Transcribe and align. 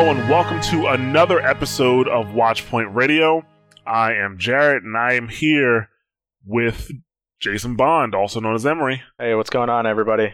Hello 0.00 0.12
and 0.18 0.30
welcome 0.30 0.62
to 0.62 0.86
another 0.86 1.40
episode 1.40 2.08
of 2.08 2.28
Watchpoint 2.28 2.94
Radio. 2.94 3.44
I 3.86 4.14
am 4.14 4.38
Jarrett 4.38 4.82
and 4.82 4.96
I 4.96 5.12
am 5.12 5.28
here 5.28 5.90
with 6.42 6.90
Jason 7.38 7.76
Bond, 7.76 8.14
also 8.14 8.40
known 8.40 8.54
as 8.54 8.64
Emery. 8.64 9.02
Hey, 9.18 9.34
what's 9.34 9.50
going 9.50 9.68
on, 9.68 9.86
everybody? 9.86 10.32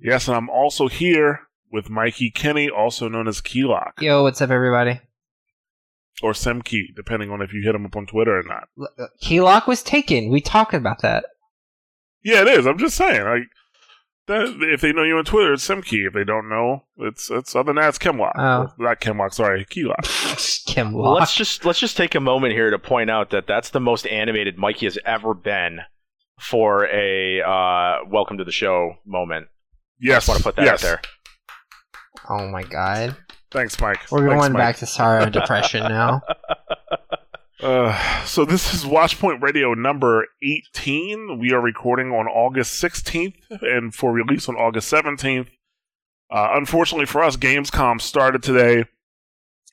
Yes, 0.00 0.26
and 0.26 0.36
I'm 0.36 0.50
also 0.50 0.88
here 0.88 1.42
with 1.70 1.88
Mikey 1.88 2.32
Kenny, 2.32 2.68
also 2.68 3.08
known 3.08 3.28
as 3.28 3.40
Keylock. 3.40 4.02
Yo, 4.02 4.24
what's 4.24 4.42
up, 4.42 4.50
everybody? 4.50 5.00
Or 6.20 6.32
Semkey, 6.32 6.86
depending 6.96 7.30
on 7.30 7.42
if 7.42 7.52
you 7.52 7.62
hit 7.62 7.76
him 7.76 7.86
up 7.86 7.94
on 7.94 8.06
Twitter 8.06 8.40
or 8.40 8.42
not. 8.42 8.64
uh, 8.98 9.06
Keylock 9.20 9.68
was 9.68 9.84
taken. 9.84 10.30
We 10.30 10.40
talked 10.40 10.74
about 10.74 11.02
that. 11.02 11.26
Yeah, 12.24 12.40
it 12.40 12.48
is. 12.48 12.66
I'm 12.66 12.78
just 12.78 12.96
saying, 12.96 13.22
like, 13.22 13.42
that, 14.26 14.56
if 14.60 14.80
they 14.80 14.92
know 14.92 15.02
you 15.02 15.16
on 15.16 15.24
Twitter, 15.24 15.52
it's 15.52 15.66
Simkey. 15.66 16.06
If 16.06 16.14
they 16.14 16.24
don't 16.24 16.48
know, 16.48 16.84
it's 16.98 17.30
it's 17.30 17.54
other 17.54 17.68
than 17.68 17.76
that, 17.76 17.88
it's 17.90 17.98
Chemlock. 17.98 18.34
Oh. 18.38 18.72
Not 18.78 19.00
Chemlock, 19.00 19.32
sorry, 19.32 19.64
Keylock. 19.64 20.04
Kim 20.66 20.92
Well, 20.92 21.12
let's 21.12 21.34
just 21.34 21.64
let's 21.64 21.78
just 21.80 21.96
take 21.96 22.14
a 22.14 22.20
moment 22.20 22.54
here 22.54 22.70
to 22.70 22.78
point 22.78 23.10
out 23.10 23.30
that 23.30 23.46
that's 23.46 23.70
the 23.70 23.80
most 23.80 24.06
animated 24.06 24.58
Mikey 24.58 24.86
has 24.86 24.98
ever 25.04 25.34
been 25.34 25.80
for 26.40 26.86
a 26.86 27.40
uh, 27.40 28.04
welcome 28.10 28.38
to 28.38 28.44
the 28.44 28.52
show 28.52 28.94
moment. 29.04 29.48
Yes, 30.00 30.26
Just 30.26 30.28
want 30.28 30.38
to 30.38 30.44
put 30.44 30.56
that 30.56 30.64
yes. 30.64 30.84
out 30.84 30.86
there. 30.86 31.00
Oh 32.28 32.48
my 32.48 32.62
god. 32.62 33.16
Thanks, 33.52 33.78
Mike. 33.80 34.10
We're 34.10 34.20
Thanks, 34.20 34.40
going 34.40 34.52
Mike. 34.54 34.60
back 34.60 34.76
to 34.78 34.86
sorrow 34.86 35.24
and 35.24 35.32
depression 35.32 35.82
now. 35.82 36.22
Uh, 37.62 38.24
so 38.24 38.44
this 38.44 38.74
is 38.74 38.84
Watchpoint 38.84 39.40
Radio 39.40 39.72
number 39.72 40.26
18. 40.42 41.38
We 41.38 41.52
are 41.52 41.60
recording 41.60 42.08
on 42.08 42.26
August 42.26 42.82
16th 42.82 43.36
and 43.62 43.94
for 43.94 44.10
release 44.10 44.48
on 44.48 44.56
August 44.56 44.92
17th. 44.92 45.46
Uh, 46.28 46.48
unfortunately 46.54 47.06
for 47.06 47.22
us, 47.22 47.36
Gamescom 47.36 48.00
started 48.00 48.42
today. 48.42 48.86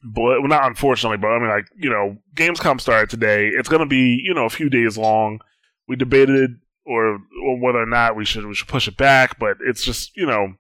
But 0.03 0.21
well, 0.21 0.47
not 0.47 0.67
unfortunately, 0.67 1.17
but 1.17 1.29
I 1.29 1.39
mean, 1.39 1.49
like 1.49 1.65
you 1.75 1.89
know, 1.89 2.17
Gamescom 2.35 2.79
started 2.79 3.09
today. 3.09 3.47
It's 3.47 3.67
going 3.67 3.81
to 3.81 3.87
be 3.87 4.21
you 4.23 4.35
know 4.35 4.45
a 4.45 4.51
few 4.51 4.69
days 4.69 4.95
long. 4.95 5.39
We 5.87 5.95
debated 5.95 6.59
or, 6.85 7.15
or 7.43 7.59
whether 7.59 7.81
or 7.81 7.87
not 7.87 8.15
we 8.15 8.23
should 8.23 8.45
we 8.45 8.53
should 8.53 8.67
push 8.67 8.87
it 8.87 8.97
back, 8.97 9.39
but 9.39 9.57
it's 9.65 9.83
just 9.83 10.15
you 10.15 10.27
know, 10.27 10.53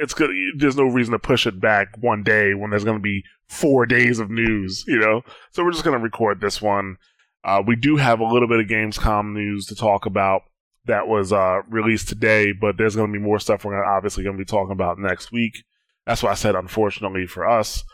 it's 0.00 0.14
good. 0.14 0.30
There's 0.56 0.76
no 0.76 0.84
reason 0.84 1.12
to 1.12 1.18
push 1.18 1.46
it 1.46 1.60
back 1.60 1.88
one 2.00 2.22
day 2.22 2.54
when 2.54 2.70
there's 2.70 2.84
going 2.84 2.96
to 2.96 3.02
be 3.02 3.22
four 3.46 3.86
days 3.86 4.18
of 4.18 4.30
news. 4.30 4.84
You 4.86 4.98
know, 4.98 5.22
so 5.52 5.64
we're 5.64 5.72
just 5.72 5.84
going 5.84 5.96
to 5.96 6.02
record 6.02 6.40
this 6.40 6.60
one. 6.60 6.96
Uh, 7.44 7.62
we 7.66 7.76
do 7.76 7.96
have 7.96 8.20
a 8.20 8.24
little 8.24 8.48
bit 8.48 8.60
of 8.60 8.66
Gamescom 8.66 9.32
news 9.32 9.66
to 9.66 9.74
talk 9.74 10.06
about 10.06 10.42
that 10.86 11.06
was 11.06 11.32
uh, 11.32 11.60
released 11.68 12.08
today, 12.08 12.52
but 12.52 12.76
there's 12.76 12.96
going 12.96 13.12
to 13.12 13.18
be 13.18 13.24
more 13.24 13.38
stuff 13.38 13.64
we're 13.64 13.78
gonna, 13.78 13.96
obviously 13.96 14.24
going 14.24 14.36
to 14.36 14.40
be 14.40 14.48
talking 14.48 14.72
about 14.72 14.98
next 14.98 15.32
week. 15.32 15.64
That's 16.06 16.22
why 16.22 16.30
I 16.30 16.34
said 16.34 16.54
unfortunately 16.54 17.26
for 17.26 17.48
us. 17.48 17.84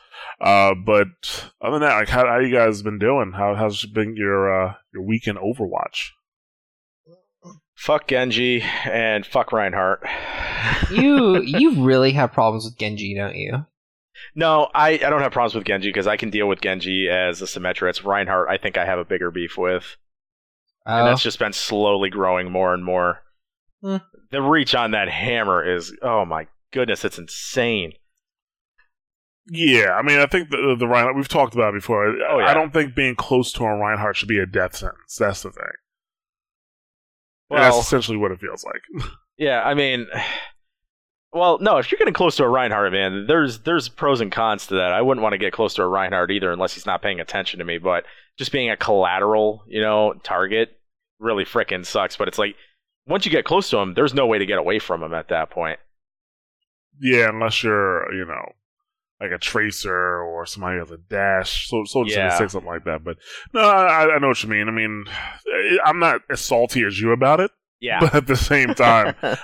Uh, 0.40 0.74
but 0.74 1.08
other 1.60 1.78
than 1.78 1.88
that, 1.88 1.96
like 1.96 2.08
how, 2.08 2.26
how 2.26 2.38
you 2.38 2.54
guys 2.54 2.82
been 2.82 2.98
doing? 2.98 3.32
How 3.32 3.54
how's 3.54 3.84
been 3.84 4.16
your 4.16 4.68
uh, 4.68 4.74
your 4.92 5.02
weekend 5.02 5.38
Overwatch? 5.38 6.10
Fuck 7.76 8.08
Genji 8.08 8.62
and 8.62 9.24
fuck 9.26 9.52
Reinhardt. 9.52 10.02
You 10.90 11.40
you 11.44 11.84
really 11.84 12.12
have 12.12 12.32
problems 12.32 12.64
with 12.64 12.78
Genji, 12.78 13.14
don't 13.14 13.36
you? 13.36 13.66
no, 14.34 14.70
I, 14.74 14.92
I 14.92 15.10
don't 15.10 15.20
have 15.20 15.32
problems 15.32 15.54
with 15.54 15.66
Genji 15.66 15.90
because 15.90 16.06
I 16.06 16.16
can 16.16 16.30
deal 16.30 16.48
with 16.48 16.62
Genji 16.62 17.08
as 17.08 17.42
a 17.42 17.44
Symmetra. 17.44 17.90
It's 17.90 18.02
Reinhardt 18.04 18.48
I 18.48 18.56
think 18.56 18.78
I 18.78 18.86
have 18.86 18.98
a 18.98 19.04
bigger 19.04 19.30
beef 19.30 19.58
with. 19.58 19.96
And 20.86 21.02
Oh, 21.02 21.04
that's 21.04 21.22
just 21.22 21.38
been 21.38 21.52
slowly 21.52 22.10
growing 22.10 22.50
more 22.50 22.72
and 22.72 22.84
more. 22.84 23.22
Hmm. 23.82 23.96
The 24.30 24.40
reach 24.40 24.74
on 24.74 24.92
that 24.92 25.08
hammer 25.08 25.64
is 25.64 25.94
oh 26.02 26.24
my 26.24 26.46
goodness, 26.72 27.04
it's 27.04 27.18
insane. 27.18 27.92
Yeah, 29.48 29.92
I 29.92 30.02
mean, 30.02 30.18
I 30.18 30.26
think 30.26 30.50
the 30.50 30.76
the 30.78 30.88
Reinhardt 30.88 31.14
we've 31.14 31.28
talked 31.28 31.54
about 31.54 31.74
it 31.74 31.78
before. 31.78 32.06
Oh, 32.06 32.38
yeah. 32.38 32.46
I 32.46 32.54
don't 32.54 32.72
think 32.72 32.94
being 32.94 33.14
close 33.14 33.52
to 33.52 33.64
a 33.64 33.76
Reinhardt 33.76 34.16
should 34.16 34.28
be 34.28 34.38
a 34.38 34.46
death 34.46 34.76
sentence. 34.76 35.16
That's 35.18 35.42
the 35.42 35.50
thing. 35.50 35.64
And 37.50 37.60
Well, 37.60 37.62
that's 37.62 37.86
essentially 37.86 38.16
what 38.16 38.32
it 38.32 38.40
feels 38.40 38.64
like. 38.64 38.82
Yeah, 39.38 39.62
I 39.62 39.74
mean, 39.74 40.06
well, 41.30 41.58
no, 41.60 41.76
if 41.76 41.92
you're 41.92 41.98
getting 41.98 42.14
close 42.14 42.36
to 42.36 42.44
a 42.44 42.48
Reinhardt, 42.48 42.92
man, 42.92 43.26
there's 43.26 43.58
there's 43.60 43.88
pros 43.90 44.22
and 44.22 44.32
cons 44.32 44.66
to 44.68 44.76
that. 44.76 44.92
I 44.92 45.02
wouldn't 45.02 45.22
want 45.22 45.34
to 45.34 45.38
get 45.38 45.52
close 45.52 45.74
to 45.74 45.82
a 45.82 45.86
Reinhardt 45.86 46.30
either, 46.30 46.50
unless 46.50 46.72
he's 46.72 46.86
not 46.86 47.02
paying 47.02 47.20
attention 47.20 47.58
to 47.58 47.64
me. 47.66 47.76
But 47.76 48.04
just 48.38 48.50
being 48.50 48.70
a 48.70 48.76
collateral, 48.78 49.62
you 49.66 49.82
know, 49.82 50.14
target 50.22 50.78
really 51.18 51.44
frickin' 51.44 51.84
sucks. 51.84 52.16
But 52.16 52.28
it's 52.28 52.38
like 52.38 52.56
once 53.06 53.26
you 53.26 53.30
get 53.30 53.44
close 53.44 53.68
to 53.70 53.76
him, 53.76 53.92
there's 53.92 54.14
no 54.14 54.26
way 54.26 54.38
to 54.38 54.46
get 54.46 54.58
away 54.58 54.78
from 54.78 55.02
him 55.02 55.12
at 55.12 55.28
that 55.28 55.50
point. 55.50 55.78
yeah, 57.00 57.28
unless 57.28 57.62
you're 57.62 58.10
you 58.14 58.24
know 58.24 58.52
like 59.20 59.30
a 59.30 59.38
tracer 59.38 60.20
or 60.20 60.44
somebody 60.46 60.78
with 60.80 60.90
a 60.90 60.98
dash, 60.98 61.68
so 61.68 61.84
so 61.86 62.04
just 62.04 62.16
Yeah. 62.16 62.36
say 62.36 62.48
something 62.48 62.68
like 62.68 62.84
that. 62.84 63.02
But 63.04 63.16
no, 63.54 63.60
I, 63.60 64.14
I 64.14 64.18
know 64.18 64.28
what 64.28 64.42
you 64.42 64.48
mean. 64.48 64.68
I 64.68 64.72
mean, 64.72 65.04
eh, 65.08 65.76
I'm 65.84 65.98
not 65.98 66.20
as 66.30 66.40
salty 66.40 66.84
as 66.84 67.00
you 67.00 67.12
about 67.12 67.40
it, 67.40 67.50
Yeah, 67.80 68.00
but 68.00 68.14
at 68.14 68.26
the 68.26 68.36
same 68.36 68.74
time. 68.74 69.14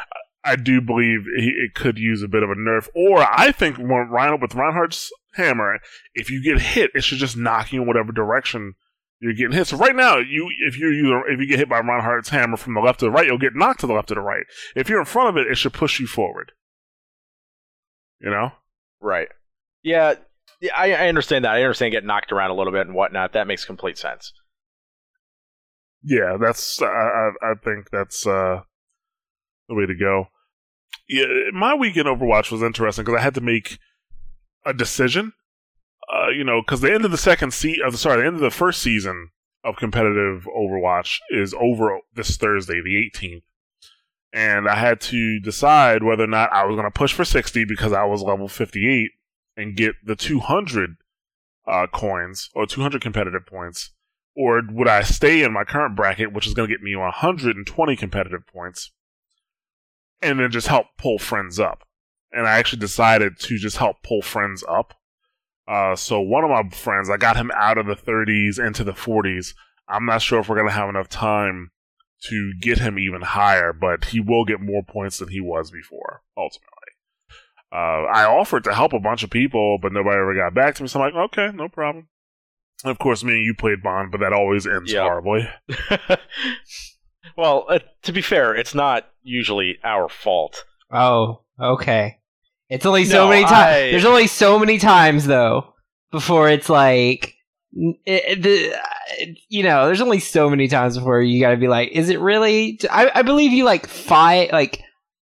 I 0.44 0.56
do 0.56 0.81
believe 0.81 1.21
he, 1.38 1.50
it 1.50 1.75
could 1.75 1.99
use 1.99 2.21
a 2.22 2.28
bit 2.28 2.43
of 2.43 2.50
a 2.50 2.55
nerf. 2.56 2.88
Or 2.97 3.19
I 3.22 3.53
think 3.53 3.77
when 3.78 4.09
Rhino 4.11 4.37
with 4.38 4.56
Reinhardt's 4.56 5.12
hammer, 5.34 5.78
if 6.15 6.31
you 6.31 6.43
get 6.43 6.61
hit, 6.61 6.91
it 6.94 7.05
should 7.05 7.19
just 7.19 7.37
knock 7.37 7.72
you 7.72 7.81
in 7.82 7.87
whatever 7.87 8.11
direction 8.11 8.75
you're 9.21 9.34
getting 9.34 9.53
hit. 9.53 9.69
So 9.69 9.77
right 9.77 9.94
now, 9.94 10.19
you 10.19 10.50
if 10.66 10.77
you 10.77 11.22
if 11.28 11.38
you 11.38 11.47
get 11.47 11.61
hit 11.61 11.69
by 11.69 11.78
Reinhardt's 11.78 12.31
hammer 12.31 12.56
from 12.56 12.75
the 12.75 12.81
left 12.81 12.99
to 13.00 13.05
the 13.05 13.12
right, 13.12 13.25
you'll 13.27 13.38
get 13.38 13.55
knocked 13.55 13.81
to 13.81 13.87
the 13.87 13.93
left 13.94 14.09
to 14.09 14.15
the 14.15 14.21
right. 14.21 14.43
If 14.75 14.88
you're 14.88 14.99
in 14.99 15.05
front 15.06 15.28
of 15.28 15.37
it, 15.37 15.50
it 15.50 15.55
should 15.56 15.72
push 15.75 16.00
you 16.00 16.09
forward. 16.09 16.50
You 18.21 18.31
know? 18.31 18.53
right. 19.00 19.28
Yeah, 19.82 20.15
I, 20.76 20.93
I 20.93 21.09
understand 21.09 21.44
that. 21.44 21.53
I 21.53 21.62
understand 21.62 21.93
getting 21.93 22.06
knocked 22.06 22.32
around 22.32 22.50
a 22.50 22.54
little 22.54 22.72
bit 22.72 22.87
and 22.87 22.94
whatnot. 22.94 23.32
That 23.32 23.47
makes 23.47 23.65
complete 23.65 23.98
sense. 23.98 24.32
Yeah, 26.04 26.37
that's 26.41 26.81
I 26.82 27.31
I, 27.43 27.54
think 27.62 27.91
that's 27.91 28.26
uh, 28.26 28.62
the 29.69 29.75
way 29.75 29.87
to 29.87 29.94
go. 29.94 30.26
Yeah, 31.09 31.26
my 31.53 31.75
weekend 31.75 32.06
Overwatch 32.06 32.50
was 32.50 32.62
interesting 32.62 33.04
because 33.04 33.19
I 33.19 33.22
had 33.22 33.34
to 33.34 33.41
make 33.41 33.78
a 34.65 34.75
decision. 34.75 35.32
Uh, 36.12 36.28
you 36.28 36.44
know, 36.44 36.60
because 36.60 36.81
the 36.81 36.93
end 36.93 37.04
of 37.04 37.10
the 37.10 37.16
second 37.16 37.53
se- 37.54 37.81
uh, 37.84 37.91
sorry, 37.93 38.20
the 38.20 38.26
end 38.26 38.37
of 38.37 38.43
the 38.43 38.50
first 38.50 38.82
season 38.82 39.31
of 39.64 39.76
competitive 39.76 40.47
Overwatch 40.56 41.19
is 41.31 41.54
over 41.54 41.99
this 42.14 42.37
Thursday, 42.37 42.81
the 42.82 43.10
18th, 43.14 43.43
and 44.32 44.69
I 44.69 44.75
had 44.75 45.00
to 45.03 45.38
decide 45.38 46.03
whether 46.03 46.25
or 46.25 46.28
not 46.28 46.53
I 46.53 46.64
was 46.64 46.75
going 46.75 46.91
to 46.91 46.99
push 46.99 47.12
for 47.12 47.25
60 47.25 47.64
because 47.64 47.93
I 47.93 48.04
was 48.04 48.22
level 48.22 48.49
58 48.49 49.11
and 49.56 49.76
get 49.76 49.94
the 50.04 50.16
200 50.16 50.96
uh, 51.66 51.87
coins 51.93 52.50
or 52.54 52.66
200 52.66 53.00
competitive 53.00 53.46
points 53.46 53.90
or 54.34 54.62
would 54.70 54.88
I 54.88 55.02
stay 55.02 55.43
in 55.43 55.52
my 55.52 55.64
current 55.64 55.96
bracket, 55.96 56.32
which 56.32 56.46
is 56.46 56.54
going 56.54 56.69
to 56.69 56.75
get 56.75 56.82
me 56.82 56.96
120 56.96 57.96
competitive 57.96 58.46
points, 58.46 58.90
and 60.22 60.40
then 60.40 60.50
just 60.50 60.69
help 60.69 60.87
pull 60.96 61.19
friends 61.19 61.60
up? 61.60 61.87
And 62.32 62.46
I 62.46 62.58
actually 62.58 62.81
decided 62.81 63.38
to 63.40 63.58
just 63.58 63.76
help 63.76 64.02
pull 64.02 64.22
friends 64.22 64.64
up. 64.66 64.94
Uh, 65.69 65.94
so 65.96 66.20
one 66.20 66.44
of 66.44 66.50
my 66.50 66.69
friends, 66.70 67.10
I 67.10 67.19
got 67.19 67.37
him 67.37 67.50
out 67.55 67.78
of 67.78 67.87
the 67.87 67.94
30s 67.94 68.58
into 68.64 68.84
the 68.84 68.93
40s. 68.93 69.55
I'm 69.87 70.06
not 70.06 70.22
sure 70.22 70.40
if 70.40 70.48
we're 70.48 70.56
going 70.56 70.69
to 70.69 70.75
have 70.75 70.88
enough 70.88 71.08
time 71.08 71.70
to 72.28 72.52
get 72.60 72.78
him 72.78 72.98
even 72.98 73.20
higher, 73.20 73.72
but 73.72 74.06
he 74.06 74.20
will 74.20 74.44
get 74.44 74.60
more 74.60 74.82
points 74.82 75.19
than 75.19 75.28
he 75.28 75.40
was 75.40 75.70
before, 75.70 76.22
ultimately. 76.37 76.71
Uh, 77.72 78.04
I 78.04 78.24
offered 78.26 78.64
to 78.64 78.74
help 78.74 78.92
a 78.92 79.00
bunch 79.00 79.22
of 79.22 79.30
people, 79.30 79.78
but 79.80 79.92
nobody 79.92 80.16
ever 80.19 80.34
got 80.34 80.54
back 80.54 80.74
to 80.74 80.82
me. 80.82 80.88
So 80.88 81.00
I'm 81.00 81.14
like, 81.14 81.30
okay, 81.32 81.56
no 81.56 81.69
problem. 81.69 82.08
And 82.84 82.90
of 82.90 82.98
course, 82.98 83.24
me 83.24 83.34
and 83.36 83.44
you 83.44 83.54
played 83.54 83.82
Bond, 83.82 84.10
but 84.12 84.20
that 84.20 84.32
always 84.32 84.66
ends 84.66 84.92
Yep. 84.92 85.02
horribly. 85.02 85.48
well, 87.36 87.66
uh, 87.69 87.78
to 88.02 88.12
be 88.12 88.20
fair, 88.22 88.54
it's 88.54 88.74
not 88.74 89.08
usually 89.22 89.78
our 89.84 90.08
fault. 90.08 90.64
oh, 90.90 91.42
okay. 91.60 92.19
It's 92.69 92.86
only 92.86 93.04
so 93.04 93.24
No, 93.24 93.28
many 93.30 93.42
times. 93.44 93.54
I- 93.54 93.90
There's 93.90 94.04
only 94.06 94.26
so 94.26 94.58
many 94.58 94.78
times 94.78 95.26
though 95.26 95.74
before 96.10 96.48
it's 96.48 96.69
like, 96.70 97.34
it, 97.72 97.98
it- 98.06 98.42
the, 98.42 99.34
you 99.48 99.62
know, 99.62 99.86
there's 99.86 100.00
only 100.00 100.20
so 100.20 100.48
many 100.50 100.69
times 100.69 100.96
before 100.96 101.20
you 101.22 101.40
got 101.40 101.50
to 101.50 101.56
be 101.58 101.69
like, 101.69 101.90
is 101.92 102.08
it 102.08 102.19
really? 102.20 102.78
I, 102.90 103.10
I 103.16 103.22
believe 103.22 103.52
you 103.52 103.64
like 103.64 103.86
five, 103.86 104.50
like 104.52 104.82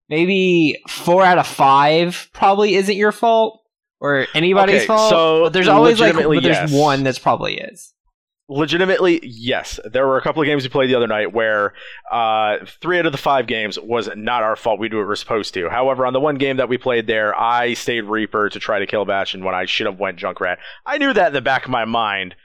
maybe 0.10 0.82
four 0.88 1.24
out 1.24 1.38
of 1.38 1.48
five 1.48 2.30
probably 2.34 2.76
isn't 2.76 2.96
your 2.96 3.12
fault 3.12 3.62
or 4.00 4.28
anybody's 4.34 4.78
Okay, 4.78 4.88
fault. 4.88 5.10
so 5.10 5.44
but 5.44 5.54
there's 5.54 5.68
always 5.68 6.00
like, 6.00 6.16
but 6.16 6.28
there's 6.30 6.46
yes. 6.46 6.74
one 6.74 7.04
that's 7.04 7.20
probably 7.20 7.58
is. 7.60 7.94
Legitimately, 8.52 9.20
yes. 9.24 9.80
There 9.86 10.08
were 10.08 10.18
a 10.18 10.24
couple 10.24 10.42
of 10.42 10.48
games 10.48 10.64
we 10.64 10.70
played 10.70 10.90
the 10.90 10.96
other 10.96 11.06
night 11.06 11.34
where 11.34 11.74
uh, 12.12 12.58
three 12.82 12.98
out 12.98 13.06
of 13.06 13.12
the 13.12 13.20
five 13.20 13.46
games 13.46 13.78
was 13.78 14.10
not 14.16 14.42
our 14.42 14.56
fault. 14.56 14.80
We 14.80 14.90
do 14.90 14.98
what 14.98 15.06
we're 15.06 15.16
supposed 15.16 15.54
to. 15.54 15.70
However, 15.70 16.04
on 16.04 16.14
the 16.14 16.20
one 16.20 16.36
game 16.36 16.58
that 16.58 16.68
we 16.68 16.80
played 16.80 17.06
there, 17.06 17.40
I 17.40 17.76
stayed 17.76 18.06
Reaper 18.06 18.50
to 18.50 18.60
try 18.60 18.80
to 18.80 18.88
kill 18.88 19.06
Bastion 19.06 19.44
when 19.44 19.54
I 19.54 19.66
should 19.66 19.86
have 19.86 20.00
went 20.00 20.18
Junkrat. 20.18 20.58
I 20.84 20.98
knew 20.98 21.14
that 21.14 21.28
in 21.28 21.34
the 21.34 21.42
back 21.42 21.66
of 21.66 21.70
my 21.70 21.86
mind, 21.86 22.36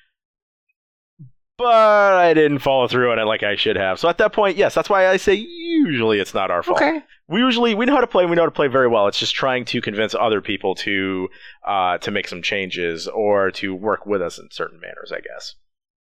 but 1.59 1.67
I 1.67 2.35
didn't 2.35 2.59
follow 2.61 2.89
through 2.89 3.13
on 3.13 3.19
it 3.19 3.25
like 3.25 3.43
I 3.43 3.57
should 3.57 3.77
have. 3.77 3.99
So 3.99 4.09
at 4.09 4.19
that 4.19 4.33
point, 4.33 4.57
yes, 4.57 4.75
that's 4.75 4.91
why 4.91 5.09
I 5.09 5.17
say 5.17 5.35
usually 5.35 6.19
it's 6.19 6.35
not 6.35 6.51
our 6.51 6.63
fault. 6.63 6.79
Okay. 6.79 7.01
We 7.29 7.41
usually 7.41 7.75
we 7.75 7.87
know 7.87 7.95
how 7.95 8.01
to 8.01 8.07
play. 8.07 8.25
And 8.25 8.31
we 8.31 8.37
know 8.37 8.43
how 8.43 8.47
to 8.47 8.53
play 8.53 8.69
very 8.69 8.89
well. 8.89 9.07
It's 9.07 9.19
just 9.19 9.35
trying 9.35 9.65
to 9.67 9.81
convince 9.81 10.15
other 10.15 10.41
people 10.41 10.75
to 10.77 11.29
uh, 11.67 11.99
to 11.99 12.11
make 12.11 12.29
some 12.29 12.43
changes 12.43 13.09
or 13.09 13.51
to 13.53 13.75
work 13.75 14.05
with 14.07 14.21
us 14.21 14.39
in 14.39 14.49
certain 14.51 14.81
manners, 14.81 15.13
I 15.13 15.21
guess. 15.21 15.55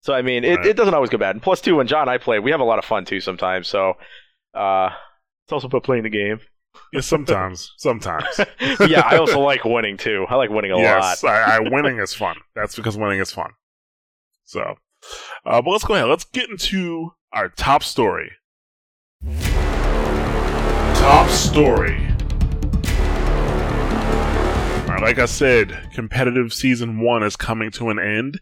So 0.02 0.12
I 0.14 0.22
mean, 0.22 0.44
it, 0.44 0.56
Right. 0.56 0.66
it 0.66 0.76
doesn't 0.76 0.94
always 0.94 1.10
go 1.10 1.18
bad. 1.18 1.34
And 1.34 1.42
plus, 1.42 1.60
too, 1.60 1.76
when 1.76 1.86
John 1.86 2.02
and 2.02 2.10
I 2.10 2.18
play, 2.18 2.38
we 2.38 2.50
have 2.50 2.60
a 2.60 2.64
lot 2.64 2.78
of 2.78 2.84
fun 2.84 3.04
too 3.04 3.20
sometimes. 3.20 3.68
So 3.68 3.94
uh, 4.54 4.90
it's 5.44 5.52
also 5.52 5.66
about 5.66 5.82
playing 5.84 6.02
the 6.04 6.10
game. 6.10 6.40
Yeah, 6.92 7.00
sometimes, 7.00 7.72
sometimes. 7.78 8.26
Yeah, 8.86 9.00
I 9.04 9.16
also 9.16 9.40
like 9.40 9.64
winning 9.64 9.96
too. 9.96 10.26
I 10.28 10.36
like 10.36 10.50
winning 10.50 10.72
a 10.72 10.78
yes, 10.78 11.22
lot. 11.22 11.32
I, 11.32 11.56
I 11.56 11.60
winning 11.70 11.98
is 11.98 12.14
fun. 12.14 12.36
That's 12.54 12.76
because 12.76 12.96
winning 12.96 13.18
is 13.20 13.32
fun. 13.32 13.50
So, 14.44 14.76
uh, 15.44 15.62
but 15.62 15.70
let's 15.70 15.84
go 15.84 15.94
ahead. 15.94 16.08
Let's 16.08 16.24
get 16.24 16.50
into 16.50 17.12
our 17.32 17.48
top 17.48 17.82
story. 17.82 18.32
Top 20.94 21.28
story. 21.30 21.96
All 24.82 24.94
right, 24.94 25.02
like 25.02 25.18
I 25.18 25.26
said, 25.26 25.90
competitive 25.92 26.52
season 26.52 27.00
one 27.00 27.22
is 27.22 27.36
coming 27.36 27.70
to 27.72 27.90
an 27.90 27.98
end, 27.98 28.40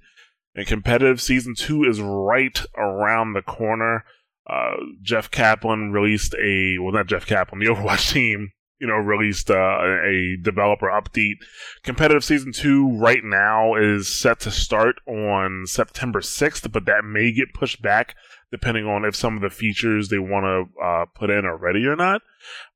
and 0.54 0.66
competitive 0.66 1.20
season 1.20 1.54
two 1.56 1.84
is 1.84 2.00
right 2.00 2.60
around 2.76 3.32
the 3.32 3.42
corner. 3.42 4.04
Uh, 4.48 4.76
Jeff 5.02 5.30
Kaplan 5.30 5.90
released 5.90 6.34
a 6.34 6.78
well, 6.78 6.92
not 6.92 7.08
Jeff 7.08 7.26
Kaplan, 7.26 7.60
the 7.60 7.66
Overwatch 7.66 8.12
team, 8.12 8.52
you 8.80 8.86
know, 8.86 8.94
released 8.94 9.50
uh, 9.50 9.54
a 9.54 10.36
developer 10.42 10.86
update 10.86 11.36
competitive 11.82 12.24
season 12.24 12.52
two 12.52 12.96
right 12.98 13.22
now 13.24 13.74
is 13.74 14.18
set 14.20 14.40
to 14.40 14.50
start 14.50 14.96
on 15.06 15.64
September 15.66 16.20
6th, 16.20 16.70
but 16.72 16.84
that 16.86 17.04
may 17.04 17.32
get 17.32 17.54
pushed 17.54 17.80
back 17.80 18.14
depending 18.50 18.86
on 18.86 19.04
if 19.04 19.16
some 19.16 19.34
of 19.34 19.42
the 19.42 19.50
features 19.50 20.08
they 20.08 20.18
want 20.18 20.44
to 20.44 20.84
uh, 20.84 21.04
put 21.14 21.30
in 21.30 21.44
are 21.44 21.56
ready 21.56 21.84
or 21.86 21.96
not. 21.96 22.22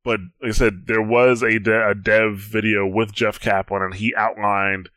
But 0.05 0.20
like 0.43 0.50
I 0.50 0.52
said, 0.52 0.87
there 0.87 1.02
was 1.02 1.43
a, 1.43 1.58
de- 1.58 1.88
a 1.88 1.94
dev 1.94 2.38
video 2.38 2.87
with 2.87 3.12
Jeff 3.12 3.38
Kaplan, 3.38 3.82
and 3.82 3.94
he 3.94 4.14
outlined 4.17 4.88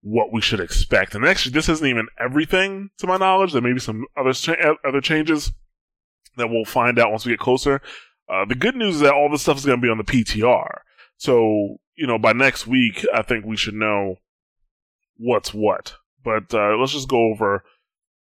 what 0.00 0.32
we 0.32 0.40
should 0.40 0.60
expect. 0.60 1.14
And 1.14 1.24
actually, 1.24 1.52
this 1.52 1.68
isn't 1.68 1.86
even 1.86 2.08
everything 2.18 2.90
to 2.98 3.06
my 3.06 3.16
knowledge. 3.16 3.52
There 3.52 3.62
may 3.62 3.72
be 3.72 3.80
some 3.80 4.04
other 4.16 4.32
other 4.86 5.00
changes 5.00 5.52
that 6.36 6.48
we'll 6.48 6.64
find 6.64 6.98
out 6.98 7.10
once 7.10 7.24
we 7.24 7.32
get 7.32 7.38
closer. 7.38 7.80
Uh, 8.32 8.46
the 8.46 8.54
good 8.54 8.74
news 8.74 8.96
is 8.96 9.00
that 9.02 9.12
all 9.12 9.28
this 9.28 9.42
stuff 9.42 9.58
is 9.58 9.66
going 9.66 9.78
to 9.78 9.84
be 9.84 9.90
on 9.90 9.98
the 9.98 10.04
PTR. 10.04 10.78
So, 11.18 11.76
you 11.96 12.06
know, 12.06 12.18
by 12.18 12.32
next 12.32 12.66
week, 12.66 13.04
I 13.12 13.20
think 13.20 13.44
we 13.44 13.56
should 13.56 13.74
know 13.74 14.16
what's 15.18 15.52
what. 15.52 15.94
But 16.24 16.54
uh, 16.54 16.76
let's 16.78 16.92
just 16.92 17.08
go 17.08 17.30
over 17.30 17.62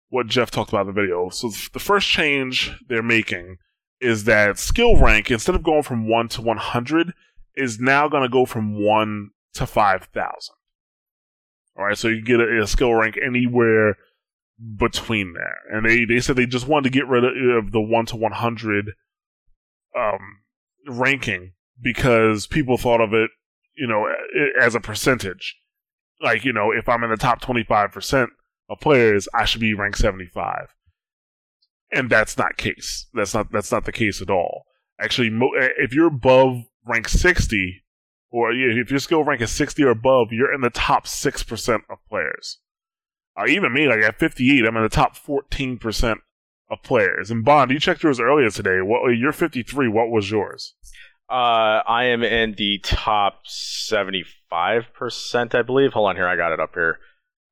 what 0.08 0.26
Jeff 0.26 0.50
talked 0.50 0.70
about 0.70 0.88
in 0.88 0.94
the 0.94 1.00
video. 1.00 1.28
So, 1.28 1.50
the 1.74 1.78
first 1.78 2.08
change 2.08 2.72
they're 2.88 3.02
making 3.02 3.58
is 4.00 4.24
that 4.24 4.58
skill 4.58 4.96
rank, 4.96 5.30
instead 5.30 5.54
of 5.54 5.62
going 5.62 5.82
from 5.82 6.08
1 6.08 6.28
to 6.28 6.42
100, 6.42 7.12
is 7.54 7.78
now 7.78 8.08
going 8.08 8.22
to 8.22 8.28
go 8.30 8.46
from 8.46 8.82
1 8.82 9.30
to 9.54 9.66
5,000. 9.66 10.54
All 11.76 11.84
right, 11.84 11.98
so 11.98 12.08
you 12.08 12.22
get 12.22 12.40
a, 12.40 12.62
a 12.62 12.66
skill 12.66 12.94
rank 12.94 13.18
anywhere 13.22 13.96
between 14.76 15.34
there. 15.34 15.58
And 15.70 15.84
they, 15.84 16.04
they 16.04 16.20
said 16.20 16.36
they 16.36 16.46
just 16.46 16.66
wanted 16.66 16.84
to 16.84 16.98
get 16.98 17.06
rid 17.06 17.24
of, 17.24 17.64
of 17.64 17.72
the 17.72 17.80
1 17.80 18.06
to 18.06 18.16
100 18.16 18.92
um, 19.96 20.40
ranking 20.86 21.52
because 21.80 22.46
people 22.46 22.76
thought 22.76 23.00
of 23.00 23.12
it, 23.12 23.30
you 23.76 23.86
know, 23.86 24.08
as 24.60 24.74
a 24.74 24.80
percentage. 24.80 25.56
Like, 26.20 26.44
you 26.44 26.52
know, 26.52 26.72
if 26.72 26.88
I'm 26.88 27.04
in 27.04 27.10
the 27.10 27.16
top 27.16 27.40
25% 27.40 28.28
of 28.68 28.80
players, 28.80 29.28
I 29.34 29.44
should 29.44 29.60
be 29.60 29.74
ranked 29.74 29.98
75. 29.98 30.74
And 31.92 32.10
that's 32.10 32.36
not 32.36 32.56
case. 32.56 33.06
That's 33.14 33.32
not 33.32 33.50
that's 33.50 33.72
not 33.72 33.86
the 33.86 33.92
case 33.92 34.20
at 34.20 34.28
all. 34.28 34.64
Actually, 35.00 35.28
eh, 35.28 35.68
if 35.78 35.94
you're 35.94 36.08
above 36.08 36.64
rank 36.86 37.08
60 37.08 37.82
or 38.30 38.52
if 38.52 38.90
your 38.90 39.00
skill 39.00 39.24
rank 39.24 39.40
is 39.40 39.50
60 39.52 39.82
or 39.84 39.90
above, 39.90 40.28
you're 40.32 40.52
in 40.52 40.60
the 40.60 40.70
top 40.70 41.06
6% 41.06 41.74
of 41.88 41.98
players. 42.10 42.58
Uh, 43.38 43.46
even 43.46 43.72
me, 43.72 43.88
like 43.88 44.02
at 44.02 44.18
58, 44.18 44.66
I'm 44.66 44.76
in 44.76 44.82
the 44.82 44.88
top 44.88 45.16
14% 45.16 46.16
of 46.70 46.82
players. 46.82 47.30
And 47.30 47.44
Bond, 47.44 47.70
you 47.70 47.80
checked 47.80 48.02
yours 48.02 48.20
earlier 48.20 48.50
today. 48.50 48.80
What 48.82 49.08
you're 49.10 49.32
53. 49.32 49.88
What 49.88 50.10
was 50.10 50.30
yours? 50.30 50.74
Uh, 51.30 51.82
I 51.86 52.04
am 52.04 52.22
in 52.22 52.54
the 52.56 52.78
top 52.82 53.40
seventy-five 53.44 54.84
percent, 54.94 55.54
I 55.54 55.60
believe. 55.60 55.92
Hold 55.92 56.08
on 56.08 56.16
here, 56.16 56.26
I 56.26 56.36
got 56.36 56.52
it 56.52 56.60
up 56.60 56.72
here. 56.72 56.98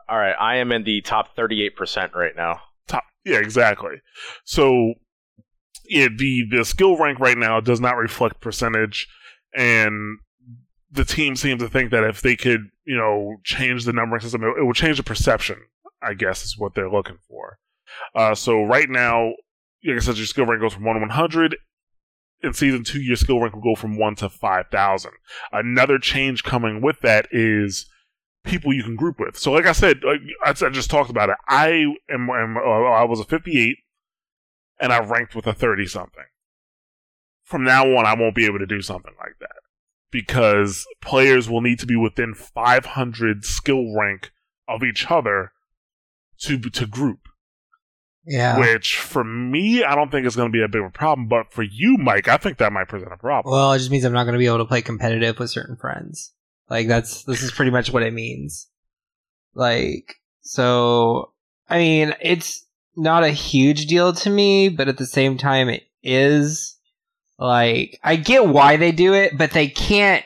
All 0.09 0.17
right, 0.17 0.35
I 0.41 0.57
am 0.57 0.73
in 0.73 0.85
the 0.85 1.03
top 1.03 1.37
thirty-eight 1.37 1.77
percent 1.77 2.13
right 2.15 2.35
now. 2.35 2.61
Top. 2.89 3.05
Yeah, 3.27 3.37
exactly. 3.37 3.97
So, 4.45 4.95
yeah, 5.91 6.09
the 6.17 6.45
the 6.51 6.65
skill 6.65 6.97
rank 6.97 7.21
right 7.21 7.37
now 7.37 7.61
does 7.61 7.79
not 7.79 7.99
reflect 7.99 8.41
percentage, 8.41 9.09
and 9.55 10.21
the 10.91 11.05
team 11.05 11.37
seems 11.37 11.61
to 11.61 11.69
think 11.69 11.91
that 11.91 12.05
if 12.05 12.23
they 12.23 12.35
could, 12.35 12.71
you 12.87 12.97
know, 12.97 13.37
change 13.45 13.85
the 13.85 13.93
numbering 13.93 14.23
system, 14.23 14.43
it, 14.43 14.55
it 14.59 14.65
will 14.65 14.73
change 14.73 14.97
the 14.97 15.03
perception. 15.03 15.59
I 16.01 16.15
guess 16.15 16.45
is 16.45 16.57
what 16.57 16.75
they're 16.75 16.91
looking 16.91 17.19
for. 17.29 17.59
Uh, 18.15 18.35
so 18.35 18.63
right 18.63 18.89
now, 18.89 19.33
like 19.85 19.97
I 19.97 20.01
said, 20.01 20.17
your 20.17 20.27
skill 20.27 20.47
rank 20.47 20.61
goes 20.61 20.75
from 20.75 20.85
one 20.85 20.95
to 20.95 21.01
one 21.01 21.11
hundred. 21.11 21.57
In 22.43 22.53
season 22.53 22.85
two, 22.85 23.01
your 23.01 23.17
skill 23.17 23.41
rank 23.41 23.55
will 23.55 23.63
go 23.63 23.75
from 23.75 23.99
one 23.99 24.15
to 24.17 24.29
five 24.29 24.67
thousand. 24.71 25.13
Another 25.53 25.99
change 25.99 26.45
coming 26.45 26.83
with 26.83 27.01
that 27.01 27.27
is 27.31 27.87
people 28.45 28.73
you 28.73 28.83
can 28.83 28.97
group 28.97 29.19
with. 29.19 29.37
So, 29.37 29.53
like 29.53 29.67
I 29.67 29.73
said, 29.73 30.03
like 30.05 30.21
I, 30.45 30.53
just 30.53 30.91
talked 30.91 31.11
about 31.11 31.31
it. 31.31 31.37
I 31.49 31.87
am, 32.11 32.29
am 32.31 32.57
uh, 32.57 32.61
I 32.61 33.05
was 33.05 33.21
a 33.21 33.25
fifty-eight, 33.25 33.79
and 34.81 34.93
I 34.93 35.01
ranked 35.01 35.35
with 35.35 35.47
a 35.47 35.55
thirty 35.55 35.87
something. 35.87 36.25
From 37.45 37.65
now 37.65 37.85
on, 37.85 38.07
I 38.07 38.15
won't 38.15 38.35
be 38.35 38.47
able 38.47 38.59
to 38.59 38.67
do 38.67 38.83
something 38.83 39.15
like 39.19 39.37
that 39.41 39.57
because 40.11 40.87
players 41.01 41.49
will 41.49 41.61
need 41.61 41.79
to 41.79 41.87
be 41.87 41.97
within 41.97 42.35
five 42.35 42.87
hundred 42.87 43.45
skill 43.45 43.95
rank 43.95 44.33
of 44.69 44.83
each 44.83 45.11
other 45.11 45.53
to 46.41 46.59
to 46.59 46.87
group 46.87 47.21
Yeah. 48.27 48.59
which 48.59 48.99
for 48.99 49.23
me, 49.23 49.85
I 49.85 49.95
don't 49.95 50.11
think 50.11 50.27
is 50.27 50.35
going 50.35 50.49
to 50.49 50.53
be 50.53 50.63
a 50.63 50.69
big 50.69 50.83
of 50.83 50.89
a 50.89 50.91
problem. 50.91 51.29
But 51.29 51.53
for 51.53 51.63
you, 51.63 51.97
Mike, 51.97 52.27
I 52.29 52.37
think 52.37 52.59
that 52.59 52.73
might 52.73 52.89
present 52.89 53.13
a 53.13 53.17
problem. 53.17 53.53
Well, 53.53 53.73
it 53.73 53.79
just 53.79 53.91
means 53.91 54.05
I'm 54.05 54.13
not 54.13 54.25
going 54.25 54.35
to 54.35 54.39
be 54.39 54.47
able 54.47 54.59
to 54.59 54.65
play 54.65 54.83
competitive 54.83 55.39
with 55.39 55.51
certain 55.51 55.77
friends. 55.77 56.33
Like 56.69 56.89
that's 56.89 57.23
this 57.25 57.43
is 57.43 57.53
pretty 57.53 57.71
much 57.71 57.93
what 57.93 58.03
it 58.03 58.13
means. 58.13 58.69
Like 59.55 60.17
so, 60.41 61.33
I 61.69 61.79
mean, 61.79 62.15
it's 62.21 62.67
not 62.97 63.23
a 63.23 63.31
huge 63.31 63.87
deal 63.87 64.13
to 64.13 64.31
me, 64.31 64.69
but 64.69 64.89
at 64.89 64.97
the 64.97 65.07
same 65.07 65.39
time, 65.39 65.69
it 65.69 65.85
is. 66.03 66.77
Like 67.39 68.01
I 68.03 68.17
get 68.17 68.49
why 68.49 68.77
they 68.77 68.93
do 68.93 69.15
it, 69.15 69.39
but 69.39 69.53
they 69.53 69.69
can't. 69.69 70.25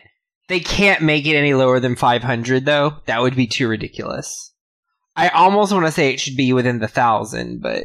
They 0.48 0.60
can't 0.60 1.02
make 1.02 1.26
it 1.26 1.36
any 1.36 1.54
lower 1.54 1.78
than 1.78 1.94
500, 1.94 2.64
though. 2.64 2.94
That 3.06 3.20
would 3.22 3.36
be 3.36 3.46
too 3.46 3.68
ridiculous. 3.68 4.52
I 5.20 5.28
almost 5.28 5.72
want 5.72 5.84
to 5.84 5.92
say 5.92 6.12
it 6.12 6.20
should 6.20 6.36
be 6.36 6.52
within 6.52 6.78
the 6.78 6.88
thousand, 6.88 7.60
but 7.60 7.84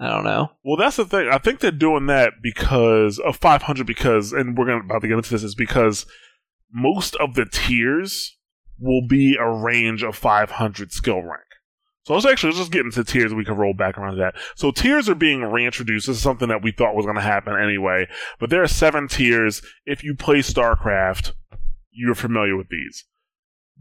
I 0.00 0.08
don't 0.08 0.24
know. 0.24 0.50
Well, 0.64 0.76
that's 0.76 0.96
the 0.96 1.04
thing. 1.04 1.28
I 1.30 1.38
think 1.38 1.60
they're 1.60 1.70
doing 1.70 2.06
that 2.06 2.34
because 2.42 3.18
of 3.20 3.36
500. 3.36 3.86
Because, 3.86 4.32
and 4.32 4.56
we're 4.56 4.66
to 4.66 4.76
about 4.76 5.02
to 5.02 5.08
get 5.08 5.16
into 5.16 5.30
this, 5.30 5.44
is 5.44 5.54
because 5.54 6.06
most 6.72 7.14
of 7.16 7.34
the 7.34 7.46
tiers 7.46 8.36
will 8.80 9.06
be 9.06 9.36
a 9.36 9.48
range 9.48 10.02
of 10.02 10.16
500 10.16 10.92
skill 10.92 11.22
rank. 11.22 11.42
So 12.04 12.14
let's 12.14 12.26
actually 12.26 12.50
let's 12.50 12.60
just 12.60 12.72
get 12.72 12.84
into 12.86 13.04
tiers. 13.04 13.34
We 13.34 13.44
can 13.44 13.56
roll 13.56 13.74
back 13.74 13.98
around 13.98 14.18
that. 14.18 14.34
So 14.56 14.70
tiers 14.70 15.08
are 15.08 15.14
being 15.14 15.42
reintroduced. 15.42 16.06
This 16.06 16.16
is 16.16 16.22
something 16.22 16.48
that 16.48 16.62
we 16.62 16.72
thought 16.72 16.96
was 16.96 17.04
going 17.04 17.16
to 17.16 17.22
happen 17.22 17.54
anyway. 17.54 18.08
But 18.40 18.50
there 18.50 18.62
are 18.62 18.68
seven 18.68 19.08
tiers. 19.08 19.62
If 19.84 20.02
you 20.02 20.14
play 20.14 20.38
StarCraft, 20.38 21.32
you're 21.90 22.14
familiar 22.14 22.56
with 22.56 22.70
these: 22.70 23.04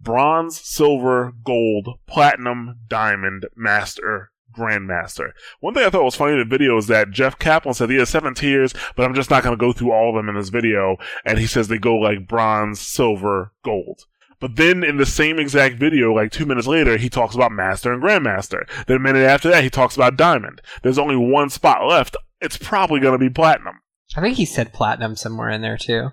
bronze, 0.01 0.60
silver, 0.60 1.34
gold, 1.44 2.00
platinum, 2.08 2.80
diamond, 2.88 3.48
master, 3.56 4.32
Grandmaster. 4.58 5.32
One 5.60 5.74
thing 5.74 5.84
I 5.84 5.89
thought 5.89 6.04
was 6.04 6.16
funny 6.16 6.34
in 6.34 6.39
the 6.39 6.46
video 6.46 6.77
is 6.77 6.88
that 6.88 7.12
Jeff 7.12 7.38
Kaplan 7.38 7.75
said 7.75 7.89
he 7.89 7.98
has 7.98 8.10
seven 8.10 8.34
tiers, 8.34 8.74
but 8.96 9.06
I'm 9.06 9.13
just 9.13 9.30
not 9.30 9.44
going 9.44 9.56
to 9.56 9.60
go 9.60 9.72
through 9.72 9.92
all 9.92 10.10
of 10.10 10.16
them 10.16 10.30
in 10.30 10.36
this 10.36 10.50
video. 10.50 10.98
And 11.24 11.38
he 11.38 11.46
says 11.46 11.68
they 11.68 11.77
go 11.77 11.96
like 11.96 12.27
bronze, 12.27 12.82
silver, 12.82 13.54
gold. 13.63 14.06
But 14.39 14.56
then 14.56 14.84
in 14.84 14.98
the 14.98 15.06
same 15.06 15.39
exact 15.39 15.75
video, 15.75 16.13
like 16.13 16.32
two 16.32 16.46
minutes 16.46 16.68
later, 16.68 16.98
he 16.98 17.10
talks 17.10 17.36
about 17.36 17.51
Master 17.51 17.92
and 17.92 18.01
Grandmaster. 18.01 18.68
Then 18.86 18.98
a 18.98 19.00
minute 19.00 19.24
after 19.24 19.50
that, 19.50 19.63
he 19.63 19.70
talks 19.70 19.96
about 19.96 20.18
Diamond. 20.18 20.62
There's 20.84 21.00
only 21.00 21.16
one 21.16 21.50
spot 21.50 21.88
left. 21.88 22.16
It's 22.39 22.58
probably 22.58 23.00
going 23.00 23.13
to 23.13 23.24
be 23.24 23.30
Platinum. 23.34 23.80
I 24.16 24.22
think 24.22 24.38
he 24.38 24.46
said 24.46 24.74
platinum 24.74 25.16
somewhere 25.16 25.50
in 25.50 25.62
there 25.62 25.77
too. 25.77 26.12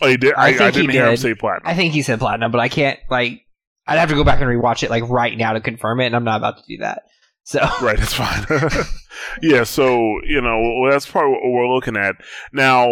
Oh, 0.00 0.08
he 0.08 0.16
did. 0.16 0.34
I, 0.34 0.42
I 0.42 0.46
I, 0.48 0.52
think 0.56 0.74
he 0.74 0.80
didn't 0.82 0.92
hear 0.92 1.10
him 1.10 1.16
say 1.16 1.34
Platinum. 1.34 1.62
I 1.66 1.74
think 1.74 1.92
he 1.92 2.02
said 2.02 2.18
platinum, 2.18 2.50
but 2.50 2.60
I 2.60 2.68
can't 2.68 2.98
like. 3.10 3.42
I'd 3.86 3.98
have 3.98 4.08
to 4.08 4.14
go 4.14 4.24
back 4.24 4.40
and 4.40 4.48
rewatch 4.48 4.82
it 4.82 4.90
like 4.90 5.08
right 5.08 5.36
now 5.36 5.52
to 5.52 5.60
confirm 5.60 6.00
it, 6.00 6.06
and 6.06 6.16
I'm 6.16 6.24
not 6.24 6.38
about 6.38 6.56
to 6.58 6.64
do 6.66 6.78
that. 6.78 7.02
So 7.44 7.60
Right, 7.82 7.98
that's 7.98 8.14
fine. 8.14 8.44
yeah, 9.42 9.64
so 9.64 9.98
you 10.24 10.40
know 10.40 10.90
that's 10.90 11.06
probably 11.06 11.32
what 11.32 11.52
we're 11.52 11.72
looking 11.72 11.96
at 11.96 12.16
now. 12.52 12.86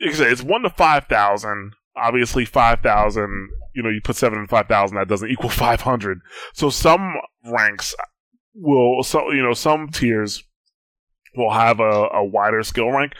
Like 0.00 0.12
I 0.12 0.14
said, 0.14 0.32
it's 0.32 0.42
one 0.42 0.62
to 0.62 0.70
five 0.70 1.06
thousand. 1.06 1.72
Obviously, 1.96 2.44
five 2.44 2.80
thousand. 2.80 3.48
You 3.74 3.82
know, 3.82 3.88
you 3.88 4.00
put 4.02 4.16
seven 4.16 4.38
and 4.38 4.48
five 4.48 4.66
thousand, 4.66 4.96
that 4.98 5.08
doesn't 5.08 5.30
equal 5.30 5.50
five 5.50 5.80
hundred. 5.80 6.20
So 6.52 6.70
some 6.70 7.14
ranks 7.44 7.94
will, 8.54 9.02
so 9.02 9.32
you 9.32 9.42
know, 9.42 9.54
some 9.54 9.88
tiers 9.88 10.44
will 11.34 11.52
have 11.52 11.80
a, 11.80 12.08
a 12.12 12.24
wider 12.24 12.62
skill 12.62 12.90
rank. 12.90 13.14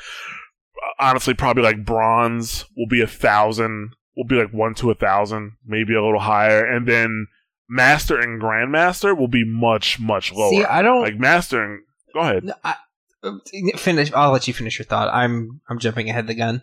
Honestly, 0.99 1.35
probably 1.35 1.63
like 1.63 1.85
bronze 1.85 2.65
will 2.77 2.87
be 2.87 3.03
a 3.03 3.07
thousand. 3.07 3.95
Will 4.17 4.25
be 4.25 4.37
like 4.37 4.53
one 4.53 4.75
to 4.75 4.91
a 4.91 4.95
thousand, 4.95 5.53
maybe 5.65 5.95
a 5.95 6.03
little 6.03 6.21
higher, 6.21 6.65
and 6.65 6.87
then 6.87 7.27
master 7.69 8.19
and 8.19 8.43
grandmaster 8.43 9.17
will 9.17 9.29
be 9.29 9.45
much 9.45 10.01
much 10.01 10.33
lower. 10.33 10.51
see, 10.51 10.65
I 10.65 10.83
don't 10.83 11.01
like 11.01 11.19
mastering. 11.19 11.85
Go 12.13 12.21
ahead. 12.21 12.53
I, 12.65 12.75
uh, 13.23 13.39
finish. 13.77 14.13
I'll 14.13 14.33
let 14.33 14.49
you 14.49 14.55
finish 14.55 14.79
your 14.79 14.87
thought. 14.87 15.09
I'm 15.15 15.61
I'm 15.69 15.79
jumping 15.79 16.11
ahead 16.11 16.25
of 16.25 16.29
the 16.29 16.35
gun. 16.35 16.63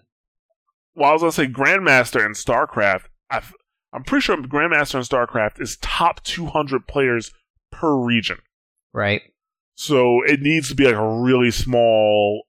Well, 0.96 1.10
I 1.10 1.14
was 1.14 1.22
gonna 1.22 1.32
say 1.32 1.48
grandmaster 1.48 2.26
in 2.26 2.34
StarCraft. 2.34 3.04
i 3.32 3.42
I'm 3.94 4.04
pretty 4.04 4.24
sure 4.24 4.38
grandmaster 4.38 4.96
in 4.96 5.02
StarCraft 5.02 5.62
is 5.62 5.78
top 5.78 6.22
200 6.24 6.88
players 6.88 7.32
per 7.72 7.96
region. 7.96 8.40
Right. 8.94 9.22
So 9.76 10.24
it 10.24 10.42
needs 10.42 10.70
to 10.70 10.76
be 10.76 10.86
like 10.86 10.96
a 10.96 11.22
really 11.22 11.52
small 11.52 12.44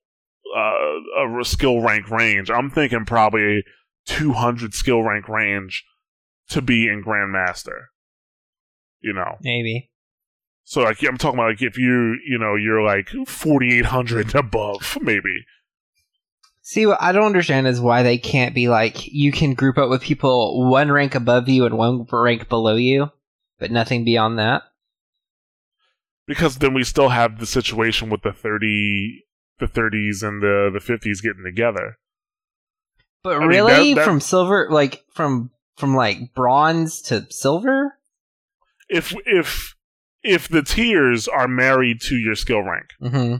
uh, 0.57 1.41
a 1.41 1.45
skill 1.45 1.81
rank 1.81 2.11
range. 2.11 2.51
I'm 2.51 2.71
thinking 2.71 3.05
probably 3.05 3.65
200 4.07 4.75
skill 4.75 5.03
rank 5.03 5.29
range 5.29 5.85
to 6.51 6.63
be 6.63 6.89
in 6.89 7.05
grandmaster. 7.05 7.87
You 9.01 9.13
know. 9.13 9.37
Maybe. 9.43 9.91
So 10.65 10.83
like 10.83 11.03
I'm 11.03 11.17
talking 11.17 11.39
about 11.39 11.51
like 11.51 11.63
if 11.63 11.79
you 11.79 12.19
you 12.27 12.39
know 12.39 12.55
you're 12.55 12.83
like 12.83 13.09
4800 13.27 14.35
above 14.35 14.99
maybe. 15.01 15.45
See, 16.61 16.85
what 16.85 17.01
I 17.01 17.13
don't 17.13 17.25
understand 17.25 17.67
is 17.67 17.81
why 17.81 18.03
they 18.03 18.19
can't 18.19 18.55
be 18.55 18.69
like 18.69 19.07
you 19.07 19.33
can 19.33 19.55
group 19.55 19.79
up 19.79 19.89
with 19.89 20.03
people 20.03 20.69
one 20.69 20.93
rank 20.93 21.15
above 21.15 21.49
you 21.49 21.65
and 21.65 21.79
one 21.79 22.07
rank 22.13 22.51
below 22.51 22.77
you, 22.77 23.11
but 23.59 23.71
nothing 23.71 24.05
beyond 24.05 24.39
that. 24.39 24.65
Because 26.27 26.59
then 26.59 26.75
we 26.75 26.85
still 26.85 27.09
have 27.09 27.39
the 27.39 27.47
situation 27.47 28.11
with 28.11 28.21
the 28.21 28.35
30 28.35 29.25
the 29.61 29.67
30s 29.67 30.23
and 30.27 30.43
the 30.43 30.71
the 30.73 30.79
50s 30.81 31.23
getting 31.23 31.45
together. 31.45 31.97
But 33.25 33.37
I 33.37 33.41
mean, 33.41 33.49
really, 33.49 33.95
that- 33.95 34.01
that- 34.01 34.05
from 34.05 34.21
silver, 34.21 34.69
like 34.71 35.03
from 35.15 35.51
from 35.77 35.95
like 35.95 36.35
bronze 36.35 37.01
to 37.03 37.27
silver. 37.31 37.95
If 38.89 39.15
if 39.27 39.75
if 40.23 40.49
the 40.49 40.63
tiers 40.63 41.29
are 41.29 41.47
married 41.49 42.01
to 42.03 42.17
your 42.17 42.35
skill 42.35 42.63
rank, 42.63 42.87
Mm-hmm. 43.03 43.37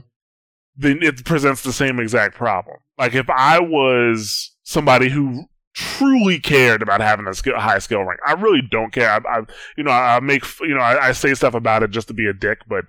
then 0.75 0.99
it 1.01 1.25
presents 1.25 1.63
the 1.63 1.73
same 1.73 1.99
exact 1.99 2.35
problem. 2.35 2.77
Like 2.97 3.13
if 3.15 3.29
I 3.29 3.59
was 3.59 4.55
somebody 4.63 5.09
who 5.09 5.45
truly 5.73 6.39
cared 6.39 6.81
about 6.81 6.99
having 7.01 7.27
a 7.27 7.33
skill, 7.33 7.57
high 7.57 7.79
skill 7.79 8.03
rank, 8.03 8.19
I 8.25 8.33
really 8.33 8.61
don't 8.69 8.91
care. 8.93 9.09
I, 9.09 9.17
I 9.39 9.41
you 9.77 9.83
know, 9.83 9.91
I, 9.91 10.17
I 10.17 10.19
make 10.19 10.43
you 10.61 10.75
know, 10.75 10.81
I, 10.81 11.07
I 11.07 11.11
say 11.13 11.33
stuff 11.33 11.53
about 11.53 11.83
it 11.83 11.91
just 11.91 12.07
to 12.09 12.13
be 12.13 12.27
a 12.27 12.33
dick, 12.33 12.59
but 12.67 12.85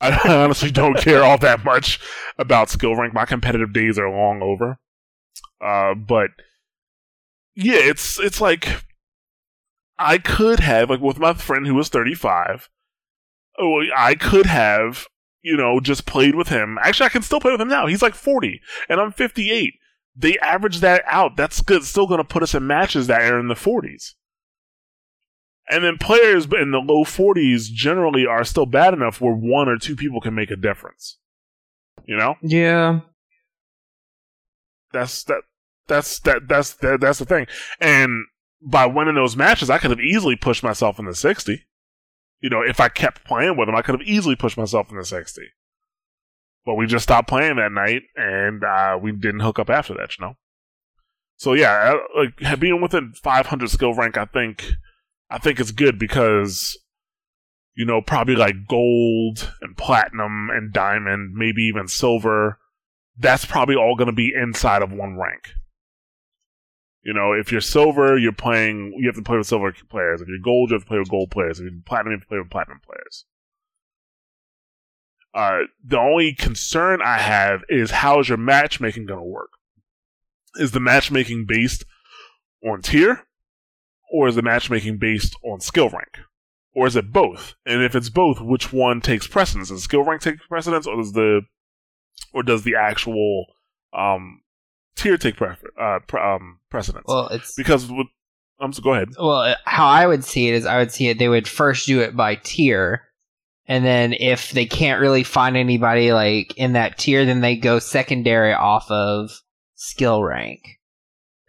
I 0.26 0.34
honestly 0.34 0.70
don't 0.70 0.96
care 0.96 1.22
all 1.22 1.38
that 1.38 1.64
much 1.64 2.00
about 2.38 2.70
skill 2.70 2.96
rank. 2.96 3.12
My 3.12 3.26
competitive 3.26 3.72
days 3.72 3.98
are 3.98 4.10
long 4.10 4.42
over. 4.42 4.78
Uh, 5.60 5.94
but 5.94 6.30
yeah, 7.54 7.76
it's 7.76 8.18
it's 8.18 8.40
like 8.40 8.84
I 9.98 10.18
could 10.18 10.60
have 10.60 10.88
like 10.88 11.00
with 11.00 11.18
my 11.18 11.34
friend 11.34 11.66
who 11.66 11.74
was 11.74 11.88
thirty 11.88 12.14
five. 12.14 12.68
Oh, 13.58 13.82
I 13.94 14.14
could 14.14 14.46
have 14.46 15.06
you 15.42 15.56
know, 15.56 15.80
just 15.80 16.06
played 16.06 16.34
with 16.34 16.48
him. 16.48 16.78
Actually, 16.82 17.06
I 17.06 17.10
can 17.10 17.22
still 17.22 17.40
play 17.40 17.52
with 17.52 17.60
him 17.60 17.68
now. 17.68 17.86
He's 17.86 18.02
like 18.02 18.14
40, 18.14 18.60
and 18.88 19.00
I'm 19.00 19.12
58. 19.12 19.74
They 20.16 20.38
average 20.38 20.80
that 20.80 21.02
out. 21.06 21.36
That's 21.36 21.62
good. 21.62 21.84
Still 21.84 22.06
going 22.06 22.18
to 22.18 22.24
put 22.24 22.42
us 22.42 22.54
in 22.54 22.66
matches 22.66 23.06
that 23.06 23.22
are 23.22 23.38
in 23.38 23.48
the 23.48 23.54
40s. 23.54 24.14
And 25.70 25.84
then 25.84 25.98
players 25.98 26.46
in 26.46 26.72
the 26.72 26.78
low 26.78 27.04
40s 27.04 27.64
generally 27.70 28.26
are 28.26 28.44
still 28.44 28.66
bad 28.66 28.92
enough 28.92 29.20
where 29.20 29.34
one 29.34 29.68
or 29.68 29.78
two 29.78 29.94
people 29.96 30.20
can 30.20 30.34
make 30.34 30.50
a 30.50 30.56
difference. 30.56 31.18
You 32.06 32.16
know, 32.16 32.34
Yeah. 32.42 33.00
that's 34.92 35.24
that. 35.24 35.42
That's 35.86 36.18
that. 36.20 36.48
That's 36.48 36.74
that, 36.74 37.00
that's 37.00 37.18
the 37.18 37.24
thing. 37.24 37.46
And 37.80 38.26
by 38.62 38.86
winning 38.86 39.14
those 39.14 39.36
matches, 39.36 39.70
I 39.70 39.78
could 39.78 39.90
have 39.90 40.00
easily 40.00 40.36
pushed 40.36 40.62
myself 40.62 40.98
in 40.98 41.04
the 41.06 41.14
60 41.14 41.64
you 42.42 42.48
know, 42.48 42.62
if 42.62 42.80
I 42.80 42.88
kept 42.88 43.22
playing 43.26 43.58
with 43.58 43.68
them, 43.68 43.76
I 43.76 43.82
could 43.82 44.00
have 44.00 44.08
easily 44.08 44.34
pushed 44.34 44.56
myself 44.56 44.90
in 44.90 44.96
the 44.96 45.04
60. 45.04 45.42
But 46.64 46.76
we 46.76 46.86
just 46.86 47.02
stopped 47.02 47.28
playing 47.28 47.56
that 47.56 47.70
night, 47.70 48.00
and 48.16 48.64
uh, 48.64 48.98
we 48.98 49.12
didn't 49.12 49.40
hook 49.40 49.58
up 49.58 49.68
after 49.68 49.92
that, 49.92 50.16
you 50.18 50.24
know. 50.24 50.34
So 51.36 51.52
yeah, 51.52 51.96
I- 52.14 52.18
like 52.18 52.58
being 52.58 52.80
within 52.80 53.12
500 53.12 53.68
skill 53.68 53.92
rank, 53.92 54.16
I 54.16 54.24
think, 54.24 54.72
I 55.30 55.38
think 55.38 55.60
it's 55.60 55.70
good 55.70 55.98
because, 55.98 56.76
you 57.74 57.86
know, 57.86 58.02
probably 58.02 58.34
like 58.34 58.66
gold 58.68 59.54
and 59.62 59.76
platinum 59.76 60.50
and 60.50 60.72
diamond, 60.72 61.34
maybe 61.34 61.62
even 61.62 61.86
silver. 61.86 62.58
That's 63.16 63.44
probably 63.44 63.76
all 63.76 63.96
going 63.96 64.06
to 64.06 64.12
be 64.12 64.32
inside 64.34 64.82
of 64.82 64.92
one 64.92 65.16
rank. 65.16 65.50
You 67.02 67.14
know, 67.14 67.32
if 67.32 67.50
you're 67.50 67.60
silver, 67.60 68.18
you're 68.18 68.32
playing. 68.32 68.92
You 68.98 69.06
have 69.06 69.16
to 69.16 69.22
play 69.22 69.38
with 69.38 69.46
silver 69.46 69.74
players. 69.88 70.20
If 70.20 70.28
you're 70.28 70.38
gold, 70.38 70.70
you 70.70 70.74
have 70.74 70.82
to 70.82 70.88
play 70.88 70.98
with 70.98 71.08
gold 71.08 71.30
players. 71.30 71.58
If 71.58 71.64
you're 71.64 71.82
platinum, 71.86 72.12
you 72.12 72.16
have 72.16 72.22
to 72.22 72.28
play 72.28 72.38
with 72.38 72.50
platinum 72.50 72.80
players. 72.84 73.24
Uh, 75.32 75.60
the 75.84 75.98
only 75.98 76.34
concern 76.34 77.00
I 77.02 77.18
have 77.18 77.62
is 77.68 77.90
how 77.90 78.20
is 78.20 78.28
your 78.28 78.38
matchmaking 78.38 79.06
going 79.06 79.20
to 79.20 79.24
work? 79.24 79.50
Is 80.56 80.72
the 80.72 80.80
matchmaking 80.80 81.46
based 81.46 81.84
on 82.66 82.82
tier, 82.82 83.24
or 84.10 84.28
is 84.28 84.34
the 84.34 84.42
matchmaking 84.42 84.98
based 84.98 85.34
on 85.44 85.60
skill 85.60 85.88
rank, 85.88 86.18
or 86.74 86.86
is 86.86 86.96
it 86.96 87.12
both? 87.12 87.54
And 87.64 87.82
if 87.82 87.94
it's 87.94 88.10
both, 88.10 88.40
which 88.40 88.72
one 88.72 89.00
takes 89.00 89.26
precedence? 89.26 89.68
Does 89.68 89.82
skill 89.82 90.02
rank 90.04 90.20
take 90.22 90.38
precedence, 90.48 90.86
or 90.86 90.96
does 90.96 91.12
the, 91.12 91.42
or 92.32 92.42
does 92.42 92.64
the 92.64 92.74
actual 92.76 93.46
um, 93.92 94.42
tier 94.96 95.16
take 95.16 95.36
prefer- 95.36 95.72
uh, 95.80 96.00
pre- 96.06 96.20
um, 96.20 96.60
precedence? 96.70 97.04
Well, 97.06 97.28
it's 97.28 97.54
because 97.54 97.90
with, 97.90 98.08
um, 98.60 98.72
so 98.72 98.82
go 98.82 98.94
ahead. 98.94 99.10
well. 99.18 99.54
How 99.64 99.86
I 99.86 100.06
would 100.06 100.24
see 100.24 100.48
it 100.48 100.54
is, 100.54 100.66
I 100.66 100.78
would 100.78 100.92
see 100.92 101.08
it. 101.08 101.18
They 101.18 101.28
would 101.28 101.48
first 101.48 101.86
do 101.86 102.00
it 102.00 102.16
by 102.16 102.34
tier, 102.34 103.02
and 103.66 103.84
then 103.84 104.12
if 104.12 104.50
they 104.50 104.66
can't 104.66 105.00
really 105.00 105.22
find 105.22 105.56
anybody 105.56 106.12
like 106.12 106.56
in 106.56 106.72
that 106.72 106.98
tier, 106.98 107.24
then 107.24 107.40
they 107.40 107.56
go 107.56 107.78
secondary 107.78 108.52
off 108.52 108.90
of 108.90 109.30
skill 109.76 110.22
rank. 110.22 110.79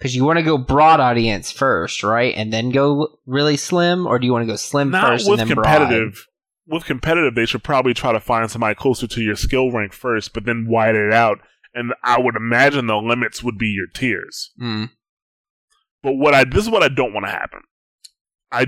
Because 0.01 0.15
you 0.15 0.25
want 0.25 0.37
to 0.37 0.43
go 0.43 0.57
broad 0.57 0.99
audience 0.99 1.51
first, 1.51 2.01
right, 2.01 2.33
and 2.35 2.51
then 2.51 2.71
go 2.71 3.19
really 3.27 3.55
slim, 3.55 4.07
or 4.07 4.17
do 4.17 4.25
you 4.25 4.33
want 4.33 4.41
to 4.41 4.51
go 4.51 4.55
slim 4.55 4.89
Not 4.89 5.05
first 5.05 5.29
with 5.29 5.41
and 5.41 5.47
then 5.47 5.55
competitive. 5.55 6.25
With 6.65 6.85
competitive, 6.85 7.35
they 7.35 7.45
should 7.45 7.63
probably 7.63 7.93
try 7.93 8.11
to 8.11 8.19
find 8.19 8.49
somebody 8.49 8.73
closer 8.73 9.05
to 9.05 9.21
your 9.21 9.35
skill 9.35 9.71
rank 9.71 9.93
first, 9.93 10.33
but 10.33 10.45
then 10.45 10.65
widen 10.67 11.05
it 11.05 11.13
out. 11.13 11.37
And 11.75 11.93
I 12.03 12.19
would 12.19 12.35
imagine 12.35 12.87
the 12.87 12.95
limits 12.95 13.43
would 13.43 13.59
be 13.59 13.67
your 13.67 13.85
tiers. 13.93 14.49
Mm. 14.59 14.89
But 16.01 16.13
what 16.13 16.33
I 16.33 16.45
this 16.45 16.63
is 16.63 16.69
what 16.71 16.81
I 16.81 16.89
don't 16.89 17.13
want 17.13 17.27
to 17.27 17.31
happen. 17.31 17.61
I 18.51 18.65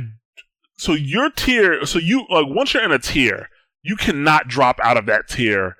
so 0.78 0.94
your 0.94 1.32
tier 1.32 1.84
so 1.88 1.98
you 1.98 2.28
like 2.30 2.46
once 2.48 2.76
you're 2.76 2.84
in 2.84 2.92
a 2.92 3.00
tier, 3.00 3.50
you 3.82 3.96
cannot 3.96 4.48
drop 4.48 4.80
out 4.84 4.98
of 4.98 5.08
that 5.08 5.28
tier 5.28 5.78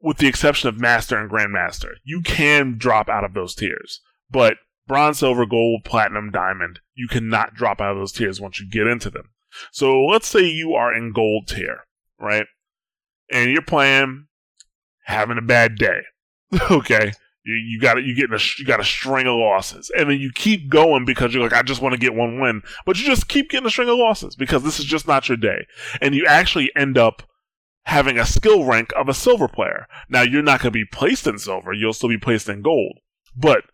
with 0.00 0.18
the 0.18 0.28
exception 0.28 0.68
of 0.68 0.80
master 0.80 1.18
and 1.18 1.28
grandmaster. 1.28 1.94
You 2.04 2.20
can 2.20 2.76
drop 2.78 3.08
out 3.08 3.24
of 3.24 3.34
those 3.34 3.56
tiers. 3.56 4.00
But 4.30 4.58
bronze, 4.86 5.18
silver, 5.18 5.46
gold, 5.46 5.84
platinum, 5.84 6.30
diamond, 6.30 6.80
you 6.94 7.08
cannot 7.08 7.54
drop 7.54 7.80
out 7.80 7.92
of 7.92 7.98
those 7.98 8.12
tiers 8.12 8.40
once 8.40 8.60
you 8.60 8.68
get 8.68 8.86
into 8.86 9.10
them. 9.10 9.30
So 9.70 10.04
let's 10.04 10.28
say 10.28 10.44
you 10.44 10.74
are 10.74 10.94
in 10.94 11.12
gold 11.12 11.48
tier, 11.48 11.84
right? 12.18 12.46
And 13.30 13.50
you're 13.50 13.62
playing 13.62 14.26
having 15.04 15.38
a 15.38 15.42
bad 15.42 15.76
day. 15.76 16.00
okay. 16.70 17.12
You, 17.44 17.54
you 17.54 17.80
got 17.80 18.02
you 18.02 18.14
getting 18.14 18.34
a 18.34 18.40
you 18.58 18.64
got 18.64 18.80
a 18.80 18.84
string 18.84 19.26
of 19.26 19.34
losses, 19.34 19.90
and 19.96 20.08
then 20.08 20.20
you 20.20 20.30
keep 20.32 20.68
going 20.68 21.04
because 21.04 21.34
you're 21.34 21.42
like, 21.42 21.52
I 21.52 21.62
just 21.62 21.82
want 21.82 21.92
to 21.92 21.98
get 21.98 22.14
one 22.14 22.40
win, 22.40 22.62
but 22.86 22.98
you 22.98 23.04
just 23.04 23.26
keep 23.26 23.50
getting 23.50 23.66
a 23.66 23.70
string 23.70 23.88
of 23.88 23.98
losses 23.98 24.36
because 24.36 24.62
this 24.62 24.78
is 24.78 24.84
just 24.84 25.08
not 25.08 25.28
your 25.28 25.36
day, 25.36 25.66
and 26.00 26.14
you 26.14 26.24
actually 26.24 26.70
end 26.76 26.96
up 26.96 27.24
having 27.84 28.16
a 28.16 28.26
skill 28.26 28.64
rank 28.64 28.92
of 28.96 29.08
a 29.08 29.14
silver 29.14 29.48
player. 29.48 29.88
Now 30.08 30.22
you're 30.22 30.40
not 30.40 30.60
going 30.60 30.72
to 30.72 30.78
be 30.78 30.84
placed 30.84 31.26
in 31.26 31.36
silver; 31.36 31.72
you'll 31.72 31.92
still 31.92 32.08
be 32.08 32.18
placed 32.18 32.48
in 32.48 32.62
gold. 32.62 32.98
But 33.36 33.64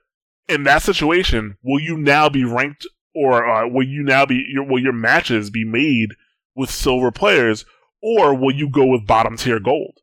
in 0.49 0.65
that 0.65 0.83
situation, 0.83 1.57
will 1.63 1.81
you 1.81 1.97
now 1.97 2.29
be 2.29 2.45
ranked, 2.45 2.87
or 3.15 3.47
uh, 3.47 3.69
will 3.69 3.87
you 3.87 4.03
now 4.03 4.27
be 4.27 4.45
your, 4.51 4.67
will 4.67 4.83
your 4.83 4.93
matches 4.93 5.51
be 5.51 5.65
made 5.65 6.11
with 6.55 6.71
silver 6.71 7.11
players, 7.11 7.65
or 8.03 8.35
will 8.35 8.55
you 8.55 8.71
go 8.71 8.87
with 8.87 9.07
bottom 9.07 9.37
tier 9.37 9.61
gold? 9.61 9.99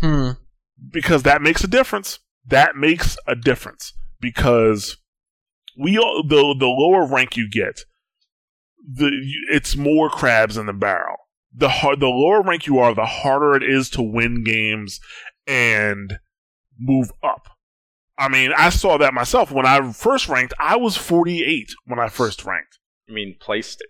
Hmm. 0.00 0.30
Because 0.90 1.22
that 1.24 1.42
makes 1.42 1.62
a 1.62 1.68
difference. 1.68 2.20
That 2.46 2.76
makes 2.76 3.18
a 3.26 3.36
difference 3.36 3.92
because 4.18 4.96
we 5.78 5.98
all, 5.98 6.22
the 6.26 6.56
the 6.58 6.66
lower 6.66 7.06
rank 7.06 7.36
you 7.36 7.48
get, 7.48 7.80
the 8.82 9.10
it's 9.50 9.76
more 9.76 10.08
crabs 10.08 10.56
in 10.56 10.66
the 10.66 10.72
barrel. 10.72 11.16
The 11.52 11.68
hard, 11.68 12.00
the 12.00 12.06
lower 12.06 12.42
rank 12.42 12.66
you 12.66 12.78
are, 12.78 12.94
the 12.94 13.04
harder 13.04 13.54
it 13.54 13.62
is 13.62 13.90
to 13.90 14.02
win 14.02 14.44
games 14.44 15.00
and 15.46 16.18
move 16.78 17.10
up. 17.22 17.48
I 18.20 18.28
mean, 18.28 18.52
I 18.54 18.68
saw 18.68 18.98
that 18.98 19.14
myself 19.14 19.50
when 19.50 19.64
I 19.64 19.92
first 19.92 20.28
ranked. 20.28 20.52
I 20.60 20.76
was 20.76 20.94
48 20.94 21.70
when 21.86 21.98
I 21.98 22.10
first 22.10 22.44
ranked. 22.44 22.78
I 23.08 23.12
mean, 23.12 23.36
placed 23.40 23.80
it. 23.80 23.88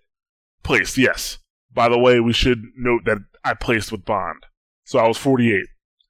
Placed, 0.63 0.97
yes. 0.97 1.39
By 1.75 1.89
the 1.89 1.99
way, 1.99 2.21
we 2.21 2.33
should 2.33 2.63
note 2.77 3.05
that 3.07 3.19
I 3.45 3.55
placed 3.55 3.91
with 3.91 4.05
Bond, 4.05 4.47
so 4.85 5.01
I 5.01 5.09
was 5.09 5.19
48. 5.19 5.67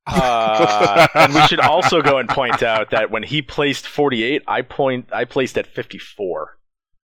Uh, 0.06 1.08
and 1.14 1.34
we 1.34 1.46
should 1.46 1.60
also 1.60 2.02
go 2.02 2.18
and 2.18 2.28
point 2.28 2.62
out 2.62 2.90
that 2.90 3.10
when 3.10 3.22
he 3.22 3.40
placed 3.40 3.86
48, 3.86 4.42
I 4.46 4.62
point 4.62 5.08
I 5.12 5.24
placed 5.24 5.56
at 5.56 5.66
54. 5.66 6.58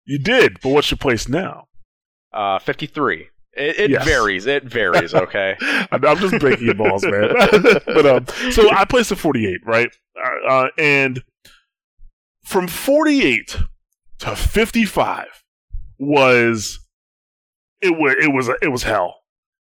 You 0.04 0.18
did, 0.18 0.60
but 0.62 0.68
what's 0.68 0.90
your 0.90 0.98
place 0.98 1.28
now? 1.28 1.68
Uh, 2.30 2.58
53. 2.58 3.28
It, 3.56 3.78
it 3.80 3.90
Yes. 3.90 4.04
varies. 4.04 4.46
It 4.46 4.64
varies. 4.64 5.14
Okay. 5.26 5.56
I'm 5.90 6.04
I'm 6.04 6.18
just 6.18 6.38
breaking 6.38 6.66
your 6.66 6.74
balls, 6.74 7.04
man. 7.04 7.32
but 7.86 8.06
um, 8.06 8.26
so 8.52 8.70
I 8.70 8.84
placed 8.84 9.12
at 9.12 9.18
48, 9.18 9.60
right? 9.64 9.90
Uh, 10.18 10.48
uh, 10.48 10.68
and 10.78 11.22
from 12.44 12.68
48 12.68 13.56
to 14.20 14.36
55 14.36 15.26
was 15.98 16.78
it 17.80 17.90
was 17.96 18.14
it 18.20 18.32
was 18.32 18.48
it 18.62 18.68
was 18.68 18.82
hell. 18.82 19.16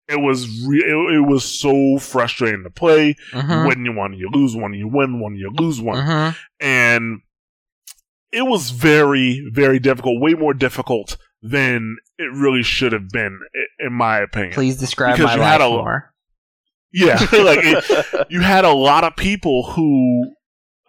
It 0.08 0.20
was 0.20 0.46
re- 0.68 0.84
it, 0.86 1.16
it 1.16 1.22
was 1.28 1.44
so 1.46 1.98
frustrating 2.00 2.64
to 2.64 2.70
play. 2.70 3.16
Mhm. 3.32 3.68
When 3.68 3.86
you 3.86 3.94
win, 3.98 4.14
you 4.14 4.30
lose 4.32 4.56
one. 4.56 4.74
You 4.74 4.88
win 4.88 5.20
one, 5.22 5.36
you 5.36 5.50
lose 5.54 5.80
one, 5.80 6.34
and 6.60 7.22
it 8.34 8.42
was 8.44 8.72
very 8.72 9.48
very 9.54 9.80
difficult. 9.80 10.22
Way 10.22 10.34
more 10.34 10.54
difficult 10.54 11.18
than 11.42 11.98
it 12.18 12.32
really 12.34 12.64
should 12.64 12.94
have 12.94 13.10
been, 13.10 13.40
in 13.80 13.94
my 13.94 14.20
opinion. 14.20 14.54
Please 14.54 14.78
describe 14.78 15.16
Because 15.16 15.30
my 15.32 15.36
you 15.36 15.40
life 15.42 15.52
had 15.52 15.62
a- 15.62 15.70
more. 15.70 16.14
Yeah, 16.94 17.16
like 17.32 17.60
it, 17.64 18.28
you 18.30 18.42
had 18.42 18.66
a 18.66 18.74
lot 18.74 19.04
of 19.04 19.16
people 19.16 19.72
who 19.72 20.34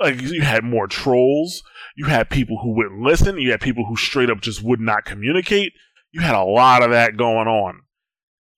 like 0.01 0.21
you 0.21 0.43
had 0.43 0.65
more 0.65 0.89
trolls 0.89 1.63
you 1.95 2.07
had 2.07 2.29
people 2.29 2.59
who 2.61 2.75
wouldn't 2.75 3.01
listen 3.03 3.39
you 3.39 3.51
had 3.53 3.61
people 3.61 3.85
who 3.87 3.95
straight 3.97 4.31
up 4.31 4.41
just 4.41 4.63
would 4.63 4.81
not 4.81 5.05
communicate 5.05 5.73
you 6.11 6.21
had 6.21 6.35
a 6.35 6.43
lot 6.43 6.83
of 6.83 6.91
that 6.91 7.17
going 7.17 7.47
on 7.47 7.81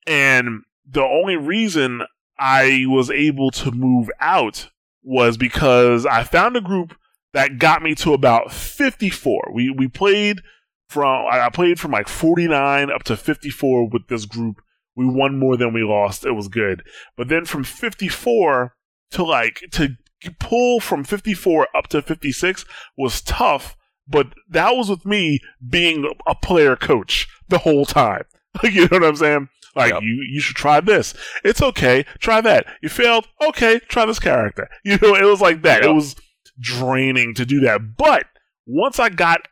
and 0.06 0.62
the 0.88 1.02
only 1.02 1.36
reason 1.36 2.02
i 2.38 2.84
was 2.88 3.10
able 3.10 3.50
to 3.50 3.70
move 3.72 4.08
out 4.20 4.70
was 5.02 5.36
because 5.36 6.06
i 6.06 6.22
found 6.22 6.56
a 6.56 6.60
group 6.62 6.96
that 7.34 7.58
got 7.58 7.82
me 7.82 7.94
to 7.94 8.14
about 8.14 8.50
54 8.52 9.50
we 9.52 9.70
we 9.70 9.86
played 9.88 10.40
from 10.88 11.26
i 11.30 11.48
played 11.50 11.80
from 11.80 11.90
like 11.92 12.08
49 12.08 12.90
up 12.90 13.02
to 13.04 13.16
54 13.16 13.88
with 13.88 14.08
this 14.08 14.26
group. 14.26 14.56
We 14.96 15.06
won 15.06 15.38
more 15.40 15.56
than 15.56 15.72
we 15.72 15.82
lost. 15.82 16.24
It 16.24 16.32
was 16.32 16.46
good. 16.46 16.84
But 17.16 17.28
then 17.28 17.46
from 17.46 17.64
54 17.64 18.74
to 19.10 19.24
like 19.24 19.60
to 19.72 19.96
pull 20.38 20.80
from 20.80 21.04
54 21.04 21.68
up 21.76 21.88
to 21.88 22.00
56 22.00 22.64
was 22.96 23.20
tough 23.20 23.76
but 24.06 24.28
that 24.48 24.76
was 24.76 24.90
with 24.90 25.04
me 25.06 25.40
being 25.66 26.10
a 26.26 26.34
player 26.34 26.76
coach 26.76 27.26
the 27.48 27.58
whole 27.58 27.84
time. 27.86 28.24
You 28.62 28.82
know 28.82 28.98
what 28.98 29.04
i'm 29.04 29.16
saying? 29.16 29.48
Like 29.74 29.92
Yep. 29.92 30.02
you 30.02 30.24
you 30.30 30.40
should 30.40 30.56
try 30.56 30.80
this. 30.80 31.14
It's 31.42 31.60
okay. 31.60 32.04
Try 32.20 32.40
that. 32.42 32.66
You 32.82 32.88
failed? 32.88 33.26
Okay. 33.48 33.80
Try 33.88 34.06
this 34.06 34.20
character. 34.20 34.68
You 34.84 34.98
know 35.02 35.14
it 35.16 35.24
was 35.24 35.40
like 35.40 35.62
that. 35.62 35.84
It 35.84 35.92
was 35.92 36.14
draining 36.60 37.34
to 37.34 37.44
do 37.44 37.60
that. 37.60 37.96
But 37.96 38.26
once 38.66 38.98
i 38.98 39.08
got 39.08 39.48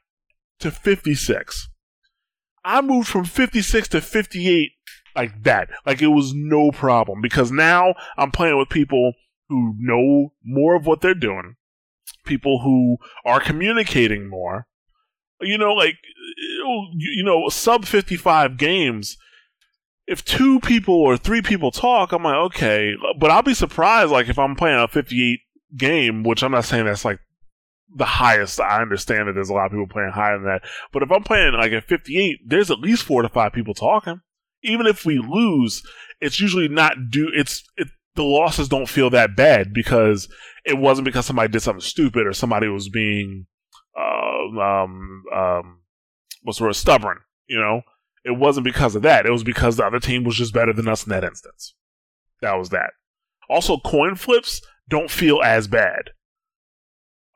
to 0.62 0.70
56 0.70 1.68
i 2.64 2.80
moved 2.80 3.08
from 3.08 3.24
56 3.24 3.88
to 3.88 4.00
58 4.00 4.70
like 5.14 5.42
that 5.42 5.68
like 5.84 6.00
it 6.00 6.08
was 6.08 6.32
no 6.34 6.70
problem 6.70 7.20
because 7.20 7.50
now 7.52 7.94
i'm 8.16 8.30
playing 8.30 8.58
with 8.58 8.68
people 8.68 9.12
who 9.52 9.76
know 9.78 10.32
more 10.42 10.74
of 10.74 10.86
what 10.86 11.02
they're 11.02 11.14
doing, 11.14 11.56
people 12.24 12.60
who 12.60 12.96
are 13.24 13.38
communicating 13.38 14.28
more. 14.28 14.66
You 15.40 15.58
know, 15.58 15.74
like 15.74 15.96
you 16.94 17.22
know, 17.24 17.48
sub 17.48 17.84
fifty 17.84 18.16
five 18.16 18.56
games. 18.56 19.18
If 20.06 20.24
two 20.24 20.58
people 20.60 20.94
or 20.94 21.16
three 21.16 21.42
people 21.42 21.70
talk, 21.70 22.12
I'm 22.12 22.24
like, 22.24 22.34
okay, 22.34 22.94
but 23.18 23.30
I'll 23.30 23.42
be 23.42 23.54
surprised. 23.54 24.10
Like 24.10 24.28
if 24.28 24.38
I'm 24.38 24.56
playing 24.56 24.78
a 24.78 24.88
fifty 24.88 25.32
eight 25.32 25.40
game, 25.76 26.22
which 26.22 26.42
I'm 26.42 26.52
not 26.52 26.64
saying 26.64 26.86
that's 26.86 27.04
like 27.04 27.20
the 27.94 28.04
highest. 28.04 28.60
I 28.60 28.80
understand 28.80 29.28
that 29.28 29.34
there's 29.34 29.50
a 29.50 29.54
lot 29.54 29.66
of 29.66 29.72
people 29.72 29.86
playing 29.86 30.12
higher 30.12 30.36
than 30.36 30.46
that, 30.46 30.62
but 30.92 31.02
if 31.02 31.10
I'm 31.10 31.22
playing 31.22 31.52
like 31.54 31.72
at 31.72 31.84
58, 31.84 32.40
there's 32.46 32.70
at 32.70 32.80
least 32.80 33.04
four 33.04 33.22
to 33.22 33.28
five 33.28 33.52
people 33.52 33.74
talking. 33.74 34.20
Even 34.62 34.86
if 34.86 35.04
we 35.04 35.18
lose, 35.18 35.82
it's 36.20 36.40
usually 36.40 36.68
not 36.68 37.10
due. 37.10 37.30
It's 37.34 37.64
it, 37.76 37.88
the 38.14 38.22
losses 38.22 38.68
don't 38.68 38.88
feel 38.88 39.10
that 39.10 39.36
bad 39.36 39.72
because 39.72 40.28
it 40.64 40.78
wasn't 40.78 41.04
because 41.04 41.26
somebody 41.26 41.50
did 41.50 41.62
something 41.62 41.80
stupid 41.80 42.26
or 42.26 42.32
somebody 42.32 42.68
was 42.68 42.88
being 42.88 43.46
uh, 43.98 44.60
um 44.60 45.24
um 45.34 45.80
what's 46.42 46.58
the 46.58 46.64
word 46.64 46.76
stubborn. 46.76 47.18
You 47.46 47.58
know, 47.58 47.82
it 48.24 48.38
wasn't 48.38 48.64
because 48.64 48.94
of 48.94 49.02
that. 49.02 49.26
It 49.26 49.32
was 49.32 49.44
because 49.44 49.76
the 49.76 49.84
other 49.84 50.00
team 50.00 50.24
was 50.24 50.36
just 50.36 50.54
better 50.54 50.72
than 50.72 50.88
us 50.88 51.04
in 51.04 51.10
that 51.10 51.24
instance. 51.24 51.74
That 52.40 52.54
was 52.54 52.70
that. 52.70 52.90
Also, 53.48 53.78
coin 53.78 54.14
flips 54.14 54.62
don't 54.88 55.10
feel 55.10 55.42
as 55.42 55.66
bad 55.66 56.10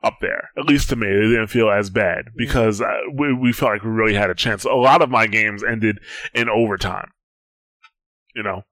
up 0.03 0.17
there. 0.21 0.49
At 0.57 0.65
least 0.65 0.89
to 0.89 0.95
me, 0.95 1.07
they 1.07 1.21
didn't 1.21 1.47
feel 1.47 1.69
as 1.69 1.89
bad 1.89 2.29
because 2.35 2.81
uh, 2.81 2.93
we, 3.13 3.33
we 3.33 3.51
felt 3.51 3.71
like 3.71 3.83
we 3.83 3.89
really 3.89 4.13
had 4.13 4.29
a 4.29 4.35
chance. 4.35 4.63
A 4.63 4.69
lot 4.69 5.01
of 5.01 5.09
my 5.09 5.27
games 5.27 5.63
ended 5.63 5.99
in 6.33 6.49
overtime. 6.49 7.11
You 8.35 8.43
know, 8.43 8.63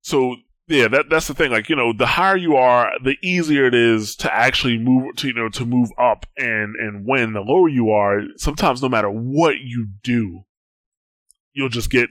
so 0.00 0.36
yeah, 0.66 0.88
that 0.88 1.10
that's 1.10 1.28
the 1.28 1.34
thing. 1.34 1.50
Like 1.50 1.68
you 1.68 1.76
know, 1.76 1.92
the 1.92 2.06
higher 2.06 2.36
you 2.36 2.56
are, 2.56 2.92
the 3.02 3.16
easier 3.22 3.66
it 3.66 3.74
is 3.74 4.16
to 4.16 4.34
actually 4.34 4.78
move 4.78 5.16
to 5.16 5.28
you 5.28 5.34
know 5.34 5.50
to 5.50 5.66
move 5.66 5.90
up 5.98 6.24
and 6.38 6.74
and 6.76 7.06
win. 7.06 7.34
The 7.34 7.40
lower 7.40 7.68
you 7.68 7.90
are, 7.90 8.22
sometimes 8.36 8.80
no 8.80 8.88
matter 8.88 9.10
what 9.10 9.58
you 9.58 9.88
do, 10.02 10.44
you'll 11.52 11.68
just 11.68 11.90
get 11.90 12.08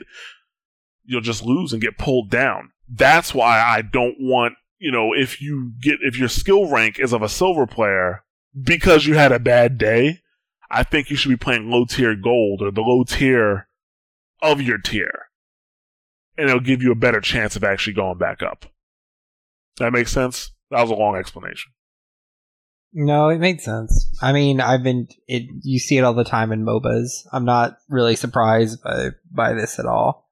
you'll 1.03 1.21
just 1.21 1.43
lose 1.43 1.73
and 1.73 1.81
get 1.81 1.97
pulled 1.97 2.29
down. 2.29 2.69
That's 2.87 3.33
why 3.33 3.59
I 3.59 3.81
don't 3.81 4.17
want 4.19 4.53
you 4.77 4.91
know 4.91 5.13
if 5.13 5.41
you 5.41 5.71
get 5.81 5.99
if 6.01 6.19
your 6.19 6.29
skill 6.29 6.69
rank 6.69 6.99
is 6.99 7.11
of 7.11 7.23
a 7.23 7.29
silver 7.29 7.65
player 7.65 8.23
because 8.61 9.05
you 9.05 9.15
had 9.15 9.31
a 9.31 9.39
bad 9.39 9.77
day. 9.77 10.19
I 10.69 10.83
think 10.83 11.09
you 11.09 11.15
should 11.15 11.29
be 11.29 11.37
playing 11.37 11.69
low 11.69 11.85
tier 11.85 12.15
gold 12.15 12.61
or 12.61 12.71
the 12.71 12.81
low 12.81 13.03
tier 13.03 13.67
of 14.41 14.61
your 14.61 14.79
tier 14.79 15.27
and 16.37 16.49
it'll 16.49 16.59
give 16.59 16.81
you 16.81 16.91
a 16.91 16.95
better 16.95 17.21
chance 17.21 17.55
of 17.55 17.63
actually 17.63 17.93
going 17.93 18.17
back 18.17 18.41
up. 18.41 18.65
That 19.77 19.93
makes 19.93 20.11
sense? 20.11 20.51
That 20.71 20.81
was 20.81 20.91
a 20.91 20.95
long 20.95 21.15
explanation. 21.15 21.71
No, 22.93 23.29
it 23.29 23.39
made 23.39 23.61
sense. 23.61 24.07
I 24.21 24.33
mean, 24.33 24.61
I've 24.61 24.83
been 24.83 25.07
it. 25.27 25.43
You 25.63 25.79
see 25.79 25.97
it 25.97 26.03
all 26.03 26.13
the 26.13 26.23
time 26.23 26.51
in 26.51 26.63
MOBAs. 26.63 27.25
I'm 27.31 27.45
not 27.45 27.77
really 27.89 28.15
surprised 28.15 28.83
by 28.83 29.09
by 29.31 29.53
this 29.53 29.79
at 29.79 29.87
all 29.87 30.29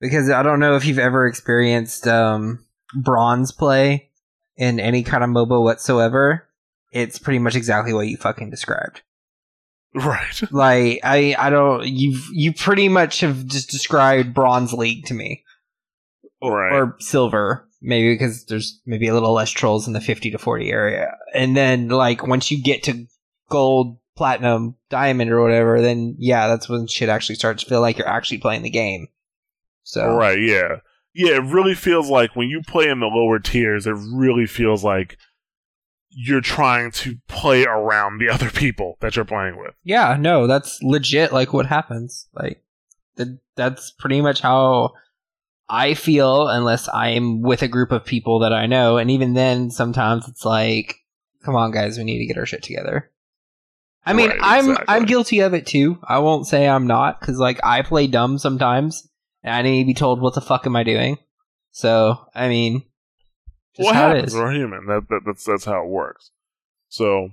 because 0.00 0.30
I 0.30 0.44
don't 0.44 0.60
know 0.60 0.76
if 0.76 0.86
you've 0.86 1.00
ever 1.00 1.26
experienced 1.26 2.06
um, 2.06 2.64
bronze 2.94 3.50
play 3.50 4.10
in 4.56 4.78
any 4.78 5.02
kind 5.02 5.24
of 5.24 5.30
MOBA 5.30 5.64
whatsoever. 5.64 6.48
It's 6.94 7.18
pretty 7.18 7.38
much 7.40 7.54
exactly 7.56 7.92
what 7.92 8.06
you 8.08 8.16
fucking 8.16 8.48
described. 8.50 9.02
Right. 9.94 10.40
Like 10.50 11.00
I, 11.04 11.36
I 11.38 11.50
don't. 11.50 11.86
You've 11.86 12.24
you 12.32 12.52
pretty 12.54 12.88
much 12.88 13.20
have 13.20 13.44
just 13.46 13.68
described 13.70 14.32
bronze 14.32 14.72
league 14.72 15.04
to 15.06 15.14
me 15.14 15.44
Right. 16.42 16.72
or 16.72 16.96
silver 17.00 17.68
maybe 17.80 18.14
because 18.14 18.44
there's 18.46 18.80
maybe 18.86 19.08
a 19.08 19.14
little 19.14 19.32
less 19.32 19.50
trolls 19.50 19.86
in 19.86 19.92
the 19.94 20.00
50 20.00 20.30
to 20.30 20.38
40 20.38 20.70
area 20.70 21.16
and 21.34 21.56
then 21.56 21.88
like 21.88 22.26
once 22.26 22.50
you 22.50 22.62
get 22.62 22.82
to 22.84 23.06
gold 23.50 23.98
platinum 24.16 24.74
diamond 24.90 25.30
or 25.30 25.42
whatever 25.42 25.80
then 25.80 26.14
yeah 26.18 26.48
that's 26.48 26.68
when 26.68 26.86
shit 26.86 27.08
actually 27.08 27.34
starts 27.34 27.62
to 27.62 27.68
feel 27.70 27.80
like 27.80 27.96
you're 27.98 28.08
actually 28.08 28.38
playing 28.38 28.62
the 28.62 28.68
game 28.70 29.08
so 29.84 30.14
Right, 30.16 30.38
yeah. 30.40 30.76
Yeah, 31.14 31.36
it 31.36 31.44
really 31.44 31.74
feels 31.74 32.10
like 32.10 32.34
when 32.36 32.48
you 32.48 32.60
play 32.66 32.88
in 32.88 33.00
the 33.00 33.06
lower 33.06 33.38
tiers, 33.38 33.86
it 33.86 33.94
really 34.12 34.46
feels 34.46 34.82
like 34.82 35.16
you're 36.16 36.40
trying 36.40 36.90
to 36.90 37.16
play 37.28 37.64
around 37.64 38.18
the 38.18 38.28
other 38.28 38.50
people 38.50 38.96
that 39.00 39.16
you're 39.16 39.24
playing 39.24 39.56
with. 39.58 39.74
yeah 39.82 40.16
no 40.18 40.46
that's 40.46 40.82
legit 40.82 41.32
like 41.32 41.52
what 41.52 41.66
happens 41.66 42.28
like 42.34 42.62
th- 43.16 43.28
that's 43.56 43.90
pretty 43.92 44.20
much 44.20 44.40
how 44.40 44.92
I 45.68 45.94
feel 45.94 46.48
unless 46.48 46.88
I'm 46.92 47.40
with 47.40 47.62
a 47.62 47.68
group 47.68 47.90
of 47.90 48.04
people 48.04 48.40
that 48.40 48.52
I 48.52 48.66
know, 48.66 48.98
and 48.98 49.10
even 49.10 49.32
then, 49.32 49.70
sometimes 49.70 50.28
it's 50.28 50.44
like, 50.44 50.96
come 51.42 51.56
on, 51.56 51.70
guys, 51.70 51.96
we 51.96 52.04
need 52.04 52.18
to 52.18 52.26
get 52.26 52.36
our 52.36 52.44
shit 52.44 52.62
together. 52.62 53.10
I 54.04 54.12
mean, 54.12 54.28
Right, 54.28 54.38
I'm 54.42 54.70
exactly. 54.72 54.84
I'm 54.94 55.04
guilty 55.06 55.40
of 55.40 55.54
it 55.54 55.66
too. 55.66 55.98
I 56.06 56.18
won't 56.18 56.46
say 56.46 56.68
I'm 56.68 56.86
not 56.86 57.18
because 57.18 57.38
like 57.38 57.60
I 57.64 57.80
play 57.80 58.06
dumb 58.06 58.36
sometimes, 58.38 59.08
and 59.42 59.54
I 59.54 59.62
need 59.62 59.84
to 59.84 59.86
be 59.86 59.94
told 59.94 60.20
what 60.20 60.34
the 60.34 60.42
fuck 60.42 60.66
am 60.66 60.76
I 60.76 60.82
doing. 60.82 61.16
So 61.70 62.18
I 62.34 62.48
mean, 62.48 62.84
just 63.76 63.84
what 63.84 63.94
how 63.94 64.14
happens? 64.14 64.34
We're 64.34 64.52
human. 64.52 64.86
That, 64.86 65.08
that 65.08 65.20
that's 65.26 65.44
that's 65.44 65.64
how 65.64 65.82
it 65.82 65.88
works. 65.88 66.30
So, 66.88 67.30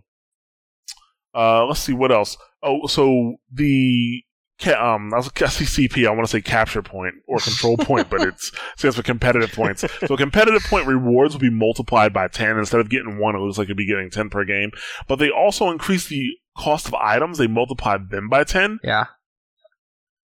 uh, 1.36 1.66
let's 1.66 1.82
see 1.82 1.94
what 1.94 2.12
else. 2.12 2.38
Oh, 2.64 2.88
so 2.88 3.36
the 3.52 4.24
um, 4.70 5.14
I 5.14 5.18
was 5.18 5.32
see 5.56 6.06
I 6.06 6.12
want 6.12 6.26
to 6.26 6.32
say 6.32 6.42
capture 6.42 6.82
point 6.82 7.16
or 7.28 7.40
control 7.40 7.78
point, 7.78 8.10
but 8.10 8.22
it's 8.22 8.52
stands 8.78 8.96
for 8.96 9.04
competitive 9.04 9.52
points. 9.52 9.84
So 10.06 10.16
competitive 10.16 10.64
point 10.64 10.88
rewards 10.88 11.34
will 11.34 11.42
be 11.42 11.50
multiplied 11.50 12.14
by 12.14 12.28
ten 12.28 12.58
instead 12.58 12.80
of 12.80 12.90
getting 12.90 13.18
one. 13.18 13.36
It 13.36 13.40
looks 13.40 13.58
like 13.58 13.68
you'd 13.68 13.78
be 13.78 13.88
getting 13.88 14.10
ten 14.10 14.30
per 14.30 14.46
game. 14.46 14.72
But 15.08 15.18
they 15.18 15.30
also 15.30 15.72
increase 15.72 16.08
the 16.08 16.32
cost 16.58 16.88
of 16.88 16.94
items. 16.96 17.38
They 17.38 17.48
multiply 17.48 17.98
them 17.98 18.30
by 18.30 18.44
ten. 18.44 18.80
Yeah. 18.84 19.06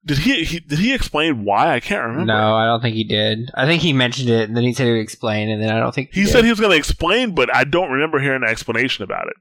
Did 0.08 0.20
he, 0.20 0.44
he 0.46 0.60
did 0.62 0.80
he 0.80 0.94
explain 0.94 1.44
why? 1.44 1.74
I 1.76 1.80
can't 1.80 2.02
remember. 2.04 2.26
No, 2.26 2.56
I 2.56 2.66
don't 2.66 2.82
think 2.82 2.96
he 2.96 3.04
did. 3.04 3.50
I 3.56 3.66
think 3.66 3.82
he 3.82 3.92
mentioned 3.94 4.30
it, 4.30 4.48
and 4.48 4.56
then 4.58 4.64
he 4.64 4.74
said 4.74 4.86
he 4.86 4.92
would 4.94 5.00
explain, 5.02 5.50
and 5.50 5.62
then 5.62 5.70
I 5.70 5.80
don't 5.80 5.94
think 5.94 6.10
He 6.14 6.24
did. 6.24 6.32
said 6.32 6.44
he 6.46 6.50
was 6.50 6.60
going 6.60 6.72
to 6.72 6.78
explain, 6.78 7.36
but 7.36 7.54
I 7.54 7.64
don't 7.66 7.92
remember 7.92 8.20
hearing 8.20 8.42
an 8.44 8.50
explanation 8.50 9.04
about 9.04 9.28
it. 9.28 9.36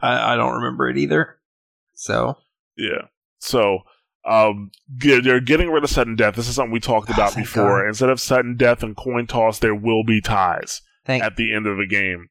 I, 0.00 0.34
I 0.34 0.36
don't 0.36 0.54
remember 0.54 0.88
it 0.88 0.96
either. 0.96 1.38
So 1.94 2.36
Yeah. 2.76 3.06
So 3.40 3.80
um, 4.24 4.70
they're 4.88 5.40
getting 5.40 5.70
rid 5.70 5.82
of 5.82 5.90
sudden 5.90 6.14
death. 6.14 6.36
This 6.36 6.48
is 6.48 6.54
something 6.54 6.72
we 6.72 6.78
talked 6.80 7.10
Oh, 7.10 7.14
about 7.14 7.34
before. 7.34 7.82
God. 7.82 7.88
Instead 7.88 8.08
of 8.10 8.20
sudden 8.20 8.56
death 8.56 8.82
and 8.84 8.96
coin 8.96 9.26
toss, 9.26 9.58
there 9.58 9.74
will 9.74 10.04
be 10.04 10.20
ties 10.20 10.80
thank. 11.04 11.24
at 11.24 11.34
the 11.36 11.52
end 11.52 11.66
of 11.66 11.76
the 11.78 11.86
game. 11.86 12.28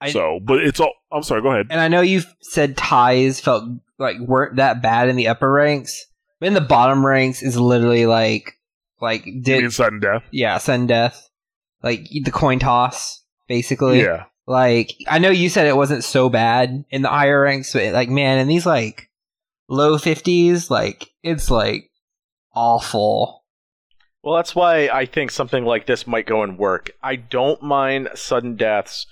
I- 0.00 0.10
so, 0.10 0.40
but 0.42 0.58
it's 0.64 0.80
all. 0.80 0.92
I'm 1.12 1.22
sorry. 1.22 1.40
Go 1.42 1.52
ahead. 1.52 1.68
And 1.70 1.80
I 1.80 1.86
know 1.86 2.00
you've 2.00 2.26
said 2.40 2.76
ties 2.76 3.38
felt 3.38 3.62
like 3.98 4.18
weren't 4.18 4.56
that 4.56 4.82
bad 4.82 5.08
in 5.08 5.14
the 5.14 5.28
upper 5.28 5.50
ranks, 5.50 6.04
in 6.44 6.54
the 6.54 6.60
bottom 6.60 7.04
ranks 7.04 7.42
is 7.42 7.58
literally 7.58 8.06
like 8.06 8.52
like 9.00 9.26
You 9.26 9.42
did 9.42 9.62
mean 9.62 9.70
sudden 9.70 10.00
death? 10.00 10.22
yeah 10.30 10.58
sudden 10.58 10.86
death, 10.86 11.28
like 11.82 12.06
the 12.10 12.30
coin 12.30 12.58
toss 12.58 13.22
basically. 13.48 14.00
Yeah. 14.02 14.24
Like 14.46 14.92
I 15.08 15.18
know 15.18 15.30
you 15.30 15.48
said 15.48 15.66
it 15.66 15.76
wasn't 15.76 16.04
so 16.04 16.28
bad 16.28 16.84
in 16.90 17.02
the 17.02 17.08
higher 17.08 17.42
ranks, 17.42 17.72
but 17.72 17.92
like 17.92 18.08
man, 18.08 18.38
in 18.38 18.48
these 18.48 18.66
like 18.66 19.10
low 19.68 19.96
fifties, 19.98 20.70
like 20.70 21.08
it's 21.22 21.50
like 21.50 21.90
awful. 22.54 23.42
Well, 24.22 24.36
that's 24.36 24.54
why 24.54 24.88
I 24.88 25.04
think 25.06 25.30
something 25.30 25.64
like 25.64 25.86
this 25.86 26.06
might 26.06 26.26
go 26.26 26.42
and 26.42 26.58
work. 26.58 26.90
I 27.02 27.16
don't 27.16 27.62
mind 27.62 28.08
sudden 28.14 28.56
deaths 28.56 29.06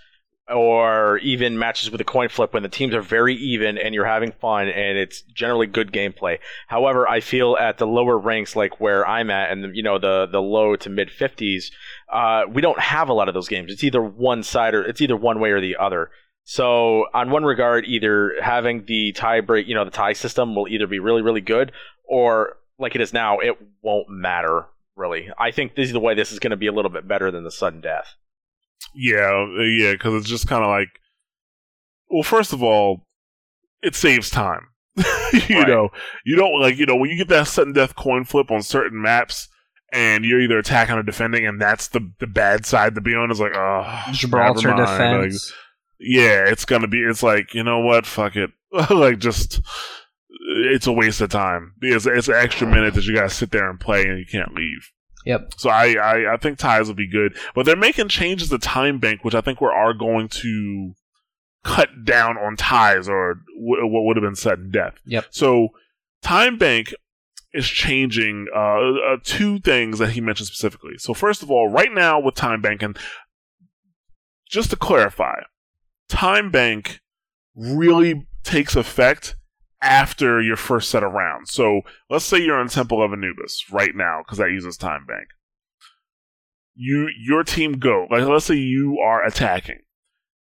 or 0.48 1.18
even 1.18 1.58
matches 1.58 1.90
with 1.90 2.00
a 2.00 2.04
coin 2.04 2.28
flip 2.28 2.52
when 2.52 2.62
the 2.62 2.68
teams 2.68 2.94
are 2.94 3.00
very 3.00 3.34
even 3.34 3.78
and 3.78 3.94
you're 3.94 4.04
having 4.04 4.32
fun 4.32 4.68
and 4.68 4.98
it's 4.98 5.22
generally 5.22 5.66
good 5.66 5.92
gameplay. 5.92 6.38
However, 6.66 7.08
I 7.08 7.20
feel 7.20 7.56
at 7.58 7.78
the 7.78 7.86
lower 7.86 8.18
ranks, 8.18 8.56
like 8.56 8.80
where 8.80 9.06
I'm 9.06 9.30
at, 9.30 9.50
and 9.50 9.74
you 9.76 9.82
know 9.82 9.98
the 9.98 10.26
the 10.30 10.42
low 10.42 10.76
to 10.76 10.90
mid 10.90 11.10
50s, 11.10 11.66
uh, 12.12 12.42
we 12.48 12.60
don't 12.60 12.80
have 12.80 13.08
a 13.08 13.14
lot 13.14 13.28
of 13.28 13.34
those 13.34 13.48
games. 13.48 13.72
It's 13.72 13.84
either 13.84 14.02
one 14.02 14.42
side 14.42 14.74
or 14.74 14.82
it's 14.82 15.00
either 15.00 15.16
one 15.16 15.40
way 15.40 15.50
or 15.50 15.60
the 15.60 15.76
other. 15.76 16.10
So, 16.44 17.06
on 17.14 17.30
one 17.30 17.44
regard, 17.44 17.84
either 17.84 18.32
having 18.42 18.84
the 18.86 19.12
tie 19.12 19.40
break, 19.40 19.68
you 19.68 19.76
know, 19.76 19.84
the 19.84 19.92
tie 19.92 20.12
system 20.12 20.56
will 20.56 20.66
either 20.66 20.88
be 20.88 20.98
really, 20.98 21.22
really 21.22 21.40
good, 21.40 21.70
or 22.04 22.56
like 22.80 22.96
it 22.96 23.00
is 23.00 23.12
now, 23.12 23.38
it 23.38 23.56
won't 23.80 24.08
matter 24.08 24.66
really. 24.96 25.30
I 25.38 25.50
think 25.52 25.74
this 25.74 25.86
is 25.86 25.92
the 25.92 26.00
way 26.00 26.14
this 26.14 26.32
is 26.32 26.38
going 26.38 26.50
to 26.50 26.56
be 26.56 26.66
a 26.66 26.72
little 26.72 26.90
bit 26.90 27.08
better 27.08 27.30
than 27.30 27.44
the 27.44 27.50
sudden 27.50 27.80
death. 27.80 28.16
Yeah. 28.94 29.46
Yeah. 29.60 29.92
Because 29.92 30.14
it's 30.14 30.28
just 30.28 30.46
kind 30.48 30.62
of 30.62 30.68
like. 30.70 30.88
Well, 32.08 32.22
first 32.22 32.52
of 32.52 32.62
all, 32.62 33.06
it 33.82 33.94
saves 33.94 34.28
time. 34.30 34.68
you 34.96 35.04
Right. 35.58 35.68
know, 35.68 35.88
you 36.26 36.36
don't 36.36 36.60
like 36.60 36.76
you 36.76 36.84
know 36.86 36.96
when 36.96 37.08
you 37.10 37.16
get 37.16 37.28
that 37.28 37.48
sudden 37.48 37.72
death 37.72 37.96
coin 37.96 38.24
flip 38.24 38.50
on 38.50 38.62
certain 38.62 39.00
maps. 39.00 39.48
And 39.94 40.24
you're 40.24 40.40
either 40.40 40.58
attacking 40.58 40.94
or 40.94 41.02
defending, 41.02 41.46
and 41.46 41.60
that's 41.60 41.88
the 41.88 42.10
the 42.18 42.26
bad 42.26 42.64
side 42.64 42.94
to 42.94 43.02
be 43.02 43.14
on. 43.14 43.30
Is 43.30 43.40
like, 43.40 43.52
oh, 43.54 44.04
Gibraltar 44.12 44.68
mind. 44.68 44.80
Like, 44.80 45.22
defense. 45.30 45.52
yeah, 46.00 46.44
it's 46.48 46.64
gonna 46.64 46.88
be. 46.88 47.00
It's 47.00 47.22
like 47.22 47.52
you 47.52 47.62
know 47.62 47.80
what? 47.80 48.06
Fuck 48.06 48.36
it. 48.36 48.48
like 48.90 49.18
just, 49.18 49.60
it's 50.64 50.86
a 50.86 50.92
waste 50.92 51.20
of 51.20 51.28
time 51.28 51.74
because 51.78 52.06
it's 52.06 52.28
an 52.28 52.36
extra 52.36 52.66
minute 52.66 52.94
that 52.94 53.04
you 53.04 53.14
gotta 53.14 53.28
sit 53.28 53.50
there 53.50 53.68
and 53.68 53.78
play 53.78 54.04
and 54.06 54.18
you 54.18 54.24
can't 54.24 54.54
leave. 54.54 54.90
Yep. 55.24 55.54
So 55.56 55.70
I, 55.70 55.94
I, 55.94 56.34
I 56.34 56.36
think 56.36 56.58
ties 56.58 56.88
will 56.88 56.94
be 56.94 57.08
good, 57.08 57.36
but 57.54 57.66
they're 57.66 57.76
making 57.76 58.08
changes 58.08 58.48
to 58.50 58.58
time 58.58 58.98
bank, 58.98 59.24
which 59.24 59.34
I 59.34 59.40
think 59.40 59.60
we 59.60 59.68
are 59.68 59.94
going 59.94 60.28
to 60.28 60.94
cut 61.64 62.04
down 62.04 62.36
on 62.36 62.56
ties 62.56 63.08
or 63.08 63.36
w- 63.56 63.86
what 63.86 64.04
would 64.04 64.16
have 64.16 64.24
been 64.24 64.34
sudden 64.34 64.70
death. 64.70 64.94
Yep. 65.06 65.26
So 65.30 65.68
time 66.22 66.58
bank 66.58 66.92
is 67.54 67.66
changing 67.66 68.46
uh, 68.54 68.58
uh, 68.58 69.16
two 69.22 69.60
things 69.60 69.98
that 69.98 70.10
he 70.10 70.20
mentioned 70.20 70.48
specifically. 70.48 70.94
So 70.98 71.14
first 71.14 71.42
of 71.42 71.50
all, 71.50 71.68
right 71.68 71.92
now 71.92 72.18
with 72.18 72.34
time 72.34 72.60
bank, 72.62 72.82
and 72.82 72.98
just 74.48 74.70
to 74.70 74.76
clarify, 74.76 75.42
time 76.08 76.50
bank 76.50 77.00
really 77.54 78.26
takes 78.42 78.74
effect 78.74 79.36
after 79.82 80.40
your 80.40 80.56
first 80.56 80.88
set 80.88 81.02
of 81.02 81.12
rounds. 81.12 81.52
So 81.52 81.82
let's 82.08 82.24
say 82.24 82.38
you're 82.38 82.58
on 82.58 82.68
Temple 82.68 83.02
of 83.02 83.12
Anubis 83.12 83.64
right 83.70 83.94
now 83.94 84.22
because 84.24 84.38
that 84.38 84.50
uses 84.50 84.76
time 84.76 85.04
bank. 85.06 85.26
You 86.74 87.10
your 87.20 87.44
team 87.44 87.78
go 87.78 88.06
like 88.10 88.24
let's 88.24 88.46
say 88.46 88.54
you 88.54 88.98
are 89.04 89.22
attacking, 89.26 89.80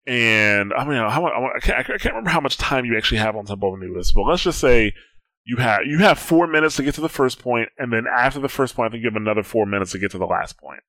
and 0.07 0.73
I 0.73 0.85
mean 0.85 0.97
how 0.97 1.27
I 1.27 1.59
can't, 1.61 1.79
I 1.79 1.83
can't 1.83 2.05
remember 2.05 2.31
how 2.31 2.40
much 2.40 2.57
time 2.57 2.87
you 2.87 2.97
actually 2.97 3.18
have 3.18 3.37
on 3.37 3.44
Temple 3.44 3.75
of 3.75 3.83
Anubis, 3.83 4.12
but 4.12 4.23
let's 4.23 4.42
just 4.42 4.59
say 4.59 4.94
you 5.44 5.59
have 5.59 5.81
you 5.85 5.99
have 5.99 6.18
four 6.18 6.47
minutes 6.47 6.77
to 6.77 6.83
get 6.83 6.94
to 6.94 7.03
the 7.03 7.11
first 7.11 7.40
point, 7.40 7.68
and 7.77 7.92
then 7.92 8.05
after 8.11 8.40
the 8.40 8.49
first 8.49 8.75
point, 8.75 8.88
I 8.88 8.90
think 8.92 9.03
you 9.03 9.11
have 9.11 9.20
another 9.20 9.42
four 9.42 9.66
minutes 9.66 9.92
to 9.92 9.99
get 9.99 10.12
to 10.12 10.18
the 10.18 10.25
last 10.25 10.59
point, 10.59 10.81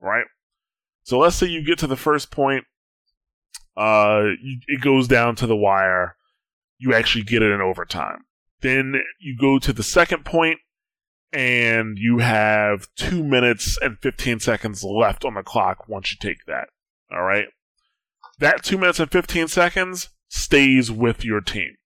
right? 0.00 0.26
So 1.02 1.18
let's 1.18 1.36
say 1.36 1.46
you 1.48 1.64
get 1.64 1.78
to 1.80 1.86
the 1.86 1.96
first 1.96 2.30
point, 2.30 2.64
uh, 3.76 4.22
you, 4.40 4.58
it 4.68 4.80
goes 4.80 5.08
down 5.08 5.34
to 5.36 5.46
the 5.46 5.56
wire. 5.56 6.15
You 6.78 6.94
actually 6.94 7.24
get 7.24 7.42
it 7.42 7.50
in 7.50 7.60
overtime. 7.60 8.24
Then 8.60 9.02
you 9.18 9.36
go 9.38 9.58
to 9.58 9.72
the 9.72 9.82
second 9.82 10.24
point, 10.24 10.58
and 11.32 11.98
you 11.98 12.18
have 12.18 12.88
two 12.96 13.22
minutes 13.22 13.78
and 13.80 13.98
15 14.00 14.40
seconds 14.40 14.82
left 14.82 15.24
on 15.24 15.34
the 15.34 15.42
clock 15.42 15.88
once 15.88 16.10
you 16.10 16.18
take 16.18 16.44
that. 16.46 16.68
All 17.12 17.22
right. 17.22 17.46
That 18.38 18.62
two 18.62 18.78
minutes 18.78 19.00
and 19.00 19.10
15 19.10 19.48
seconds 19.48 20.10
stays 20.28 20.90
with 20.90 21.24
your 21.24 21.40
team. 21.40 21.76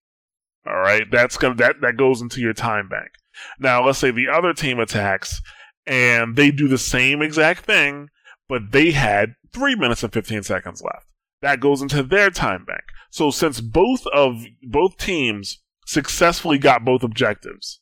All 0.66 0.78
right. 0.78 1.04
That's 1.10 1.36
gonna, 1.36 1.54
that, 1.56 1.76
that 1.80 1.96
goes 1.96 2.20
into 2.20 2.40
your 2.40 2.52
time 2.52 2.88
bank. 2.88 3.10
Now, 3.58 3.84
let's 3.84 3.98
say 3.98 4.10
the 4.10 4.28
other 4.28 4.52
team 4.52 4.78
attacks 4.78 5.40
and 5.86 6.36
they 6.36 6.50
do 6.50 6.68
the 6.68 6.78
same 6.78 7.22
exact 7.22 7.64
thing, 7.64 8.08
but 8.48 8.72
they 8.72 8.90
had 8.90 9.34
three 9.52 9.74
minutes 9.74 10.02
and 10.02 10.12
15 10.12 10.42
seconds 10.42 10.82
left. 10.82 11.06
That 11.42 11.60
goes 11.60 11.80
into 11.82 12.02
their 12.02 12.30
time 12.30 12.64
bank. 12.64 12.82
So 13.10 13.30
since 13.30 13.60
both 13.60 14.06
of, 14.12 14.44
both 14.62 14.96
teams 14.96 15.58
successfully 15.86 16.58
got 16.58 16.84
both 16.84 17.02
objectives, 17.02 17.80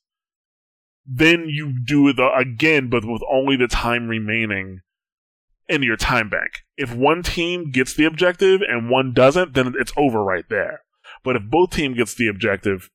then 1.07 1.47
you 1.49 1.75
do 1.85 2.09
it 2.09 2.17
again, 2.19 2.91
but 2.91 3.05
with 3.05 3.23
only 3.31 3.57
the 3.57 3.69
time 3.69 4.09
remaining 4.09 4.81
in 5.69 5.83
your 5.83 5.97
time 5.97 6.29
bank. 6.29 6.51
If 6.77 6.95
one 6.95 7.23
team 7.23 7.71
gets 7.71 7.95
the 7.95 8.05
objective 8.05 8.63
and 8.63 8.91
one 8.91 9.13
doesn't, 9.13 9.55
then 9.55 9.75
it's 9.79 9.93
over 9.97 10.23
right 10.23 10.45
there. 10.49 10.81
But 11.23 11.37
if 11.37 11.43
both 11.45 11.71
team 11.71 11.95
gets 11.95 12.15
the 12.15 12.29
objective, 12.29 12.91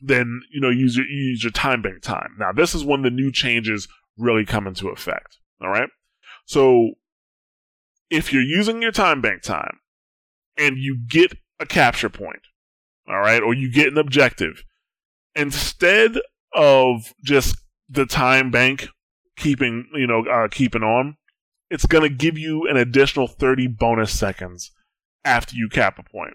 then 0.00 0.40
you 0.50 0.60
know 0.60 0.70
use 0.70 0.96
your 0.96 1.06
you 1.06 1.30
use 1.30 1.44
your 1.44 1.52
time 1.52 1.80
bank 1.82 2.02
time. 2.02 2.34
Now 2.38 2.52
this 2.52 2.74
is 2.74 2.84
when 2.84 3.02
the 3.02 3.10
new 3.10 3.30
changes 3.30 3.86
really 4.18 4.44
come 4.44 4.66
into 4.66 4.88
effect. 4.88 5.38
All 5.60 5.68
right. 5.70 5.88
So 6.44 6.92
if 8.10 8.32
you're 8.32 8.42
using 8.42 8.82
your 8.82 8.92
time 8.92 9.20
bank 9.20 9.42
time 9.42 9.78
and 10.58 10.76
you 10.76 10.98
get 11.08 11.32
a 11.62 11.66
capture 11.66 12.10
point, 12.10 12.42
all 13.08 13.20
right, 13.20 13.42
or 13.42 13.54
you 13.54 13.70
get 13.70 13.88
an 13.88 13.98
objective, 13.98 14.62
instead 15.34 16.12
of 16.54 17.14
just 17.24 17.56
the 17.88 18.06
time 18.06 18.50
bank 18.50 18.88
keeping 19.36 19.88
you 19.94 20.06
know 20.06 20.24
uh, 20.26 20.48
keeping 20.48 20.82
on, 20.82 21.16
it's 21.70 21.86
going 21.86 22.08
to 22.08 22.14
give 22.14 22.36
you 22.36 22.68
an 22.68 22.76
additional 22.76 23.26
30 23.26 23.68
bonus 23.68 24.12
seconds 24.12 24.70
after 25.24 25.56
you 25.56 25.68
cap 25.68 25.98
a 25.98 26.02
point. 26.02 26.34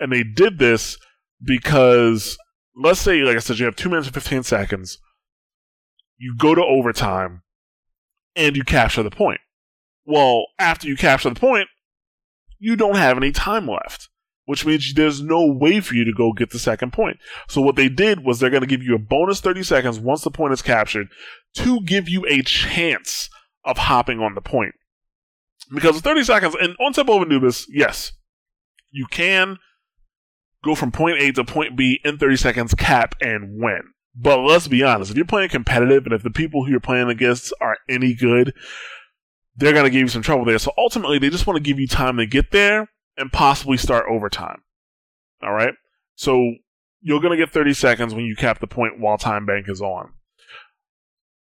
And 0.00 0.12
they 0.12 0.24
did 0.24 0.58
this 0.58 0.98
because 1.42 2.36
let's 2.76 3.00
say, 3.00 3.20
like 3.20 3.36
I 3.36 3.40
said, 3.40 3.58
you 3.58 3.66
have 3.66 3.76
two 3.76 3.88
minutes 3.88 4.08
and 4.08 4.14
15 4.14 4.42
seconds. 4.42 4.98
You 6.18 6.34
go 6.36 6.54
to 6.54 6.62
overtime 6.62 7.42
and 8.34 8.56
you 8.56 8.64
capture 8.64 9.02
the 9.02 9.10
point. 9.10 9.40
Well, 10.04 10.46
after 10.58 10.88
you 10.88 10.96
capture 10.96 11.28
the 11.28 11.38
point, 11.38 11.68
you 12.58 12.76
don't 12.76 12.96
have 12.96 13.16
any 13.16 13.32
time 13.32 13.68
left, 13.68 14.08
which 14.44 14.66
means 14.66 14.92
there's 14.94 15.20
no 15.20 15.46
way 15.46 15.80
for 15.80 15.94
you 15.94 16.04
to 16.04 16.12
go 16.12 16.32
get 16.32 16.50
the 16.50 16.58
second 16.58 16.92
point. 16.92 17.18
So 17.48 17.60
what 17.60 17.76
they 17.76 17.88
did 17.88 18.24
was 18.24 18.40
they're 18.40 18.50
going 18.50 18.62
to 18.62 18.66
give 18.66 18.82
you 18.82 18.94
a 18.94 18.98
bonus 18.98 19.40
30 19.40 19.62
seconds 19.62 20.00
once 20.00 20.22
the 20.22 20.30
point 20.30 20.52
is 20.52 20.62
captured 20.62 21.08
to 21.56 21.80
give 21.82 22.08
you 22.08 22.24
a 22.28 22.42
chance 22.42 23.28
of 23.64 23.78
hopping 23.78 24.20
on 24.20 24.34
the 24.34 24.40
point. 24.40 24.74
Because 25.72 26.00
30 26.00 26.24
seconds, 26.24 26.56
and 26.60 26.74
on 26.80 26.92
Temple 26.92 27.16
of 27.16 27.22
Anubis, 27.22 27.66
yes, 27.70 28.12
you 28.90 29.06
can 29.06 29.58
go 30.64 30.74
from 30.74 30.92
point 30.92 31.20
A 31.20 31.32
to 31.32 31.44
point 31.44 31.76
B 31.76 32.00
in 32.04 32.18
30 32.18 32.36
seconds, 32.36 32.74
cap, 32.74 33.14
and 33.20 33.60
win. 33.62 33.82
But 34.14 34.40
let's 34.40 34.68
be 34.68 34.82
honest, 34.82 35.10
if 35.10 35.16
you're 35.16 35.24
playing 35.24 35.48
competitive 35.48 36.04
and 36.04 36.12
if 36.12 36.22
the 36.22 36.30
people 36.30 36.64
who 36.64 36.70
you're 36.70 36.80
playing 36.80 37.08
against 37.08 37.52
are 37.60 37.78
any 37.88 38.12
good, 38.14 38.52
they're 39.56 39.72
going 39.72 39.84
to 39.84 39.90
give 39.90 40.02
you 40.02 40.08
some 40.08 40.22
trouble 40.22 40.44
there. 40.44 40.58
So 40.58 40.72
ultimately, 40.76 41.18
they 41.18 41.30
just 41.30 41.46
want 41.46 41.56
to 41.56 41.62
give 41.62 41.78
you 41.78 41.86
time 41.86 42.18
to 42.18 42.26
get 42.26 42.50
there 42.50 42.88
and 43.16 43.32
possibly 43.32 43.76
start 43.76 44.06
overtime. 44.08 44.62
All 45.42 45.52
right? 45.52 45.74
So 46.14 46.54
you're 47.00 47.20
going 47.20 47.36
to 47.36 47.44
get 47.44 47.52
30 47.52 47.74
seconds 47.74 48.14
when 48.14 48.24
you 48.24 48.36
cap 48.36 48.60
the 48.60 48.66
point 48.66 49.00
while 49.00 49.18
time 49.18 49.44
bank 49.46 49.68
is 49.68 49.80
on. 49.80 50.12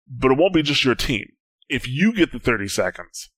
But 0.07 0.31
it 0.31 0.37
won't 0.37 0.53
be 0.53 0.63
just 0.63 0.83
your 0.85 0.95
team. 0.95 1.25
If 1.69 1.87
you 1.87 2.13
get 2.13 2.31
the 2.31 2.39
30 2.39 2.67
seconds, 2.67 3.29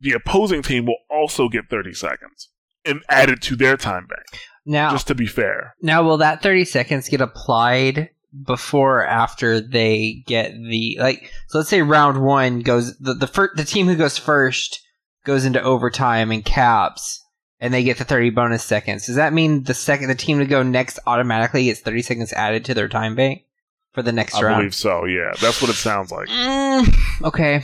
the 0.00 0.12
opposing 0.12 0.62
team 0.62 0.86
will 0.86 0.98
also 1.10 1.48
get 1.48 1.68
30 1.70 1.92
seconds 1.92 2.48
and 2.84 3.02
add 3.08 3.28
it 3.30 3.42
to 3.42 3.56
their 3.56 3.76
time 3.76 4.06
bank. 4.06 4.42
Now, 4.66 4.90
Just 4.90 5.06
to 5.08 5.14
be 5.14 5.26
fair. 5.26 5.74
now 5.82 6.02
will 6.02 6.18
that 6.18 6.42
30 6.42 6.64
seconds 6.64 7.08
get 7.08 7.20
applied 7.20 8.10
before 8.46 9.00
or 9.00 9.04
after 9.06 9.60
they 9.60 10.22
get 10.26 10.52
the 10.52 10.96
like 11.00 11.32
so 11.48 11.58
let's 11.58 11.70
say 11.70 11.82
round 11.82 12.22
1 12.22 12.60
goes 12.60 12.96
the 12.98 13.12
the 13.14 13.26
fir- 13.26 13.52
the 13.56 13.64
team 13.64 13.86
who 13.88 13.96
goes 13.96 14.16
first 14.18 14.80
goes 15.24 15.44
into 15.44 15.60
overtime 15.60 16.30
and 16.30 16.44
caps 16.44 17.24
and 17.60 17.74
they 17.74 17.84
get 17.84 17.98
the 17.98 18.04
30 18.04 18.30
bonus 18.30 18.64
seconds. 18.64 19.06
Does 19.06 19.16
that 19.16 19.32
mean 19.32 19.64
the 19.64 19.74
second 19.74 20.08
the 20.08 20.14
team 20.14 20.38
to 20.38 20.46
go 20.46 20.62
next 20.62 20.98
automatically 21.06 21.64
gets 21.64 21.80
30 21.80 22.02
seconds 22.02 22.32
added 22.32 22.64
to 22.64 22.74
their 22.74 22.88
time 22.88 23.14
bank 23.14 23.44
for 23.92 24.02
the 24.02 24.12
next 24.12 24.34
I 24.36 24.42
round? 24.42 24.54
I 24.54 24.58
believe 24.58 24.74
so, 24.74 25.04
yeah. 25.04 25.32
That's 25.40 25.60
what 25.60 25.70
it 25.70 25.74
sounds 25.74 26.10
like. 26.10 26.28
Mm, 26.28 27.24
okay. 27.24 27.62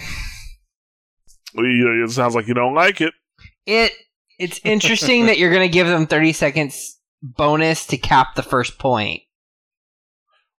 It 1.55 2.11
sounds 2.11 2.35
like 2.35 2.47
you 2.47 2.55
don't 2.55 2.75
like 2.75 3.01
it. 3.01 3.15
It 3.65 3.93
it's 4.39 4.61
interesting 4.65 5.27
that 5.27 5.39
you're 5.39 5.51
going 5.51 5.67
to 5.67 5.73
give 5.73 5.87
them 5.87 6.07
30 6.07 6.33
seconds 6.35 6.99
bonus 7.23 7.87
to 7.87 7.97
cap 7.97 8.35
the 8.35 8.43
first 8.43 8.79
point. 8.79 9.23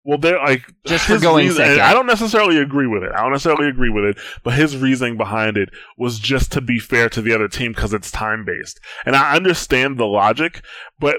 Well, 0.08 0.18
they're 0.18 0.40
like 0.40 0.64
Just 0.86 1.06
for 1.06 1.20
going 1.20 1.48
reason- 1.48 1.64
and 1.64 1.72
second. 1.72 1.84
I 1.86 1.92
don't 1.94 2.06
necessarily 2.08 2.58
agree 2.60 2.88
with 2.88 3.04
it. 3.04 3.12
I 3.14 3.22
don't 3.24 3.34
necessarily 3.34 3.68
agree 3.68 3.90
with 3.90 4.06
it, 4.06 4.18
but 4.42 4.54
his 4.54 4.78
reasoning 4.78 5.18
behind 5.18 5.58
it 5.58 5.68
was 5.98 6.18
just 6.18 6.50
to 6.54 6.62
be 6.62 6.80
fair 6.80 7.10
to 7.10 7.22
the 7.22 7.34
other 7.36 7.50
team 7.50 7.74
because 7.74 7.94
it's 7.94 8.10
time 8.10 8.46
based, 8.46 8.80
and 9.06 9.18
I 9.18 9.36
understand 9.36 9.98
the 10.00 10.06
logic. 10.06 10.62
But 10.98 11.18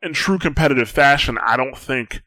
in 0.00 0.14
true 0.14 0.38
competitive 0.38 0.88
fashion, 0.88 1.36
I 1.44 1.58
don't 1.58 1.76
think. 1.76 2.22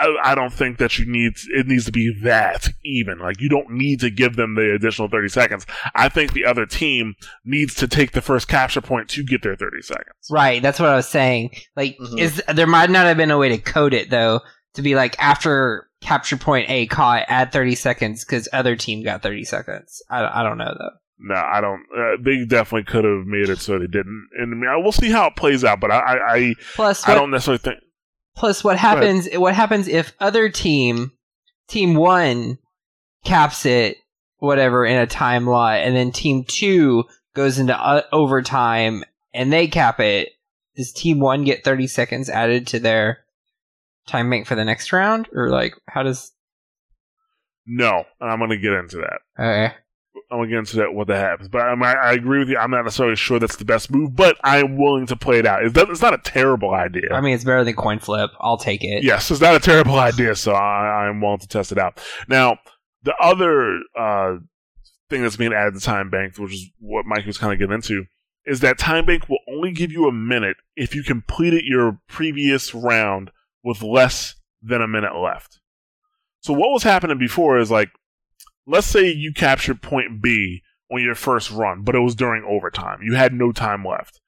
I, 0.00 0.16
I 0.24 0.34
don't 0.34 0.52
think 0.52 0.78
that 0.78 0.98
you 0.98 1.04
need 1.10 1.32
it 1.54 1.66
needs 1.66 1.84
to 1.84 1.92
be 1.92 2.14
that 2.22 2.68
even. 2.84 3.18
Like 3.18 3.40
you 3.40 3.48
don't 3.50 3.70
need 3.70 4.00
to 4.00 4.10
give 4.10 4.34
them 4.36 4.54
the 4.54 4.74
additional 4.74 5.08
thirty 5.08 5.28
seconds. 5.28 5.66
I 5.94 6.08
think 6.08 6.32
the 6.32 6.44
other 6.46 6.64
team 6.66 7.14
needs 7.44 7.74
to 7.76 7.86
take 7.88 8.12
the 8.12 8.22
first 8.22 8.48
capture 8.48 8.80
point 8.80 9.08
to 9.10 9.22
get 9.22 9.42
their 9.42 9.56
thirty 9.56 9.82
seconds. 9.82 10.14
Right, 10.30 10.62
that's 10.62 10.80
what 10.80 10.88
I 10.88 10.96
was 10.96 11.08
saying. 11.08 11.50
Like 11.76 11.96
Mhm. 11.98 12.18
is 12.18 12.42
there 12.54 12.66
might 12.66 12.88
not 12.90 13.04
have 13.06 13.16
been 13.18 13.30
a 13.30 13.38
way 13.38 13.50
to 13.50 13.58
code 13.58 13.92
it 13.94 14.08
though 14.10 14.40
to 14.74 14.82
be 14.82 14.94
like 14.94 15.18
after 15.18 15.88
capture 16.00 16.36
point 16.36 16.68
A 16.68 16.86
caught 16.86 17.24
add 17.28 17.52
30 17.52 17.74
seconds 17.74 18.24
cuz 18.24 18.48
other 18.52 18.76
team 18.76 19.02
got 19.02 19.22
30 19.22 19.44
seconds. 19.44 20.02
I, 20.10 20.40
I 20.40 20.42
don't 20.42 20.58
know 20.58 20.74
though. 20.78 20.90
No, 21.18 21.34
I 21.36 21.60
don't. 21.60 21.82
Uh, 21.96 22.16
they 22.20 22.44
definitely 22.44 22.84
could 22.84 23.04
have 23.04 23.24
made 23.26 23.48
it 23.48 23.58
so 23.60 23.78
they 23.78 23.86
didn't. 23.86 24.28
And 24.38 24.52
I 24.52 24.56
mean, 24.56 24.68
I- 24.68 24.76
we'll 24.76 24.92
see 24.92 25.10
how 25.10 25.28
it 25.28 25.36
plays 25.36 25.64
out. 25.64 25.80
But 25.80 25.92
I, 25.92 25.98
I, 25.98 26.34
I, 26.34 26.54
Plus 26.74 27.08
I 27.08 27.14
don't 27.14 27.30
necessarily 27.30 27.58
think. 27.58 27.78
plus 28.36 28.64
what 28.64 28.76
happens 28.76 29.28
what 29.34 29.54
happens 29.54 29.86
if 29.88 30.12
other 30.20 30.48
team 30.48 31.12
team 31.68 31.94
1 31.94 32.58
caps 33.24 33.64
it 33.64 33.96
whatever 34.38 34.84
in 34.84 34.96
a 34.96 35.06
time 35.06 35.46
lot 35.46 35.78
and 35.78 35.94
then 35.96 36.10
team 36.12 36.44
2 36.44 37.04
goes 37.34 37.58
into 37.58 37.74
uh, 37.80 38.02
overtime 38.12 39.04
and 39.32 39.52
they 39.52 39.66
cap 39.68 40.00
it 40.00 40.30
does 40.76 40.92
team 40.92 41.20
1 41.20 41.44
get 41.44 41.64
30 41.64 41.86
seconds 41.86 42.28
added 42.28 42.66
to 42.66 42.78
their 42.80 43.23
time 44.06 44.30
bank 44.30 44.46
for 44.46 44.54
the 44.54 44.64
next 44.64 44.92
round 44.92 45.28
or 45.32 45.50
like 45.50 45.74
how 45.88 46.02
does 46.02 46.32
No, 47.66 48.04
and 48.20 48.30
I'm 48.30 48.38
going 48.38 48.50
to 48.50 48.58
get 48.58 48.72
into 48.72 48.96
that. 48.98 49.20
okay 49.38 49.74
I'm 50.30 50.38
going 50.38 50.48
to 50.48 50.52
get 50.52 50.58
into 50.60 50.76
that 50.78 50.94
what 50.94 51.06
that 51.08 51.18
happens. 51.18 51.48
But 51.48 51.62
I, 51.62 51.74
mean, 51.74 51.84
I, 51.84 51.92
I 51.92 52.12
agree 52.12 52.38
with 52.40 52.48
you. 52.48 52.56
I'm 52.56 52.70
not 52.70 52.82
necessarily 52.82 53.16
sure 53.16 53.38
that's 53.38 53.56
the 53.56 53.64
best 53.64 53.90
move, 53.90 54.16
but 54.16 54.36
I'm 54.42 54.76
willing 54.76 55.06
to 55.06 55.16
play 55.16 55.38
it 55.38 55.46
out. 55.46 55.64
It's, 55.64 55.76
it's 55.76 56.02
not 56.02 56.14
a 56.14 56.18
terrible 56.18 56.74
idea. 56.74 57.12
I 57.12 57.20
mean, 57.20 57.34
it's 57.34 57.44
better 57.44 57.62
than 57.62 57.74
coin 57.74 57.98
flip. 57.98 58.30
I'll 58.40 58.56
take 58.56 58.82
it. 58.82 59.04
yes, 59.04 59.30
it's 59.30 59.40
not 59.40 59.54
a 59.54 59.60
terrible 59.60 59.98
idea, 59.98 60.34
so 60.34 60.52
I, 60.52 61.06
I'm 61.06 61.20
willing 61.20 61.38
to 61.38 61.48
test 61.48 61.72
it 61.72 61.78
out. 61.78 62.00
Now, 62.28 62.58
the 63.02 63.14
other 63.20 63.80
uh, 63.98 64.38
thing 65.10 65.22
that's 65.22 65.36
being 65.36 65.52
added 65.52 65.74
to 65.74 65.80
Time 65.80 66.10
Bank, 66.10 66.38
which 66.38 66.54
is 66.54 66.70
what 66.78 67.06
Mike 67.06 67.26
was 67.26 67.38
kind 67.38 67.52
of 67.52 67.58
getting 67.58 67.74
into, 67.74 68.04
is 68.46 68.60
that 68.60 68.78
Time 68.78 69.06
Bank 69.06 69.28
will 69.28 69.40
only 69.48 69.72
give 69.72 69.92
you 69.92 70.08
a 70.08 70.12
minute 70.12 70.56
if 70.74 70.94
you 70.94 71.02
completed 71.02 71.62
your 71.64 72.00
previous 72.08 72.74
round 72.74 73.30
with 73.64 73.82
less 73.82 74.36
than 74.62 74.82
a 74.82 74.88
minute 74.88 75.16
left. 75.16 75.58
So 76.40 76.52
what 76.52 76.70
was 76.70 76.82
happening 76.82 77.18
before 77.18 77.58
is 77.58 77.70
like, 77.70 77.90
let's 78.66 78.86
say 78.86 79.10
you 79.10 79.32
captured 79.32 79.82
point 79.82 80.22
B 80.22 80.62
on 80.92 81.02
your 81.02 81.14
first 81.14 81.50
run, 81.50 81.82
but 81.82 81.94
it 81.94 82.00
was 82.00 82.14
during 82.14 82.44
overtime. 82.44 83.00
You 83.02 83.14
had 83.14 83.32
no 83.32 83.50
time 83.50 83.84
left. 83.84 84.20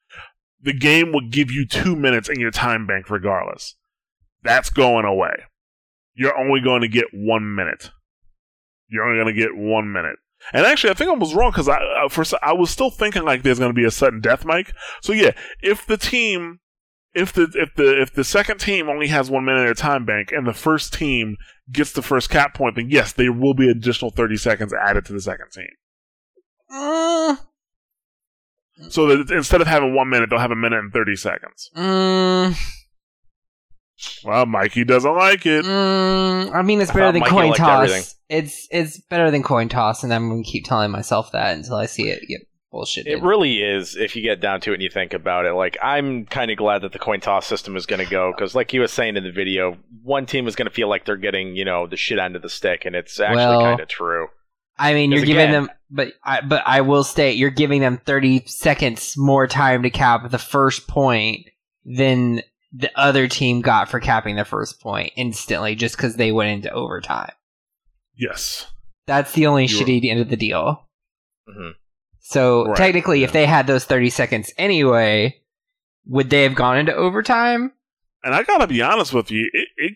The 0.61 0.73
game 0.73 1.11
would 1.13 1.31
give 1.31 1.51
you 1.51 1.67
two 1.67 1.95
minutes 1.95 2.27
in 2.27 2.39
your 2.39 2.51
time 2.51 2.87
bank 2.87 3.09
regardless. 3.09 3.75
That's 4.43 4.69
going 4.69 5.05
away. 5.05 5.43
You're 6.15 6.37
only 6.37 6.61
going 6.61 6.81
to 6.81 6.87
get 6.87 7.05
one 7.13 7.55
minute. 7.55 7.91
You're 8.89 9.03
only 9.03 9.21
going 9.23 9.35
to 9.35 9.39
get 9.39 9.55
one 9.55 9.91
minute. 9.91 10.17
And 10.53 10.65
actually, 10.65 10.91
I 10.91 10.93
think 10.93 11.09
I 11.09 11.13
was 11.13 11.35
wrong 11.35 11.51
because 11.51 11.67
I 11.67 11.77
uh, 11.77 12.09
for 12.09 12.23
I 12.41 12.53
was 12.53 12.69
still 12.69 12.89
thinking 12.89 13.23
like 13.23 13.43
there's 13.43 13.59
going 13.59 13.71
to 13.71 13.79
be 13.79 13.85
a 13.85 13.91
sudden 13.91 14.21
death, 14.21 14.45
Mike. 14.45 14.73
So 15.01 15.13
yeah, 15.13 15.31
if 15.61 15.85
the 15.85 15.97
team, 15.97 16.59
if 17.17 17.33
the 17.33 17.51
if 17.55 17.73
the 17.75 18.01
if 18.01 18.13
the 18.13 18.23
second 18.23 18.59
team 18.59 18.87
only 18.89 19.07
has 19.07 19.29
one 19.29 19.43
minute 19.45 19.59
in 19.59 19.65
their 19.65 19.73
time 19.73 20.05
bank 20.05 20.31
and 20.31 20.45
the 20.47 20.53
first 20.53 20.93
team 20.93 21.35
gets 21.71 21.91
the 21.91 22.01
first 22.01 22.29
cap 22.29 22.53
point, 22.53 22.75
then 22.75 22.89
yes, 22.89 23.11
there 23.13 23.33
will 23.33 23.53
be 23.53 23.69
additional 23.69 24.11
thirty 24.11 24.37
seconds 24.37 24.73
added 24.73 25.05
to 25.05 25.13
the 25.13 25.21
second 25.21 25.49
team. 25.51 25.67
Mm, 26.71 27.37
So 28.89 29.07
that 29.07 29.31
instead 29.35 29.61
of 29.61 29.67
having 29.67 29.93
one 29.95 30.09
minute, 30.09 30.29
they'll 30.29 30.39
have 30.39 30.51
a 30.51 30.55
minute 30.55 30.79
and 30.79 30.93
thirty 30.93 31.15
seconds. 31.15 31.69
mm, 31.75 32.55
Well, 34.23 34.45
Mikey 34.45 34.83
doesn't 34.83 35.15
like 35.15 35.45
it. 35.45 35.65
mm, 35.65 36.53
I 36.53 36.61
mean, 36.61 36.81
it's 36.81 36.91
better 36.91 37.11
than 37.11 37.21
Mikey 37.21 37.31
coin 37.31 37.53
toss. 37.53 37.83
everything. 37.83 38.03
It's 38.29 38.67
it's 38.69 38.99
better 39.09 39.31
than 39.31 39.43
coin 39.43 39.69
toss, 39.69 40.03
and 40.03 40.13
I'm 40.13 40.29
gonna 40.29 40.43
keep 40.43 40.65
telling 40.65 40.91
myself 40.91 41.31
that 41.31 41.55
until 41.57 41.75
I 41.75 41.85
see 41.87 42.09
it 42.09 42.27
get 42.27 42.41
bullshit. 42.71 43.07
It 43.07 43.21
really 43.21 43.61
is, 43.61 43.95
if 43.95 44.15
you 44.15 44.21
get 44.21 44.39
down 44.41 44.61
to 44.61 44.71
it 44.71 44.75
and 44.75 44.83
you 44.83 44.89
think 44.89 45.13
about 45.13 45.45
it. 45.45 45.53
Like, 45.53 45.77
I'm 45.81 46.25
kind 46.25 46.51
of 46.51 46.57
glad 46.57 46.81
that 46.83 46.91
the 46.93 46.99
coin 46.99 47.19
toss 47.19 47.45
system 47.47 47.75
is 47.75 47.85
going 47.85 48.03
to 48.03 48.09
go 48.09 48.31
because, 48.35 48.55
like 48.55 48.73
you 48.73 48.81
were 48.81 48.87
saying 48.87 49.15
in 49.17 49.23
the 49.23 49.31
video, 49.31 49.77
one 50.03 50.25
team 50.25 50.47
is 50.47 50.55
going 50.55 50.67
to 50.67 50.73
feel 50.73 50.89
like 50.89 51.05
they're 51.05 51.15
getting, 51.17 51.55
you 51.55 51.65
know, 51.65 51.87
the 51.87 51.97
shit 51.97 52.19
end 52.19 52.35
of 52.35 52.41
the 52.41 52.49
stick, 52.49 52.85
and 52.85 52.95
it's 52.95 53.19
actually 53.19 53.37
Well, 53.37 53.61
kind 53.61 53.79
of 53.79 53.87
true. 53.87 54.27
I 54.79 54.93
mean, 54.93 55.11
you're 55.11 55.21
giving 55.21 55.49
again- 55.49 55.51
them, 55.65 55.69
but 55.89 56.13
I, 56.23 56.41
but 56.41 56.61
I 56.65 56.81
will 56.81 57.03
state 57.03 57.37
you're 57.37 57.49
giving 57.49 57.81
them 57.81 57.99
30 58.05 58.45
seconds 58.45 59.15
more 59.17 59.47
time 59.47 59.81
to 59.83 59.89
cap 59.89 60.29
the 60.29 60.37
first 60.37 60.87
point 60.87 61.47
than 61.83 62.41
the 62.73 62.91
other 62.95 63.27
team 63.27 63.61
got 63.61 63.89
for 63.89 63.99
capping 63.99 64.35
the 64.35 64.45
first 64.45 64.79
point 64.79 65.13
instantly, 65.15 65.73
just 65.73 65.95
because 65.97 66.15
they 66.17 66.31
went 66.31 66.51
into 66.51 66.71
overtime. 66.71 67.31
Yes. 68.15 68.67
That's 69.07 69.31
the 69.31 69.47
only 69.47 69.65
You're- 69.65 69.83
shitty 69.85 70.09
end 70.11 70.19
of 70.19 70.29
the 70.29 70.35
deal. 70.35 70.85
Mhm. 71.49 71.71
So 72.29 72.65
Right, 72.65 72.75
technically, 72.75 73.23
if 73.23 73.31
they 73.31 73.45
had 73.45 73.67
those 73.67 73.85
30 73.85 74.09
seconds 74.09 74.51
anyway, 74.57 75.39
would 76.05 76.29
they 76.29 76.43
have 76.43 76.55
gone 76.55 76.77
into 76.77 76.93
overtime? 76.93 77.71
And 78.21 78.35
I 78.35 78.43
gotta 78.43 78.67
be 78.67 78.81
honest 78.81 79.13
with 79.13 79.31
you, 79.31 79.49
it, 79.53 79.69
it 79.77 79.93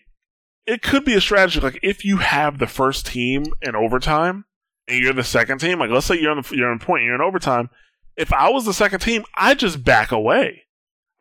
it 0.64 0.82
could 0.82 1.04
be 1.04 1.12
a 1.12 1.20
strategy. 1.20 1.60
Like 1.60 1.78
if 1.82 2.06
you 2.06 2.16
have 2.18 2.58
the 2.58 2.66
first 2.66 3.04
team 3.04 3.44
in 3.60 3.76
overtime 3.76 4.46
and 4.88 4.98
you're 4.98 5.12
the 5.12 5.22
second 5.22 5.58
team, 5.58 5.78
like 5.78 5.90
let's 5.90 6.06
say 6.06 6.18
you're 6.18 6.30
on 6.30 6.40
the 6.40 6.56
you're 6.56 6.72
in 6.72 6.78
point, 6.78 7.04
you're 7.04 7.14
in 7.14 7.20
overtime. 7.20 7.68
If 8.16 8.32
I 8.32 8.48
was 8.48 8.64
the 8.64 8.72
second 8.72 9.00
team, 9.00 9.24
I'd 9.36 9.58
just 9.58 9.84
back 9.84 10.10
away. 10.10 10.62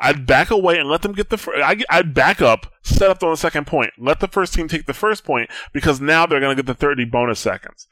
I'd 0.04 0.26
back 0.26 0.50
away 0.50 0.80
and 0.80 0.90
let 0.90 1.04
them 1.04 1.14
get 1.14 1.30
the. 1.30 1.38
Fir- 1.38 1.62
I, 1.62 1.78
I'd 1.90 2.14
back 2.14 2.42
up, 2.42 2.74
set 2.82 3.10
up 3.12 3.22
on 3.22 3.30
the 3.30 3.38
second 3.38 3.68
point, 3.68 3.92
let 4.00 4.20
the 4.20 4.28
first 4.28 4.54
team 4.54 4.68
take 4.68 4.88
the 4.88 4.94
first 4.96 5.24
point 5.24 5.50
because 5.74 6.02
now 6.02 6.26
they're 6.26 6.40
going 6.40 6.56
to 6.56 6.62
get 6.62 6.68
the 6.68 6.74
30 6.74 7.06
bonus 7.06 7.40
seconds. 7.40 7.88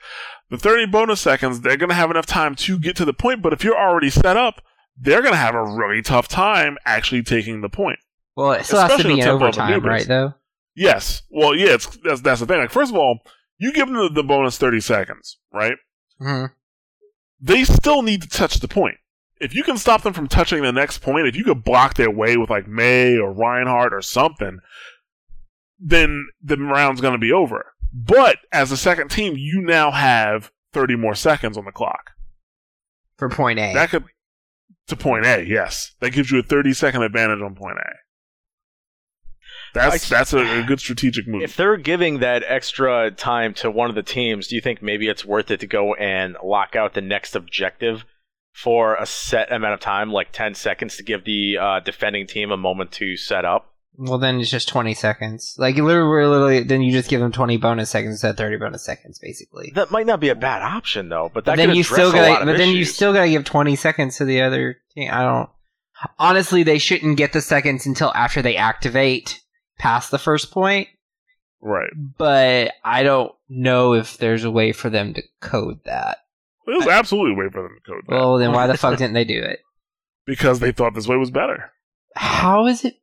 The 0.50 0.58
30 0.58 0.88
bonus 0.88 1.22
seconds, 1.22 1.62
they're 1.62 1.78
going 1.78 1.90
to 1.90 1.96
have 1.96 2.10
enough 2.10 2.26
time 2.26 2.56
to 2.56 2.80
get 2.80 2.96
to 2.96 3.06
the 3.06 3.14
point. 3.14 3.42
But 3.44 3.54
if 3.54 3.64
you're 3.64 3.78
already 3.80 4.10
set 4.10 4.36
up, 4.36 4.62
they're 4.98 5.22
going 5.22 5.34
to 5.34 5.38
have 5.40 5.54
a 5.56 5.64
really 5.64 6.02
tough 6.02 6.28
time 6.28 6.78
actually 6.84 7.22
taking 7.24 7.62
the 7.62 7.70
point. 7.70 8.00
Well, 8.36 8.54
it 8.54 8.66
still 8.66 8.80
has 8.82 8.90
to 8.90 8.96
Especially 8.96 9.16
be 9.22 9.24
overtime, 9.30 9.82
right? 9.86 10.08
Though. 10.08 10.34
Yes. 10.76 11.22
Well, 11.30 11.56
yeah, 11.56 11.74
it's, 11.76 11.98
that's, 12.04 12.22
that's 12.22 12.40
the 12.40 12.46
thing. 12.48 12.58
Like, 12.60 12.72
first 12.72 12.92
of 12.92 12.98
all, 12.98 13.20
you 13.58 13.72
give 13.72 13.88
them 13.88 13.98
the, 13.98 14.10
the 14.10 14.24
bonus 14.24 14.58
30 14.58 14.80
seconds, 14.80 15.38
right? 15.54 15.76
hmm 16.20 16.46
They 17.40 17.64
still 17.66 18.02
need 18.02 18.22
to 18.24 18.30
touch 18.30 18.60
the 18.60 18.68
point. 18.68 18.98
If 19.40 19.56
you 19.56 19.64
can 19.64 19.78
stop 19.78 20.02
them 20.02 20.14
from 20.14 20.28
touching 20.28 20.62
the 20.62 20.72
next 20.72 21.00
point, 21.00 21.28
if 21.28 21.36
you 21.36 21.44
could 21.44 21.64
block 21.64 21.96
their 21.96 22.12
way 22.12 22.36
with 22.38 22.50
like 22.50 22.68
Mei 22.68 23.18
or 23.18 23.32
Reinhardt 23.32 23.94
or 23.94 24.02
something, 24.02 24.60
then 25.80 26.28
the 26.44 26.58
round's 26.58 27.02
going 27.02 27.14
to 27.14 27.20
be 27.20 27.32
over. 27.32 27.74
But 27.94 28.38
as 28.52 28.72
a 28.72 28.78
second 28.78 29.10
team, 29.10 29.36
you 29.38 29.62
now 29.62 29.92
have 29.92 30.52
30 30.74 30.96
more 30.98 31.16
seconds 31.16 31.58
on 31.58 31.66
the 31.66 31.72
clock. 31.72 32.12
For 33.18 33.30
point 33.30 33.60
A. 33.60 33.74
That 33.74 33.90
could 33.90 34.06
to 34.88 34.96
point 34.96 35.26
A, 35.26 35.46
yes. 35.46 35.96
That 36.00 36.12
gives 36.12 36.32
you 36.32 36.40
a 36.40 36.44
30 36.44 36.74
second 36.74 37.04
advantage 37.04 37.42
on 37.42 37.56
point 37.56 37.78
A. 37.78 37.94
That's 39.74 40.10
that's 40.10 40.34
a, 40.34 40.62
a 40.62 40.64
good 40.64 40.80
strategic 40.80 41.28
move. 41.28 41.44
If 41.44 41.56
they're 41.56 41.78
giving 41.78 42.20
that 42.20 42.44
extra 42.48 43.12
time 43.12 43.54
to 43.56 43.70
one 43.70 43.90
of 43.90 43.96
the 43.96 44.04
teams, 44.04 44.48
do 44.48 44.56
you 44.56 44.62
think 44.62 44.82
maybe 44.82 45.08
it's 45.08 45.24
worth 45.24 45.52
it 45.52 45.60
to 45.60 45.68
go 45.68 45.94
and 45.94 46.36
lock 46.44 46.76
out 46.76 46.96
the 46.96 47.02
next 47.02 47.36
objective 47.36 48.04
for 48.52 48.96
a 48.96 49.06
set 49.06 49.52
amount 49.52 49.74
of 49.74 49.80
time, 49.80 50.12
like 50.12 50.32
10 50.32 50.56
seconds, 50.56 50.98
to 50.98 51.04
give 51.04 51.26
the 51.26 51.58
uh, 51.58 51.80
defending 51.80 52.28
team 52.28 52.52
a 52.52 52.58
moment 52.58 52.92
to 52.94 53.16
set 53.16 53.46
up? 53.46 53.70
well, 54.02 54.18
then 54.18 54.40
it's 54.40 54.50
just 54.50 54.70
20 54.70 54.94
seconds. 54.94 55.56
Like, 55.58 55.76
literally, 55.76 56.26
literally, 56.26 56.64
then 56.64 56.82
you 56.82 56.94
just 56.94 57.10
give 57.10 57.20
them 57.20 57.34
20 57.34 57.58
bonus 57.58 57.90
seconds 57.90 58.14
instead 58.14 58.32
of 58.32 58.38
30 58.38 58.56
bonus 58.56 58.86
seconds, 58.86 59.20
basically. 59.20 59.74
That 59.76 59.92
might 59.92 60.06
not 60.06 60.22
be 60.22 60.30
a 60.30 60.36
bad 60.36 60.62
option, 60.62 61.10
though, 61.10 61.30
but 61.34 61.44
that 61.44 61.58
But 61.58 61.58
then 61.58 61.76
you 61.76 61.84
still 61.84 62.14
gotta, 62.14 62.46
but 62.46 62.58
then 62.58 62.70
you 62.70 62.86
still 62.86 63.12
gotta 63.12 63.30
give 63.30 63.44
20 63.44 63.76
seconds 63.76 64.16
to 64.18 64.26
the 64.26 64.42
other 64.42 64.78
team. 64.96 65.10
I 65.12 65.24
don't. 65.24 65.50
Honestly, 66.18 66.64
they 66.64 66.78
shouldn't 66.78 67.18
get 67.18 67.34
the 67.34 67.42
seconds 67.42 67.86
until 67.86 68.14
after 68.14 68.42
they 68.42 68.56
activate 68.56 69.42
past 69.80 70.12
the 70.12 70.18
first 70.18 70.50
point. 70.50 70.88
right. 71.60 71.92
But 72.18 72.72
I 72.86 73.04
don't 73.04 73.34
know 73.50 73.96
if 73.96 74.18
there's 74.18 74.46
a 74.46 74.52
way 74.52 74.72
for 74.72 74.90
them 74.90 75.14
to 75.16 75.24
code 75.42 75.82
that. 75.84 76.20
There's 76.70 76.88
absolutely 76.88 77.34
a 77.34 77.36
way 77.36 77.50
for 77.52 77.64
them 77.64 77.72
to 77.76 77.92
code 77.92 78.02
that. 78.08 78.14
Well, 78.16 78.38
then 78.38 78.52
why 78.54 78.68
the 78.68 78.78
fuck 78.78 78.98
didn't 78.98 79.14
they 79.14 79.26
do 79.26 79.42
it? 79.42 79.60
because 80.26 80.60
they 80.60 80.72
thought 80.72 80.94
this 80.94 81.08
way 81.08 81.18
was 81.18 81.32
better. 81.32 81.72
How 82.16 82.68
is 82.68 82.86
it 82.86 82.96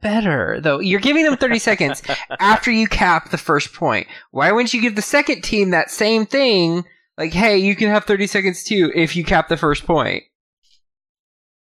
better 0.00 0.58
though? 0.62 0.78
You're 0.78 1.00
giving 1.00 1.24
them 1.24 1.36
30 1.36 1.58
seconds 1.58 2.02
after 2.40 2.70
you 2.70 2.86
cap 2.88 3.30
the 3.30 3.36
first 3.38 3.74
point. 3.74 4.06
Why 4.30 4.50
wouldn't 4.50 4.72
you 4.72 4.80
give 4.80 4.96
the 4.96 5.02
second 5.02 5.42
team 5.42 5.70
that 5.70 5.90
same 5.90 6.24
thing? 6.24 6.84
Like, 7.18 7.32
hey, 7.34 7.58
you 7.58 7.76
can 7.76 7.90
have 7.90 8.04
30 8.06 8.26
seconds 8.28 8.64
too 8.64 8.90
if 8.94 9.14
you 9.14 9.24
cap 9.24 9.48
the 9.48 9.58
first 9.58 9.84
point. 9.84 10.22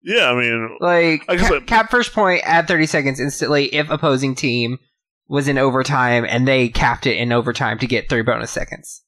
Yeah, 0.02 0.30
I 0.30 0.34
mean, 0.40 0.76
Like, 0.80 1.26
Like 1.28 1.38
I 1.38 1.42
cap, 1.42 1.48
said- 1.52 1.66
cap 1.66 1.90
first 1.90 2.12
point, 2.12 2.42
add 2.44 2.68
30 2.68 2.86
seconds 2.86 3.20
instantly 3.20 3.66
if 3.74 3.90
opposing 3.90 4.34
team 4.34 4.78
was 5.28 5.46
in 5.48 5.58
overtime 5.58 6.24
and 6.28 6.46
they 6.46 6.68
capped 6.68 7.06
it 7.06 7.16
in 7.16 7.32
overtime 7.32 7.78
to 7.80 7.86
get 7.86 8.08
three 8.08 8.22
bonus 8.22 8.50
seconds. 8.50 9.02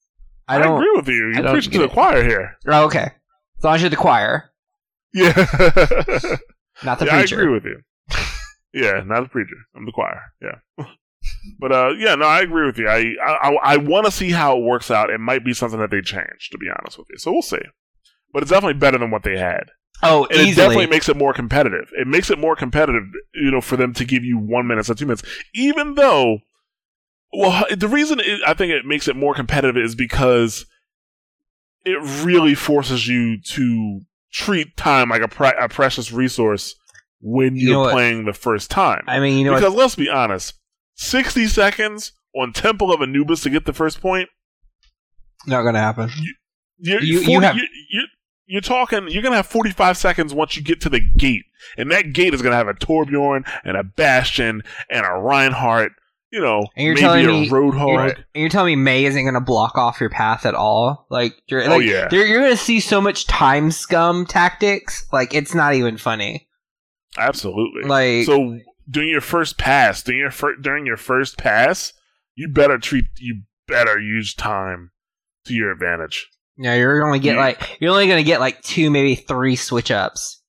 I 0.52 0.62
I, 0.68 0.74
agree 0.74 0.92
with 0.94 1.08
you. 1.08 1.32
You're 1.34 1.50
preaching 1.50 1.72
to 1.72 1.78
the 1.80 1.88
choir 1.88 2.22
here. 2.22 2.56
Oh, 2.66 2.84
okay. 2.84 3.10
As 3.58 3.64
long 3.64 3.74
as 3.76 3.82
you're 3.82 3.90
the 3.90 3.96
choir, 3.96 4.52
Yeah. 5.12 5.32
not 6.84 6.98
the 6.98 7.06
yeah, 7.06 7.16
I 7.16 7.20
agree 7.22 7.48
with 7.48 7.64
you. 7.64 7.82
Yeah, 8.74 9.02
not 9.04 9.22
the 9.24 9.28
preacher. 9.28 9.56
I'm 9.76 9.86
the 9.86 9.92
choir. 9.92 10.20
Yeah. 10.40 10.84
But 11.60 11.70
uh, 11.70 11.90
yeah, 11.98 12.16
no, 12.16 12.26
I 12.26 12.40
agree 12.40 12.66
with 12.66 12.78
you. 12.78 12.88
I 12.88 13.14
I, 13.24 13.56
I 13.62 13.76
want 13.76 14.06
to 14.06 14.10
see 14.10 14.30
how 14.32 14.58
it 14.58 14.64
works 14.64 14.90
out. 14.90 15.08
It 15.08 15.20
might 15.20 15.44
be 15.44 15.54
something 15.54 15.78
that 15.78 15.90
they 15.92 16.00
change, 16.00 16.50
to 16.50 16.58
be 16.58 16.66
honest 16.68 16.98
with 16.98 17.06
you. 17.10 17.18
So 17.18 17.30
we'll 17.30 17.42
see. 17.42 17.60
But 18.32 18.42
it's 18.42 18.50
definitely 18.50 18.80
better 18.80 18.98
than 18.98 19.12
what 19.12 19.22
they 19.22 19.38
had, 19.38 19.70
Oh, 20.02 20.26
and 20.30 20.40
it 20.40 20.56
definitely 20.56 20.88
makes 20.88 21.08
it 21.08 21.16
more 21.16 21.32
competitive. 21.32 21.90
It 21.92 22.08
makes 22.08 22.30
it 22.30 22.38
more 22.38 22.56
competitive, 22.56 23.04
you 23.34 23.50
know, 23.52 23.60
for 23.60 23.76
them 23.76 23.92
to 23.94 24.04
give 24.04 24.24
you 24.24 24.36
one 24.36 24.66
minute 24.66 24.88
or 24.90 24.94
two 24.94 25.06
minutes, 25.06 25.22
even 25.54 25.94
though. 25.94 26.38
Well, 27.32 27.64
the 27.74 27.88
reason 27.88 28.20
it, 28.20 28.40
I 28.46 28.54
think 28.54 28.72
it 28.72 28.84
makes 28.84 29.08
it 29.08 29.16
more 29.16 29.34
competitive 29.34 29.76
is 29.76 29.94
because 29.94 30.66
it 31.84 31.98
really 32.24 32.54
forces 32.54 33.08
you 33.08 33.40
to 33.40 34.00
treat 34.32 34.76
time 34.76 35.08
like 35.08 35.22
a, 35.22 35.28
pre- 35.28 35.52
a 35.58 35.68
precious 35.68 36.12
resource 36.12 36.74
when 37.20 37.56
You 37.56 37.68
you're 37.68 37.72
know 37.74 37.80
what? 37.80 37.92
playing 37.92 38.24
the 38.26 38.32
first 38.32 38.70
time. 38.70 39.04
I 39.06 39.18
mean, 39.20 39.38
you 39.38 39.44
know 39.44 39.54
because 39.54 39.72
what? 39.72 39.78
let's 39.80 39.94
be 39.94 40.08
honest, 40.10 40.54
sixty 40.94 41.46
seconds 41.46 42.12
on 42.34 42.52
Temple 42.52 42.92
of 42.92 43.00
Anubis 43.00 43.40
to 43.42 43.50
get 43.50 43.64
the 43.64 43.72
first 43.72 44.00
point. 44.00 44.28
Not 45.46 45.62
gonna 45.62 45.80
happen. 45.80 46.10
You're, 46.78 47.00
You- 47.02 47.20
you 47.20 47.40
have- 47.40 47.56
you- 47.56 47.68
you- 47.90 48.06
you're 48.46 48.60
talking. 48.60 49.08
You're 49.08 49.22
gonna 49.22 49.36
have 49.36 49.46
forty 49.46 49.70
five 49.70 49.96
seconds 49.96 50.34
once 50.34 50.56
you 50.56 50.62
get 50.62 50.80
to 50.82 50.88
the 50.88 51.00
gate, 51.00 51.44
and 51.78 51.90
that 51.90 52.12
gate 52.12 52.34
is 52.34 52.42
gonna 52.42 52.56
have 52.56 52.68
a 52.68 52.74
Torbjorn 52.74 53.48
and 53.64 53.76
a 53.76 53.82
Bastion 53.84 54.62
and 54.90 55.06
a 55.06 55.12
Reinhardt. 55.12 55.92
You 56.32 56.40
know, 56.40 56.64
And 56.76 56.86
you're 56.86 56.94
maybe 56.94 57.00
telling 57.02 57.24
a 57.26 57.28
me- 57.28 57.50
Roadhog. 57.50 57.88
You're, 57.92 58.00
and 58.06 58.16
you're 58.34 58.48
telling 58.48 58.78
me 58.78 58.82
Mei 58.82 59.04
isn't 59.04 59.22
going 59.22 59.34
to 59.34 59.40
block 59.40 59.76
off 59.76 60.00
your 60.00 60.08
path 60.08 60.46
at 60.46 60.54
all? 60.54 61.06
Like, 61.10 61.34
you're, 61.46 61.62
Oh, 61.70 61.78
yeah. 61.78 62.08
you're, 62.10 62.24
you're 62.26 62.40
going 62.40 62.52
to 62.52 62.56
see 62.56 62.80
so 62.80 63.02
much 63.02 63.26
time 63.26 63.70
scum 63.70 64.24
tactics. 64.24 65.06
Like, 65.12 65.34
it's 65.34 65.54
not 65.54 65.74
even 65.74 65.98
funny. 65.98 66.48
Absolutely. 67.18 67.82
Like, 67.82 68.24
so 68.24 68.58
during 68.90 69.10
your 69.10 69.20
first 69.20 69.58
pass, 69.58 70.02
during 70.02 70.20
your 70.20 70.30
fir- 70.30 70.56
during 70.56 70.86
your 70.86 70.96
first 70.96 71.36
pass, 71.36 71.92
you 72.34 72.48
better 72.48 72.78
treat 72.78 73.04
you 73.18 73.42
better 73.68 73.98
use 74.00 74.34
time 74.34 74.90
to 75.44 75.52
your 75.54 75.70
advantage. 75.70 76.30
yeah, 76.56 76.74
you're 76.74 77.04
only 77.04 77.18
get 77.18 77.34
you- 77.34 77.38
like 77.40 77.76
you're 77.80 77.90
only 77.92 78.06
going 78.06 78.22
to 78.24 78.26
get 78.26 78.40
like 78.40 78.62
two, 78.62 78.90
maybe 78.90 79.14
three 79.14 79.56
switch 79.56 79.90
ups. 79.90 80.40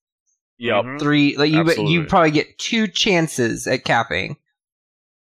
Yep. 0.59 0.85
Three, 0.99 1.35
like 1.35 1.51
you, 1.51 1.59
Absolutely. 1.59 1.91
you 1.93 2.05
probably 2.05 2.31
get 2.31 2.57
two 2.57 2.87
chances 2.87 3.67
at 3.67 3.83
capping. 3.83 4.37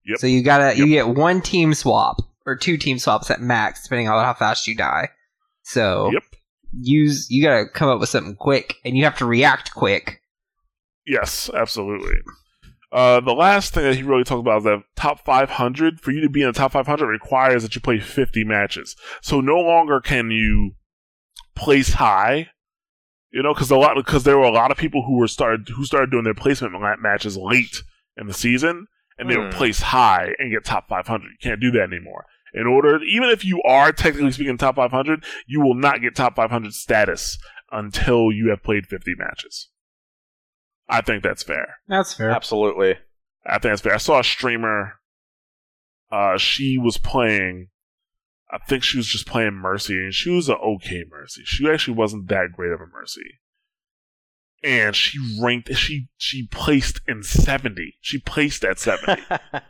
Yep. 0.05 0.19
So 0.19 0.27
you 0.27 0.43
gotta 0.43 0.77
you 0.77 0.87
get 0.87 1.07
one 1.07 1.41
team 1.41 1.73
swap 1.73 2.17
or 2.45 2.55
two 2.55 2.77
team 2.77 2.99
swaps 2.99 3.31
at 3.31 3.41
max, 3.41 3.83
depending 3.83 4.07
on 4.07 4.23
how 4.23 4.33
fast 4.33 4.67
you 4.67 4.75
die. 4.75 5.09
So 5.63 6.11
Yep. 6.11 6.23
use 6.79 7.27
you 7.29 7.43
gotta 7.43 7.65
come 7.67 7.89
up 7.89 7.99
with 7.99 8.09
something 8.09 8.35
quick, 8.35 8.75
and 8.85 8.95
you 8.95 9.03
have 9.03 9.17
to 9.17 9.25
react 9.25 9.73
quick. 9.73 10.21
Yes, 11.05 11.49
absolutely. 11.53 12.15
Uh, 12.91 13.19
the 13.19 13.33
last 13.33 13.73
thing 13.73 13.83
that 13.83 13.95
he 13.95 14.03
really 14.03 14.23
talked 14.23 14.39
about 14.39 14.59
is 14.59 14.63
that 14.63 14.83
top 14.95 15.25
500, 15.25 15.99
for 15.99 16.11
you 16.11 16.21
to 16.21 16.29
be 16.29 16.41
in 16.41 16.47
the 16.47 16.53
top 16.53 16.71
500, 16.71 17.05
requires 17.07 17.61
that 17.63 17.75
you 17.75 17.81
play 17.81 17.99
50 17.99 18.43
matches. 18.45 18.95
So 19.21 19.41
no 19.41 19.59
longer 19.59 19.99
can 19.99 20.31
you 20.31 20.71
place 21.55 21.93
high, 21.93 22.49
you 23.31 23.43
know, 23.43 23.53
because 23.53 23.69
a 23.69 23.75
lot 23.75 23.95
because 23.97 24.23
there 24.23 24.37
were 24.37 24.45
a 24.45 24.51
lot 24.51 24.71
of 24.71 24.77
people 24.77 25.03
who 25.05 25.17
were 25.17 25.27
started 25.27 25.67
who 25.69 25.83
started 25.83 26.11
doing 26.11 26.23
their 26.23 26.33
placement 26.33 26.73
ma- 26.73 26.95
matches 26.97 27.37
late 27.37 27.83
in 28.17 28.27
the 28.27 28.33
season, 28.33 28.87
and 29.17 29.29
they 29.29 29.37
would 29.37 29.51
Hmm. 29.53 29.57
place 29.57 29.81
high 29.81 30.33
and 30.39 30.51
get 30.51 30.65
top 30.65 30.87
500. 30.87 31.23
You 31.31 31.37
can't 31.41 31.61
do 31.61 31.71
that 31.71 31.83
anymore. 31.93 32.25
In 32.53 32.67
order, 32.67 33.01
even 33.03 33.29
if 33.29 33.43
you 33.43 33.61
are 33.63 33.91
technically 33.91 34.31
speaking 34.31 34.57
top 34.57 34.75
500, 34.77 35.23
you 35.45 35.61
will 35.61 35.75
not 35.75 36.01
get 36.01 36.15
top 36.15 36.35
500 36.35 36.73
status 36.73 37.37
until 37.71 38.31
you 38.31 38.49
have 38.49 38.63
played 38.63 38.87
50 38.87 39.13
matches. 39.17 39.69
I 40.87 41.01
think 41.01 41.23
that's 41.23 41.43
fair. 41.43 41.77
That's 41.87 42.13
fair. 42.13 42.29
Absolutely. 42.29 42.95
I 43.45 43.53
think 43.53 43.71
that's 43.71 43.81
fair. 43.81 43.93
I 43.95 43.97
saw 43.97 44.19
a 44.19 44.23
streamer. 44.23 44.93
Uh, 46.11 46.37
she 46.37 46.77
was 46.77 46.97
playing. 46.97 47.69
I 48.51 48.59
think 48.59 48.83
she 48.83 48.97
was 48.97 49.07
just 49.07 49.25
playing 49.25 49.53
Mercy, 49.55 49.95
and 49.95 50.13
she 50.13 50.29
was 50.29 50.47
an 50.47 50.55
okay 50.63 51.03
Mercy. 51.09 51.41
She 51.45 51.67
actually 51.69 51.97
wasn't 51.97 52.27
that 52.29 52.49
great 52.55 52.71
of 52.71 52.79
a 52.79 52.85
Mercy. 52.85 53.39
And 54.65 54.95
she 54.95 55.19
ranked. 55.39 55.73
She 55.75 56.07
she 56.17 56.47
placed 56.47 56.99
in 57.07 57.21
seventy. 57.21 57.95
She 58.01 58.17
placed 58.19 58.65
at 58.65 58.79
seventy 58.79 59.21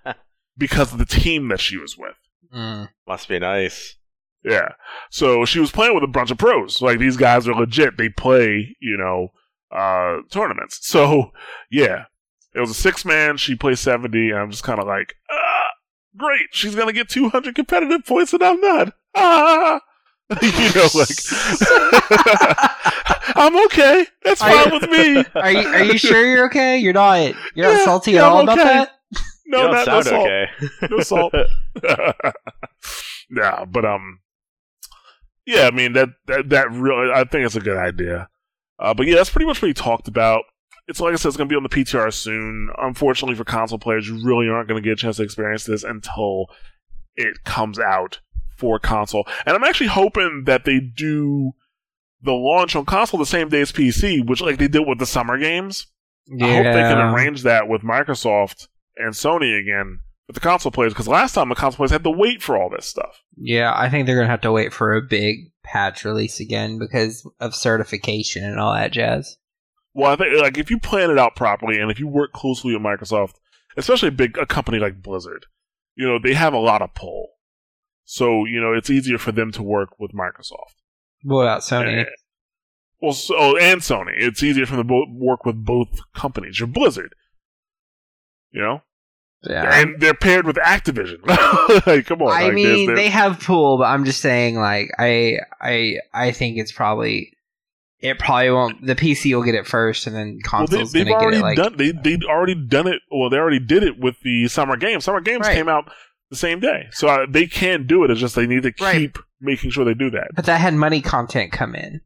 because 0.57 0.93
of 0.93 0.99
the 0.99 1.05
team 1.05 1.49
that 1.49 1.59
she 1.59 1.77
was 1.77 1.97
with. 1.97 2.15
Mm. 2.53 2.89
Must 3.05 3.27
be 3.27 3.39
nice. 3.39 3.97
Yeah. 4.43 4.69
So 5.09 5.43
she 5.43 5.59
was 5.59 5.71
playing 5.71 5.95
with 5.95 6.03
a 6.03 6.07
bunch 6.07 6.31
of 6.31 6.37
pros. 6.37 6.81
Like 6.81 6.99
these 6.99 7.17
guys 7.17 7.47
are 7.47 7.53
legit. 7.53 7.97
They 7.97 8.09
play, 8.09 8.75
you 8.79 8.97
know, 8.97 9.33
uh 9.75 10.21
tournaments. 10.31 10.79
So 10.87 11.31
yeah. 11.69 12.05
It 12.53 12.61
was 12.61 12.69
a 12.69 12.75
six 12.75 13.03
man, 13.03 13.35
she 13.35 13.53
played 13.53 13.77
seventy, 13.77 14.29
and 14.29 14.39
I'm 14.39 14.49
just 14.49 14.63
kinda 14.63 14.85
like, 14.85 15.15
ah 15.29 15.67
great, 16.15 16.47
she's 16.51 16.73
gonna 16.73 16.93
get 16.93 17.09
two 17.09 17.27
hundred 17.27 17.55
competitive 17.55 18.05
points 18.05 18.31
and 18.31 18.41
I'm 18.41 18.61
not. 18.61 18.93
Ah 19.13 19.81
you 20.41 20.73
know, 20.73 20.87
like 20.95 21.07
I'm 23.35 23.55
okay. 23.65 24.07
That's 24.23 24.41
fine 24.41 24.67
you- 24.67 24.73
with 24.79 24.89
me. 24.89 25.23
Are 25.35 25.51
you 25.51 25.67
are 25.67 25.83
you 25.83 25.97
sure 25.99 26.25
you're 26.25 26.45
okay? 26.45 26.79
You're 26.79 26.93
not 26.93 27.35
you're 27.53 27.71
not 27.71 27.85
salty 27.85 28.13
yeah, 28.13 28.19
at 28.19 28.23
all 28.25 28.37
I'm 28.39 28.45
about 28.45 28.59
okay. 28.59 28.69
that? 28.69 28.91
No, 29.45 29.57
you 29.57 29.63
don't 29.63 29.71
not 29.73 29.87
no 29.87 30.01
salt. 30.01 30.25
okay. 30.25 30.45
No 30.89 30.99
salt. 31.01 31.33
yeah, 33.29 33.65
but 33.65 33.85
um, 33.85 34.19
yeah, 35.45 35.67
I 35.67 35.71
mean 35.71 35.93
that 35.93 36.09
that 36.25 36.49
that 36.49 36.71
really, 36.71 37.11
I 37.13 37.23
think 37.25 37.45
it's 37.45 37.55
a 37.55 37.61
good 37.61 37.77
idea. 37.77 38.27
Uh, 38.79 38.95
but 38.95 39.05
yeah, 39.05 39.15
that's 39.15 39.29
pretty 39.29 39.45
much 39.45 39.61
what 39.61 39.67
we 39.67 39.73
talked 39.73 40.07
about. 40.07 40.41
It's 40.87 40.99
like 40.99 41.13
I 41.13 41.17
said, 41.17 41.27
it's 41.29 41.37
going 41.37 41.47
to 41.47 41.53
be 41.53 41.57
on 41.57 41.63
the 41.63 41.69
PTR 41.69 42.11
soon. 42.11 42.69
Unfortunately 42.79 43.35
for 43.35 43.43
console 43.43 43.77
players, 43.79 44.07
you 44.07 44.25
really 44.25 44.49
aren't 44.49 44.67
going 44.67 44.81
to 44.81 44.87
get 44.87 44.93
a 44.93 45.01
chance 45.01 45.17
to 45.17 45.23
experience 45.23 45.65
this 45.65 45.83
until 45.83 46.47
it 47.15 47.43
comes 47.43 47.77
out 47.79 48.19
for 48.55 48.79
console. 48.79 49.27
And 49.45 49.55
I'm 49.55 49.63
actually 49.63 49.87
hoping 49.87 50.43
that 50.45 50.65
they 50.65 50.79
do 50.79 51.51
the 52.21 52.33
launch 52.33 52.75
on 52.75 52.85
console 52.85 53.19
the 53.19 53.25
same 53.25 53.49
day 53.49 53.61
as 53.61 53.71
PC, 53.71 54.25
which 54.27 54.41
like 54.41 54.57
they 54.57 54.67
did 54.67 54.87
with 54.87 54.99
the 54.99 55.05
summer 55.05 55.37
games. 55.37 55.87
I 56.41 56.55
hope 56.55 56.63
they 56.63 56.71
can 56.71 56.97
arrange 56.97 57.43
that 57.43 57.67
with 57.67 57.83
Microsoft 57.83 58.67
and 58.97 59.13
Sony 59.13 59.59
again 59.59 59.99
with 60.27 60.33
the 60.33 60.39
console 60.39 60.71
players 60.71 60.93
because 60.93 61.07
last 61.07 61.33
time 61.33 61.49
the 61.49 61.55
console 61.55 61.77
players 61.77 61.91
had 61.91 62.03
to 62.03 62.09
wait 62.09 62.41
for 62.41 62.57
all 62.57 62.69
this 62.69 62.85
stuff. 62.85 63.21
Yeah, 63.37 63.73
I 63.75 63.89
think 63.89 64.05
they're 64.05 64.15
gonna 64.15 64.27
have 64.27 64.41
to 64.41 64.51
wait 64.51 64.73
for 64.73 64.95
a 64.95 65.01
big 65.01 65.51
patch 65.63 66.03
release 66.05 66.39
again 66.39 66.79
because 66.79 67.29
of 67.39 67.55
certification 67.55 68.43
and 68.43 68.59
all 68.59 68.73
that 68.73 68.91
jazz. 68.91 69.37
Well, 69.93 70.11
I 70.11 70.15
think 70.15 70.41
like 70.41 70.57
if 70.57 70.69
you 70.69 70.79
plan 70.79 71.11
it 71.11 71.19
out 71.19 71.35
properly 71.35 71.79
and 71.79 71.91
if 71.91 71.99
you 71.99 72.07
work 72.07 72.33
closely 72.33 72.73
with 72.73 72.83
Microsoft, 72.83 73.35
especially 73.77 74.09
a 74.09 74.13
big 74.13 74.37
a 74.37 74.45
company 74.45 74.79
like 74.79 75.01
Blizzard, 75.01 75.45
you 75.95 76.07
know 76.07 76.19
they 76.21 76.33
have 76.33 76.53
a 76.53 76.59
lot 76.59 76.81
of 76.81 76.93
pull, 76.95 77.29
so 78.05 78.45
you 78.45 78.61
know 78.61 78.71
it's 78.73 78.89
easier 78.89 79.17
for 79.17 79.31
them 79.31 79.51
to 79.51 79.63
work 79.63 79.99
with 79.99 80.11
Microsoft. 80.13 80.75
What 81.23 81.41
about 81.43 81.61
Sony? 81.61 82.01
Eh, 82.03 82.09
well, 83.01 83.13
so 83.13 83.35
oh, 83.37 83.57
and 83.57 83.81
Sony. 83.81 84.13
It's 84.15 84.41
easier 84.43 84.65
for 84.65 84.75
them 84.77 84.87
to 84.87 85.05
work 85.11 85.45
with 85.45 85.63
both 85.65 85.99
companies. 86.13 86.59
You're 86.59 86.67
Blizzard, 86.67 87.13
you 88.51 88.61
know, 88.61 88.81
yeah. 89.43 89.79
and 89.81 89.99
they're 89.99 90.13
paired 90.13 90.45
with 90.45 90.55
Activision. 90.57 91.25
like, 91.87 92.05
come 92.05 92.21
on. 92.21 92.29
I 92.31 92.43
like, 92.45 92.53
mean, 92.53 92.65
there's- 92.65 92.85
there's- 92.87 92.97
they 92.99 93.09
have 93.09 93.39
pool, 93.41 93.77
but 93.77 93.85
I'm 93.85 94.05
just 94.05 94.21
saying, 94.21 94.55
like, 94.55 94.89
I, 94.97 95.39
I, 95.61 95.97
I 96.13 96.31
think 96.31 96.57
it's 96.57 96.71
probably, 96.71 97.33
it 97.99 98.17
probably 98.19 98.51
won't. 98.51 98.85
The 98.85 98.95
PC 98.95 99.35
will 99.35 99.43
get 99.43 99.55
it 99.55 99.67
first, 99.67 100.07
and 100.07 100.15
then 100.15 100.39
well, 100.51 100.65
they, 100.67 100.77
console's 100.77 100.91
they've 100.93 101.05
gonna 101.05 101.17
get 101.19 101.23
already 101.23 101.37
it. 101.37 101.41
Like, 101.41 101.57
done. 101.57 101.77
They 101.77 101.91
they'd 101.91 102.23
already 102.23 102.55
done 102.55 102.87
it. 102.87 103.01
Well, 103.11 103.29
they 103.29 103.37
already 103.37 103.59
did 103.59 103.83
it 103.83 103.99
with 103.99 104.15
the 104.23 104.47
Summer 104.47 104.77
Games. 104.77 105.03
Summer 105.05 105.21
Games 105.21 105.47
Right. 105.47 105.55
came 105.55 105.67
out 105.69 105.91
the 106.35 106.39
same 106.39 106.59
day, 106.59 106.87
so 106.91 107.07
uh, 107.07 107.25
they 107.29 107.47
can 107.47 107.85
do 107.87 108.03
it. 108.03 108.11
It's 108.11 108.19
just 108.19 108.35
they 108.35 108.47
need 108.47 108.63
to 108.63 108.71
keep 108.71 108.81
Right. 109.17 109.25
making 109.41 109.71
sure 109.71 109.83
they 109.85 109.93
do 109.93 110.09
that. 110.11 110.29
but 110.35 110.45
that 110.45 110.61
had 110.61 110.73
money 110.73 111.01
content 111.01 111.51
come 111.51 111.75
in. 111.75 112.01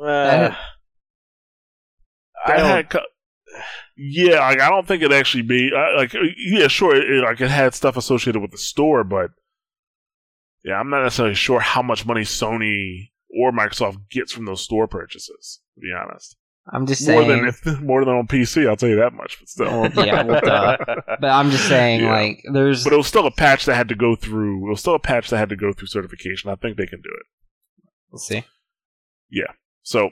Uh, 0.00 0.54
I 2.44 2.48
That 2.48 2.56
don't- 2.58 2.66
had 2.66 2.90
co- 2.90 3.00
yeah, 3.96 4.40
like 4.40 4.60
I 4.60 4.68
don't 4.68 4.86
think 4.86 5.02
it 5.02 5.12
actually 5.12 5.42
be 5.42 5.70
uh, 5.74 5.96
like 5.96 6.14
yeah, 6.36 6.68
sure, 6.68 6.94
it, 6.94 7.10
it- 7.10 7.22
like 7.24 7.40
it 7.40 7.50
had 7.50 7.74
stuff 7.74 7.96
associated 7.96 8.40
with 8.40 8.50
the 8.50 8.58
store, 8.58 9.04
but 9.04 9.30
yeah, 10.64 10.74
I'm 10.74 10.90
not 10.90 11.02
necessarily 11.02 11.34
sure 11.34 11.60
how 11.60 11.82
much 11.82 12.04
money 12.04 12.22
Sony 12.22 13.10
or 13.30 13.52
Microsoft 13.52 14.08
gets 14.10 14.32
from 14.32 14.44
those 14.44 14.60
store 14.60 14.86
purchases. 14.86 15.60
To 15.74 15.80
be 15.80 15.92
honest, 15.92 16.36
I'm 16.72 16.86
just 16.86 17.06
more 17.08 17.22
saying. 17.22 17.28
than 17.44 17.48
if, 17.74 17.80
more 17.80 18.04
than 18.04 18.14
on 18.14 18.26
PC, 18.26 18.68
I'll 18.68 18.76
tell 18.76 18.88
you 18.88 18.96
that 18.96 19.12
much. 19.12 19.38
But 19.38 19.48
still, 19.48 19.86
yeah, 20.04 20.22
well, 20.24 20.40
but 21.20 21.24
I'm 21.30 21.50
just 21.50 21.68
saying, 21.68 22.00
Yeah. 22.00 22.10
like, 22.12 22.42
there's. 22.52 22.84
but 22.84 22.92
it 22.92 22.96
was 22.96 23.06
still 23.06 23.26
a 23.26 23.30
patch 23.30 23.66
that 23.66 23.74
had 23.76 23.88
to 23.88 23.94
go 23.94 24.16
through. 24.16 24.66
It 24.66 24.70
was 24.70 24.80
still 24.80 24.94
a 24.94 24.98
patch 25.00 25.30
that 25.30 25.38
had 25.38 25.48
to 25.50 25.56
go 25.56 25.72
through 25.72 25.86
certification. 25.88 26.50
I 26.50 26.56
think 26.56 26.76
they 26.76 26.86
can 26.86 27.00
do 27.00 27.10
it. 27.10 27.26
we'll 28.10 28.18
see. 28.18 28.44
Yeah. 29.30 29.52
So, 29.82 30.10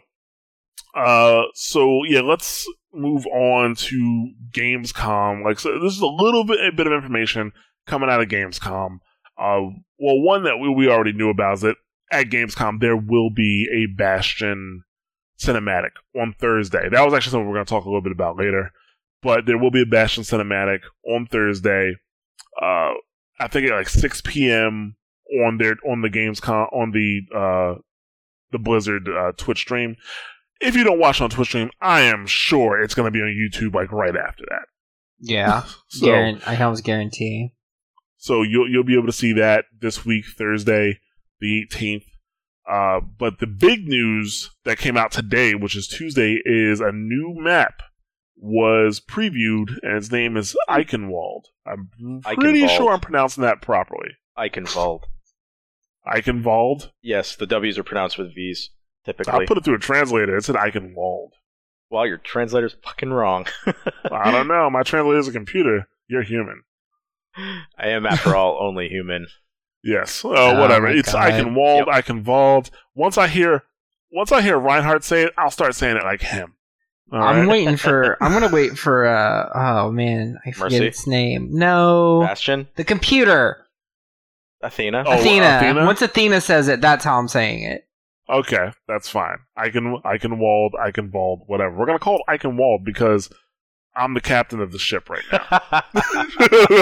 uh, 0.95 1.43
so 1.55 2.03
yeah, 2.09 2.21
let's 2.21 2.67
move 2.93 3.27
on 3.27 3.75
to 3.75 4.31
Gamescom. 4.53 5.45
Like, 5.45 5.59
so 5.59 5.79
this 5.81 5.93
is 5.95 6.01
a 6.01 6.07
little 6.07 6.45
bit 6.45 6.59
a 6.61 6.71
bit 6.73 6.87
of 6.87 6.93
information 6.93 7.53
coming 7.87 8.09
out 8.09 8.21
of 8.21 8.29
Gamescom. 8.29 8.99
Uh, 9.37 9.75
well, 9.99 10.21
one 10.21 10.45
that 10.45 10.59
we, 10.59 10.69
we 10.69 10.89
already 10.89 11.13
knew 11.13 11.31
about 11.31 11.55
is 11.55 11.61
that 11.63 11.77
at 12.13 12.27
Gamescom 12.27 12.81
there 12.81 12.97
will 12.97 13.31
be 13.31 13.67
a 13.73 13.87
Bastion 13.97 14.85
cinematic 15.47 15.91
on 16.21 16.35
Thursday. 16.39 16.89
That 16.89 17.05
was 17.05 17.15
actually 17.15 17.33
something 17.33 17.49
we're 17.49 17.55
going 17.57 17.67
to 17.67 17.71
talk 17.71 17.85
a 17.85 17.89
little 17.89 18.01
bit 18.03 18.13
about 18.13 18.37
later. 18.37 18.71
But 19.23 19.47
there 19.47 19.59
will 19.59 19.71
be 19.71 19.83
a 19.83 19.87
Bastion 19.87 20.23
cinematic 20.23 20.81
on 21.07 21.27
Thursday. 21.27 21.95
Uh, 22.61 22.93
I 23.41 23.49
think 23.49 23.69
at 23.71 23.75
like 23.75 23.89
6 23.89 24.21
p.m. 24.23 24.97
on 25.47 25.59
their 25.59 25.77
on 25.89 26.03
the 26.03 26.11
Gamescom 26.11 26.73
on 26.73 26.91
the 26.93 27.21
uh 27.35 27.81
the 28.53 28.59
Blizzard 28.59 29.09
uh, 29.09 29.33
Twitch 29.37 29.59
stream. 29.61 29.97
If 30.61 30.77
you 30.77 30.85
don't 30.85 31.01
watch 31.01 31.21
on 31.21 31.31
Twitch 31.31 31.49
stream, 31.49 31.71
I 31.81 32.03
am 32.03 32.27
sure 32.27 32.81
it's 32.81 32.95
going 32.95 33.07
to 33.07 33.11
be 33.11 33.21
on 33.23 33.29
YouTube 33.29 33.75
like 33.75 33.91
right 33.91 34.17
after 34.17 34.45
that. 34.51 34.67
Yeah, 35.19 35.65
So, 35.89 36.07
Guaran- 36.07 36.47
I 36.47 36.63
almost 36.63 36.85
guarantee. 36.85 37.53
so 38.19 38.43
you'll 38.43 38.71
you'll 38.71 38.85
be 38.85 38.95
able 38.95 39.07
to 39.07 39.13
see 39.13 39.33
that 39.35 39.65
this 39.81 40.05
week, 40.05 40.25
Thursday, 40.39 41.01
the 41.41 41.65
18th. 41.71 42.05
Uh, 42.71 43.01
but 43.01 43.41
the 43.41 43.47
big 43.47 43.87
news 43.87 44.51
that 44.65 44.79
came 44.79 44.97
out 44.97 45.13
today, 45.13 45.55
which 45.55 45.77
is 45.77 45.87
Tuesday, 45.87 46.41
is 46.45 46.81
a 46.81 46.93
new 46.93 47.35
map 47.37 47.83
was 48.37 49.01
previewed, 49.01 49.79
and 49.83 49.97
its 49.97 50.11
name 50.11 50.37
is 50.37 50.57
Eichenwald. 50.69 51.45
I'm 51.67 51.91
pretty 52.23 52.63
Eichenwald. 52.63 52.77
sure 52.77 52.93
I'm 52.93 53.01
pronouncing 53.01 53.43
that 53.43 53.63
properly. 53.63 54.11
Eichenwald. 54.37 55.03
Eichenwald. 56.07 56.91
Yes, 57.03 57.37
the 57.37 57.47
W's 57.47 57.79
are 57.79 57.85
pronounced 57.85 58.19
with 58.19 58.35
V's 58.35 58.71
typically. 59.05 59.33
I'll 59.33 59.47
put 59.47 59.59
it 59.59 59.65
through 59.65 59.77
a 59.77 59.81
translator. 59.81 60.37
It 60.37 60.45
said 60.45 60.57
Eichenwald. 60.57 61.31
Well, 61.91 62.07
your 62.07 62.19
translator's 62.19 62.77
fucking 62.83 63.11
wrong. 63.11 63.47
I 64.11 64.31
don't 64.31 64.49
know. 64.49 64.69
My 64.71 64.83
translator 64.83 65.19
is 65.19 65.29
a 65.29 65.33
computer. 65.33 65.89
You're 66.09 66.23
human. 66.23 66.63
I 67.37 67.89
am, 67.89 68.07
after 68.07 68.35
all, 68.35 68.59
only 68.61 68.89
human. 68.89 69.27
Yes. 69.85 70.25
Uh, 70.25 70.31
Oh 70.35 70.61
whatever. 70.61 70.87
my 70.89 70.93
It's 70.95 71.13
God. 71.13 71.23
I 71.23 71.31
can 71.31 71.55
walled, 71.55 71.87
Yep. 71.87 71.95
I 71.95 72.03
can 72.03 72.23
vault. 72.23 72.71
Once 72.95 73.19
I 73.19 73.29
hear 73.29 73.65
once 74.11 74.33
I 74.33 74.41
hear 74.43 74.59
Reinhardt 74.59 75.05
say 75.05 75.25
it, 75.25 75.33
I'll 75.37 75.51
start 75.51 75.75
saying 75.75 75.97
it 75.97 76.03
like 76.05 76.23
him. 76.23 76.55
All 77.13 77.21
I'm 77.23 77.41
right? 77.41 77.49
waiting 77.49 77.77
for. 77.77 78.17
I'm 78.23 78.33
gonna 78.33 78.49
wait 78.53 78.79
for. 78.79 79.07
uh 79.07 79.51
Oh 79.55 79.91
man, 79.93 80.39
I 80.47 80.53
forget 80.53 80.73
Mercy? 80.81 80.87
its 80.87 81.07
name. 81.07 81.49
No, 81.53 82.21
Bastion, 82.27 82.67
the 82.77 82.85
computer. 82.85 83.61
Athena. 84.63 85.05
Oh, 85.07 85.13
Athena. 85.19 85.59
Athena? 85.59 85.85
Once 85.85 86.01
Athena 86.01 86.41
says 86.41 86.69
it, 86.69 86.81
that's 86.81 87.05
how 87.05 87.19
I'm 87.19 87.29
saying 87.29 87.63
it. 87.65 87.87
Okay, 88.31 88.71
that's 88.89 89.11
fine. 89.11 89.37
I 89.55 89.69
can 89.69 89.99
I 90.05 90.17
can 90.17 90.39
walled, 90.39 90.75
I 90.81 90.91
can 90.91 91.11
vault, 91.11 91.43
whatever. 91.47 91.77
We're 91.77 91.85
gonna 91.87 91.99
call 91.99 92.17
it 92.17 92.23
I 92.27 92.39
can 92.39 92.57
walled 92.57 92.83
because 92.85 93.29
I'm 93.97 94.15
the 94.15 94.21
captain 94.21 94.61
of 94.61 94.73
the 94.73 94.79
ship 94.79 95.09
right 95.09 95.23
now. 95.31 95.83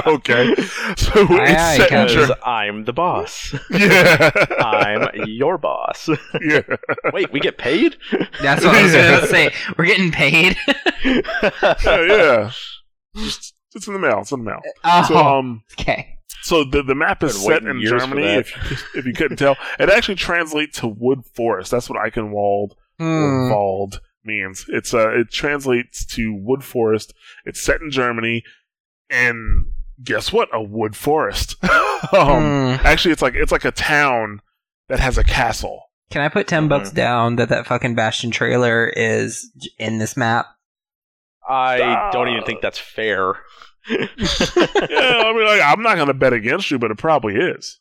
okay. 0.14 0.54
So 0.96 1.12
Aye, 1.28 1.44
it's 1.46 1.62
aye, 1.62 1.76
set 1.76 1.92
in 1.92 2.08
Captain. 2.08 2.36
I'm 2.44 2.84
the 2.84 2.92
boss. 2.92 3.54
Yeah. 3.70 4.30
I'm 4.58 5.08
your 5.28 5.58
boss. 5.58 6.08
yeah. 6.40 6.62
Wait, 7.12 7.32
we 7.32 7.40
get 7.40 7.58
paid? 7.58 7.96
That's 8.40 8.64
what 8.64 8.74
I 8.74 8.82
was 8.82 8.92
gonna 8.92 9.26
say. 9.26 9.52
We're 9.76 9.86
getting 9.86 10.10
paid. 10.12 10.56
yeah. 11.04 11.74
Yeah. 11.84 12.50
Just 13.16 13.54
it's 13.74 13.86
in 13.86 13.92
the 13.94 13.98
mail. 14.00 14.20
It's 14.20 14.32
in 14.32 14.44
the 14.44 14.50
mail. 14.50 14.60
oh, 14.84 15.04
So 15.08 15.16
um 15.16 15.62
okay. 15.78 16.18
So 16.42 16.64
the 16.64 16.82
the 16.82 16.94
map 16.94 17.22
is 17.22 17.40
set 17.42 17.62
in 17.62 17.80
Germany. 17.82 18.24
If 18.26 18.70
you, 18.70 19.00
if 19.00 19.06
you 19.06 19.12
couldn't 19.12 19.36
tell, 19.36 19.56
it 19.78 19.90
actually 19.90 20.16
translates 20.16 20.78
to 20.80 20.88
wood 20.88 21.20
forest. 21.34 21.70
That's 21.70 21.88
what 21.90 21.98
Eichenwald 21.98 22.70
or 22.72 23.46
Hmm. 23.46 23.50
Wald 23.50 24.00
means. 24.24 24.64
It's 24.68 24.92
uh 24.94 25.10
it 25.18 25.30
translates 25.30 26.04
to 26.14 26.34
wood 26.34 26.62
forest. 26.64 27.12
It's 27.44 27.60
set 27.60 27.80
in 27.80 27.90
Germany, 27.90 28.42
and 29.10 29.66
guess 30.02 30.32
what? 30.32 30.48
A 30.52 30.62
wood 30.62 30.96
forest. 30.96 31.56
um, 32.12 32.76
Hmm. 32.78 32.86
Actually, 32.86 33.12
it's 33.12 33.22
like 33.22 33.34
it's 33.34 33.52
like 33.52 33.64
a 33.64 33.70
town 33.72 34.40
that 34.88 35.00
has 35.00 35.18
a 35.18 35.24
castle. 35.24 35.84
Can 36.10 36.20
I 36.22 36.28
put 36.28 36.46
10 36.46 36.68
bucks 36.68 36.90
Mhm. 36.90 36.94
down 36.94 37.36
that 37.36 37.48
that 37.48 37.66
fucking 37.66 37.94
Bastion 37.94 38.30
trailer 38.30 38.86
is 38.94 39.50
in 39.78 39.98
this 39.98 40.16
map? 40.16 40.46
I 41.48 42.10
don't 42.12 42.28
even 42.28 42.44
think 42.44 42.60
that's 42.60 42.78
fair. 42.78 43.34
yeah, 43.90 44.06
I 44.18 45.32
mean, 45.34 45.46
like, 45.46 45.62
I'm 45.62 45.82
not 45.82 45.96
gonna 45.96 46.14
bet 46.14 46.32
against 46.32 46.70
you, 46.70 46.78
but 46.78 46.90
it 46.90 46.98
probably 46.98 47.36
is. 47.36 47.80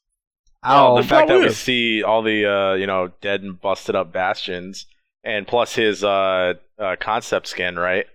Well, 0.63 0.93
Oh, 0.93 1.01
the 1.01 1.07
fact 1.07 1.27
that 1.27 1.39
we 1.39 1.49
see 1.49 2.03
all 2.03 2.21
the 2.21 2.45
uh, 2.45 2.73
you 2.75 2.87
know 2.87 3.11
dead 3.21 3.41
and 3.41 3.59
busted 3.59 3.95
up 3.95 4.11
bastions, 4.13 4.85
and 5.24 5.47
plus 5.47 5.76
his 5.76 6.03
uh, 6.03 6.53
uh, 6.80 6.95
concept 6.99 7.47
skin, 7.47 7.78
right? 7.78 8.05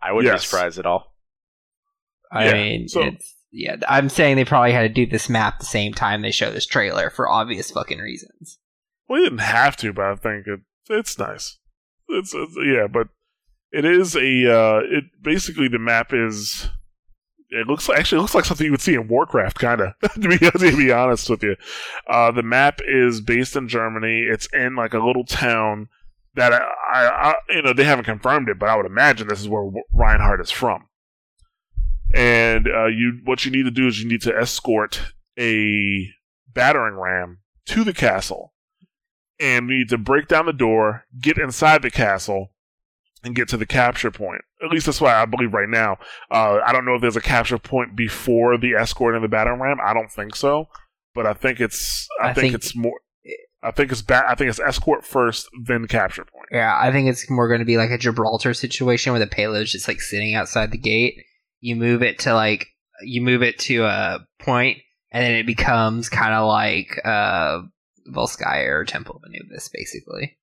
I 0.00 0.12
wouldn't 0.12 0.32
Yes. 0.32 0.42
be 0.42 0.46
surprised 0.46 0.78
at 0.78 0.86
all. 0.86 1.14
I 2.30 2.46
yeah, 2.46 2.52
mean, 2.52 2.88
so- 2.88 3.02
it's 3.02 3.34
yeah. 3.50 3.76
I'm 3.88 4.08
saying 4.08 4.36
they 4.36 4.44
probably 4.44 4.72
had 4.72 4.82
to 4.82 4.88
do 4.88 5.06
this 5.06 5.28
map 5.28 5.58
the 5.58 5.64
same 5.64 5.94
time 5.94 6.22
they 6.22 6.30
show 6.30 6.50
this 6.50 6.66
trailer 6.66 7.10
for 7.10 7.28
obvious 7.28 7.70
fucking 7.70 7.98
reasons. 7.98 8.58
We 9.08 9.22
didn't 9.22 9.38
have 9.38 9.76
to, 9.78 9.92
but 9.92 10.04
I 10.04 10.14
think 10.16 10.46
it, 10.46 10.60
it's 10.90 11.18
nice. 11.18 11.58
It's, 12.08 12.34
it's 12.34 12.56
yeah, 12.64 12.86
but 12.86 13.08
it 13.72 13.84
is 13.84 14.14
a. 14.14 14.20
Uh, 14.20 14.80
it 14.84 15.04
basically 15.22 15.68
the 15.68 15.78
map 15.78 16.12
is. 16.12 16.68
It 17.50 17.66
looks 17.66 17.88
like, 17.88 17.98
actually 17.98 18.18
it 18.18 18.22
looks 18.22 18.34
like 18.34 18.44
something 18.44 18.66
you 18.66 18.70
would 18.72 18.82
see 18.82 18.92
in 18.94 19.08
Warcraft, 19.08 19.58
kind 19.58 19.80
of. 19.80 19.94
to 20.20 20.28
be 20.28 20.36
to 20.38 20.76
be 20.76 20.92
honest 20.92 21.30
with 21.30 21.42
you, 21.42 21.56
uh, 22.06 22.30
the 22.30 22.42
map 22.42 22.80
is 22.86 23.22
based 23.22 23.56
in 23.56 23.68
Germany. 23.68 24.26
It's 24.30 24.48
in 24.52 24.76
like 24.76 24.92
a 24.92 24.98
little 25.04 25.24
town 25.24 25.88
that 26.38 26.52
I, 26.52 26.58
I, 26.92 27.30
I, 27.30 27.34
you 27.50 27.62
know, 27.62 27.72
they 27.72 27.84
haven't 27.84 28.04
confirmed 28.04 28.48
it, 28.48 28.58
but 28.58 28.68
I 28.68 28.76
would 28.76 28.86
imagine 28.86 29.28
this 29.28 29.40
is 29.40 29.48
where 29.48 29.68
Reinhardt 29.92 30.40
is 30.40 30.50
from. 30.50 30.86
And 32.14 32.66
uh, 32.66 32.86
you, 32.86 33.20
what 33.24 33.44
you 33.44 33.50
need 33.50 33.64
to 33.64 33.70
do 33.70 33.86
is 33.86 34.00
you 34.02 34.08
need 34.08 34.22
to 34.22 34.34
escort 34.34 35.12
a 35.38 36.08
battering 36.52 36.94
ram 36.94 37.38
to 37.66 37.84
the 37.84 37.92
castle 37.92 38.54
and 39.38 39.68
we 39.68 39.78
need 39.78 39.88
to 39.90 39.98
break 39.98 40.28
down 40.28 40.46
the 40.46 40.52
door, 40.52 41.04
get 41.20 41.38
inside 41.38 41.82
the 41.82 41.90
castle, 41.90 42.52
and 43.22 43.34
get 43.34 43.48
to 43.48 43.56
the 43.56 43.66
capture 43.66 44.10
point. 44.10 44.42
At 44.64 44.70
least 44.70 44.86
that's 44.86 45.00
why 45.00 45.14
I 45.14 45.24
believe 45.24 45.52
right 45.52 45.68
now. 45.68 45.98
Uh, 46.30 46.58
I 46.64 46.72
don't 46.72 46.84
know 46.84 46.94
if 46.94 47.00
there's 47.00 47.16
a 47.16 47.20
capture 47.20 47.58
point 47.58 47.94
before 47.96 48.58
the 48.58 48.74
escort 48.74 49.14
and 49.14 49.22
the 49.22 49.28
battering 49.28 49.60
ram. 49.60 49.78
I 49.84 49.92
don't 49.94 50.10
think 50.10 50.34
so, 50.34 50.68
but 51.14 51.26
I 51.26 51.34
think 51.34 51.60
it's. 51.60 52.08
I, 52.20 52.28
I 52.28 52.32
think, 52.32 52.42
think- 52.52 52.54
it's 52.54 52.76
more. 52.76 52.98
I 53.62 53.70
think 53.72 53.90
it's 53.90 54.02
ba- 54.02 54.28
I 54.28 54.34
think 54.34 54.50
it's 54.50 54.60
escort 54.60 55.04
first, 55.04 55.48
then 55.64 55.86
capture 55.86 56.24
point. 56.24 56.48
Yeah, 56.52 56.76
I 56.78 56.92
think 56.92 57.08
it's 57.08 57.28
more 57.28 57.48
going 57.48 57.60
to 57.60 57.64
be 57.66 57.76
like 57.76 57.90
a 57.90 57.98
Gibraltar 57.98 58.54
situation 58.54 59.12
where 59.12 59.20
the 59.20 59.26
payload's 59.26 59.72
just 59.72 59.88
like 59.88 60.00
sitting 60.00 60.34
outside 60.34 60.70
the 60.70 60.78
gate. 60.78 61.24
You 61.60 61.74
move 61.74 62.02
it 62.02 62.20
to 62.20 62.34
like 62.34 62.68
you 63.02 63.20
move 63.20 63.42
it 63.42 63.58
to 63.60 63.84
a 63.84 64.20
point, 64.38 64.78
and 65.10 65.24
then 65.24 65.34
it 65.34 65.46
becomes 65.46 66.08
kind 66.08 66.34
of 66.34 66.46
like 66.46 67.00
uh 67.04 67.62
Volskaya 68.12 68.68
or 68.68 68.84
Temple 68.84 69.16
of 69.16 69.22
Anubis, 69.28 69.68
basically. 69.68 70.38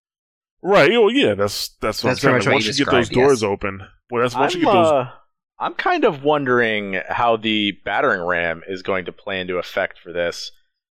Right. 0.61 0.91
Well, 0.91 1.11
yeah. 1.11 1.35
That's 1.35 1.69
that's 1.81 2.03
what 2.03 2.11
That's 2.11 2.25
I'm 2.25 2.31
pretty 2.31 2.45
saying. 2.45 2.53
once 2.53 2.65
you 2.65 2.73
you 2.73 2.85
get 2.85 2.91
those 2.91 3.09
doors 3.09 3.41
yes. 3.41 3.47
open, 3.49 3.81
well, 4.11 4.21
that's 4.23 4.35
once 4.35 4.55
I'm, 4.55 4.59
you 4.59 4.65
get 4.65 4.73
those. 4.73 4.87
uh, 4.87 5.11
I'm 5.59 5.73
kind 5.73 6.03
of 6.03 6.23
wondering 6.23 6.99
how 7.07 7.37
the 7.37 7.73
battering 7.85 8.21
ram 8.21 8.61
is 8.67 8.81
going 8.81 9.05
to 9.05 9.11
play 9.11 9.39
into 9.39 9.57
effect 9.57 9.99
for 9.99 10.11
this. 10.11 10.51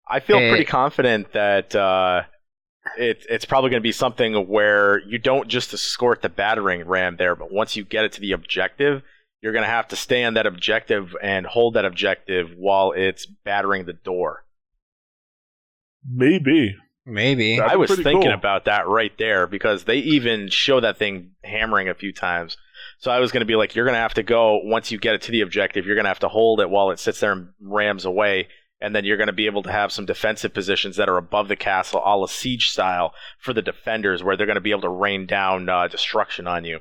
I 0.09 0.21
feel 0.21 0.39
pretty 0.39 0.65
confident 0.65 1.33
that 1.33 1.75
uh, 1.75 2.23
it, 2.97 3.27
it's 3.29 3.45
probably 3.45 3.71
going 3.71 3.81
to 3.81 3.87
be 3.87 3.93
something 3.93 4.35
where 4.49 5.01
you 5.01 5.19
don't 5.19 5.49
just 5.49 5.75
escort 5.75 6.23
the 6.23 6.29
battering 6.29 6.87
ram 6.87 7.17
there, 7.17 7.35
but 7.35 7.53
once 7.53 7.77
you 7.77 7.85
get 7.85 8.05
it 8.05 8.13
to 8.13 8.21
the 8.21 8.33
objective, 8.33 9.03
you're 9.43 9.53
going 9.53 9.65
to 9.65 9.71
have 9.71 9.89
to 9.89 9.97
stay 9.97 10.25
on 10.25 10.35
that 10.35 10.47
objective 10.47 11.17
and 11.23 11.47
hold 11.47 11.75
that 11.75 11.85
objective 11.85 12.51
while 12.57 12.93
it's 12.93 13.27
battering 13.27 13.87
the 13.87 13.93
door. 13.93 14.45
Maybe. 16.09 16.77
Maybe. 17.05 17.57
That'd 17.57 17.73
I 17.73 17.77
was 17.77 17.91
thinking 17.91 18.23
cool. 18.23 18.33
about 18.33 18.65
that 18.65 18.89
right 18.89 19.13
there 19.19 19.47
because 19.47 19.85
they 19.85 19.99
even 19.99 20.49
show 20.49 20.81
that 20.81 20.99
thing 20.99 21.33
hammering 21.45 21.89
a 21.89 21.95
few 21.95 22.13
times. 22.13 22.57
So 22.99 23.11
I 23.11 23.21
was 23.21 23.31
going 23.31 23.43
to 23.43 23.47
be 23.47 23.57
like, 23.57 23.75
you're 23.75 23.85
going 23.85 23.95
to 23.95 24.01
have 24.01 24.15
to 24.15 24.23
go 24.23 24.61
once 24.63 24.91
you 24.91 24.99
get 24.99 25.15
it 25.15 25.23
to 25.23 25.33
the 25.33 25.43
objective. 25.43 25.87
You're 25.87 25.95
going 25.95 26.05
to 26.05 26.11
have 26.11 26.21
to 26.21 26.29
hold 26.29 26.61
it 26.61 26.71
while 26.71 26.91
it 26.91 26.99
sits 26.99 27.21
there 27.21 27.33
and 27.33 27.51
rams 27.61 28.05
away, 28.05 28.49
and 28.81 28.95
then 28.95 29.05
you're 29.05 29.17
going 29.17 29.27
to 29.29 29.33
be 29.33 29.47
able 29.47 29.63
to 29.63 29.73
have 29.73 29.93
some 29.93 30.07
defensive 30.07 30.53
positions 30.55 30.97
that 30.97 31.09
are 31.09 31.17
above 31.17 31.49
the 31.49 31.57
castle, 31.57 32.03
a 32.05 32.17
la 32.17 32.27
siege 32.27 32.69
style, 32.71 33.13
for 33.39 33.53
the 33.53 33.63
defenders, 33.63 34.23
where 34.23 34.37
they're 34.37 34.47
going 34.47 34.55
to 34.57 34.61
be 34.61 34.71
able 34.71 34.83
to 34.83 34.89
rain 34.89 35.27
down 35.27 35.69
uh, 35.69 35.89
destruction 35.89 36.47
on 36.47 36.65
you. 36.65 36.81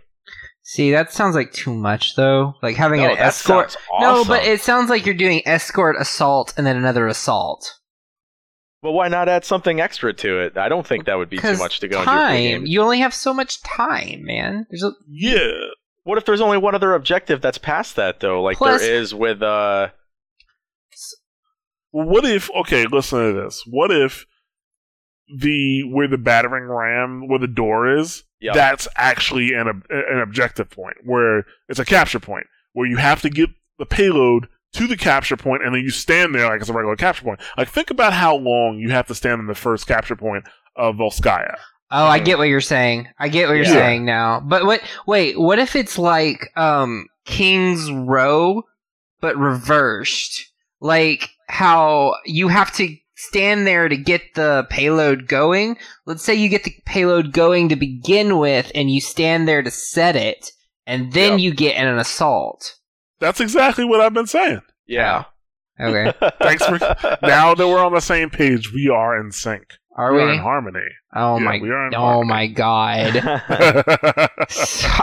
See, 0.64 0.92
that 0.92 1.12
sounds 1.12 1.36
like 1.36 1.52
too 1.54 1.74
much, 1.74 2.16
though. 2.16 2.56
Like 2.64 2.76
having 2.76 3.02
No, 3.02 3.12
an 3.12 3.18
escort. 3.20 3.72
sounds 3.72 3.78
No, 4.00 4.26
but 4.26 4.44
it 4.44 4.62
sounds 4.62 4.90
like 4.90 5.06
you're 5.06 5.14
doing 5.14 5.44
escort, 5.46 5.96
assault, 6.00 6.54
and 6.58 6.66
then 6.66 6.76
another 6.76 7.06
assault. 7.08 7.76
Well, 8.82 8.94
why 8.94 9.08
not 9.08 9.30
add 9.30 9.46
something 9.46 9.80
extra 9.80 10.14
to 10.14 10.40
it? 10.42 10.58
I 10.58 10.70
don't 10.70 10.86
think 10.86 11.06
that 11.06 11.18
would 11.18 11.30
be 11.30 11.38
too 11.38 11.58
much 11.58 11.80
to 11.80 11.88
go 11.88 12.00
into 12.00 12.06
time. 12.06 12.36
game. 12.36 12.66
You 12.66 12.82
only 12.82 13.00
have 13.00 13.14
so 13.14 13.34
much 13.34 13.62
time, 13.64 14.24
man. 14.26 14.68
There's 14.70 14.84
a, 14.84 14.92
Yeah. 15.08 15.52
What 16.04 16.20
if 16.20 16.26
there's 16.26 16.42
only 16.42 16.58
one 16.60 16.76
other 16.76 16.94
objective 16.94 17.42
that's 17.42 17.58
past 17.58 17.96
that 17.96 18.20
though, 18.20 18.44
like 18.44 18.58
Plus- 18.58 18.82
there 18.82 18.94
is 18.96 19.14
with 19.14 19.42
uh 19.42 19.88
what 22.04 22.26
if? 22.26 22.50
Okay, 22.52 22.86
listen 22.88 23.20
to 23.20 23.34
this. 23.42 23.64
What 23.66 23.92
if 23.92 24.26
the 25.40 25.84
where 25.84 26.08
the 26.08 26.18
battering 26.18 26.66
ram 26.66 27.28
where 27.28 27.40
the 27.40 27.48
door 27.48 27.98
is? 27.98 28.24
yeah. 28.40 28.54
That's 28.54 28.88
actually 28.96 29.54
an 29.54 29.68
ob- 29.68 29.86
an 29.90 30.20
objective 30.20 30.70
point 30.70 30.98
where 31.04 31.46
it's 31.70 31.80
a 31.80 31.86
capture 31.86 32.20
point 32.20 32.46
where 32.74 32.88
you 32.88 32.98
have 32.98 33.22
to 33.22 33.30
get 33.30 33.50
the 33.80 33.86
payload 33.86 34.48
to 34.74 34.88
the 34.88 34.98
capture 34.98 35.38
point 35.38 35.64
and 35.64 35.74
then 35.74 35.82
you 35.82 35.90
stand 35.90 36.36
there 36.36 36.48
like 36.50 36.60
it's 36.60 36.70
a 36.70 36.74
regular 36.74 36.96
capture 36.98 37.24
point. 37.24 37.40
Like 37.58 37.70
think 37.70 37.90
about 37.90 38.14
how 38.14 38.36
long 38.36 38.78
you 38.78 38.92
have 38.92 39.08
to 39.08 39.16
stand 39.16 39.40
in 39.40 39.48
the 39.48 39.56
first 39.56 39.88
capture 39.88 40.16
point 40.18 40.44
of 40.76 40.96
Volskaya. 40.96 41.56
oh, 41.92 42.06
I 42.06 42.20
get 42.20 42.38
what 42.38 42.50
you're 42.50 42.60
saying. 42.62 43.08
I 43.18 43.30
get 43.30 43.48
what 43.48 43.56
you're 43.56 43.64
Yeah. 43.66 43.72
saying 43.74 44.06
now. 44.06 44.42
But 44.42 44.66
what? 44.66 44.82
Wait, 45.08 45.40
what 45.40 45.58
if 45.60 45.76
it's 45.76 45.98
like 45.98 46.52
um 46.58 47.08
King's 47.26 47.90
Row, 47.90 48.64
but 49.22 49.38
reversed? 49.38 50.52
Like 50.82 51.30
how 51.48 52.16
you 52.26 52.48
have 52.48 52.74
to 52.76 52.96
stand 53.16 53.66
there 53.66 53.88
to 53.88 53.96
get 53.98 54.22
the 54.36 54.68
payload 54.70 55.28
going. 55.28 55.78
Let's 56.06 56.24
say 56.24 56.36
you 56.36 56.50
get 56.50 56.64
the 56.64 56.76
payload 56.86 57.32
going 57.34 57.70
to 57.70 57.76
begin 57.76 58.38
with, 58.40 58.72
and 58.76 58.92
you 58.92 59.00
stand 59.02 59.48
there 59.48 59.62
to 59.64 59.72
set 59.72 60.16
it, 60.16 60.52
and 60.86 61.14
then 61.14 61.34
Yep. 61.34 61.40
you 61.40 61.54
get 61.54 61.78
in 61.78 61.88
an 61.88 61.98
assault. 61.98 62.76
That's 63.20 63.40
exactly 63.40 63.86
what 63.86 64.02
I've 64.02 64.14
been 64.14 64.28
saying. 64.28 64.62
yeah. 64.86 65.26
Okay, 65.78 66.14
Thanks 66.42 66.66
for 66.66 66.78
now 67.22 67.54
that 67.54 67.68
we're 67.68 67.84
on 67.84 67.94
the 67.94 68.00
same 68.00 68.30
page. 68.30 68.72
We 68.74 68.88
are 68.88 69.20
in 69.20 69.32
sync. 69.34 69.74
Are 69.96 70.14
we 70.14 70.22
are 70.22 70.34
in 70.34 70.40
harmony. 70.40 70.80
Oh 71.16 71.38
Yeah, 71.38 71.44
my! 71.46 71.60
we 71.62 71.70
are 71.70 71.88
in 71.88 71.96
Oh 71.96 72.00
harmony. 72.00 72.30
my 72.30 72.48
god! 72.48 73.16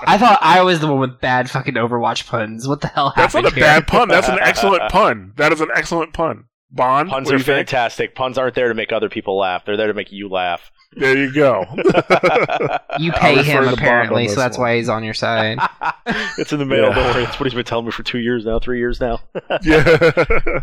I 0.06 0.18
thought 0.18 0.38
I 0.40 0.62
was 0.62 0.80
the 0.80 0.86
one 0.88 1.00
with 1.00 1.20
bad 1.20 1.50
fucking 1.50 1.74
Overwatch 1.74 2.26
puns. 2.26 2.66
What 2.68 2.80
the 2.80 2.88
hell 2.88 3.12
That's 3.16 3.32
happened 3.34 3.44
not 3.44 3.52
a 3.52 3.54
here? 3.56 3.64
bad 3.64 3.86
pun. 3.86 4.08
That's 4.08 4.28
an 4.28 4.38
excellent 4.40 4.82
pun. 4.90 5.32
That 5.36 5.52
is 5.52 5.60
an 5.60 5.68
excellent 5.74 6.12
pun. 6.12 6.44
Bond, 6.70 7.10
Puns 7.10 7.28
are 7.30 7.34
you 7.34 7.38
think? 7.38 7.68
fantastic. 7.68 8.14
Puns 8.14 8.38
aren't 8.38 8.54
there 8.54 8.68
to 8.68 8.74
make 8.74 8.92
other 8.92 9.10
people 9.10 9.36
laugh. 9.38 9.64
They're 9.66 9.76
there 9.76 9.88
to 9.88 9.94
make 9.94 10.10
you 10.10 10.30
laugh. 10.30 10.70
There 10.96 11.16
you 11.16 11.32
go. 11.32 11.64
You 12.98 13.10
pay 13.12 13.42
him 13.42 13.68
apparently, 13.68 14.28
so 14.28 14.36
that's 14.36 14.58
one. 14.58 14.68
why 14.68 14.76
he's 14.76 14.90
on 14.90 15.02
your 15.02 15.14
side. 15.14 15.58
it's 16.36 16.52
in 16.52 16.58
the 16.58 16.66
mail. 16.66 16.88
Yeah. 16.88 16.94
Don't 16.94 17.14
worry. 17.14 17.24
It's 17.24 17.40
what 17.40 17.46
he's 17.46 17.54
been 17.54 17.64
telling 17.64 17.86
me 17.86 17.90
for 17.90 18.02
two 18.02 18.18
years 18.18 18.44
now, 18.44 18.58
three 18.58 18.78
years 18.78 19.00
now. 19.00 19.20
yeah, 19.62 20.60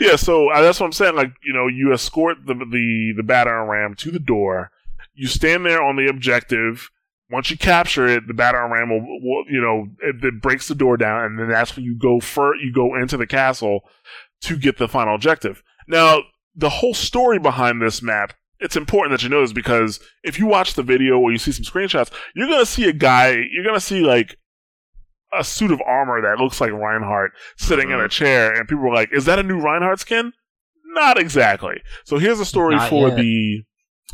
yeah. 0.00 0.14
So 0.14 0.50
uh, 0.50 0.62
that's 0.62 0.78
what 0.78 0.86
I'm 0.86 0.92
saying. 0.92 1.16
Like 1.16 1.32
you 1.42 1.52
know, 1.52 1.66
you 1.66 1.92
escort 1.92 2.46
the 2.46 2.54
the 2.54 3.14
the 3.16 3.22
battering 3.24 3.68
ram 3.68 3.94
to 3.96 4.12
the 4.12 4.20
door. 4.20 4.70
You 5.14 5.26
stand 5.26 5.66
there 5.66 5.82
on 5.82 5.96
the 5.96 6.08
objective. 6.08 6.90
Once 7.28 7.50
you 7.50 7.58
capture 7.58 8.06
it, 8.06 8.28
the 8.28 8.34
battering 8.34 8.70
ram 8.70 8.90
will, 8.90 9.00
will 9.00 9.44
you 9.50 9.60
know, 9.60 9.88
it, 10.00 10.24
it 10.24 10.40
breaks 10.40 10.68
the 10.68 10.76
door 10.76 10.96
down, 10.96 11.24
and 11.24 11.38
then 11.38 11.48
that's 11.48 11.74
when 11.74 11.84
you 11.84 11.96
go 11.96 12.20
for 12.20 12.54
you 12.54 12.72
go 12.72 12.94
into 12.94 13.16
the 13.16 13.26
castle 13.26 13.80
to 14.42 14.56
get 14.56 14.78
the 14.78 14.86
final 14.86 15.16
objective. 15.16 15.62
Now, 15.88 16.20
the 16.54 16.70
whole 16.70 16.94
story 16.94 17.40
behind 17.40 17.82
this 17.82 18.00
map. 18.00 18.34
It's 18.64 18.76
important 18.76 19.12
that 19.12 19.22
you 19.22 19.28
know 19.28 19.42
this 19.42 19.52
because 19.52 20.00
if 20.22 20.38
you 20.38 20.46
watch 20.46 20.72
the 20.72 20.82
video 20.82 21.18
or 21.18 21.30
you 21.30 21.36
see 21.36 21.52
some 21.52 21.64
screenshots, 21.64 22.10
you're 22.34 22.48
gonna 22.48 22.64
see 22.64 22.88
a 22.88 22.94
guy. 22.94 23.36
You're 23.52 23.64
gonna 23.64 23.78
see 23.78 24.00
like 24.00 24.38
a 25.38 25.44
suit 25.44 25.70
of 25.70 25.82
armor 25.86 26.22
that 26.22 26.42
looks 26.42 26.62
like 26.62 26.72
Reinhardt 26.72 27.32
sitting 27.58 27.90
in 27.90 28.00
a 28.00 28.08
chair, 28.08 28.52
and 28.52 28.66
people 28.66 28.82
were 28.84 28.94
like, 28.94 29.10
"Is 29.12 29.26
that 29.26 29.38
a 29.38 29.42
new 29.42 29.60
Reinhardt 29.60 30.00
skin?" 30.00 30.32
Not 30.94 31.18
exactly. 31.18 31.82
So 32.04 32.16
here's 32.18 32.40
a 32.40 32.44
story 32.46 32.76
Not 32.76 32.88
for 32.88 33.08
yet. 33.08 33.18
the. 33.18 33.64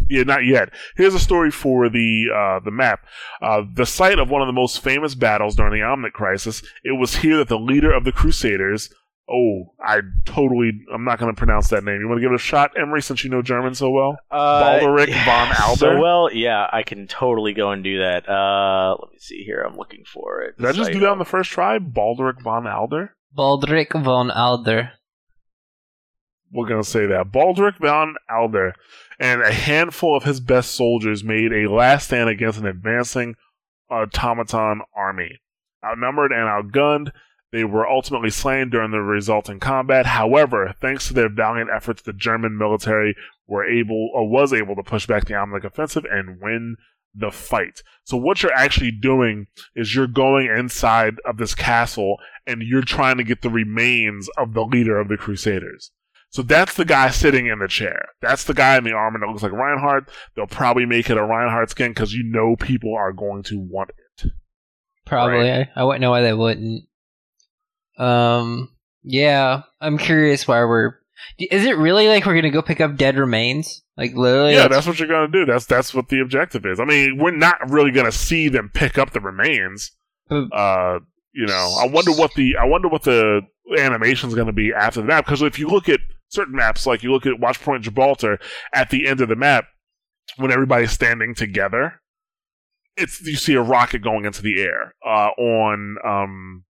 Yeah, 0.09 0.23
not 0.23 0.45
yet. 0.47 0.71
Here's 0.97 1.15
a 1.15 1.21
story 1.21 1.51
for 1.51 1.89
the 1.89 2.25
uh, 2.35 2.61
the 2.65 2.71
map. 2.73 3.07
Uh, 3.43 3.63
the 3.73 3.87
site 3.87 4.19
of 4.19 4.31
one 4.31 4.41
of 4.41 4.49
the 4.49 4.53
most 4.53 4.81
famous 4.83 5.15
battles 5.15 5.55
during 5.55 5.73
the 5.73 5.87
Omnic 5.87 6.13
Crisis. 6.13 6.63
It 6.83 6.99
was 6.99 7.17
here 7.17 7.37
that 7.37 7.49
the 7.49 7.59
leader 7.59 7.93
of 7.93 8.05
the 8.05 8.13
Crusaders. 8.13 8.93
Oh, 9.33 9.73
I 9.81 10.01
totally. 10.25 10.73
I'm 10.93 11.05
not 11.05 11.19
going 11.21 11.33
to 11.33 11.39
pronounce 11.39 11.69
that 11.69 11.85
name. 11.85 12.01
You 12.01 12.09
want 12.09 12.19
to 12.19 12.23
give 12.23 12.33
it 12.33 12.37
a 12.37 12.39
shot, 12.39 12.73
Emery, 12.77 13.01
since 13.01 13.23
you 13.23 13.31
know 13.31 13.43
German 13.43 13.75
so 13.75 13.91
well? 13.91 14.19
Uh, 14.31 14.81
Balderic 14.81 15.11
von 15.25 15.55
Alder? 15.63 15.79
So 15.79 16.01
well, 16.01 16.31
yeah, 16.33 16.67
I 16.73 16.83
can 16.83 17.07
totally 17.07 17.53
go 17.53 17.71
and 17.71 17.85
do 17.85 17.99
that. 17.99 18.29
Uh, 18.29 18.97
let 19.01 19.13
me 19.13 19.19
see 19.19 19.45
here. 19.45 19.61
I'm 19.61 19.77
looking 19.77 20.05
for 20.05 20.43
it. 20.43 20.57
Did 20.57 20.67
I 20.67 20.73
just 20.73 20.87
Site 20.87 20.95
do 20.95 21.01
that 21.01 21.11
on 21.11 21.19
the 21.19 21.25
first 21.25 21.51
try? 21.51 21.79
Balderic 21.79 22.43
von 22.43 22.67
Alder. 22.67 23.15
Baldric 23.37 23.93
von 24.03 24.31
Alder. 24.33 24.93
we're 26.53 26.67
going 26.67 26.83
to 26.83 26.89
say 26.89 27.07
that. 27.07 27.31
Baldric 27.31 27.79
von 27.79 28.17
Alder 28.29 28.75
and 29.21 29.43
a 29.43 29.53
handful 29.53 30.17
of 30.17 30.25
his 30.25 30.41
best 30.41 30.73
soldiers 30.73 31.23
made 31.23 31.53
a 31.53 31.71
last 31.71 32.07
stand 32.07 32.29
against 32.29 32.59
an 32.59 32.67
advancing 32.67 33.37
automaton 33.91 34.81
army. 34.97 35.41
Outnumbered 35.85 36.33
and 36.33 36.49
outgunned, 36.49 37.13
they 37.53 37.65
were 37.65 37.89
ultimately 37.89 38.31
slain 38.31 38.71
during 38.71 38.93
the 38.93 39.01
resulting 39.01 39.59
combat. 39.59 40.07
However, 40.07 40.75
thanks 40.81 41.09
to 41.09 41.15
their 41.15 41.29
valiant 41.29 41.71
efforts, 41.75 42.03
the 42.03 42.13
German 42.13 42.57
military 42.57 43.17
were 43.47 43.65
able 43.65 44.11
or 44.15 44.29
was 44.29 44.53
able 44.53 44.77
to 44.77 44.83
push 44.83 45.07
back 45.07 45.25
the 45.25 45.35
Omnic 45.35 45.65
offensive 45.65 46.05
and 46.05 46.41
win 46.41 46.77
the 47.13 47.33
fight. 47.33 47.83
So 48.05 48.17
what 48.17 48.43
you're 48.43 48.53
actually 48.53 48.93
doing 48.93 49.49
is 49.75 49.95
you're 49.95 50.07
going 50.07 50.47
inside 50.47 51.17
of 51.25 51.39
this 51.39 51.57
castle 51.57 52.19
and 52.47 52.63
you're 52.63 52.83
trying 52.83 53.17
to 53.17 53.25
get 53.25 53.43
the 53.43 53.51
remains 53.51 54.29
of 54.39 54.55
the 54.55 54.63
leader 54.63 54.99
of 54.99 55.09
the 55.09 55.17
Crusaders. 55.17 55.91
So 56.33 56.43
that's 56.43 56.75
the 56.75 56.85
guy 56.85 57.11
sitting 57.11 57.49
in 57.49 57.59
the 57.59 57.67
chair. 57.67 58.11
That's 58.23 58.45
the 58.45 58.55
guy 58.55 58.77
in 58.79 58.85
the 58.85 58.93
armor 58.93 59.19
that 59.19 59.27
looks 59.27 59.43
like 59.43 59.51
Reinhardt. 59.51 60.09
They'll 60.37 60.47
probably 60.47 60.87
make 60.87 61.11
it 61.11 61.17
a 61.17 61.25
Reinhardt 61.25 61.71
skin 61.71 61.91
because 61.91 62.15
you 62.15 62.23
know 62.23 62.55
people 62.55 62.95
are 62.95 63.13
going 63.13 63.43
to 63.45 63.59
want 63.59 63.91
it. 63.91 64.31
Probably. 65.05 65.51
I, 65.51 65.69
I 65.75 65.83
wouldn't 65.83 66.03
know 66.03 66.11
why 66.13 66.21
they 66.21 66.33
wouldn't. 66.33 66.85
Um. 68.01 68.71
Yeah, 69.03 69.63
I'm 69.81 69.99
curious 69.99 70.47
why 70.47 70.61
we're. 70.65 70.95
Is 71.39 71.65
it 71.65 71.77
really 71.77 72.09
like 72.09 72.25
we're 72.25 72.35
gonna 72.35 72.51
go 72.51 72.63
pick 72.63 72.81
up 72.81 72.97
dead 72.97 73.17
remains? 73.17 73.83
Like 73.97 74.15
literally? 74.15 74.55
yeah, 74.55 74.69
that's 74.69 74.87
what 74.87 74.99
you're 74.99 75.09
gonna 75.09 75.29
do. 75.29 75.45
That's 75.45 75.67
that's 75.67 75.93
what 75.93 76.09
the 76.09 76.21
objective 76.21 76.65
is. 76.65 76.81
I 76.81 76.85
mean, 76.85 77.19
we're 77.19 77.37
not 77.37 77.71
really 77.71 77.91
gonna 77.91 78.13
see 78.13 78.49
them 78.49 78.71
pick 78.73 78.97
up 78.97 79.11
the 79.11 79.21
remains. 79.21 79.93
Uh, 80.31 81.01
you 81.33 81.47
know, 81.47 81.77
I 81.79 81.87
wonder 81.87 82.13
what 82.13 82.35
the 82.35 82.57
I 82.57 82.65
wonder 82.65 82.89
what 82.89 83.03
the 83.03 83.43
animation's 83.79 84.35
gonna 84.35 84.53
be 84.53 84.73
after 84.73 85.01
the 85.01 85.07
map. 85.07 85.27
Because 85.27 85.43
if 85.43 85.59
you 85.59 85.69
look 85.69 85.89
at 85.89 86.01
certain 86.29 86.55
maps, 86.55 86.87
like 86.87 87.03
you 87.03 87.13
look 87.13 87.27
at 87.27 87.35
Watchpoint 87.35 87.83
Gibraltar, 87.83 88.39
at 88.73 88.91
the 88.91 89.07
end 89.07 89.21
of 89.21 89.29
the 89.29 89.37
map, 89.37 89.67
when 90.37 90.51
everybody's 90.51 90.93
standing 90.93 91.35
together, 91.35 92.01
it's 92.97 93.21
you 93.21 93.37
see 93.37 93.55
a 93.55 93.63
rocket 93.63 94.03
going 94.03 94.25
into 94.25 94.43
the 94.43 94.63
air. 94.63 94.95
Uh, 95.05 95.29
on 95.37 95.97
um, 96.07 96.65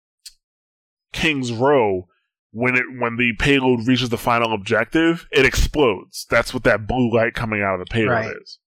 King's 1.13 1.51
Row, 1.51 2.07
when 2.51 2.75
it 2.75 2.85
when 2.99 3.17
the 3.17 3.33
payload 3.39 3.87
reaches 3.87 4.09
the 4.09 4.17
final 4.17 4.53
objective, 4.53 5.27
it 5.31 5.45
explodes. 5.45 6.25
That's 6.29 6.53
what 6.53 6.63
that 6.63 6.87
blue 6.87 7.13
light 7.13 7.33
coming 7.33 7.61
out 7.61 7.79
of 7.79 7.87
the 7.87 7.91
payload 7.93 8.09
Right. 8.11 8.35
is. 8.41 8.59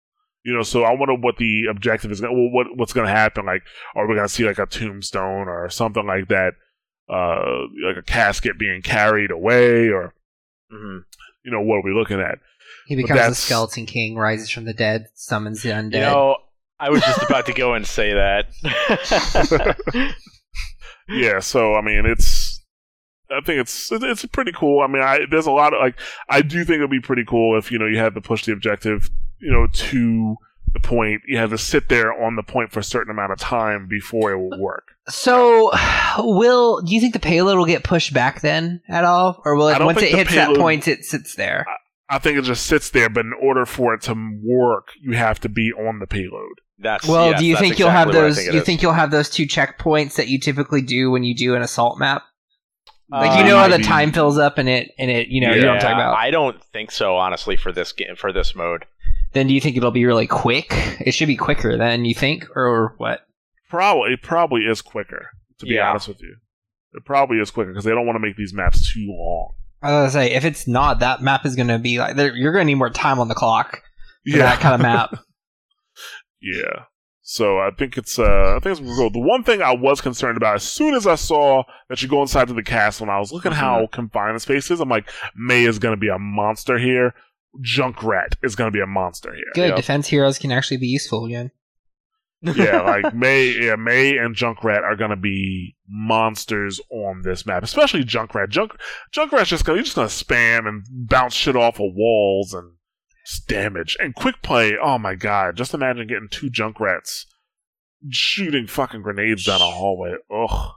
You 0.44 0.54
know, 0.54 0.62
so 0.62 0.82
I 0.82 0.92
wonder 0.92 1.14
what 1.14 1.36
the 1.36 1.66
objective 1.70 2.10
is. 2.10 2.20
Gonna, 2.20 2.32
well, 2.32 2.50
what 2.50 2.66
what's 2.76 2.92
going 2.92 3.06
to 3.06 3.12
happen? 3.12 3.46
Like, 3.46 3.62
are 3.94 4.06
we 4.08 4.14
going 4.16 4.26
to 4.26 4.32
see 4.32 4.44
like 4.44 4.58
a 4.58 4.66
tombstone 4.66 5.46
or 5.48 5.68
something 5.70 6.04
like 6.06 6.28
that? 6.28 6.54
Uh, 7.08 7.66
like 7.86 7.96
a 7.96 8.02
casket 8.02 8.58
being 8.58 8.80
carried 8.82 9.30
away, 9.30 9.88
or 9.88 10.14
Mhm. 10.72 11.04
you 11.44 11.50
know, 11.52 11.60
what 11.60 11.76
are 11.76 11.82
we 11.84 11.92
looking 11.92 12.20
at? 12.20 12.38
he 12.86 12.96
becomes 12.96 13.20
the 13.28 13.34
skeleton 13.34 13.86
king, 13.86 14.16
rises 14.16 14.50
from 14.50 14.64
the 14.64 14.72
dead, 14.72 15.06
summons 15.14 15.62
the 15.62 15.68
undead. 15.70 15.94
You 15.94 16.00
know, 16.00 16.36
I 16.80 16.90
was 16.90 17.00
just 17.02 17.22
about 17.22 17.46
to 17.46 17.52
go 17.52 17.74
and 17.74 17.86
say 17.86 18.12
that. 18.14 18.46
yeah, 21.08 21.40
so 21.40 21.74
I 21.74 21.80
mean, 21.80 22.04
it's 22.06 22.62
I 23.30 23.40
think 23.40 23.60
it's 23.60 23.90
it's 23.90 24.24
pretty 24.26 24.52
cool. 24.52 24.80
I 24.80 24.86
mean, 24.86 25.02
I, 25.02 25.20
there's 25.30 25.46
a 25.46 25.52
lot 25.52 25.74
of 25.74 25.80
like 25.80 25.98
I 26.28 26.42
do 26.42 26.64
think 26.64 26.76
it'd 26.76 26.90
be 26.90 27.00
pretty 27.00 27.24
cool 27.24 27.58
if 27.58 27.70
you 27.72 27.78
know 27.78 27.86
you 27.86 27.98
had 27.98 28.14
to 28.14 28.20
push 28.20 28.44
the 28.44 28.52
objective, 28.52 29.10
you 29.38 29.50
know, 29.50 29.66
to 29.66 30.36
the 30.74 30.80
point. 30.80 31.22
You 31.26 31.38
have 31.38 31.50
to 31.50 31.58
sit 31.58 31.88
there 31.88 32.12
on 32.12 32.36
the 32.36 32.42
point 32.42 32.72
for 32.72 32.80
a 32.80 32.84
certain 32.84 33.10
amount 33.10 33.32
of 33.32 33.38
time 33.38 33.86
before 33.88 34.32
it 34.32 34.38
will 34.38 34.60
work. 34.60 34.92
So, 35.08 35.70
will 36.18 36.82
do 36.82 36.94
you 36.94 37.00
think 37.00 37.14
the 37.14 37.20
payload 37.20 37.58
will 37.58 37.66
get 37.66 37.84
pushed 37.84 38.12
back 38.12 38.40
then 38.40 38.82
at 38.88 39.04
all, 39.04 39.40
or 39.44 39.56
will 39.56 39.68
it 39.68 39.82
once 39.82 40.02
it 40.02 40.14
hits 40.14 40.34
that 40.34 40.56
point 40.56 40.88
it 40.88 41.04
sits 41.04 41.34
there? 41.34 41.66
I 42.08 42.18
think 42.18 42.36
it 42.36 42.42
just 42.42 42.66
sits 42.66 42.90
there, 42.90 43.08
but 43.08 43.24
in 43.24 43.32
order 43.32 43.64
for 43.64 43.94
it 43.94 44.02
to 44.02 44.38
work, 44.44 44.88
you 45.00 45.16
have 45.16 45.40
to 45.40 45.48
be 45.48 45.72
on 45.72 45.98
the 45.98 46.06
payload. 46.06 46.60
That's 46.78 47.06
Well, 47.06 47.30
yes, 47.30 47.40
do 47.40 47.46
you 47.46 47.54
that's 47.54 47.60
think 47.60 47.78
you'll 47.78 47.90
have 47.90 48.08
exactly 48.08 48.20
what 48.22 48.28
those? 48.28 48.36
think 48.38 48.52
you 48.54 48.60
is. 48.60 48.66
think 48.66 48.82
you'll 48.82 48.92
have 48.92 49.10
those 49.10 49.30
two 49.30 49.46
checkpoints 49.46 50.16
that 50.16 50.28
you 50.28 50.38
typically 50.40 50.82
do 50.82 51.10
when 51.10 51.22
you 51.22 51.34
do 51.34 51.54
an 51.54 51.62
assault 51.62 51.98
map? 51.98 52.22
Like 53.10 53.32
Uh, 53.32 53.38
you 53.38 53.44
know 53.44 53.56
how 53.58 53.64
the 53.68 53.72
maybe. 53.78 53.84
time 53.84 54.12
fills 54.12 54.38
up 54.38 54.56
and 54.58 54.68
it 54.68 54.90
and 54.98 55.10
it 55.10 55.28
you 55.28 55.40
know 55.40 55.52
you 55.54 55.60
know 55.60 55.68
what 55.68 55.74
I'm 55.76 55.80
talking 55.80 55.96
about. 55.96 56.16
I 56.16 56.30
don't 56.30 56.62
think 56.72 56.90
so, 56.90 57.16
honestly, 57.16 57.56
for 57.56 57.70
this 57.72 57.92
game, 57.92 58.16
for 58.16 58.32
this 58.32 58.54
mode. 58.54 58.86
then 59.34 59.46
do 59.46 59.54
you 59.54 59.60
think 59.60 59.76
it'll 59.76 59.90
be 59.90 60.06
really 60.06 60.26
quick? 60.26 60.68
It 61.00 61.12
should 61.12 61.28
be 61.28 61.36
quicker 61.36 61.76
than 61.76 62.04
you 62.04 62.14
think, 62.14 62.46
or 62.56 62.94
what? 62.98 63.20
Probably, 63.70 64.12
it 64.14 64.22
probably 64.22 64.62
is 64.62 64.80
quicker. 64.82 65.28
To 65.58 65.66
be 65.66 65.74
Yeah. 65.74 65.90
honest 65.90 66.08
with 66.08 66.20
you, 66.22 66.36
it 66.94 67.04
probably 67.04 67.38
is 67.38 67.50
quicker 67.50 67.70
because 67.70 67.84
they 67.84 67.90
don't 67.92 68.06
want 68.06 68.16
to 68.16 68.20
make 68.20 68.36
these 68.36 68.52
maps 68.54 68.92
too 68.92 69.06
long. 69.10 69.52
I 69.82 69.90
was 70.02 70.12
gonna 70.14 70.26
say 70.26 70.32
if 70.34 70.44
it's 70.44 70.66
not, 70.66 71.00
that 71.00 71.20
map 71.22 71.44
is 71.46 71.54
gonna 71.54 71.78
be 71.78 71.98
like 71.98 72.16
you're 72.16 72.52
gonna 72.52 72.64
need 72.64 72.74
more 72.76 72.90
time 72.90 73.18
on 73.20 73.28
the 73.28 73.34
clock 73.34 73.82
for 74.30 74.38
that 74.38 74.60
kind 74.60 74.74
of 74.74 74.80
map. 74.82 75.14
Yeah. 76.42 76.84
So 77.24 77.58
I 77.58 77.70
think 77.70 77.96
it's 77.96 78.18
uh 78.18 78.56
I 78.56 78.58
think 78.60 78.80
it's 78.80 78.96
cool. 78.96 79.10
The 79.10 79.20
one 79.20 79.44
thing 79.44 79.62
I 79.62 79.74
was 79.74 80.00
concerned 80.00 80.36
about 80.36 80.56
as 80.56 80.64
soon 80.64 80.94
as 80.94 81.06
I 81.06 81.14
saw 81.14 81.62
that 81.88 82.02
you 82.02 82.08
go 82.08 82.20
inside 82.20 82.48
to 82.48 82.54
the 82.54 82.64
castle 82.64 83.04
and 83.04 83.12
I 83.12 83.20
was 83.20 83.32
looking 83.32 83.52
how 83.52 83.86
confined 83.92 84.34
the 84.34 84.40
space 84.40 84.70
is, 84.70 84.80
I'm 84.80 84.88
like, 84.88 85.08
Mei 85.36 85.64
is 85.64 85.78
gonna 85.78 85.96
be 85.96 86.08
a 86.08 86.18
monster 86.18 86.78
here. 86.78 87.14
Junkrat 87.64 88.34
is 88.42 88.56
gonna 88.56 88.72
be 88.72 88.80
a 88.80 88.86
monster 88.86 89.32
here. 89.32 89.44
Good 89.54 89.76
defense 89.76 90.08
heroes 90.08 90.38
can 90.38 90.50
actually 90.50 90.78
be 90.78 90.88
useful 90.88 91.24
again. 91.24 91.52
yeah, 92.40 92.80
like 93.02 93.14
Mei 93.14 93.66
yeah, 93.66 93.76
Mei 93.76 94.16
and 94.16 94.34
Junkrat 94.34 94.82
are 94.82 94.96
gonna 94.96 95.16
be 95.16 95.76
monsters 95.88 96.80
on 96.90 97.22
this 97.22 97.46
map. 97.46 97.62
Especially 97.62 98.02
Junkrat. 98.02 98.48
Junk 98.48 98.72
Junkrat's 99.14 99.48
just 99.48 99.64
gonna 99.64 99.76
you're 99.76 99.84
just 99.84 99.94
gonna 99.94 100.08
spam 100.08 100.66
and 100.66 100.84
bounce 100.90 101.34
shit 101.34 101.54
off 101.54 101.78
of 101.78 101.92
walls 101.94 102.52
and 102.52 102.72
damage. 103.40 103.96
And 104.00 104.14
quick 104.14 104.42
play, 104.42 104.76
oh 104.80 104.98
my 104.98 105.14
god, 105.14 105.56
just 105.56 105.74
imagine 105.74 106.06
getting 106.06 106.28
two 106.30 106.50
Junkrats 106.50 107.24
shooting 108.10 108.66
fucking 108.66 109.02
grenades 109.02 109.44
down 109.44 109.60
a 109.60 109.70
hallway. 109.70 110.14
Ugh. 110.30 110.48
Ugh. 110.50 110.70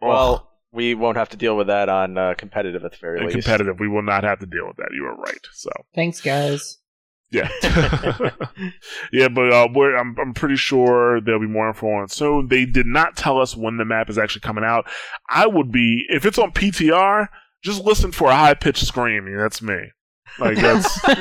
Well, 0.00 0.50
we 0.72 0.94
won't 0.94 1.16
have 1.16 1.28
to 1.30 1.36
deal 1.36 1.56
with 1.56 1.66
that 1.66 1.88
on 1.88 2.16
uh, 2.16 2.34
competitive 2.34 2.84
at 2.84 2.92
the 2.92 2.98
very 2.98 3.18
and 3.18 3.26
least. 3.26 3.34
competitive, 3.36 3.80
we 3.80 3.88
will 3.88 4.02
not 4.02 4.24
have 4.24 4.38
to 4.40 4.46
deal 4.46 4.66
with 4.66 4.76
that. 4.76 4.90
You 4.94 5.04
are 5.06 5.16
right. 5.16 5.46
So 5.52 5.70
Thanks, 5.94 6.20
guys. 6.20 6.78
yeah, 7.30 7.48
yeah, 9.12 9.28
but 9.28 9.52
uh, 9.52 9.68
we're, 9.74 9.96
I'm 9.96 10.16
I'm 10.20 10.34
pretty 10.34 10.56
sure 10.56 11.20
there'll 11.20 11.40
be 11.40 11.46
more 11.46 11.68
info 11.68 11.88
on 11.88 12.04
it 12.04 12.12
soon. 12.12 12.48
They 12.48 12.66
did 12.66 12.86
not 12.86 13.16
tell 13.16 13.40
us 13.40 13.56
when 13.56 13.76
the 13.76 13.84
map 13.84 14.08
is 14.08 14.18
actually 14.18 14.42
coming 14.42 14.64
out. 14.64 14.86
I 15.28 15.46
would 15.46 15.70
be 15.72 16.06
if 16.08 16.24
it's 16.24 16.38
on 16.38 16.52
PTR, 16.52 17.28
just 17.62 17.84
listen 17.84 18.12
for 18.12 18.28
a 18.28 18.36
high 18.36 18.54
pitched 18.54 18.86
scream. 18.86 19.32
That's 19.36 19.60
me. 19.62 19.90
Like 20.38 20.56
that's 20.56 21.02
so 21.02 21.12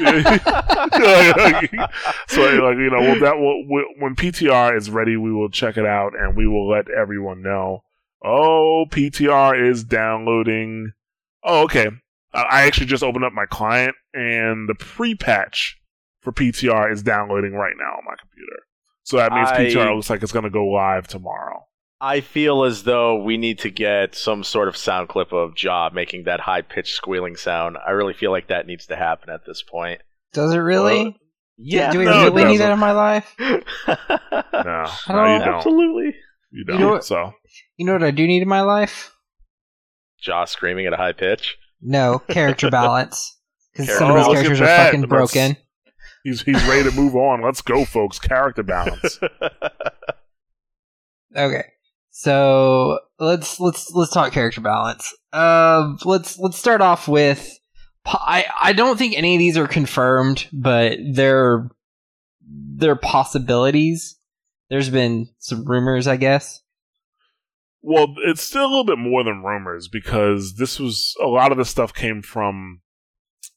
like 2.41 2.77
you 2.77 2.89
know 2.89 2.99
well, 2.99 3.19
that 3.19 3.37
will 3.37 3.63
when 3.99 4.15
PTR 4.15 4.75
is 4.77 4.89
ready, 4.89 5.17
we 5.17 5.31
will 5.31 5.49
check 5.49 5.77
it 5.77 5.85
out 5.85 6.13
and 6.17 6.35
we 6.35 6.47
will 6.47 6.69
let 6.69 6.89
everyone 6.89 7.41
know. 7.41 7.83
Oh, 8.23 8.85
PTR 8.89 9.69
is 9.69 9.83
downloading. 9.83 10.91
Oh, 11.43 11.63
okay. 11.63 11.87
I 12.33 12.63
actually 12.63 12.85
just 12.87 13.01
opened 13.03 13.25
up 13.25 13.33
my 13.33 13.45
client 13.47 13.95
and 14.13 14.69
the 14.69 14.75
pre-patch 14.75 15.79
for 16.21 16.31
PTR 16.31 16.91
is 16.91 17.01
downloading 17.01 17.53
right 17.53 17.73
now 17.77 17.91
on 17.97 18.03
my 18.05 18.13
computer. 18.19 18.59
So 19.03 19.17
that 19.17 19.31
means 19.31 19.49
I- 19.49 19.65
PTR 19.65 19.95
looks 19.95 20.09
like 20.09 20.21
it's 20.21 20.31
going 20.31 20.43
to 20.43 20.51
go 20.51 20.65
live 20.65 21.07
tomorrow. 21.07 21.65
I 22.01 22.21
feel 22.21 22.63
as 22.63 22.83
though 22.83 23.21
we 23.21 23.37
need 23.37 23.59
to 23.59 23.69
get 23.69 24.15
some 24.15 24.43
sort 24.43 24.67
of 24.69 24.77
sound 24.77 25.09
clip 25.09 25.33
of 25.33 25.55
Job 25.55 25.93
making 25.93 26.23
that 26.23 26.39
high 26.39 26.61
pitched 26.61 26.95
squealing 26.95 27.35
sound. 27.35 27.77
I 27.85 27.91
really 27.91 28.13
feel 28.13 28.31
like 28.31 28.47
that 28.47 28.65
needs 28.67 28.85
to 28.87 28.95
happen 28.95 29.29
at 29.29 29.41
this 29.45 29.61
point. 29.61 30.01
Does 30.33 30.53
it 30.53 30.59
really? 30.59 31.07
Uh, 31.07 31.11
Yeah, 31.57 31.91
Do 31.91 31.99
we 31.99 32.05
no, 32.05 32.23
really 32.31 32.45
need 32.45 32.57
that 32.57 32.71
in 32.71 32.79
my 32.79 32.91
life? 32.91 33.35
No, 34.61 34.85
I 35.07 35.13
no, 35.13 35.15
don't- 35.15 35.39
you 35.39 35.45
don't. 35.45 35.55
Absolutely. 35.55 36.05
You 36.05 36.13
You 36.51 36.63
don't. 36.65 36.79
know 36.81 36.89
what- 36.91 37.03
so 37.05 37.33
You 37.77 37.85
know 37.85 37.93
what 37.93 38.03
I 38.03 38.11
do 38.11 38.25
need 38.27 38.41
in 38.41 38.47
my 38.47 38.61
life? 38.61 39.13
Jaw 40.21 40.45
screaming 40.45 40.85
at 40.85 40.93
a 40.93 40.97
high 40.97 41.13
pitch. 41.13 41.57
No 41.81 42.19
character 42.19 42.69
balance. 42.71 43.37
Because 43.73 43.97
some 43.97 44.11
of 44.11 44.17
Oh, 44.17 44.33
these 44.33 44.41
characters 44.41 44.61
are 44.61 44.65
fucking 44.67 45.01
Let's- 45.01 45.09
broken. 45.09 45.57
he's 46.23 46.41
he's 46.43 46.61
ready 46.67 46.89
to 46.89 46.95
move 46.95 47.15
on. 47.15 47.41
Let's 47.41 47.61
go, 47.61 47.83
folks. 47.85 48.19
Character 48.19 48.63
balance. 48.63 49.19
Okay. 51.35 51.63
So 52.19 52.99
let's 53.17 53.61
let's 53.61 53.93
let's 53.93 54.11
talk 54.11 54.33
character 54.33 54.59
balance. 54.59 55.15
Uh, 55.31 55.93
let's 56.03 56.37
let's 56.37 56.59
start 56.59 56.81
off 56.81 57.07
with. 57.07 57.57
I 58.05 58.45
I 58.59 58.73
don't 58.73 58.99
think 58.99 59.15
any 59.15 59.35
of 59.35 59.39
these 59.39 59.55
are 59.55 59.69
confirmed, 59.69 60.49
but 60.51 60.97
they're 61.13 61.69
they're 62.45 62.97
possibilities. 62.97 64.19
There's 64.69 64.89
been 64.89 65.29
some 65.37 65.63
rumors, 65.63 66.07
I 66.07 66.17
guess. 66.17 66.61
Well, 67.81 68.13
it's 68.25 68.41
still 68.41 68.65
a 68.65 68.67
little 68.67 68.83
bit 68.83 68.97
more 68.97 69.23
than 69.23 69.41
rumors 69.41 69.87
because 69.87 70.55
this 70.55 70.77
was 70.77 71.15
a 71.23 71.27
lot 71.27 71.53
of 71.53 71.57
this 71.57 71.69
stuff 71.69 71.93
came 71.93 72.21
from 72.21 72.81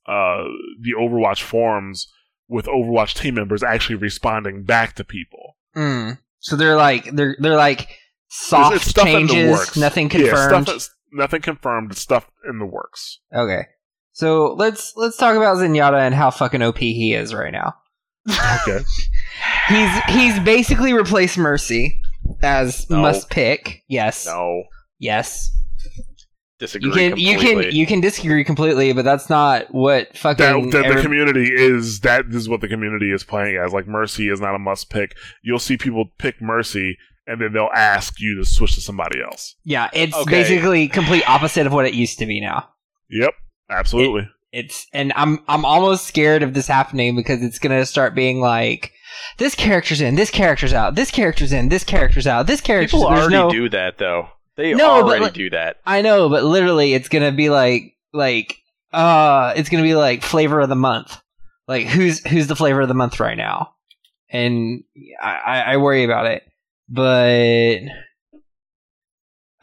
uh, 0.07 0.45
the 0.81 0.93
Overwatch 0.97 1.43
forums 1.43 2.07
with 2.47 2.67
Overwatch 2.67 3.15
team 3.15 3.35
members 3.35 3.65
actually 3.65 3.97
responding 3.97 4.63
back 4.63 4.95
to 4.95 5.05
people. 5.05 5.57
Mm. 5.75 6.19
So 6.39 6.55
they're 6.55 6.77
like 6.77 7.07
they're 7.07 7.37
they're 7.41 7.57
like 7.57 7.99
soft 8.33 8.75
It's- 8.75 8.83
it's 8.83 8.91
stuff 8.91 9.07
in 9.09 9.13
the 9.27 9.33
changes, 9.33 9.51
works. 9.51 9.77
nothing 9.77 10.11
Yeah, 10.11 10.19
stuff 10.19 10.29
confirmed. 10.31 10.67
that's- 10.67 10.91
nothing 11.13 11.43
confirmed. 11.43 11.93
it's 11.93 12.01
Stuff 12.01 12.27
in 12.49 12.59
the 12.59 12.67
works. 12.67 13.21
okay. 13.35 13.67
So 14.15 14.55
let's 14.55 14.93
let's 14.97 15.17
talk 15.17 15.37
about 15.37 15.57
Zenyatta 15.59 15.99
and 15.99 16.15
how 16.15 16.31
fucking 16.31 16.63
OP 16.63 16.79
he 16.79 17.15
is 17.15 17.33
right 17.35 17.53
now. 17.53 17.75
Okay. 18.69 18.85
He's 19.69 19.99
he's 20.09 20.39
basically 20.41 20.93
replaced 20.93 21.39
Mercy 21.39 22.01
as 22.43 22.89
No. 22.91 23.01
must 23.01 23.31
pick. 23.31 23.83
Yes. 23.89 24.27
no. 24.27 24.65
Yes. 24.99 25.51
Disagree 26.59 26.89
You 26.89 26.95
can 27.11 27.19
you 27.19 27.39
can 27.39 27.63
you 27.75 27.87
can 27.87 28.01
disagree 28.01 28.45
completely, 28.45 28.93
but 28.93 29.05
that's 29.05 29.29
not 29.29 29.67
what 29.75 30.17
fucking 30.17 30.71
that 30.71 30.83
the 30.83 30.87
every- 30.87 31.03
community 31.03 31.51
is 31.53 32.01
that 32.01 32.27
is 32.31 32.49
what 32.49 32.61
the 32.61 32.69
community 32.69 33.11
is 33.13 33.25
playing 33.25 33.57
as. 33.57 33.73
Like 33.73 33.89
Mercy 33.89 34.29
is 34.29 34.41
not 34.41 34.55
a 34.55 34.59
must 34.59 34.89
pick. 34.91 35.17
You'll 35.43 35.59
see 35.59 35.77
people 35.77 36.05
pick 36.19 36.41
Mercy, 36.41 36.97
and 37.27 37.41
then 37.41 37.53
they'll 37.53 37.71
ask 37.75 38.21
you 38.21 38.37
to 38.37 38.45
switch 38.45 38.75
to 38.75 38.81
somebody 38.81 39.21
else. 39.23 39.55
Yeah, 39.65 39.89
it's 39.93 40.15
Okay. 40.17 40.31
basically 40.31 40.89
complete 40.89 41.29
opposite 41.29 41.67
of 41.67 41.73
what 41.73 41.87
it 41.87 41.95
used 41.95 42.19
to 42.19 42.27
be 42.27 42.41
now. 42.41 42.69
Yep, 43.11 43.35
absolutely. 43.71 44.29
It's 44.53 44.87
and 44.93 45.13
I'm 45.17 45.39
I'm 45.49 45.65
almost 45.65 46.07
scared 46.07 46.43
of 46.43 46.53
this 46.55 46.67
happening 46.67 47.17
because 47.17 47.43
it's 47.43 47.59
gonna 47.59 47.87
start 47.87 48.15
being 48.15 48.41
like 48.41 48.93
this 49.39 49.55
character's 49.55 50.01
in, 50.01 50.15
this 50.15 50.31
character's 50.31 50.73
out, 50.75 50.95
this 50.95 51.11
character's 51.11 51.53
in, 51.53 51.69
this 51.71 51.85
character's 51.85 52.27
out, 52.27 52.47
this 52.47 52.61
character's 52.61 52.91
People 52.93 53.07
already 53.07 53.33
no 53.35 53.51
do 53.51 53.69
that 53.71 53.97
though. 53.99 54.29
They 54.57 54.75
No, 54.75 54.91
already 54.91 55.23
like- 55.25 55.33
do 55.33 55.49
that. 55.51 55.77
I 55.87 56.03
know, 56.03 56.29
but 56.29 56.45
literally 56.45 56.93
it's 56.93 57.09
gonna 57.09 57.33
be 57.33 57.49
like 57.49 57.95
like 58.13 58.57
uh 58.93 59.55
it's 59.57 59.71
gonna 59.71 59.83
be 59.83 59.95
like 59.95 60.23
flavor 60.23 60.61
of 60.61 60.69
the 60.69 60.75
month. 60.77 61.17
Like 61.67 61.87
who's 61.87 62.19
who's 62.27 62.47
the 62.49 62.57
flavor 62.57 62.83
of 62.83 62.89
the 62.89 62.95
month 62.95 63.21
right 63.21 63.37
now? 63.39 63.73
And 64.31 64.83
I, 65.23 65.33
I, 65.33 65.61
I 65.61 65.77
worry 65.79 66.05
about 66.05 66.27
it. 66.27 66.43
But 66.89 67.81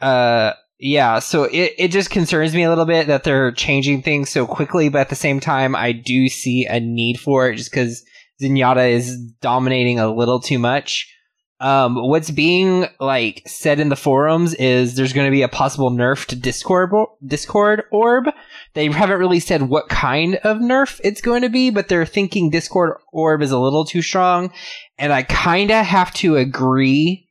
uh 0.00 0.52
yeah, 0.82 1.18
so 1.18 1.44
it, 1.44 1.74
it 1.76 1.88
just 1.88 2.10
concerns 2.10 2.54
me 2.54 2.62
a 2.62 2.70
little 2.70 2.86
bit 2.86 3.06
that 3.08 3.22
they're 3.22 3.52
changing 3.52 4.00
things 4.00 4.30
so 4.30 4.46
quickly, 4.46 4.88
but 4.88 5.02
at 5.02 5.08
the 5.10 5.14
same 5.14 5.38
time 5.38 5.76
I 5.76 5.92
do 5.92 6.28
see 6.28 6.64
a 6.64 6.80
need 6.80 7.20
for 7.20 7.50
it 7.50 7.56
just 7.56 7.70
because 7.70 8.02
Zenyatta 8.42 8.90
is 8.90 9.18
dominating 9.42 9.98
a 9.98 10.12
little 10.12 10.40
too 10.40 10.58
much. 10.58 11.14
Um, 11.60 11.96
what's 11.96 12.30
being 12.30 12.86
like 12.98 13.42
said 13.46 13.80
in 13.80 13.90
the 13.90 13.96
forums 13.96 14.54
is 14.54 14.94
there's 14.94 15.12
going 15.12 15.26
to 15.26 15.30
be 15.30 15.42
a 15.42 15.48
possible 15.48 15.90
nerf 15.90 16.24
to 16.26 16.36
Discord 16.36 16.90
Discord 17.26 17.82
orb. 17.92 18.30
They 18.74 18.86
haven't 18.86 19.18
really 19.18 19.40
said 19.40 19.62
what 19.62 19.88
kind 19.88 20.36
of 20.44 20.58
nerf 20.58 21.00
it's 21.02 21.20
going 21.20 21.42
to 21.42 21.48
be, 21.48 21.70
but 21.70 21.88
they're 21.88 22.06
thinking 22.06 22.50
Discord 22.50 22.96
orb 23.12 23.42
is 23.42 23.50
a 23.50 23.58
little 23.58 23.84
too 23.84 24.00
strong, 24.02 24.52
and 24.98 25.12
I 25.12 25.22
kind 25.24 25.70
of 25.70 25.84
have 25.84 26.12
to 26.14 26.36
agree. 26.36 27.26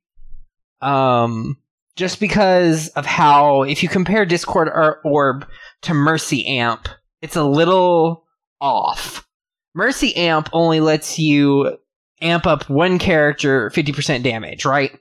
Um, 0.81 1.57
just 1.95 2.19
because 2.19 2.87
of 2.89 3.05
how 3.05 3.63
if 3.63 3.83
you 3.83 3.89
compare 3.89 4.25
Discord 4.25 4.67
or- 4.69 5.01
orb 5.03 5.45
to 5.83 5.93
Mercy 5.93 6.45
Amp, 6.47 6.87
it's 7.21 7.35
a 7.35 7.43
little 7.43 8.25
off. 8.61 9.27
Mercy 9.75 10.15
Amp 10.15 10.49
only 10.53 10.79
lets 10.79 11.19
you 11.19 11.77
amp 12.21 12.45
up 12.47 12.69
one 12.69 12.99
character 12.99 13.69
50% 13.69 14.23
damage, 14.23 14.65
right? 14.65 14.97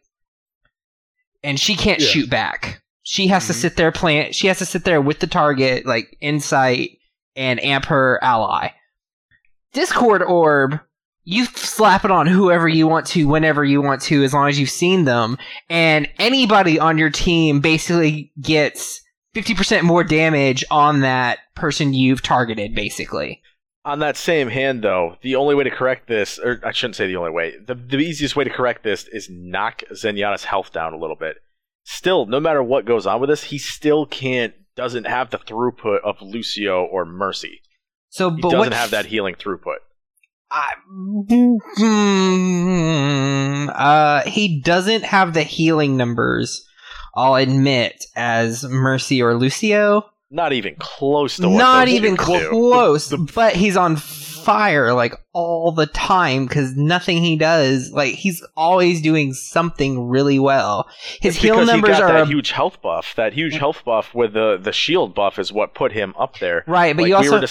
And 1.42 1.58
she 1.58 1.74
can't 1.76 2.00
Yeah. 2.00 2.06
shoot 2.06 2.30
back. 2.30 2.82
She 3.10 3.28
has 3.28 3.46
to 3.46 3.54
Mhm. 3.54 3.56
sit 3.56 3.76
there 3.76 3.90
plant. 3.90 4.34
She 4.34 4.48
has 4.48 4.58
to 4.58 4.66
sit 4.66 4.84
there 4.84 5.00
with 5.00 5.20
the 5.20 5.26
target, 5.26 5.86
like 5.86 6.14
insight, 6.20 6.90
and 7.34 7.58
amp 7.64 7.86
her 7.86 8.18
ally. 8.22 8.68
Discord 9.72 10.22
orb, 10.22 10.78
you 11.24 11.46
slap 11.46 12.04
it 12.04 12.10
on 12.10 12.26
whoever 12.26 12.68
you 12.68 12.86
want 12.86 13.06
to, 13.06 13.26
whenever 13.26 13.64
you 13.64 13.80
want 13.80 14.02
to, 14.02 14.22
as 14.24 14.34
long 14.34 14.48
as 14.50 14.60
you've 14.60 14.68
seen 14.68 15.06
them, 15.06 15.38
and 15.70 16.06
anybody 16.18 16.78
on 16.78 16.98
your 16.98 17.08
team 17.08 17.60
basically 17.60 18.30
gets 18.42 19.00
fifty 19.32 19.54
percent 19.54 19.84
more 19.84 20.04
damage 20.04 20.62
on 20.70 21.00
that 21.00 21.38
person 21.54 21.94
you've 21.94 22.20
targeted. 22.20 22.74
Basically, 22.74 23.40
On 23.86 24.00
that 24.00 24.18
same 24.18 24.48
hand, 24.50 24.82
though, 24.82 25.16
the 25.22 25.34
only 25.34 25.54
way 25.54 25.64
to 25.64 25.70
correct 25.70 26.08
this, 26.08 26.38
or 26.38 26.60
I 26.62 26.72
shouldn't 26.72 26.96
say 26.96 27.06
the 27.06 27.16
only 27.16 27.30
way, 27.30 27.54
the, 27.58 27.74
the 27.74 27.96
easiest 27.96 28.36
way 28.36 28.44
to 28.44 28.50
correct 28.50 28.82
this 28.82 29.08
is 29.08 29.30
knock 29.30 29.82
Zenyatta's 29.94 30.44
health 30.44 30.74
down 30.74 30.92
a 30.92 30.98
little 30.98 31.16
bit. 31.16 31.36
Still, 31.90 32.26
no 32.26 32.38
matter 32.38 32.62
what 32.62 32.84
goes 32.84 33.06
on 33.06 33.18
with 33.18 33.30
this, 33.30 33.44
he 33.44 33.56
still 33.56 34.04
can't, 34.04 34.52
doesn't 34.76 35.06
have 35.06 35.30
the 35.30 35.38
throughput 35.38 36.00
of 36.04 36.16
Lucio 36.20 36.84
or 36.84 37.06
Mercy. 37.06 37.62
so 38.10 38.30
He 38.30 38.42
but 38.42 38.50
doesn't 38.50 38.74
have 38.74 38.90
that 38.90 39.06
healing 39.06 39.34
throughput. 39.36 39.78
I, 40.50 40.74
uh, 43.72 44.28
he 44.28 44.60
doesn't 44.60 45.04
have 45.04 45.32
the 45.32 45.42
healing 45.42 45.96
numbers. 45.96 46.62
I'll 47.16 47.36
admit, 47.36 48.04
as 48.14 48.64
Mercy 48.64 49.22
or 49.22 49.34
Lucio, 49.34 50.02
Not 50.30 50.52
even 50.52 50.76
close 50.78 51.36
to 51.38 51.48
what 51.48 51.56
not 51.58 51.88
even 51.88 52.16
do. 52.16 52.50
close. 52.50 53.08
The- 53.08 53.16
but 53.34 53.56
he's 53.56 53.78
on 53.78 53.96
fire 54.48 54.94
like 54.94 55.14
all 55.32 55.72
the 55.72 55.86
time 55.86 56.46
because 56.46 56.74
nothing 56.74 57.18
he 57.18 57.36
does, 57.36 57.90
like 57.92 58.14
he's 58.14 58.44
always 58.56 59.02
doing 59.02 59.32
something 59.34 60.08
really 60.08 60.38
well. 60.38 60.88
His 61.20 61.34
It's 61.34 61.42
heal 61.42 61.64
numbers 61.64 61.96
he 61.96 62.00
got 62.00 62.02
are 62.10 62.12
that 62.12 62.22
a- 62.22 62.26
huge 62.26 62.50
health 62.50 62.80
buff. 62.82 63.14
That 63.16 63.32
huge 63.34 63.54
health 63.54 63.84
buff 63.84 64.14
with 64.14 64.32
the 64.32 64.58
the 64.60 64.72
shield 64.72 65.14
buff 65.14 65.38
is 65.38 65.52
what 65.52 65.74
put 65.74 65.92
him 65.92 66.14
up 66.18 66.38
there. 66.38 66.64
right, 66.66 66.96
but 66.96 67.02
Like, 67.02 67.08
you 67.10 67.16
also 67.16 67.30
we 67.32 67.40
were 67.40 67.46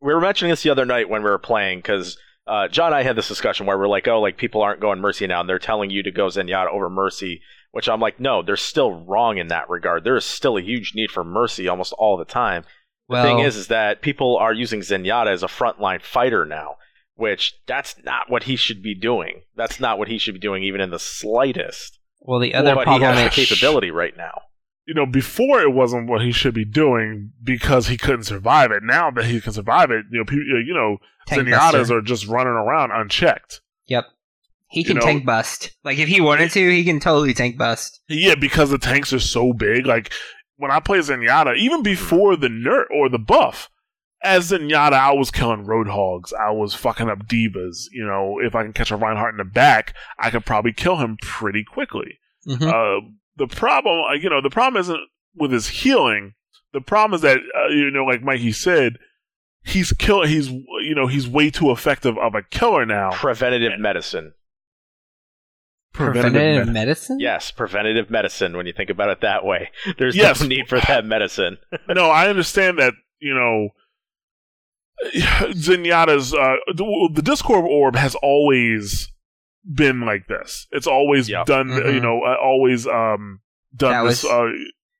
we 0.00 0.14
were 0.14 0.20
mentioning 0.20 0.50
this 0.50 0.62
the 0.62 0.70
other 0.70 0.84
night 0.86 1.08
when 1.08 1.22
we 1.22 1.30
were 1.30 1.38
playing 1.38 1.78
because 1.78 2.16
uh, 2.46 2.68
John 2.68 2.86
and 2.86 2.94
I 2.94 3.02
had 3.02 3.16
this 3.16 3.28
discussion 3.28 3.66
where 3.66 3.76
we're 3.76 3.88
like, 3.88 4.06
oh, 4.08 4.20
like 4.20 4.36
people 4.36 4.62
aren't 4.62 4.80
going 4.80 5.00
Mercy 5.00 5.26
now, 5.26 5.40
and 5.40 5.48
they're 5.48 5.58
telling 5.58 5.90
you 5.90 6.02
to 6.02 6.12
go 6.12 6.26
Zenyatta 6.28 6.70
over 6.70 6.88
Mercy. 6.88 7.42
Which 7.72 7.90
I'm 7.90 8.00
like, 8.00 8.18
no, 8.18 8.42
they're 8.42 8.56
still 8.56 9.04
wrong 9.04 9.36
in 9.36 9.48
that 9.48 9.68
regard. 9.68 10.02
There 10.02 10.16
is 10.16 10.24
still 10.24 10.56
a 10.56 10.62
huge 10.62 10.94
need 10.94 11.10
for 11.10 11.22
Mercy 11.24 11.68
almost 11.68 11.92
all 11.98 12.16
the 12.16 12.24
time. 12.24 12.64
The 13.08 13.12
well, 13.14 13.24
thing 13.24 13.38
is, 13.40 13.56
is 13.56 13.68
that 13.68 14.02
people 14.02 14.36
are 14.36 14.52
using 14.52 14.80
Zenyatta 14.80 15.28
as 15.28 15.42
a 15.42 15.46
frontline 15.48 16.02
fighter 16.02 16.44
now, 16.44 16.76
which 17.14 17.54
that's 17.66 17.94
not 18.04 18.28
what 18.28 18.44
he 18.44 18.56
should 18.56 18.82
be 18.82 18.94
doing. 18.94 19.42
That's 19.54 19.78
not 19.78 19.98
what 19.98 20.08
he 20.08 20.18
should 20.18 20.34
be 20.34 20.40
doing, 20.40 20.64
even 20.64 20.80
in 20.80 20.90
the 20.90 20.98
slightest. 20.98 21.98
well, 22.20 22.40
the 22.40 22.54
other 22.54 22.74
but 22.74 22.88
he 22.88 23.00
has 23.00 23.18
is 23.18 23.24
the 23.24 23.46
capability 23.46 23.90
right 23.90 24.16
now. 24.16 24.42
You 24.86 24.94
know, 24.94 25.06
before 25.06 25.60
it 25.62 25.72
wasn't 25.72 26.08
what 26.08 26.22
he 26.22 26.30
should 26.32 26.54
be 26.54 26.64
doing 26.64 27.32
because 27.42 27.88
he 27.88 27.96
couldn't 27.96 28.24
survive 28.24 28.70
it. 28.70 28.82
Now 28.84 29.10
that 29.10 29.24
he 29.24 29.40
can 29.40 29.52
survive 29.52 29.90
it, 29.90 30.06
you 30.10 30.18
know, 30.18 30.24
people, 30.24 30.44
you 30.44 30.74
know, 30.74 30.98
tank 31.26 31.42
Zenyatta's 31.42 31.72
buster. 31.72 31.98
are 31.98 32.02
just 32.02 32.26
running 32.26 32.52
around 32.52 32.92
unchecked. 32.92 33.60
Yep, 33.86 34.04
he 34.68 34.80
you 34.80 34.86
can 34.86 34.96
know- 34.96 35.02
tank 35.02 35.24
bust. 35.24 35.72
Like 35.84 35.98
if 35.98 36.08
he 36.08 36.20
wanted 36.20 36.50
to, 36.52 36.70
he 36.70 36.84
can 36.84 37.00
totally 37.00 37.34
tank 37.34 37.56
bust. 37.58 38.00
Yeah, 38.08 38.34
because 38.36 38.70
the 38.70 38.78
tanks 38.78 39.12
are 39.12 39.18
so 39.20 39.52
big. 39.52 39.86
Like 39.86 40.12
when 40.56 40.70
I 40.70 40.80
play 40.80 40.98
Zenyatta, 40.98 41.56
even 41.56 41.82
before 41.82 42.36
the 42.36 42.48
nerf 42.48 42.84
or 42.94 43.08
the 43.08 43.18
buff, 43.18 43.70
as 44.22 44.50
Zenyatta, 44.50 44.92
I 44.94 45.12
was 45.12 45.30
killing 45.30 45.64
roadhogs. 45.66 46.32
I 46.34 46.50
was 46.50 46.74
fucking 46.74 47.08
up 47.08 47.26
D.Vas. 47.28 47.88
You 47.92 48.06
know, 48.06 48.38
if 48.40 48.54
I 48.54 48.62
can 48.62 48.72
catch 48.72 48.90
a 48.90 48.96
Reinhardt 48.96 49.34
in 49.34 49.38
the 49.38 49.44
back, 49.44 49.94
I 50.18 50.30
could 50.30 50.44
probably 50.46 50.72
kill 50.72 50.96
him 50.96 51.16
pretty 51.20 51.64
quickly. 51.64 52.18
Mhm. 52.46 52.62
Uh, 52.62 53.06
the 53.36 53.46
problem, 53.46 54.04
uh, 54.10 54.14
you 54.14 54.30
know, 54.30 54.40
the 54.40 54.50
problem 54.50 54.80
isn't 54.80 55.00
with 55.34 55.52
his 55.52 55.68
healing. 55.68 56.34
The 56.72 56.80
problem 56.80 57.14
is 57.14 57.20
that, 57.22 57.38
uh, 57.38 57.68
you 57.68 57.90
know, 57.90 58.04
like 58.04 58.22
Mikey 58.22 58.52
said, 58.52 58.96
he's 59.64 59.92
kill. 59.92 60.24
He's 60.24 60.48
you 60.50 60.94
know 60.94 61.06
he's 61.06 61.28
way 61.28 61.50
too 61.50 61.70
effective 61.70 62.16
of 62.18 62.34
a 62.34 62.42
killer 62.42 62.86
now. 62.86 63.10
Preventative 63.10 63.78
medicine. 63.78 64.32
Preventative 65.96 66.32
Preventative 66.32 66.66
med- 66.66 66.74
medicine. 66.74 67.18
Yes, 67.20 67.50
preventative 67.50 68.10
medicine. 68.10 68.56
When 68.56 68.66
you 68.66 68.72
think 68.72 68.90
about 68.90 69.10
it 69.10 69.20
that 69.22 69.44
way, 69.44 69.70
there's 69.98 70.14
Yes. 70.16 70.40
no 70.40 70.46
need 70.46 70.68
for 70.68 70.78
that 70.80 71.04
medicine. 71.04 71.58
no, 71.88 72.10
I 72.10 72.28
understand 72.28 72.78
that. 72.78 72.92
You 73.18 73.34
know, 73.34 73.68
Zenyatta's 75.52 76.34
uh, 76.34 76.56
the, 76.74 77.10
the 77.14 77.22
Discord 77.22 77.64
orb 77.68 77.96
has 77.96 78.14
always 78.16 79.10
been 79.64 80.00
like 80.02 80.26
this. 80.28 80.66
It's 80.70 80.86
always 80.86 81.28
Yep. 81.28 81.46
done. 81.46 81.68
Mhm. 81.68 81.94
You 81.94 82.00
know, 82.00 82.20
uh, 82.22 82.36
always 82.42 82.86
um 82.86 83.40
done 83.74 83.92
That 83.92 84.08
this. 84.08 84.22
was- 84.22 84.32
Uh, 84.32 84.52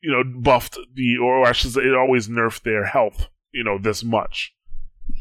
you 0.03 0.13
know, 0.13 0.23
buffed 0.41 0.79
the 0.95 1.17
or 1.23 1.47
I 1.47 1.53
should 1.53 1.73
say, 1.73 1.81
it 1.83 1.95
always 1.95 2.29
nerfed 2.29 2.63
their 2.63 2.85
health. 2.85 3.29
You 3.53 3.65
know, 3.65 3.79
this 3.79 4.05
much, 4.05 4.53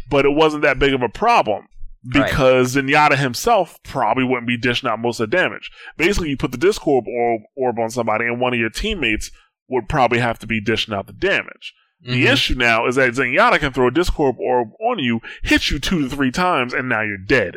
but 0.10 0.26
it 0.26 0.32
wasn't 0.34 0.64
that 0.64 0.78
big 0.80 0.94
of 0.94 1.02
a 1.02 1.10
problem. 1.10 1.68
Right. 2.14 2.30
Because 2.30 2.76
Zenyatta 2.76 3.18
himself 3.18 3.82
probably 3.84 4.24
wouldn't 4.24 4.48
be 4.48 4.58
dishing 4.58 4.88
out 4.90 5.00
most 5.00 5.20
of 5.20 5.30
the 5.30 5.36
damage. 5.38 5.72
Basically, 5.98 6.30
you 6.30 6.38
put 6.38 6.52
the 6.52 6.58
Discord 6.58 7.06
orb, 7.08 7.42
orb 7.56 7.80
on 7.80 7.90
somebody, 7.90 8.26
and 8.26 8.40
one 8.40 8.54
of 8.54 8.60
your 8.60 8.70
teammates 8.70 9.32
would 9.68 9.90
probably 9.90 10.20
have 10.20 10.38
to 10.40 10.48
be 10.48 10.62
dishing 10.62 10.94
out 10.94 11.08
the 11.08 11.14
damage. 11.14 11.74
The 12.02 12.26
Mhm. 12.26 12.34
issue 12.34 12.56
now 12.56 12.86
is 12.86 12.96
that 12.96 13.14
Zenyatta 13.14 13.60
can 13.60 13.74
throw 13.74 13.88
a 13.88 13.92
Discord 13.92 14.36
orb 14.38 14.70
on 14.80 15.00
you, 15.00 15.22
hit 15.42 15.72
you 15.72 15.80
two 15.80 16.04
to 16.04 16.10
three 16.16 16.30
times, 16.30 16.74
and 16.74 16.88
now 16.88 17.02
you're 17.02 17.18
dead. 17.18 17.56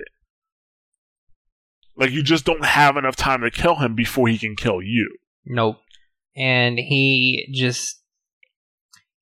Like 1.96 2.12
you 2.12 2.22
just 2.22 2.44
don't 2.44 2.64
have 2.64 2.96
enough 2.96 3.16
time 3.16 3.42
to 3.42 3.50
kill 3.50 3.76
him 3.76 3.94
before 3.94 4.28
he 4.28 4.38
can 4.38 4.56
kill 4.56 4.80
you. 4.80 5.16
Nope. 5.44 5.80
And 6.36 6.78
he 6.78 7.50
just 7.52 8.00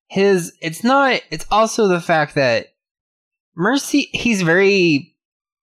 his 0.08 0.52
it's 0.60 0.84
not 0.84 1.20
it's 1.30 1.46
also 1.50 1.88
the 1.88 2.00
fact 2.00 2.34
that 2.36 2.66
Mercy 3.56 4.08
he's 4.12 4.42
very 4.42 5.15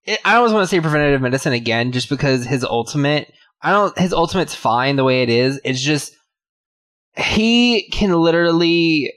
it, 0.05 0.19
I 0.25 0.35
always 0.35 0.53
want 0.53 0.63
to 0.63 0.67
say 0.67 0.79
preventative 0.79 1.21
medicine 1.21 1.53
again 1.53 1.91
just 1.91 2.09
because 2.09 2.45
his 2.45 2.63
ultimate 2.63 3.31
I 3.61 3.71
don't 3.71 3.97
his 3.97 4.13
ultimate's 4.13 4.55
fine 4.55 4.95
the 4.95 5.03
way 5.03 5.23
it 5.23 5.29
is. 5.29 5.59
It's 5.63 5.81
just 5.81 6.15
he 7.15 7.89
can 7.91 8.11
literally 8.11 9.13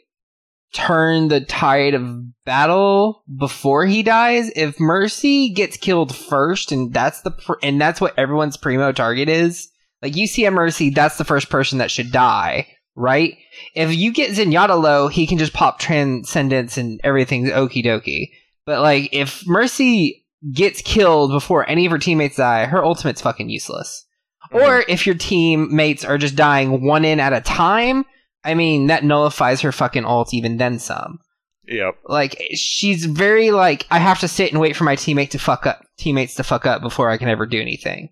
turn 0.73 1.29
the 1.29 1.41
tide 1.41 1.95
of 1.95 2.45
battle 2.45 3.25
before 3.35 3.87
he 3.87 4.03
dies. 4.03 4.51
If 4.55 4.79
Mercy 4.79 5.51
gets 5.51 5.77
killed 5.77 6.15
first 6.15 6.71
and 6.71 6.93
that's 6.93 7.23
the 7.23 7.33
and 7.63 7.81
that's 7.81 8.01
what 8.01 8.19
everyone's 8.19 8.57
primo 8.57 8.93
target 8.93 9.29
is, 9.29 9.69
like 10.03 10.17
you 10.17 10.27
see 10.27 10.45
a 10.45 10.51
Mercy, 10.51 10.91
that's 10.91 11.19
the 11.19 11.25
first 11.25 11.49
person 11.49 11.79
that 11.79 11.91
should 11.91 12.13
die, 12.13 12.69
right? 12.95 13.37
If 13.75 13.95
you 13.95 14.13
get 14.13 14.33
Zenyatta 14.33 14.81
low, 14.81 15.09
he 15.09 15.27
can 15.27 15.39
just 15.39 15.55
pop 15.55 15.79
Transcendence 15.79 16.77
and 16.77 17.01
everything's 17.03 17.51
okie 17.51 17.85
dokie. 17.85 18.31
But 18.67 18.83
like 18.83 19.09
if 19.13 19.47
Mercy 19.47 20.26
gets 20.53 20.83
killed 20.83 21.33
before 21.33 21.69
any 21.69 21.87
of 21.87 21.93
her 21.93 21.99
teammates 21.99 22.37
die, 22.37 22.67
her 22.67 22.85
ultimate's 22.85 23.21
fucking 23.21 23.49
useless. 23.49 24.05
Or 24.53 24.85
if 24.89 25.07
your 25.07 25.17
teammates 25.17 26.05
are 26.05 26.19
just 26.19 26.37
dying 26.37 26.85
one 26.85 27.05
in 27.05 27.21
at 27.21 27.33
a 27.33 27.41
time, 27.41 28.05
I 28.45 28.55
mean 28.55 28.87
that 28.87 29.05
nullifies 29.05 29.61
her 29.63 29.73
fucking 29.73 30.05
ult 30.05 30.33
even 30.33 30.57
then 30.57 30.79
some. 30.79 31.19
Yep. 31.67 31.97
Like 32.05 32.41
she's 32.55 33.07
very 33.07 33.51
like 33.51 33.87
I 33.91 33.99
have 33.99 34.21
to 34.21 34.29
sit 34.29 34.53
and 34.53 34.61
wait 34.61 34.77
for 34.77 34.85
my 34.85 34.95
teammate 34.95 35.31
to 35.31 35.39
fuck 35.39 35.67
up 35.67 35.85
teammates 35.99 36.37
to 36.37 36.45
fuck 36.45 36.65
up 36.65 36.81
before 36.81 37.11
I 37.11 37.17
can 37.17 37.29
ever 37.29 37.45
do 37.45 37.61
anything. 37.61 38.11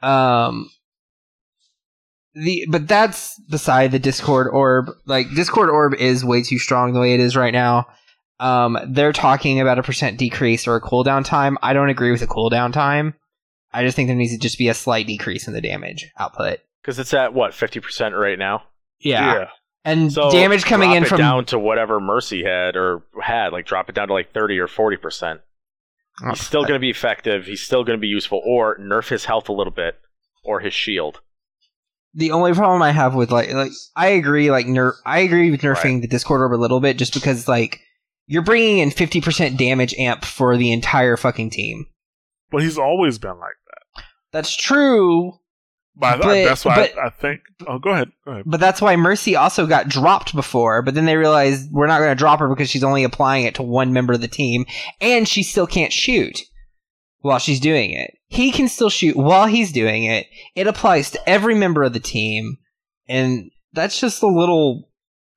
Um 0.00 0.70
the 2.34 2.66
but 2.70 2.86
that's 2.86 3.40
beside 3.50 3.90
the 3.90 3.98
Discord 3.98 4.48
orb. 4.52 4.90
Like 5.06 5.26
Discord 5.34 5.70
orb 5.70 5.94
is 5.94 6.24
way 6.24 6.42
too 6.42 6.58
strong 6.58 6.92
the 6.92 7.00
way 7.00 7.14
it 7.14 7.20
is 7.20 7.36
right 7.36 7.52
now. 7.52 7.86
Um 8.40 8.78
they're 8.88 9.12
talking 9.12 9.60
about 9.60 9.78
a 9.78 9.82
percent 9.82 10.18
decrease 10.18 10.66
or 10.66 10.76
a 10.76 10.80
cooldown 10.80 11.24
time. 11.24 11.56
I 11.62 11.72
don't 11.72 11.88
agree 11.90 12.10
with 12.10 12.22
a 12.22 12.26
cooldown 12.26 12.72
time. 12.72 13.14
I 13.72 13.84
just 13.84 13.96
think 13.96 14.08
there 14.08 14.16
needs 14.16 14.32
to 14.32 14.38
just 14.38 14.58
be 14.58 14.68
a 14.68 14.74
slight 14.74 15.06
decrease 15.06 15.46
in 15.48 15.54
the 15.54 15.60
damage 15.60 16.10
output. 16.18 16.60
Because 16.82 16.98
it's 16.98 17.14
at 17.14 17.34
what 17.34 17.54
fifty 17.54 17.80
percent 17.80 18.14
right 18.14 18.38
now. 18.38 18.64
Yeah. 19.00 19.48
And 19.84 20.12
So 20.12 20.30
damage 20.30 20.64
coming 20.64 20.90
drop 20.90 20.96
in 20.98 21.02
it 21.02 21.08
from 21.08 21.18
down 21.18 21.44
to 21.46 21.58
whatever 21.58 22.00
Mercy 22.00 22.42
had 22.44 22.74
or 22.76 23.02
had, 23.22 23.52
like 23.52 23.66
drop 23.66 23.88
it 23.88 23.94
down 23.94 24.08
to 24.08 24.14
like 24.14 24.32
thirty 24.32 24.58
or 24.58 24.66
forty 24.68 24.96
percent. 24.96 25.40
Oh, 26.22 26.30
He's 26.30 26.40
still 26.40 26.62
going 26.62 26.74
to 26.74 26.78
be 26.78 26.90
effective. 26.90 27.46
He's 27.46 27.62
still 27.62 27.82
going 27.84 27.98
to 27.98 28.00
be 28.00 28.06
useful, 28.06 28.40
or 28.46 28.78
nerf 28.78 29.08
his 29.08 29.24
health 29.24 29.48
a 29.48 29.52
little 29.52 29.72
bit, 29.72 29.98
or 30.44 30.60
his 30.60 30.72
shield. 30.72 31.20
the 32.14 32.30
only 32.30 32.52
problem 32.54 32.80
I 32.82 32.92
have 32.92 33.14
with 33.14 33.30
like 33.32 33.52
like 33.52 33.72
I 33.96 34.08
agree 34.08 34.50
like 34.50 34.66
ner- 34.66 34.94
I 35.04 35.18
agree 35.20 35.50
with 35.50 35.62
nerfing 35.62 36.00
the 36.00 36.06
Discord 36.06 36.40
orb 36.40 36.52
a 36.52 36.60
little 36.62 36.80
bit 36.80 36.96
just 36.96 37.12
because 37.14 37.48
like 37.48 37.80
you're 38.26 38.42
bringing 38.42 38.78
in 38.78 38.90
50% 38.90 39.56
damage 39.56 39.94
amp 39.98 40.24
for 40.24 40.56
the 40.56 40.72
entire 40.72 41.16
fucking 41.16 41.50
team. 41.50 41.86
But 42.50 42.62
he's 42.62 42.78
always 42.78 43.18
been 43.18 43.38
like 43.38 43.56
that. 43.96 44.04
That's 44.32 44.54
true, 44.56 45.32
But, 45.96 46.20
But- 46.22 46.44
that's 46.44 46.64
why 46.64 46.74
but- 46.74 46.98
I, 46.98 47.06
I 47.06 47.10
think. 47.10 47.40
Oh, 47.68 47.78
go 47.78 47.90
ahead. 47.90 48.10
Go 48.24 48.32
ahead. 48.32 48.44
but 48.46 48.58
that's 48.60 48.80
why 48.82 48.96
Mercy 48.96 49.36
also 49.36 49.66
got 49.66 49.88
dropped 49.88 50.34
before, 50.34 50.82
but 50.82 50.94
then 50.94 51.04
they 51.04 51.16
realized 51.16 51.70
we're 51.70 51.86
not 51.86 51.98
going 51.98 52.10
to 52.10 52.14
drop 52.16 52.40
her 52.40 52.48
because 52.48 52.68
she's 52.68 52.82
only 52.84 53.04
applying 53.04 53.44
it 53.44 53.54
to 53.56 53.62
one 53.62 53.92
member 53.92 54.12
of 54.12 54.20
the 54.20 54.26
team 54.28 54.66
and 55.00 55.28
she 55.28 55.42
still 55.44 55.66
can't 55.68 55.92
shoot 55.92 56.40
while 57.20 57.38
she's 57.38 57.60
doing 57.60 57.90
it. 57.92 58.12
He 58.26 58.50
can 58.50 58.68
still 58.68 58.90
shoot 58.90 59.16
while 59.16 59.46
he's 59.46 59.70
doing 59.70 60.04
it. 60.04 60.26
It 60.56 60.66
applies 60.66 61.10
to 61.12 61.28
every 61.28 61.54
member 61.54 61.84
of 61.84 61.92
the 61.92 62.00
team 62.00 62.56
and 63.08 63.50
that's 63.72 64.00
just 64.00 64.22
a 64.22 64.26
little. 64.26 64.88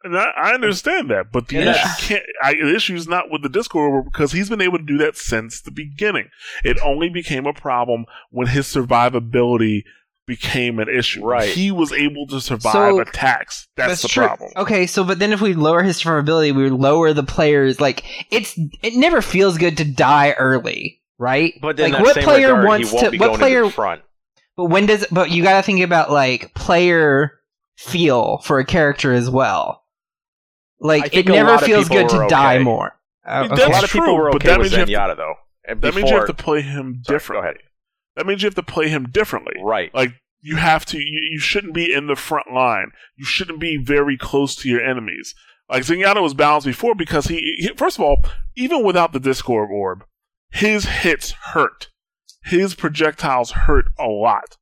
And 0.08 0.18
I, 0.18 0.32
I 0.36 0.53
understand 0.53 1.10
that, 1.12 1.32
but 1.32 1.47
the 1.47 1.55
Yeah. 1.58 1.72
issue 1.72 2.08
can't. 2.08 2.24
I, 2.43 2.53
the 2.53 2.76
issue 2.76 2.95
is 2.95 3.08
not 3.08 3.30
with 3.30 3.43
the 3.43 3.49
Discord 3.49 3.91
Orb 3.91 4.05
because 4.05 4.32
he's 4.32 4.49
been 4.49 4.62
able 4.62 4.78
to 4.78 4.84
do 4.84 4.97
that 4.99 5.18
since 5.18 5.62
the 5.62 5.72
beginning. 5.72 6.30
It 6.64 6.78
only 6.84 7.10
became 7.10 7.45
a 7.45 7.53
problem 7.53 8.05
when 8.30 8.47
his 8.47 8.66
survivability 8.68 9.84
became 10.26 10.78
an 10.80 10.89
issue. 10.89 11.26
Right. 11.26 11.47
He 11.49 11.72
was 11.72 11.93
able 11.93 12.28
to 12.28 12.41
survive 12.41 12.74
So- 12.74 12.99
attacks. 12.99 13.68
That's, 13.78 14.01
the 14.01 14.08
true. 14.10 14.26
problem. 14.28 14.51
Okay, 14.58 14.86
so 14.86 15.03
but 15.03 15.20
then 15.20 15.32
if 15.32 15.39
we 15.41 15.53
lower 15.53 15.84
his 15.84 16.01
survivability, 16.01 16.53
we 16.55 16.70
lower 16.70 17.14
the 17.14 17.24
players. 17.24 17.80
Like 17.80 18.03
it's 18.32 18.58
it 18.84 18.95
never 18.95 19.22
feels 19.22 19.58
good 19.58 19.78
to 19.78 19.86
die 19.86 20.32
early, 20.34 21.01
right? 21.18 21.53
But 21.62 21.80
in 21.80 21.91
like 21.93 22.01
what 22.03 22.16
same 22.16 22.24
player 22.26 22.47
regard, 22.49 22.66
wants 22.68 22.89
he 22.89 22.95
won't 22.95 23.05
to? 23.05 23.12
be 23.12 23.18
What 23.20 23.28
going 23.28 23.39
player? 23.39 23.62
to 23.62 23.68
the 23.68 23.74
front. 23.74 24.01
But 24.58 24.66
when 24.66 24.86
does? 24.86 25.05
But 25.12 25.32
you 25.32 25.43
got 25.43 25.58
to 25.58 25.64
think 25.64 25.82
about 25.82 26.12
like 26.12 26.53
player 26.55 27.34
feel 27.78 28.39
for 28.39 28.60
a 28.60 28.66
character 28.66 29.14
as 29.14 29.30
well. 29.30 29.84
I 30.82 30.88
Like 30.88 31.13
it 31.15 31.28
never 31.28 31.57
feels 31.59 31.89
good 31.89 32.09
to 32.09 32.17
were 32.17 32.28
die 32.28 32.55
okay. 32.55 32.63
more. 32.63 32.97
Uh, 33.25 33.30
I 33.30 33.41
mean, 33.43 33.51
okay. 33.51 33.53
A 33.53 33.65
That's 33.65 33.73
lot 33.73 33.84
of 33.84 33.89
people 33.91 34.05
true, 34.07 34.15
were 34.15 34.32
but 34.32 34.43
that 34.43 34.59
with 34.59 34.71
means 34.73 34.89
you 34.89 34.95
have 34.97 35.09
Zenyatta 35.09 35.17
though. 35.17 35.34
And 35.67 35.82
That 35.82 35.95
means 35.95 36.09
you 36.09 36.15
have 36.17 36.28
to 36.28 36.34
play 36.34 36.61
him 36.61 37.01
Sorry, 37.03 37.17
differently. 37.17 37.41
Go 37.41 37.49
ahead. 37.49 37.57
That 38.15 38.25
means 38.25 38.41
you 38.41 38.47
have 38.47 38.55
to 38.55 38.63
play 38.63 38.88
him 38.88 39.09
differently. 39.09 39.53
Right. 39.61 39.93
Like 39.93 40.13
you 40.41 40.55
have 40.55 40.86
to. 40.88 40.97
You, 40.97 41.21
you 41.32 41.39
shouldn't 41.39 41.73
be 41.73 41.91
in 41.93 42.07
the 42.07 42.15
front 42.15 42.53
line. 42.53 42.91
You 43.15 43.25
shouldn't 43.25 43.59
be 43.59 43.78
very 43.78 44.17
close 44.17 44.55
to 44.57 44.69
your 44.69 44.82
enemies. 44.82 45.36
Like 45.69 45.84
Zenyatta 45.84 46.21
was 46.21 46.34
balanced 46.34 46.67
before 46.67 46.95
because 46.95 47.25
he, 47.25 47.55
he 47.57 47.69
first 47.75 47.97
of 47.97 48.03
all, 48.05 48.23
even 48.55 48.84
without 48.84 49.11
the 49.13 49.19
Discord 49.19 49.69
orb, 49.71 50.05
his 50.49 50.86
hits 50.86 51.32
hurt. 51.32 51.89
His 52.43 52.75
projectiles 52.75 53.51
hurt 53.51 53.88
a 53.99 54.05
lot. 54.07 54.57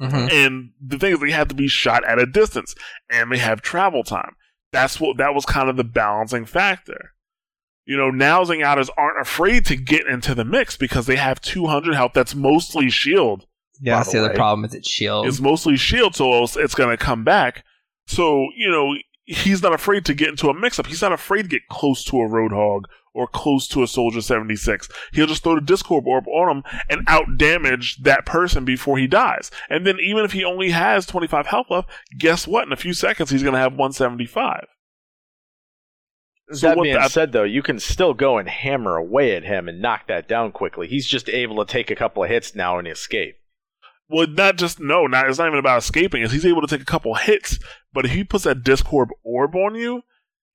Mhm. 0.00 0.32
And 0.32 0.70
the 0.84 0.98
thing 0.98 1.12
is, 1.12 1.20
they 1.20 1.30
have 1.30 1.48
to 1.48 1.54
be 1.54 1.68
shot 1.68 2.04
at 2.04 2.18
a 2.18 2.26
distance, 2.26 2.74
and 3.10 3.30
they 3.30 3.38
have 3.38 3.62
travel 3.62 4.02
time. 4.02 4.34
That's 4.72 5.00
what 5.00 5.16
that 5.16 5.34
was 5.34 5.46
kind 5.46 5.68
of 5.68 5.76
the 5.76 5.84
balancing 5.84 6.44
factor. 6.44 7.12
You 7.84 7.96
know, 7.96 8.10
now 8.10 8.44
Zenyatta's 8.44 8.90
aren't 8.98 9.20
afraid 9.20 9.64
to 9.66 9.76
get 9.76 10.06
into 10.06 10.34
the 10.34 10.44
mix 10.44 10.76
because 10.76 11.06
they 11.06 11.16
have 11.16 11.40
200 11.40 11.94
health. 11.94 12.12
That's 12.14 12.34
mostly 12.34 12.90
shield. 12.90 13.46
Yeah, 13.80 13.96
that's 13.96 14.12
the 14.12 14.18
the 14.18 14.26
other 14.26 14.34
problem 14.34 14.64
is 14.66 14.74
it's 14.74 14.90
shield. 14.90 15.26
It's 15.26 15.40
mostly 15.40 15.76
shield, 15.76 16.14
so 16.14 16.42
it's, 16.42 16.56
it's 16.56 16.74
going 16.74 16.90
to 16.90 17.02
come 17.02 17.24
back. 17.24 17.64
So 18.06 18.46
you 18.56 18.70
know, 18.70 18.94
he's 19.28 19.62
not 19.62 19.74
afraid 19.74 20.04
to 20.06 20.14
get 20.14 20.30
into 20.30 20.48
a 20.48 20.54
mix-up. 20.54 20.86
He's 20.86 21.02
not 21.02 21.12
afraid 21.12 21.42
to 21.42 21.48
get 21.48 21.68
close 21.68 22.02
to 22.04 22.16
a 22.16 22.28
Roadhog 22.28 22.84
or 23.12 23.26
close 23.26 23.68
to 23.68 23.82
a 23.82 23.86
Soldier 23.86 24.22
76. 24.22 24.88
He'll 25.12 25.26
just 25.26 25.42
throw 25.42 25.54
the 25.54 25.60
Discord 25.60 26.04
Orb 26.06 26.26
on 26.28 26.56
him 26.56 26.62
and 26.88 27.04
out-damage 27.06 27.98
that 28.04 28.24
person 28.24 28.64
before 28.64 28.96
he 28.96 29.06
dies. 29.06 29.50
And 29.68 29.86
then 29.86 29.98
even 30.00 30.24
if 30.24 30.32
he 30.32 30.44
only 30.44 30.70
has 30.70 31.04
25 31.04 31.46
health 31.46 31.66
left, 31.68 31.90
guess 32.18 32.46
what? 32.46 32.66
In 32.66 32.72
a 32.72 32.76
few 32.76 32.94
seconds, 32.94 33.30
he's 33.30 33.42
going 33.42 33.52
to 33.52 33.60
have 33.60 33.72
175. 33.72 34.66
So 36.50 36.68
that 36.68 36.76
what 36.78 36.84
being 36.84 36.94
the- 36.94 37.08
said, 37.08 37.32
though, 37.32 37.44
you 37.44 37.62
can 37.62 37.78
still 37.78 38.14
go 38.14 38.38
and 38.38 38.48
hammer 38.48 38.96
away 38.96 39.36
at 39.36 39.44
him 39.44 39.68
and 39.68 39.82
knock 39.82 40.06
that 40.06 40.26
down 40.26 40.52
quickly. 40.52 40.88
He's 40.88 41.06
just 41.06 41.28
able 41.28 41.62
to 41.62 41.70
take 41.70 41.90
a 41.90 41.96
couple 41.96 42.24
of 42.24 42.30
hits 42.30 42.54
now 42.54 42.78
and 42.78 42.88
escape. 42.88 43.36
Well, 44.10 44.26
not 44.26 44.56
just 44.56 44.80
no, 44.80 45.06
not 45.06 45.28
it's 45.28 45.38
not 45.38 45.48
even 45.48 45.58
about 45.58 45.78
escaping. 45.78 46.22
Is 46.22 46.32
he's 46.32 46.46
able 46.46 46.62
to 46.62 46.66
take 46.66 46.80
a 46.80 46.86
couple 46.86 47.14
hits, 47.14 47.58
but 47.92 48.04
if 48.06 48.12
he 48.12 48.24
puts 48.24 48.44
that 48.44 48.62
Discord 48.64 49.10
orb 49.22 49.54
on 49.54 49.74
you 49.74 50.02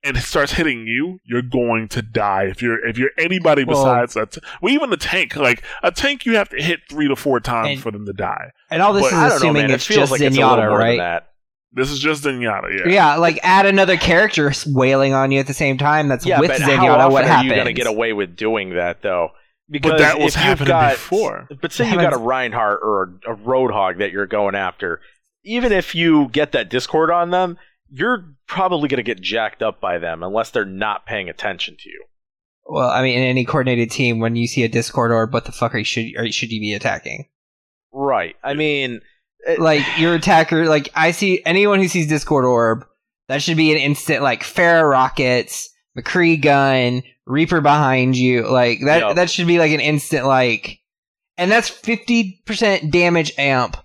and 0.03 0.17
it 0.17 0.21
starts 0.21 0.53
hitting 0.53 0.87
you, 0.87 1.19
you're 1.23 1.41
going 1.43 1.87
to 1.89 2.01
die. 2.01 2.45
If 2.45 2.61
you're 2.61 2.83
if 2.87 2.97
you're 2.97 3.11
anybody 3.17 3.63
Well- 3.63 3.83
besides 3.83 4.15
that, 4.15 4.37
well, 4.61 4.73
even 4.73 4.89
the 4.89 4.97
tank, 4.97 5.35
like 5.35 5.63
a 5.83 5.91
tank, 5.91 6.25
you 6.25 6.35
have 6.35 6.49
to 6.49 6.61
hit 6.61 6.79
three 6.89 7.07
to 7.07 7.15
four 7.15 7.39
times 7.39 7.69
And- 7.69 7.81
for 7.81 7.91
them 7.91 8.05
to 8.07 8.13
die. 8.13 8.51
and 8.71 8.81
all 8.81 8.91
this 8.93 9.03
but 9.03 9.07
is 9.07 9.13
I 9.13 9.19
don't 9.21 9.29
know, 9.29 9.35
assuming 9.35 9.61
man. 9.63 9.71
It 9.71 9.73
it's 9.75 9.85
feels 9.85 9.99
just 9.99 10.11
like 10.13 10.21
it's 10.21 10.35
a 10.35 10.39
little 10.39 10.55
Zenyatta, 10.55 10.69
more 10.69 10.77
than 10.79 10.87
right? 10.87 10.97
that. 10.97 11.27
This 11.75 11.89
is 11.91 11.99
just 11.99 12.23
Zenyatta, 12.23 12.85
yeah. 12.85 12.91
Yeah, 12.91 13.15
like 13.15 13.39
add 13.43 13.65
another 13.65 13.97
character 13.97 14.51
wailing 14.67 15.13
on 15.13 15.31
you 15.31 15.39
at 15.39 15.47
the 15.47 15.53
same 15.55 15.77
time. 15.77 16.07
That's 16.07 16.23
Yeah, 16.25 16.39
with 16.39 16.49
but 16.49 16.61
Zenyatta. 16.61 16.75
how 16.77 16.95
often 16.97 17.11
what 17.13 17.23
are 17.23 17.27
happens? 17.27 17.49
you 17.49 17.55
going 17.55 17.65
to 17.67 17.73
get 17.73 17.87
away 17.87 18.13
with 18.13 18.35
doing 18.35 18.75
that, 18.75 19.01
though? 19.01 19.29
Because 19.69 19.91
But 19.91 19.99
that 19.99 20.19
was 20.19 20.35
happening 20.35 20.67
got, 20.67 20.93
before. 20.93 21.47
But 21.61 21.71
say 21.71 21.89
you 21.89 21.95
got 21.95 22.13
a 22.13 22.17
Reinhardt 22.17 22.81
or 22.83 23.19
a, 23.25 23.33
a 23.33 23.35
Roadhog 23.35 23.99
that 23.99 24.11
you're 24.11 24.27
going 24.27 24.55
after. 24.55 24.99
Even 25.43 25.71
if 25.71 25.95
you 25.95 26.29
get 26.29 26.51
that 26.51 26.69
Discord 26.69 27.09
on 27.09 27.31
them, 27.31 27.57
you're 27.89 28.25
probably 28.47 28.87
going 28.87 28.97
to 28.97 29.03
get 29.03 29.21
jacked 29.21 29.61
up 29.61 29.79
by 29.79 29.97
them 29.97 30.23
unless 30.23 30.51
they're 30.51 30.65
not 30.65 31.05
paying 31.05 31.29
attention 31.29 31.75
to 31.79 31.89
you. 31.89 32.03
Well, 32.65 32.89
I 32.89 33.01
mean, 33.01 33.17
in 33.17 33.23
any 33.23 33.45
coordinated 33.45 33.91
team, 33.91 34.19
when 34.19 34.35
you 34.35 34.47
see 34.47 34.63
a 34.63 34.69
Discord 34.69 35.11
orb, 35.11 35.33
what 35.33 35.45
the 35.45 35.51
fuck 35.51 35.75
are 35.75 35.79
you 35.79 35.83
should 35.83 36.07
or 36.17 36.31
should 36.31 36.51
you 36.51 36.61
be 36.61 36.73
attacking? 36.73 37.27
Right. 37.91 38.35
I 38.43 38.53
mean, 38.53 39.01
it- 39.45 39.59
Like 39.59 39.83
your 39.97 40.15
attacker, 40.15 40.65
like 40.65 40.89
I 40.95 41.11
see 41.11 41.41
anyone 41.45 41.79
who 41.79 41.87
sees 41.87 42.07
Discord 42.07 42.45
orb, 42.45 42.85
that 43.27 43.41
should 43.41 43.57
be 43.57 43.71
an 43.71 43.77
instant 43.77 44.23
like 44.23 44.43
Pharah 44.43 44.89
rockets, 44.89 45.69
McCree 45.97 46.41
gun, 46.41 47.03
Reaper 47.25 47.61
behind 47.61 48.15
you, 48.17 48.47
like 48.49 48.79
that. 48.85 48.99
Yup. 49.01 49.15
That 49.15 49.29
should 49.29 49.47
be 49.47 49.59
like 49.59 49.71
an 49.71 49.79
instant 49.79 50.25
like, 50.25 50.79
and 51.37 51.49
that's 51.51 51.69
fifty 51.69 52.41
percent 52.45 52.91
damage 52.91 53.31
amp 53.37 53.77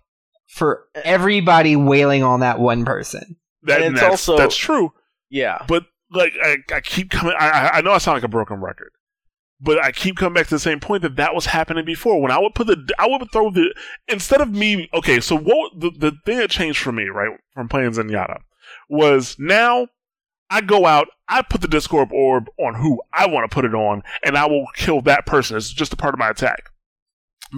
for 0.49 0.85
everybody 1.05 1.77
wailing 1.77 2.23
on 2.23 2.41
that 2.41 2.59
one 2.59 2.85
person. 2.85 3.37
That, 3.65 3.83
And 3.83 3.95
it's 3.95 4.01
that's, 4.01 4.11
also- 4.29 4.37
that's 4.39 4.57
true. 4.57 4.93
yeah. 5.31 5.65
But 5.69 5.85
like 6.11 6.33
I, 6.43 6.57
I 6.75 6.81
keep 6.81 7.11
coming. 7.11 7.35
I, 7.39 7.49
I- 7.51 7.71
I 7.79 7.81
know 7.83 7.93
I 7.93 7.99
sound 7.99 8.17
like 8.17 8.25
a 8.25 8.29
broken 8.29 8.61
record, 8.61 8.91
but 9.61 9.79
I 9.85 9.93
keep 9.93 10.17
coming 10.17 10.35
back 10.35 10.47
to 10.47 10.55
the 10.55 10.59
same 10.59 10.81
point 10.81 11.03
that 11.03 11.17
that 11.17 11.35
was 11.35 11.47
happening 11.47 11.85
before. 11.85 12.21
When 12.21 12.31
I 12.33 12.39
would 12.39 12.55
put 12.55 12.67
the, 12.67 12.93
I 12.99 13.07
would 13.07 13.31
throw 13.31 13.51
the 13.51 13.75
instead 14.09 14.41
of 14.41 14.51
me. 14.51 14.89
Okay, 14.95 15.21
so 15.21 15.37
what 15.37 15.73
the 15.79 15.91
the 15.97 16.13
thing 16.25 16.39
that 16.39 16.51
changed 16.51 16.81
for 16.83 16.93
me 16.93 17.05
right 17.09 17.37
from 17.53 17.69
playing 17.69 17.91
Zenyatta 17.93 18.39
was 18.89 19.37
now 19.39 19.87
I 20.51 20.61
go 20.61 20.87
out, 20.87 21.09
I 21.29 21.43
put 21.43 21.61
the 21.61 21.69
Discord 21.69 22.09
orb 22.13 22.49
on 22.59 22.75
who 22.75 23.01
I 23.13 23.27
want 23.27 23.49
to 23.49 23.55
put 23.55 23.65
it 23.65 23.75
on, 23.75 24.03
and 24.25 24.37
I 24.37 24.47
will 24.47 24.67
kill 24.75 25.01
that 25.03 25.27
person. 25.27 25.57
It's 25.57 25.71
just 25.71 25.93
a 25.93 25.97
part 25.97 26.15
of 26.15 26.19
my 26.19 26.31
attack. 26.31 26.71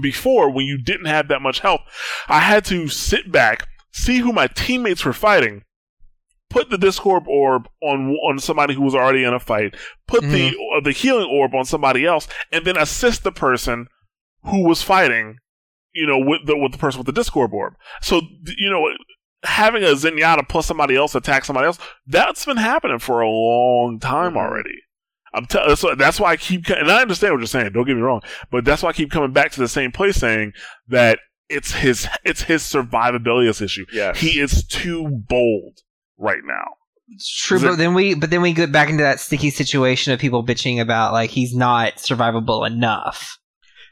Before, 0.01 0.51
when 0.51 0.66
you 0.66 0.78
didn't 0.78 1.07
have 1.07 1.28
that 1.28 1.43
much 1.43 1.61
health, 1.61 1.80
I 2.28 2.41
had 2.41 2.64
to 2.66 2.88
sit 2.88 3.30
back, 3.30 3.68
see 3.93 4.18
who 4.18 4.32
my 4.32 4.47
teammates 4.49 5.05
were 5.05 5.12
fighting, 5.12 5.62
put 6.49 6.70
the 6.70 6.78
Discord 6.78 7.24
orb 7.26 7.68
on 7.82 8.16
on 8.16 8.38
somebody 8.38 8.74
who 8.74 8.82
was 8.82 8.95
already 8.95 9.24
in 9.24 9.32
a 9.32 9.41
fight, 9.41 9.74
put 10.07 10.22
the 10.22 10.49
uh, 10.76 10.80
the 10.80 10.93
healing 10.93 11.28
orb 11.30 11.55
on 11.55 11.64
somebody 11.64 12.05
else, 12.05 12.28
and 12.53 12.64
then 12.64 12.76
assist 12.76 13.24
the 13.24 13.32
person 13.32 13.86
who 14.45 14.66
was 14.66 14.82
fighting. 14.82 15.38
You 15.93 16.07
know, 16.07 16.18
with 16.18 16.47
the 16.47 16.57
with 16.57 16.70
the 16.70 16.78
person 16.78 16.99
with 16.99 17.07
the 17.07 17.12
Discord 17.12 17.51
orb. 17.53 17.74
So 18.01 18.20
you 18.45 18.70
know, 18.70 18.88
having 19.45 19.82
a 19.82 19.88
Zenyatta 19.88 20.49
plus 20.49 20.66
somebody 20.66 20.97
else 20.97 21.14
attack 21.14 21.45
somebody 21.45 21.66
else, 21.66 21.78
that's 22.07 22.45
been 22.45 22.57
happening 22.59 22.99
for 22.99 23.20
a 23.20 23.28
long 23.28 23.99
time 24.01 24.34
Mhm. 24.34 24.38
already. 24.38 24.74
I'm 25.32 25.47
telling. 25.47 25.68
That's, 25.68 25.82
why- 25.82 25.95
that's 25.95 26.20
why 26.20 26.30
I 26.32 26.36
keep. 26.36 26.68
And 26.68 26.91
I 26.91 27.01
understand 27.03 27.32
what 27.32 27.38
you're 27.41 27.47
saying. 27.47 27.70
Don't 27.72 27.86
get 27.86 27.95
me 27.97 28.03
wrong, 28.03 28.20
but 28.51 28.64
that's 28.64 28.82
why 28.82 28.88
I 28.91 28.93
keep 28.93 29.11
coming 29.11 29.32
back 29.32 29.53
to 29.53 29.61
the 29.61 29.68
same 29.68 29.93
place, 29.93 30.16
saying 30.16 30.53
that 30.88 31.18
it's 31.49 31.72
his 31.72 32.09
it's 32.24 32.43
his 32.43 32.62
survivability 32.62 33.49
issue. 33.62 33.86
Yes. 33.93 34.18
He 34.18 34.41
is 34.41 34.64
too 34.66 35.09
bold 35.28 35.78
right 36.18 36.41
now. 36.45 36.64
It's 37.12 37.28
true, 37.43 37.57
Is 37.57 37.62
it- 37.62 37.66
but 37.68 37.78
then 37.78 37.95
we 37.95 38.14
but 38.14 38.30
then 38.30 38.43
we 38.43 38.53
get 38.53 38.72
back 38.72 38.88
into 38.91 39.03
that 39.05 39.20
sticky 39.20 39.51
situation 39.51 40.12
of 40.12 40.18
people 40.20 40.45
bitching 40.45 40.80
about 40.80 41.12
like 41.12 41.30
he's 41.30 41.55
not 41.55 41.95
survivable 41.97 42.66
enough. 42.66 43.36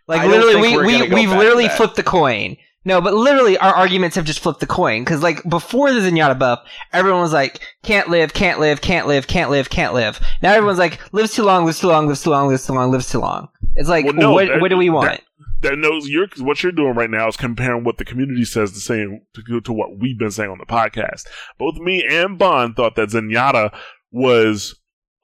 Like 0.08 0.22
I 0.22 0.26
literally, 0.26 0.56
we 0.60 0.76
we 1.02 1.08
we've 1.08 1.30
literally 1.30 1.68
flipped 1.68 1.96
the 1.96 2.02
coin. 2.02 2.56
No, 2.88 3.02
but 3.02 3.12
literally 3.12 3.58
our 3.58 3.74
arguments 3.74 4.16
have 4.16 4.24
just 4.24 4.40
flipped 4.40 4.60
the 4.60 4.66
coin 4.66 5.04
because 5.04 5.22
like 5.22 5.42
before 5.46 5.92
the 5.92 6.00
Zenyatta 6.00 6.38
buff, 6.38 6.60
everyone 6.94 7.20
was 7.20 7.34
like 7.34 7.60
can't 7.82 8.08
live, 8.08 8.32
can't 8.32 8.58
live, 8.58 8.80
can't 8.80 9.06
live, 9.06 9.26
can't 9.26 9.50
live, 9.50 9.68
can't 9.68 9.92
live. 9.92 10.18
Now 10.42 10.54
everyone's 10.54 10.78
like 10.78 10.98
lives 11.12 11.34
too 11.34 11.42
long, 11.42 11.66
lives 11.66 11.80
too 11.80 11.88
long, 11.88 12.06
lives 12.06 12.22
too 12.22 12.30
long, 12.30 12.48
lives 12.48 12.66
too 12.66 12.72
long, 12.72 12.90
lives 12.90 13.10
too 13.10 13.18
long. 13.18 13.48
It's 13.76 13.90
like 13.90 14.06
Well, 14.06 14.14
no, 14.14 14.32
what 14.32 14.48
that- 14.48 14.60
what 14.62 14.70
do 14.70 14.78
we 14.78 14.88
want? 14.88 15.20
That 15.60 15.76
knows 15.76 16.08
you're 16.08 16.28
what 16.38 16.62
you're 16.62 16.72
doing 16.72 16.94
right 16.94 17.10
now 17.10 17.28
is 17.28 17.36
comparing 17.36 17.84
what 17.84 17.98
the 17.98 18.06
community 18.06 18.44
says 18.46 18.72
to 18.72 18.80
saying 18.80 19.20
to, 19.34 19.60
to 19.60 19.72
what 19.72 19.98
we've 19.98 20.18
been 20.18 20.30
saying 20.30 20.50
on 20.50 20.56
the 20.58 20.64
podcast. 20.64 21.26
Both 21.58 21.76
me 21.76 22.02
and 22.08 22.38
Bond 22.38 22.74
thought 22.74 22.94
that 22.96 23.10
Zenyatta 23.10 23.74
was 24.10 24.76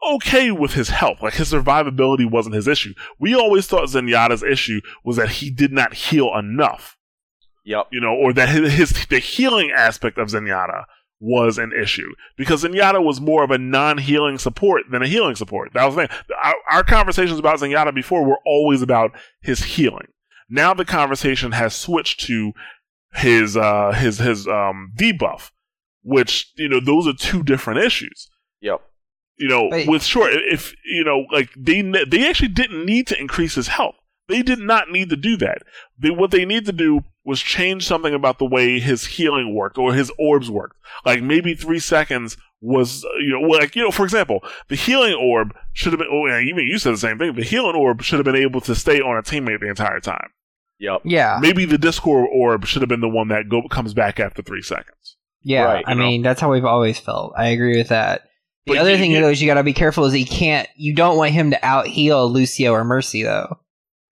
okay 0.07 0.51
with 0.51 0.75
his 0.75 0.91
health, 0.91 1.23
like 1.23 1.35
his 1.35 1.51
survivability 1.53 2.31
wasn't 2.31 2.57
his 2.57 2.69
issue. 2.69 2.93
We 3.19 3.35
always 3.35 3.67
thought 3.67 3.89
Zenyatta's 3.89 4.43
issue 4.43 4.81
was 5.03 5.17
that 5.17 5.31
he 5.31 5.51
did 5.51 5.73
not 5.73 5.95
heal 5.95 6.31
enough. 6.37 6.97
Yep. 7.65 7.89
you 7.93 8.01
know, 8.01 8.15
or 8.15 8.33
that 8.35 8.49
his, 8.49 8.73
his 8.73 9.07
the 9.07 9.19
healing 9.19 9.71
aspect 9.71 10.19
of 10.19 10.29
Zenyatta 10.29 10.85
was 11.21 11.57
an 11.57 11.73
issue 11.73 12.13
because 12.37 12.63
Zenyatta 12.65 13.03
was 13.03 13.21
more 13.21 13.43
of 13.45 13.51
a 13.51 13.57
non-healing 13.57 14.37
support 14.39 14.83
than 14.91 15.01
a 15.03 15.07
healing 15.07 15.37
support. 15.37 15.73
That 15.73 15.85
was 15.87 15.95
the 15.95 16.07
thing. 16.07 16.17
Our, 16.43 16.55
our 16.71 16.85
conversations 16.85 17.39
about 17.39 17.61
Zenyatta 17.61 17.95
before 17.95 18.25
were 18.27 18.39
always 18.45 18.83
about 18.83 19.13
his 19.41 19.63
healing. 19.63 20.09
Now 20.51 20.75
the 20.75 20.85
conversation 20.85 21.53
has 21.53 21.75
switched 21.75 22.21
to 22.27 22.53
his 23.15 23.57
uh 23.57 23.93
his 23.93 24.19
his 24.19 24.47
um 24.47 24.93
debuff, 24.97 25.51
which 26.03 26.53
you 26.57 26.69
know 26.69 26.81
those 26.81 27.07
are 27.07 27.15
two 27.15 27.43
different 27.43 27.81
issues. 27.81 28.29
Yep. 28.61 28.81
You 29.39 29.49
know, 29.49 29.71
But- 29.71 29.87
with 29.87 30.03
sure 30.03 30.29
if 30.31 30.75
you 30.85 31.05
know 31.05 31.25
like 31.33 31.49
they 31.57 31.81
they 31.81 32.29
actually 32.29 32.49
didn't 32.49 32.85
need 32.85 33.07
to 33.07 33.19
increase 33.19 33.55
his 33.55 33.69
health. 33.69 33.95
They 34.29 34.43
did 34.43 34.59
not 34.59 34.91
need 34.91 35.11
to 35.11 35.17
do 35.17 35.37
that. 35.39 35.59
They, 35.99 36.11
what 36.11 36.31
they 36.31 36.45
need 36.45 36.65
to 36.67 36.73
do 36.73 37.01
was 37.25 37.41
change 37.41 37.87
something 37.87 38.15
about 38.15 38.39
the 38.39 38.47
way 38.47 38.79
his 38.81 39.05
healing 39.07 39.55
worked 39.55 39.77
or 39.79 39.93
his 39.95 40.11
orbs 40.19 40.51
worked. 40.51 40.77
Like 41.05 41.23
maybe 41.23 41.55
three 41.55 41.79
seconds 41.79 42.37
was, 42.61 43.05
you 43.21 43.39
know, 43.39 43.47
like, 43.47 43.77
you 43.77 43.83
know, 43.83 43.91
for 43.91 44.05
example, 44.05 44.43
the 44.69 44.77
healing 44.77 45.15
orb 45.15 45.55
should 45.75 45.93
have 45.93 45.99
been, 45.99 46.09
oh, 46.11 46.27
yeah, 46.27 46.41
even 46.41 46.67
you 46.67 46.79
said 46.79 46.95
the 46.95 46.99
same 46.99 47.19
thing. 47.19 47.35
The 47.35 47.43
healing 47.45 47.77
orb 47.77 48.03
should 48.03 48.19
have 48.19 48.25
been 48.25 48.35
able 48.37 48.61
to 48.63 48.75
stay 48.75 49.01
on 49.01 49.17
a 49.19 49.23
teammate 49.23 49.61
the 49.61 49.69
entire 49.69 50.01
time. 50.01 50.31
Yep. 50.79 51.03
Yeah. 51.05 51.39
Maybe 51.41 51.67
the 51.67 51.79
Discord 51.79 52.29
orb 52.33 52.65
should 52.67 52.83
have 52.83 52.89
been 52.89 53.01
the 53.01 53.09
one 53.09 53.29
that 53.29 53.49
go, 53.51 53.63
comes 53.69 53.93
back 53.95 54.19
after 54.19 54.43
three 54.43 54.63
seconds. 54.63 55.17
Yeah, 55.43 55.65
Right, 55.65 55.85
I 55.87 55.93
know. 55.93 56.05
mean 56.05 56.23
that's 56.23 56.41
how 56.41 56.51
we've 56.51 56.65
always 56.65 56.99
felt. 56.99 57.35
I 57.37 57.49
agree 57.49 57.77
with 57.77 57.89
that. 57.89 58.23
The 58.67 58.73
But 58.73 58.79
other 58.79 58.93
you- 58.93 58.97
thing 58.97 59.11
you- 59.13 59.21
though 59.21 59.29
is 59.29 59.43
you 59.43 59.47
got 59.47 59.55
to 59.55 59.63
be 59.63 59.75
careful 59.75 60.07
is 60.07 60.13
that 60.13 60.19
you 60.19 60.25
can't. 60.27 60.67
You 60.77 60.95
don't 60.95 61.19
want 61.19 61.33
him 61.33 61.51
to 61.51 61.63
out 61.65 61.87
heal 61.87 62.31
Lucio 62.31 62.73
or 62.73 62.83
Mercy 62.85 63.23
though. 63.23 63.59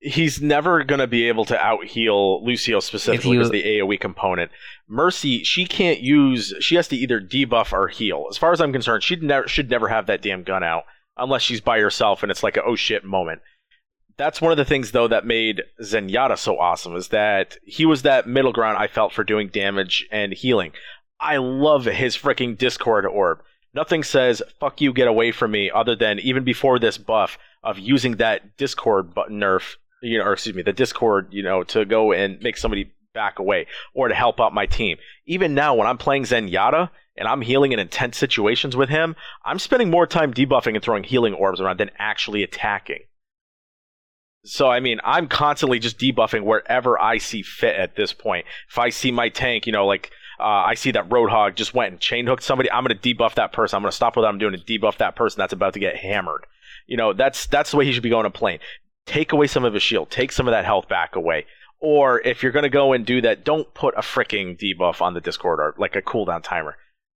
He's 0.02 0.42
never 0.42 0.82
going 0.82 0.98
to 0.98 1.06
be 1.06 1.28
able 1.28 1.44
to 1.44 1.58
out 1.58 1.84
heal 1.84 2.44
Lucio 2.44 2.80
specifically 2.80 3.36
because 3.36 3.50
the 3.50 3.62
AoE 3.62 4.00
component. 4.00 4.50
Mercy, 4.88 5.44
she 5.44 5.64
can't 5.64 6.00
use. 6.00 6.52
She 6.60 6.74
has 6.74 6.88
to 6.88 6.96
either 6.96 7.20
debuff 7.20 7.72
or 7.72 7.88
heal. 7.88 8.26
As 8.28 8.36
far 8.36 8.52
as 8.52 8.60
I'm 8.60 8.72
concerned, 8.72 9.04
she 9.04 9.16
never 9.16 9.46
should 9.46 9.70
never 9.70 9.88
have 9.88 10.06
that 10.06 10.20
damn 10.20 10.42
gun 10.42 10.64
out 10.64 10.84
unless 11.16 11.42
she's 11.42 11.60
by 11.60 11.78
herself 11.78 12.22
and 12.22 12.30
it's 12.30 12.42
like 12.42 12.56
a 12.56 12.64
oh 12.64 12.76
shit 12.76 13.04
moment. 13.04 13.42
That's 14.16 14.40
one 14.40 14.50
of 14.50 14.58
the 14.58 14.64
things 14.64 14.90
though 14.90 15.08
that 15.08 15.24
made 15.24 15.62
Zenyatta 15.80 16.36
so 16.36 16.58
awesome 16.58 16.96
is 16.96 17.08
that 17.08 17.56
he 17.64 17.86
was 17.86 18.02
that 18.02 18.26
middle 18.26 18.52
ground 18.52 18.78
I 18.78 18.88
felt 18.88 19.12
for 19.12 19.24
doing 19.24 19.48
damage 19.48 20.06
and 20.10 20.32
healing. 20.32 20.72
I 21.20 21.36
love 21.36 21.84
his 21.84 22.16
freaking 22.16 22.58
Discord 22.58 23.06
orb. 23.06 23.42
Nothing 23.72 24.02
says 24.02 24.42
"fuck 24.58 24.80
you, 24.80 24.92
get 24.92 25.06
away 25.06 25.30
from 25.30 25.52
me" 25.52 25.70
other 25.70 25.94
than 25.94 26.18
even 26.18 26.42
before 26.42 26.80
this 26.80 26.98
buff 26.98 27.38
of 27.62 27.78
using 27.78 28.16
that 28.16 28.56
Discord 28.56 29.14
button 29.14 29.38
nerf, 29.38 29.76
you 30.02 30.18
know, 30.18 30.24
or 30.24 30.32
excuse 30.32 30.54
me, 30.54 30.62
the 30.62 30.72
Discord, 30.72 31.28
you 31.30 31.42
know, 31.42 31.62
to 31.64 31.84
go 31.84 32.12
and 32.12 32.40
make 32.40 32.56
somebody 32.56 32.92
back 33.14 33.38
away 33.38 33.66
or 33.94 34.08
to 34.08 34.14
help 34.14 34.40
out 34.40 34.54
my 34.54 34.66
team. 34.66 34.98
Even 35.26 35.54
now, 35.54 35.74
when 35.74 35.86
I'm 35.86 35.98
playing 35.98 36.24
Zenyatta 36.24 36.90
and 37.16 37.28
I'm 37.28 37.42
healing 37.42 37.72
in 37.72 37.78
intense 37.78 38.16
situations 38.16 38.76
with 38.76 38.88
him, 38.88 39.16
I'm 39.44 39.58
spending 39.58 39.90
more 39.90 40.06
time 40.06 40.32
debuffing 40.34 40.74
and 40.74 40.82
throwing 40.82 41.04
healing 41.04 41.34
orbs 41.34 41.60
around 41.60 41.78
than 41.78 41.90
actually 41.98 42.42
attacking. 42.42 43.00
So 44.44 44.68
I 44.68 44.80
mean, 44.80 44.98
I'm 45.04 45.28
constantly 45.28 45.78
just 45.78 45.98
debuffing 45.98 46.44
wherever 46.44 47.00
I 47.00 47.18
see 47.18 47.42
fit 47.42 47.76
at 47.76 47.94
this 47.94 48.12
point. 48.12 48.46
If 48.68 48.78
I 48.78 48.88
see 48.88 49.12
my 49.12 49.28
tank, 49.28 49.66
you 49.66 49.72
know, 49.72 49.86
like 49.86 50.10
uh, 50.40 50.44
I 50.44 50.74
see 50.74 50.90
that 50.92 51.08
Roadhog 51.08 51.54
just 51.54 51.74
went 51.74 51.92
and 51.92 52.00
chain 52.00 52.26
hooked 52.26 52.42
somebody, 52.42 52.70
I'm 52.70 52.84
going 52.84 52.98
to 52.98 53.14
debuff 53.14 53.34
that 53.34 53.52
person. 53.52 53.76
I'm 53.76 53.82
going 53.82 53.90
to 53.90 53.96
stop 53.96 54.16
what 54.16 54.24
I'm 54.24 54.38
doing 54.38 54.54
and 54.54 54.64
debuff 54.64 54.98
that 54.98 55.14
person 55.14 55.38
that's 55.38 55.52
about 55.52 55.74
to 55.74 55.80
get 55.80 55.96
hammered. 55.96 56.46
You 56.88 56.96
know, 56.96 57.12
that's 57.12 57.46
that's 57.46 57.70
the 57.70 57.76
way 57.76 57.84
he 57.84 57.92
should 57.92 58.02
be 58.02 58.10
going 58.10 58.24
to 58.24 58.30
play. 58.30 58.58
Take 59.06 59.32
away 59.32 59.46
some 59.46 59.64
of 59.64 59.74
his 59.74 59.82
shield, 59.82 60.10
take 60.10 60.32
some 60.32 60.46
of 60.46 60.52
that 60.52 60.64
health 60.64 60.88
back 60.88 61.16
away. 61.16 61.46
Or 61.80 62.20
if 62.20 62.42
you're 62.42 62.52
going 62.52 62.62
to 62.62 62.68
go 62.68 62.92
and 62.92 63.04
do 63.04 63.20
that, 63.22 63.44
don't 63.44 63.72
put 63.74 63.94
a 63.96 64.00
freaking 64.02 64.56
debuff 64.56 65.00
on 65.02 65.14
the 65.14 65.20
Discord 65.20 65.58
or 65.58 65.74
like 65.78 65.96
a 65.96 66.02
cooldown 66.02 66.42
timer. 66.42 66.76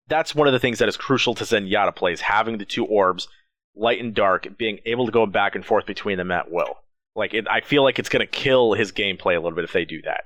That's 0.09 0.35
one 0.35 0.47
of 0.47 0.53
the 0.55 0.59
things 0.59 0.78
that 0.78 0.89
is 0.89 0.97
crucial 0.97 1.35
to 1.35 1.45
Zenyatta 1.45 1.95
plays, 1.95 2.22
having 2.22 2.57
the 2.59 2.64
two 2.64 2.87
orbs, 2.87 3.28
light 3.76 4.01
and 4.01 4.14
dark, 4.14 4.49
being 4.57 4.78
able 4.87 5.05
to 5.07 5.12
go 5.12 5.26
back 5.26 5.55
and 5.55 5.64
forth 5.64 5.85
between 5.87 6.16
them 6.16 6.30
at 6.30 6.51
will. 6.51 6.78
Like 7.14 7.35
it, 7.35 7.47
I 7.49 7.61
feel 7.61 7.82
like 7.85 7.99
it's 7.99 8.09
going 8.09 8.20
to 8.26 8.26
kill 8.26 8.72
his 8.72 8.91
gameplay 8.91 9.35
a 9.37 9.41
little 9.41 9.53
bit 9.53 9.64
if 9.64 9.72
they 9.72 9.85
do 9.85 10.01
that. 10.03 10.24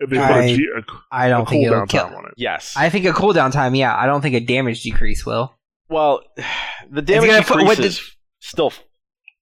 If 0.00 0.10
they 0.10 0.16
put 0.16 0.24
I- 0.26 0.42
a, 0.44 0.56
G, 0.56 0.68
a, 0.76 0.82
I 1.12 1.26
a 1.26 1.30
don't 1.30 1.48
think 1.48 1.64
it'll 1.66 1.86
kill. 1.86 2.06
on 2.06 2.26
it. 2.26 2.34
Yes. 2.36 2.74
I 2.76 2.88
think 2.90 3.04
a 3.06 3.12
cooldown 3.12 3.52
time. 3.52 3.74
Yeah, 3.76 3.96
I 3.96 4.06
don't 4.06 4.20
think 4.20 4.34
a 4.34 4.40
damage 4.40 4.82
decrease 4.82 5.24
will. 5.24 5.54
Well, 5.88 6.22
the 6.90 7.02
damage 7.02 7.30
gonna 7.30 7.42
fu- 7.42 7.54
decrease 7.58 7.68
what 7.68 7.78
the- 7.78 8.00
still 8.40 8.72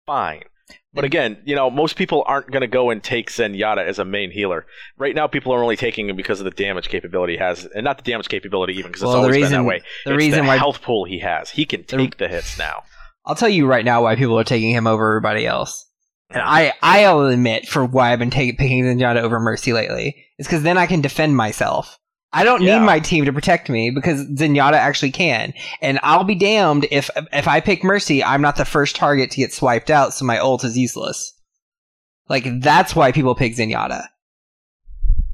fine. 0.06 0.42
But 0.92 1.04
again, 1.04 1.38
you 1.44 1.54
know, 1.54 1.70
most 1.70 1.94
people 1.96 2.24
aren't 2.26 2.50
going 2.50 2.62
to 2.62 2.66
go 2.66 2.90
and 2.90 3.00
take 3.02 3.30
Zenyatta 3.30 3.86
as 3.86 4.00
a 4.00 4.04
main 4.04 4.32
healer. 4.32 4.66
Right 4.98 5.14
now, 5.14 5.28
people 5.28 5.52
are 5.52 5.62
only 5.62 5.76
taking 5.76 6.08
him 6.08 6.16
because 6.16 6.40
of 6.40 6.44
the 6.44 6.50
damage 6.50 6.88
capability 6.88 7.34
he 7.34 7.38
has, 7.38 7.64
and 7.74 7.84
not 7.84 7.98
the 7.98 8.02
damage 8.10 8.28
capability 8.28 8.72
even 8.74 8.90
because 8.90 9.02
Well, 9.02 9.12
it's 9.12 9.14
the 9.14 9.18
always 9.20 9.34
been 9.36 9.42
reason- 9.42 9.58
that 9.62 9.64
way. 9.68 9.82
the 10.04 10.10
It's 10.14 10.16
reason 10.18 10.40
the 10.42 10.48
why- 10.48 10.56
health 10.56 10.82
pool 10.82 11.04
he 11.04 11.20
has, 11.20 11.50
he 11.50 11.64
can 11.64 11.84
The- 11.88 11.96
take 11.96 12.16
the 12.18 12.26
hits 12.26 12.58
now. 12.58 12.82
I'll 13.24 13.36
tell 13.36 13.48
you 13.48 13.66
right 13.66 13.84
now 13.84 14.02
why 14.02 14.16
people 14.16 14.36
are 14.38 14.42
taking 14.44 14.70
him 14.70 14.88
over 14.88 15.06
everybody 15.10 15.46
else. 15.46 15.86
And 16.30 16.42
I, 16.44 16.72
I'll 16.82 17.26
admit 17.26 17.68
for 17.68 17.84
why 17.84 18.12
I've 18.12 18.18
been 18.18 18.30
taking 18.30 18.56
picking 18.56 18.84
Zenyatta 18.84 19.20
over 19.20 19.38
Mercy 19.38 19.72
lately. 19.72 20.26
It's 20.38 20.48
because 20.48 20.62
then 20.64 20.78
I 20.78 20.86
can 20.86 21.00
defend 21.00 21.36
myself. 21.36 21.98
I 22.32 22.44
don't 22.44 22.62
Yeah. 22.62 22.78
need 22.78 22.84
my 22.86 23.00
team 23.00 23.24
to 23.24 23.32
protect 23.32 23.68
me 23.68 23.90
because 23.90 24.24
Zenyatta 24.30 24.74
actually 24.74 25.10
can. 25.10 25.52
And 25.82 25.98
I'll 26.02 26.22
be 26.24 26.36
damned 26.36 26.86
if 26.90 27.10
if 27.32 27.48
I 27.48 27.60
pick 27.60 27.82
Mercy, 27.82 28.22
I'm 28.22 28.40
not 28.42 28.56
the 28.56 28.64
first 28.64 28.94
target 28.96 29.30
to 29.32 29.36
get 29.38 29.52
swiped 29.52 29.90
out, 29.90 30.14
so 30.14 30.24
my 30.24 30.38
ult 30.38 30.62
is 30.64 30.78
useless. 30.78 31.34
Like 32.28 32.46
that's 32.60 32.94
why 32.94 33.10
people 33.10 33.34
pick 33.34 33.56
Zenyatta. 33.56 34.04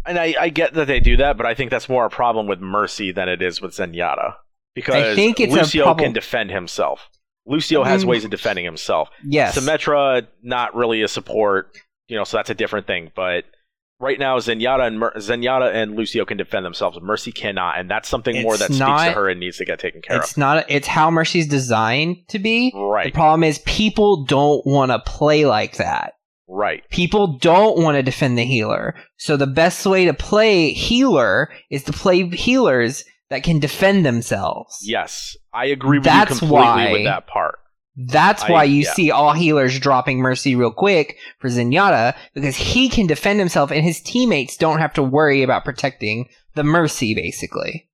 And 0.06 0.18
I, 0.18 0.34
I 0.40 0.48
get 0.48 0.74
that 0.74 0.86
they 0.86 1.00
do 1.00 1.16
that, 1.18 1.36
but 1.36 1.46
I 1.46 1.54
think 1.54 1.70
that's 1.70 1.88
more 1.88 2.06
a 2.06 2.10
problem 2.10 2.46
with 2.46 2.60
Mercy 2.60 3.10
than 3.12 3.28
it 3.28 3.42
is 3.42 3.60
with 3.60 3.72
Zenyatta 3.76 4.34
because 4.74 4.94
I 4.94 5.14
think 5.14 5.40
it's 5.40 5.52
Lucio 5.52 5.84
problem- 5.84 6.04
can 6.06 6.12
defend 6.14 6.50
himself. 6.50 7.10
Lucio 7.44 7.84
has 7.84 8.04
Mm. 8.04 8.08
ways 8.08 8.24
of 8.24 8.30
defending 8.30 8.64
himself. 8.64 9.08
Yes. 9.24 9.56
Symmetra, 9.58 10.26
not 10.42 10.74
really 10.74 11.02
a 11.02 11.08
support, 11.08 11.76
you 12.08 12.16
know, 12.16 12.24
so 12.24 12.36
that's 12.38 12.50
a 12.50 12.54
different 12.54 12.86
thing. 12.86 13.10
But 13.14 13.44
right 14.00 14.18
now, 14.18 14.38
Zenyatta 14.38 14.86
and 14.86 14.98
Mer- 14.98 15.14
Zenyatta 15.16 15.72
and 15.74 15.96
Lucio 15.96 16.24
can 16.24 16.36
defend 16.36 16.64
themselves. 16.64 16.98
Mercy 17.00 17.32
cannot, 17.32 17.78
and 17.78 17.90
that's 17.90 18.08
something 18.08 18.42
more 18.42 18.54
It's 18.54 18.60
that 18.68 18.72
speaks 18.74 19.04
to 19.04 19.12
her 19.12 19.28
and 19.28 19.40
needs 19.40 19.56
to 19.58 19.64
get 19.64 19.78
taken 19.78 20.02
care 20.02 20.16
of. 20.16 20.22
it's 20.22 20.36
not. 20.36 20.64
It's 20.70 20.86
how 20.86 21.10
Mercy's 21.10 21.46
designed 21.48 22.16
to 22.28 22.38
be. 22.38 22.72
Right, 22.74 23.06
The 23.06 23.10
problem 23.12 23.44
is 23.44 23.58
people 23.60 24.24
don't 24.24 24.64
want 24.66 24.90
to 24.92 24.98
play 25.00 25.44
like 25.46 25.76
that. 25.76 26.14
right. 26.48 26.82
People 26.90 27.38
don't 27.38 27.78
want 27.82 27.96
to 27.96 28.02
defend 28.02 28.38
the 28.38 28.44
healer. 28.44 28.94
So 29.16 29.36
the 29.36 29.46
best 29.46 29.84
way 29.86 30.04
to 30.04 30.14
play 30.14 30.70
healer 30.72 31.50
is 31.70 31.82
to 31.84 31.92
play 31.92 32.28
healers 32.28 33.04
that 33.30 33.42
can 33.42 33.58
defend 33.58 34.06
themselves. 34.06 34.78
Yes, 34.82 35.36
I 35.52 35.66
agree 35.66 35.98
with 35.98 36.04
That's 36.04 36.30
you 36.34 36.38
completely 36.38 36.62
why- 36.64 36.92
with 36.92 37.04
that 37.04 37.26
part. 37.26 37.58
That's 37.96 38.42
I- 38.44 38.52
why 38.52 38.64
you 38.64 38.82
yeah. 38.82 38.92
see 38.92 39.10
all 39.10 39.32
healers 39.32 39.78
dropping 39.78 40.18
Mercy 40.18 40.54
real 40.54 40.70
quick 40.72 41.16
for 41.38 41.48
Zenyatta 41.48 42.14
because 42.34 42.56
he 42.56 42.88
can 42.88 43.06
defend 43.06 43.38
himself 43.38 43.70
and 43.70 43.84
his 43.84 44.00
teammates 44.00 44.56
don't 44.56 44.78
have 44.80 44.92
to 44.94 45.02
worry 45.02 45.42
about 45.42 45.64
protecting 45.64 46.28
the 46.54 46.62
Mercy 46.64 47.14
basically. 47.14 47.88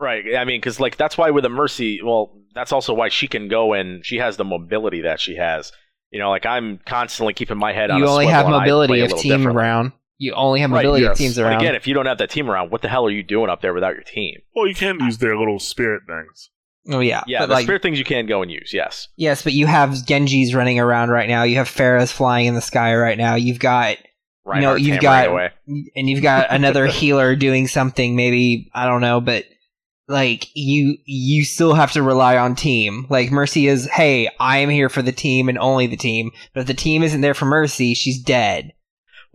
Right. 0.00 0.36
I 0.36 0.44
mean, 0.44 0.60
because 0.60 0.78
like 0.78 0.96
that's 0.96 1.18
why 1.18 1.30
with 1.30 1.44
a 1.44 1.48
Mercy, 1.48 2.00
well, 2.02 2.36
that's 2.54 2.72
also 2.72 2.94
why 2.94 3.08
she 3.08 3.26
can 3.26 3.48
go 3.48 3.72
and 3.72 4.04
she 4.06 4.18
has 4.18 4.36
the 4.36 4.44
mobility 4.44 5.02
that 5.02 5.20
she 5.20 5.36
has. 5.36 5.72
You 6.10 6.20
know, 6.20 6.30
like 6.30 6.46
I'm 6.46 6.78
constantly 6.86 7.34
keeping 7.34 7.58
my 7.58 7.72
head 7.72 7.90
on. 7.90 7.98
You 7.98 8.06
only 8.06 8.26
swivel 8.26 8.32
have 8.42 8.48
mobility 8.48 8.92
play 8.92 9.00
a 9.00 9.04
if 9.06 9.16
team 9.16 9.46
around. 9.46 9.92
You 10.18 10.34
only 10.34 10.60
have 10.60 10.70
Right, 10.70 10.78
mobility 10.84 11.02
yes. 11.04 11.12
if 11.12 11.18
teams 11.18 11.36
But 11.36 11.44
around. 11.44 11.60
again, 11.60 11.74
if 11.74 11.86
you 11.86 11.94
don't 11.94 12.06
have 12.06 12.18
that 12.18 12.30
team 12.30 12.50
around, 12.50 12.70
what 12.70 12.82
the 12.82 12.88
hell 12.88 13.06
are 13.06 13.10
you 13.10 13.22
doing 13.22 13.50
up 13.50 13.60
there 13.60 13.74
without 13.74 13.94
your 13.94 14.02
team? 14.04 14.36
Well, 14.54 14.66
you 14.66 14.74
can 14.74 14.98
use 15.00 15.18
their 15.18 15.36
little 15.36 15.58
spirit 15.58 16.02
things. 16.06 16.50
Oh 16.90 17.00
yeah, 17.00 17.22
Yeah, 17.26 17.40
but 17.40 17.46
the 17.48 17.52
like 17.54 17.64
spirit 17.64 17.82
things 17.82 17.98
you 17.98 18.04
can 18.04 18.26
go 18.26 18.40
and 18.42 18.50
use. 18.50 18.70
Yes. 18.72 19.08
Yes, 19.16 19.42
but 19.42 19.52
you 19.52 19.66
have 19.66 20.06
Genji's 20.06 20.54
running 20.54 20.78
around 20.80 21.10
right 21.10 21.28
now. 21.28 21.42
You 21.42 21.56
have 21.56 21.68
Pharah's 21.68 22.10
flying 22.12 22.46
in 22.46 22.54
the 22.54 22.60
sky 22.62 22.94
right 22.96 23.18
now. 23.18 23.34
You've 23.34 23.58
got 23.58 23.96
Right. 24.46 24.62
know, 24.62 24.74
you've 24.76 25.00
got- 25.00 25.28
away. 25.28 25.50
and 25.94 26.08
you've 26.08 26.22
got 26.22 26.46
another 26.50 26.86
healer 26.86 27.36
doing 27.36 27.68
something 27.68 28.16
maybe 28.16 28.70
I 28.74 28.86
don't 28.86 29.02
know, 29.02 29.20
but 29.20 29.44
like 30.10 30.46
you 30.54 30.96
you 31.04 31.44
still 31.44 31.74
have 31.74 31.92
to 31.92 32.02
rely 32.02 32.38
on 32.38 32.54
team. 32.54 33.06
Like 33.10 33.30
Mercy 33.30 33.66
is, 33.66 33.84
hey, 33.90 34.30
I 34.40 34.58
am 34.58 34.70
here 34.70 34.88
for 34.88 35.02
the 35.02 35.12
team 35.12 35.50
and 35.50 35.58
only 35.58 35.86
the 35.86 35.98
team. 35.98 36.30
But 36.54 36.62
if 36.62 36.66
the 36.66 36.72
team 36.74 37.02
isn't 37.02 37.20
there 37.20 37.34
for 37.34 37.44
Mercy, 37.44 37.92
she's 37.92 38.18
dead. 38.22 38.72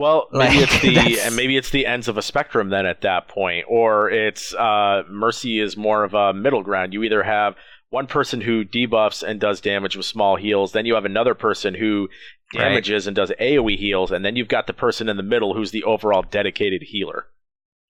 Well, 0.04 0.28
maybe 0.34 0.60
Like, 0.60 0.70
it's 0.70 0.82
the 0.82 1.20
and 1.22 1.36
maybe 1.36 1.56
it's 1.56 1.70
the 1.70 1.86
ends 1.86 2.10
of 2.10 2.18
a 2.18 2.22
spectrum 2.22 2.70
then 2.70 2.86
at 2.86 3.02
that 3.02 3.30
point, 3.30 3.66
or 3.70 4.10
it's 4.10 4.54
uh, 4.54 5.04
Mercy 5.10 5.62
is 5.62 5.78
more 5.78 6.04
of 6.04 6.14
a 6.14 6.34
middle 6.34 6.62
ground. 6.62 6.94
You 6.94 7.04
either 7.04 7.24
have 7.24 7.56
one 7.90 8.08
person 8.08 8.42
who 8.42 8.66
debuffs 8.66 9.24
and 9.24 9.40
does 9.40 9.62
damage 9.62 9.96
with 9.96 10.06
small 10.06 10.36
heals, 10.36 10.74
then 10.74 10.86
you 10.86 10.96
have 10.96 11.06
another 11.06 11.34
person 11.36 11.74
who 11.74 12.10
Right. 12.56 12.66
damages 12.70 13.08
and 13.08 13.16
does 13.16 13.32
AOE 13.40 13.78
heals, 13.78 14.12
and 14.12 14.24
then 14.24 14.36
you've 14.36 14.48
got 14.48 14.68
the 14.68 14.74
person 14.74 15.10
in 15.10 15.18
the 15.18 15.24
middle 15.24 15.56
who's 15.56 15.72
the 15.72 15.84
overall 15.86 16.22
dedicated 16.22 16.84
healer. 16.84 17.26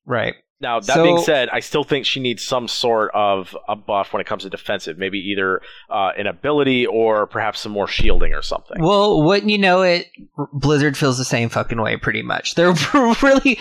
Right. 0.06 0.36
Now 0.62 0.80
that 0.80 0.94
So- 0.94 1.04
being 1.04 1.18
said, 1.18 1.50
I 1.52 1.60
still 1.60 1.84
think 1.84 2.06
she 2.06 2.22
needs 2.22 2.42
some 2.46 2.68
sort 2.70 3.12
of 3.14 3.56
a 3.68 3.76
buff 3.76 4.14
when 4.14 4.22
it 4.22 4.28
comes 4.28 4.44
to 4.44 4.50
defensive, 4.50 4.98
maybe 4.98 5.18
either 5.20 5.62
uh, 5.90 6.12
an 6.18 6.26
ability 6.26 6.86
or 6.86 7.28
perhaps 7.28 7.60
some 7.60 7.74
more 7.74 7.88
shielding 7.88 8.34
or 8.34 8.42
something. 8.42 8.78
Well, 8.82 9.24
wouldn't 9.24 9.52
you 9.52 9.58
know 9.58 9.82
it? 9.82 10.08
Blizzard 10.54 10.96
feels 10.98 11.18
the 11.18 11.26
same 11.26 11.50
fucking 11.50 11.82
way, 11.82 11.98
pretty 11.98 12.22
much. 12.22 12.56
They're 12.56 12.74
really, 13.22 13.60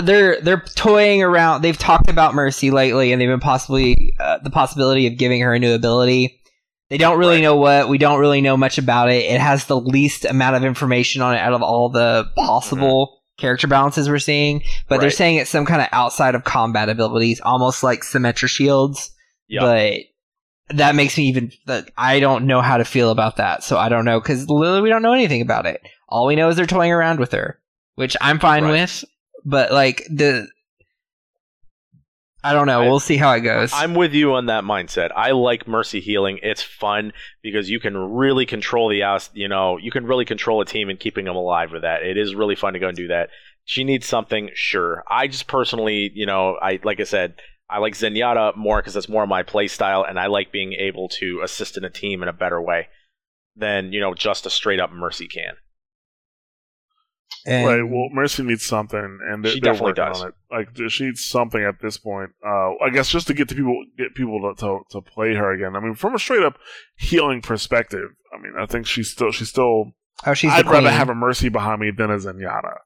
they're 0.00 0.40
they're 0.40 0.64
toying 0.74 1.22
around. 1.22 1.62
They've 1.62 1.78
talked 1.78 2.10
about 2.10 2.34
Mercy 2.34 2.70
lately, 2.72 3.12
and 3.12 3.20
they've 3.20 3.28
been 3.28 3.38
possibly 3.38 4.12
uh, 4.18 4.38
the 4.42 4.50
possibility 4.50 5.06
of 5.06 5.16
giving 5.18 5.40
her 5.42 5.54
a 5.54 5.58
new 5.60 5.74
ability. 5.74 6.40
They 6.90 6.98
don't 6.98 7.18
really 7.18 7.36
Right. 7.36 7.42
know 7.42 7.56
what. 7.56 7.88
We 7.88 7.96
don't 7.98 8.20
really 8.20 8.40
know 8.42 8.56
much 8.56 8.76
about 8.78 9.10
it. 9.10 9.24
It 9.24 9.40
has 9.40 9.64
the 9.66 9.78
least 9.80 10.24
amount 10.26 10.56
of 10.56 10.64
information 10.64 11.22
on 11.22 11.34
it 11.34 11.38
out 11.38 11.54
of 11.54 11.62
all 11.62 11.88
the 11.88 12.26
possible 12.36 13.21
character 13.42 13.66
balances 13.66 14.08
we're 14.08 14.18
seeing. 14.18 14.62
But 14.88 15.00
they're 15.00 15.10
Mm-hmm. 15.10 15.16
Saying 15.16 15.36
it's 15.36 15.50
some 15.50 15.66
kind 15.66 15.82
of 15.82 15.88
outside 15.92 16.34
of 16.34 16.44
combat 16.44 16.88
abilities, 16.88 17.40
almost 17.42 17.82
like 17.82 18.00
Symmetra 18.00 18.48
shields 18.48 19.10
Yep. 19.48 19.60
but 19.60 20.76
that 20.76 20.94
makes 20.94 21.18
me 21.18 21.24
even. 21.28 21.52
That 21.66 21.90
I 21.98 22.20
don't 22.20 22.46
know 22.46 22.62
how 22.62 22.78
to 22.78 22.84
feel 22.86 23.10
about 23.10 23.36
that. 23.36 23.62
So 23.62 23.76
I 23.76 23.90
don't 23.90 24.06
know 24.06 24.18
because 24.20 24.48
literally 24.48 24.80
we 24.80 24.88
don't 24.88 25.02
know 25.02 25.12
anything 25.12 25.42
about 25.42 25.66
it. 25.66 25.82
All 26.08 26.26
we 26.26 26.36
know 26.36 26.48
is 26.48 26.56
they're 26.56 26.64
toying 26.66 26.92
around 26.92 27.18
with 27.20 27.32
her, 27.32 27.58
which 27.96 28.16
I'm 28.20 28.38
fine 28.38 28.64
Right. 28.64 28.70
with. 28.70 29.04
But 29.44 29.72
like 29.72 30.04
the, 30.08 30.48
I 32.44 32.52
don't 32.54 32.66
know. 32.66 32.82
I- 32.82 32.88
we'll 32.88 33.00
see 33.00 33.16
how 33.16 33.32
it 33.32 33.40
goes. 33.40 33.70
I'm 33.72 33.94
with 33.94 34.12
you 34.12 34.34
on 34.34 34.46
that 34.46 34.64
mindset. 34.64 35.10
I 35.14 35.30
like 35.30 35.68
Mercy 35.68 36.00
healing. 36.00 36.38
It's 36.42 36.62
fun 36.62 37.12
because 37.42 37.70
you 37.70 37.80
can 37.80 37.96
really 37.96 38.46
control 38.46 38.88
the 38.88 39.02
outs. 39.02 39.30
You 39.32 39.48
know, 39.48 39.76
you 39.76 39.90
can 39.90 40.06
really 40.06 40.24
control 40.24 40.60
a 40.60 40.64
team 40.64 40.88
and 40.88 40.98
keeping 40.98 41.24
them 41.24 41.36
alive 41.36 41.70
with 41.72 41.82
that. 41.82 42.02
It 42.02 42.16
is 42.16 42.34
really 42.34 42.56
fun 42.56 42.72
to 42.72 42.78
go 42.78 42.88
and 42.88 42.96
do 42.96 43.08
that. 43.08 43.30
She 43.64 43.84
needs 43.84 44.06
something, 44.06 44.50
sure. 44.54 45.04
I 45.08 45.28
just 45.28 45.46
personally, 45.46 46.10
you 46.14 46.26
know, 46.26 46.58
I 46.60 46.80
like 46.82 46.98
I 46.98 47.04
said, 47.04 47.34
I 47.70 47.78
like 47.78 47.94
Zenyatta 47.94 48.56
more 48.56 48.80
because 48.80 48.94
that's 48.94 49.08
more 49.08 49.22
of 49.22 49.28
my 49.28 49.44
play 49.44 49.68
style, 49.68 50.04
and 50.06 50.18
I 50.18 50.26
like 50.26 50.50
being 50.52 50.72
able 50.74 51.08
to 51.20 51.40
assist 51.44 51.76
in 51.76 51.84
a 51.84 51.90
team 51.90 52.22
in 52.22 52.28
a 52.28 52.32
better 52.32 52.60
way 52.60 52.88
than 53.54 53.92
you 53.92 54.00
know 54.00 54.14
just 54.14 54.46
a 54.46 54.50
straight 54.50 54.80
up 54.80 54.90
Mercy 54.92 55.28
can. 55.28 55.54
And- 57.46 57.66
right. 57.66 57.82
Well, 57.82 58.08
Mercy 58.12 58.42
needs 58.42 58.64
something, 58.64 59.18
and 59.28 59.44
they're, 59.44 59.52
She 59.52 59.60
they're 59.60 59.72
definitely 59.72 60.00
working 60.00 60.12
does. 60.12 60.22
on 60.22 60.28
it. 60.28 60.34
Like 60.50 60.90
she 60.90 61.04
needs 61.06 61.24
something 61.24 61.62
at 61.62 61.80
this 61.80 61.98
point. 61.98 62.30
Uh, 62.46 62.74
I 62.84 62.90
guess 62.92 63.08
just 63.08 63.26
to 63.28 63.34
get 63.34 63.48
to 63.48 63.54
people, 63.54 63.84
get 63.98 64.14
people 64.14 64.54
to, 64.54 64.60
to 64.60 64.80
to 64.90 65.00
play 65.00 65.34
her 65.34 65.52
again. 65.52 65.74
I 65.76 65.80
mean, 65.80 65.94
from 65.94 66.14
a 66.14 66.18
straight 66.18 66.42
up 66.44 66.58
healing 66.96 67.40
perspective, 67.42 68.10
I 68.32 68.40
mean, 68.40 68.52
I 68.58 68.66
think 68.66 68.86
she's 68.86 69.10
still 69.10 69.30
she's 69.32 69.48
still. 69.48 69.92
oh, 70.26 70.34
she's. 70.34 70.50
I'd 70.52 70.66
rather 70.66 70.88
queen. 70.88 70.92
have 70.98 71.08
a 71.08 71.14
Mercy 71.14 71.48
behind 71.48 71.80
me 71.80 71.90
than 71.90 72.10
a 72.10 72.16
Zenyatta 72.16 72.76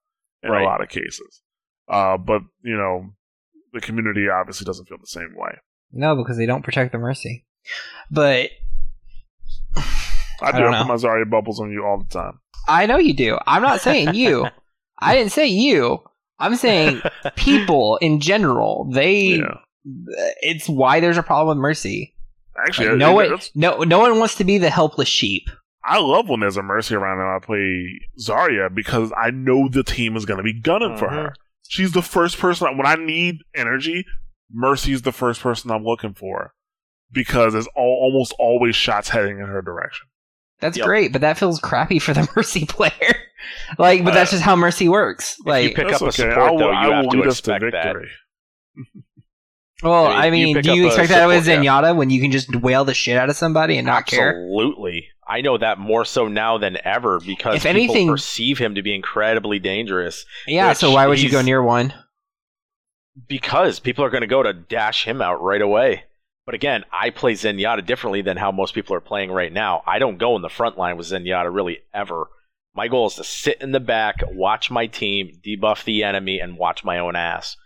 in 0.43 0.51
Right. 0.51 0.63
a 0.63 0.65
lot 0.65 0.81
of 0.81 0.89
cases. 0.89 1.43
Uh, 1.89 2.17
but 2.17 2.43
you 2.63 2.77
know, 2.77 3.11
the 3.73 3.81
community 3.81 4.29
obviously 4.29 4.65
doesn't 4.65 4.87
feel 4.87 4.99
the 4.99 5.07
same 5.07 5.35
way. 5.37 5.57
No, 5.93 6.17
because 6.17 6.37
they 6.37 6.47
don't 6.47 6.63
protect 6.63 6.93
the 6.93 6.99
mercy. 6.99 7.47
But 8.11 8.51
I 10.41 10.53
do 10.53 10.59
don't 10.59 10.75
I 10.75 10.83
put 10.83 10.89
my 10.89 10.95
Zarya 10.95 11.29
bubbles 11.29 11.61
on 11.61 11.71
you 11.73 11.85
all 11.85 11.99
the 11.99 12.09
time. 12.09 12.41
I 12.69 12.87
know 12.87 12.99
you 12.99 13.15
do. 13.15 13.39
I'm 13.47 13.63
not 13.63 13.81
saying 13.81 14.15
you. 14.15 14.47
I 14.99 15.15
didn't 15.15 15.33
say 15.33 15.47
you. 15.47 16.03
I'm 16.39 16.57
saying 16.57 17.01
people 17.37 17.97
in 17.99 18.21
general. 18.21 18.89
They. 18.93 19.39
Yeah. 19.39 19.59
It's 20.43 20.69
why 20.69 21.01
there's 21.01 21.17
a 21.19 21.23
problem 21.23 21.57
with 21.59 21.63
mercy. 21.63 22.15
Actually, 22.67 22.89
Like, 22.89 22.95
I- 22.95 22.99
no 22.99 23.13
one, 23.13 23.39
no, 23.55 23.79
no 23.85 23.99
one 24.01 24.19
wants 24.19 24.35
to 24.37 24.45
be 24.45 24.59
the 24.59 24.71
helpless 24.71 25.09
sheep. 25.09 25.49
I 25.85 26.01
love 26.01 26.29
when 26.29 26.41
there's 26.41 26.57
a 26.57 26.63
Mercy 26.63 26.97
around 26.97 27.21
and 27.21 27.29
I 27.29 27.39
play 27.39 28.01
Zarya 28.19 28.75
because 28.75 29.13
I 29.17 29.31
know 29.31 29.69
the 29.69 29.85
team 29.85 30.17
is 30.17 30.25
going 30.25 30.39
to 30.39 30.43
be 30.43 30.53
gunning 30.61 30.97
for 30.97 31.07
Mhm. 31.07 31.13
her. 31.13 31.35
She's 31.69 31.93
the 31.93 32.03
first 32.03 32.39
person 32.39 32.77
when 32.77 32.87
I 32.87 32.97
need 32.97 33.37
energy. 33.55 34.05
Mercy's 34.53 35.03
the 35.03 35.13
first 35.13 35.41
person 35.41 35.71
I'm 35.71 35.85
looking 35.85 36.15
for 36.15 36.55
because 37.13 37.53
there's 37.53 37.69
all, 37.77 38.01
almost 38.03 38.35
always 38.39 38.75
shots 38.75 39.11
heading 39.11 39.39
in 39.39 39.47
her 39.47 39.63
direction. 39.63 40.09
That's 40.61 40.77
Yep. 40.79 40.87
great, 40.87 41.13
but 41.13 41.21
that 41.21 41.37
feels 41.39 41.61
crappy 41.61 41.99
for 41.99 42.15
the 42.15 42.27
mercy 42.37 42.65
player. 42.67 43.17
like, 43.79 44.05
but 44.05 44.15
that's 44.15 44.31
Uh, 44.33 44.37
just 44.37 44.43
how 44.45 44.57
mercy 44.57 44.89
works. 44.89 45.37
Like, 45.45 45.71
you 45.71 45.75
pick 45.75 45.93
up 45.93 46.01
a 46.01 46.05
okay. 46.07 46.11
support, 46.13 46.39
I 46.39 46.51
will, 46.51 46.59
though, 46.59 46.71
you 46.71 46.77
I 46.77 46.87
will 46.87 46.95
have 46.95 47.05
to 47.11 47.17
lead 47.19 47.27
us 47.27 47.41
to 47.43 47.55
expect 47.55 47.73
that. 47.73 47.85
victory. 47.85 48.11
well, 49.83 50.07
I 50.07 50.27
I 50.27 50.31
mean, 50.31 50.57
you 50.57 50.63
do 50.63 50.75
you 50.75 50.87
expect 50.87 51.11
that 51.11 51.27
with 51.27 51.45
support, 51.45 51.65
yeah. 51.65 51.91
When 51.93 52.11
you 52.11 52.21
can 52.21 52.31
just 52.33 52.55
wail 52.57 52.85
the 52.85 52.95
shit 52.95 53.17
out 53.19 53.29
of 53.29 53.37
somebody 53.37 53.77
and 53.77 53.87
not 53.87 54.07
care? 54.07 54.31
Absolutely. 54.31 55.09
I 55.29 55.41
know 55.41 55.59
that 55.59 55.79
more 55.79 56.05
so 56.05 56.29
now 56.29 56.57
than 56.57 56.79
ever 56.85 57.19
because 57.21 57.57
If 57.57 57.63
people 57.65 57.71
anything- 57.71 58.09
perceive 58.09 58.59
him 58.59 58.77
to 58.77 58.83
be 58.83 58.95
incredibly 58.95 59.59
dangerous 59.59 60.25
Yeah, 60.47 60.73
so 60.73 60.93
why 60.93 61.07
would 61.09 61.21
you 61.21 61.31
go 61.31 61.43
near 61.43 61.63
one? 61.63 61.93
because 63.29 63.81
people 63.81 64.05
are 64.05 64.11
going 64.11 64.21
to 64.21 64.27
go 64.27 64.43
to 64.43 64.53
dash 64.53 65.05
him 65.05 65.21
out 65.23 65.43
right 65.43 65.63
away. 65.63 66.05
But 66.47 66.55
again, 66.55 66.85
I 66.93 67.11
play 67.11 67.35
Zenyatta 67.35 67.85
differently 67.85 68.23
than 68.23 68.37
how 68.37 68.53
most 68.53 68.73
people 68.73 68.95
are 68.95 69.01
playing 69.01 69.33
right 69.33 69.53
now. 69.53 69.83
I 69.85 69.99
don't 69.99 70.17
go 70.17 70.37
in 70.37 70.43
the 70.43 70.49
front 70.49 70.79
line 70.79 70.97
with 70.97 71.09
Zenyatta 71.09 71.53
really 71.53 71.81
ever. 71.93 72.29
My 72.73 72.87
goal 72.87 73.09
is 73.09 73.15
to 73.15 73.25
sit 73.25 73.61
in 73.61 73.73
the 73.73 73.81
back, 73.81 74.23
watch 74.29 74.71
my 74.71 74.87
team, 74.87 75.33
debuff 75.45 75.85
the 75.85 76.05
enemy, 76.05 76.39
and 76.39 76.57
watch 76.57 76.85
my 76.85 76.99
own 76.99 77.17
ass. 77.17 77.57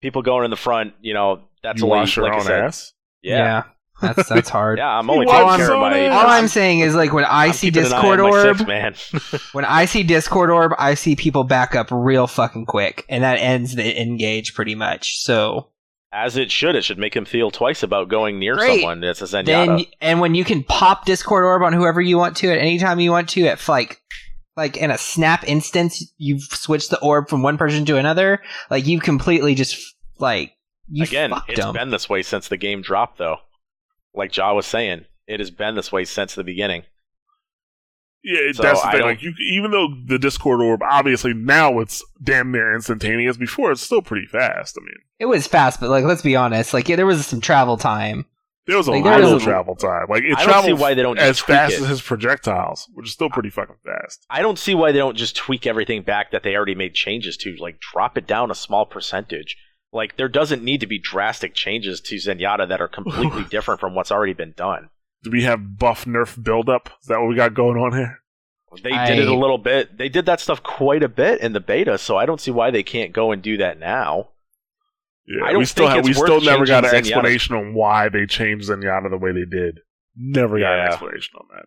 People 0.00 0.22
going 0.22 0.44
in 0.44 0.50
the 0.50 0.56
front, 0.56 0.94
you 1.00 1.14
know, 1.14 1.42
that's 1.64 1.80
you 1.80 1.86
a 1.86 1.90
wash 1.90 2.16
your 2.16 2.26
like 2.26 2.34
I 2.34 2.36
own 2.36 2.42
said, 2.42 2.64
ass. 2.64 2.92
Yeah, 3.22 3.64
that's 4.00 4.28
that's 4.28 4.48
hard. 4.48 4.78
yeah. 4.78 4.98
I'm 4.98 5.10
only 5.10 5.26
wash 5.26 5.36
taking 5.36 5.58
your 5.58 5.66
care 5.68 5.74
of 5.74 5.80
my. 5.80 6.08
All. 6.08 6.26
I'm 6.26 6.48
saying 6.48 6.80
is 6.80 6.94
like 6.94 7.12
when 7.12 7.24
I 7.24 7.46
I'm 7.46 7.52
see 7.52 7.68
keeping 7.68 7.86
an 7.86 7.92
eye 7.92 8.02
Discord 8.02 8.20
orb, 8.20 8.56
six, 8.58 8.68
man. 8.68 8.94
when 9.52 9.64
I 9.64 9.84
see 9.86 10.02
Discord 10.04 10.50
orb, 10.50 10.74
I 10.78 10.94
see 10.94 11.16
people 11.16 11.44
back 11.44 11.74
up 11.74 11.88
real 11.90 12.26
fucking 12.26 12.66
quick, 12.66 13.04
and 13.08 13.24
that 13.24 13.38
ends 13.38 13.74
the 13.74 14.00
engage 14.00 14.54
pretty 14.54 14.74
much. 14.74 15.18
So 15.18 15.71
As 16.12 16.36
it 16.36 16.50
should. 16.50 16.76
It 16.76 16.84
should 16.84 16.98
make 16.98 17.16
him 17.16 17.24
feel 17.24 17.50
twice 17.50 17.82
about 17.82 18.08
going 18.08 18.38
near 18.38 18.54
Great. 18.54 18.80
someone 18.80 19.00
that's 19.00 19.22
a 19.22 19.24
Zenyatta. 19.24 19.44
then, 19.46 19.86
and 20.00 20.20
when 20.20 20.34
you 20.34 20.44
can 20.44 20.62
pop 20.62 21.06
Discord 21.06 21.44
orb 21.44 21.62
on 21.62 21.72
whoever 21.72 22.00
you 22.02 22.18
want 22.18 22.36
to 22.38 22.48
at 22.52 22.58
any 22.58 22.78
time 22.78 23.00
you 23.00 23.10
want 23.10 23.30
to, 23.30 23.46
at 23.46 23.66
like 23.66 24.00
like 24.54 24.76
in 24.76 24.90
a 24.90 24.98
snap 24.98 25.42
instance, 25.48 26.12
you've 26.18 26.42
switched 26.42 26.90
the 26.90 27.00
orb 27.00 27.30
from 27.30 27.42
one 27.42 27.56
person 27.56 27.86
to 27.86 27.96
another. 27.96 28.42
Like 28.70 28.86
you 28.86 29.00
completely 29.00 29.54
just 29.54 29.78
like 30.18 30.52
you 30.90 31.04
Again, 31.04 31.32
it's 31.48 31.58
them. 31.60 31.72
been 31.72 31.88
this 31.90 32.08
way 32.10 32.22
since 32.22 32.48
the 32.48 32.58
game 32.58 32.82
dropped, 32.82 33.16
though. 33.16 33.38
Like 34.14 34.36
Ja 34.36 34.52
was 34.52 34.66
saying, 34.66 35.06
it 35.26 35.40
has 35.40 35.50
been 35.50 35.74
this 35.76 35.90
way 35.90 36.04
since 36.04 36.34
the 36.34 36.44
beginning. 36.44 36.82
Yeah, 38.24 38.52
So 38.52 38.62
that's 38.62 38.80
the 38.82 38.88
I 38.88 38.92
thing. 38.92 39.00
Like, 39.02 39.22
you, 39.22 39.32
even 39.52 39.70
though 39.72 39.88
the 40.06 40.18
Discord 40.18 40.60
orb, 40.60 40.80
obviously 40.82 41.34
now 41.34 41.80
it's 41.80 42.04
damn 42.22 42.52
near 42.52 42.74
instantaneous. 42.74 43.36
Before, 43.36 43.72
it's 43.72 43.82
still 43.82 44.02
pretty 44.02 44.26
fast. 44.26 44.78
I 44.80 44.84
mean, 44.84 44.94
It 45.18 45.26
was 45.26 45.46
fast, 45.46 45.80
but 45.80 45.90
like 45.90 46.04
let's 46.04 46.22
be 46.22 46.36
honest, 46.36 46.72
like 46.72 46.88
yeah, 46.88 46.96
there 46.96 47.06
was 47.06 47.26
some 47.26 47.40
travel 47.40 47.76
time. 47.76 48.26
there 48.68 48.76
was 48.76 48.86
a 48.86 48.92
Like, 48.92 49.04
lot 49.04 49.20
of 49.24 49.42
travel 49.42 49.74
time. 49.74 50.06
Like, 50.08 50.22
it 50.22 50.38
I 50.38 50.46
don't 50.46 50.64
see 50.64 50.72
why 50.72 50.94
they 50.94 51.02
don't 51.02 51.18
as 51.18 51.40
fast 51.40 51.74
it. 51.74 51.82
as 51.82 51.88
his 51.88 52.00
projectiles, 52.02 52.88
which 52.94 53.06
is 53.08 53.12
still 53.12 53.28
pretty 53.30 53.50
fucking 53.50 53.76
fast. 53.84 54.24
I 54.30 54.40
don't 54.40 54.58
see 54.58 54.74
why 54.76 54.92
they 54.92 54.98
don't 54.98 55.16
just 55.16 55.34
tweak 55.34 55.66
everything 55.66 56.02
back 56.02 56.30
that 56.30 56.44
they 56.44 56.54
already 56.54 56.76
made 56.76 56.94
changes 56.94 57.36
to. 57.38 57.56
Like, 57.58 57.80
drop 57.80 58.16
it 58.16 58.28
down 58.28 58.52
a 58.52 58.54
small 58.54 58.86
percentage. 58.86 59.56
Like, 59.92 60.16
there 60.16 60.28
doesn't 60.28 60.62
need 60.62 60.80
to 60.80 60.86
be 60.86 60.98
drastic 61.00 61.54
changes 61.54 62.00
to 62.02 62.14
Zenyatta 62.14 62.68
that 62.68 62.80
are 62.80 62.88
completely 62.88 63.44
different 63.50 63.80
from 63.80 63.94
what's 63.96 64.12
already 64.12 64.32
been 64.32 64.54
done. 64.56 64.88
Do 65.22 65.30
we 65.30 65.42
have 65.44 65.78
buff 65.78 66.04
nerf 66.04 66.42
buildup? 66.42 66.90
Is 67.00 67.06
that 67.08 67.20
what 67.20 67.28
we 67.28 67.36
got 67.36 67.54
going 67.54 67.76
on 67.78 67.92
here? 67.96 68.18
They 68.82 68.90
did 68.90 69.18
it 69.18 69.28
a 69.28 69.36
little 69.36 69.58
bit. 69.58 69.98
They 69.98 70.08
did 70.08 70.26
that 70.26 70.40
stuff 70.40 70.62
quite 70.62 71.02
a 71.02 71.08
bit 71.08 71.40
in 71.40 71.52
the 71.52 71.60
beta, 71.60 71.98
so 71.98 72.16
I 72.16 72.24
don't 72.24 72.40
see 72.40 72.50
why 72.50 72.70
they 72.70 72.82
can't 72.82 73.12
go 73.12 73.30
and 73.30 73.42
do 73.42 73.58
that 73.58 73.78
now. 73.78 74.30
Yeah, 75.26 75.44
I 75.44 75.50
don't 75.50 75.58
we 75.58 75.64
still 75.66 75.86
think 75.86 75.96
have, 75.96 76.04
we 76.04 76.14
still 76.14 76.40
never 76.40 76.66
got 76.66 76.84
an 76.84 76.90
changing 76.90 77.12
Zenyatta's- 77.12 77.16
explanation 77.16 77.54
on 77.54 77.74
why 77.74 78.08
they 78.08 78.26
changed 78.26 78.68
Zenyatta 78.70 79.10
the 79.10 79.18
way 79.18 79.32
they 79.32 79.44
did. 79.44 79.80
Never 80.16 80.58
got 80.58 80.78
an 80.78 80.86
explanation 80.86 81.34
on 81.38 81.46
that. 81.54 81.66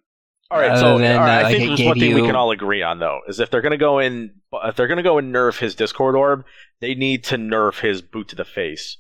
All 0.52 0.60
right, 0.60 0.72
Other 0.72 0.80
so 0.80 0.98
than, 1.00 1.18
all 1.18 1.26
right, 1.26 1.44
uh, 1.44 1.48
I 1.48 1.52
think 1.52 1.68
there's 1.68 1.82
one 1.82 1.98
gave 1.98 2.14
thing 2.14 2.22
we 2.22 2.28
can 2.28 2.36
all 2.36 2.52
agree 2.52 2.84
on 2.84 3.00
though 3.00 3.22
is 3.28 3.40
if 3.40 3.50
they're 3.50 3.62
going 3.62 3.72
to 3.72 3.78
go 3.78 3.98
in, 4.00 4.36
if 4.64 4.76
they're 4.76 4.88
going 4.88 4.98
to 4.98 5.04
go 5.04 5.18
and 5.18 5.34
nerf 5.34 5.58
his 5.60 5.74
Discord 5.74 6.16
orb, 6.16 6.46
they 6.82 6.94
need 6.94 7.24
to 7.26 7.38
nerf 7.38 7.80
his 7.80 8.02
boot 8.02 8.28
to 8.30 8.36
the 8.36 8.46
face. 8.46 8.98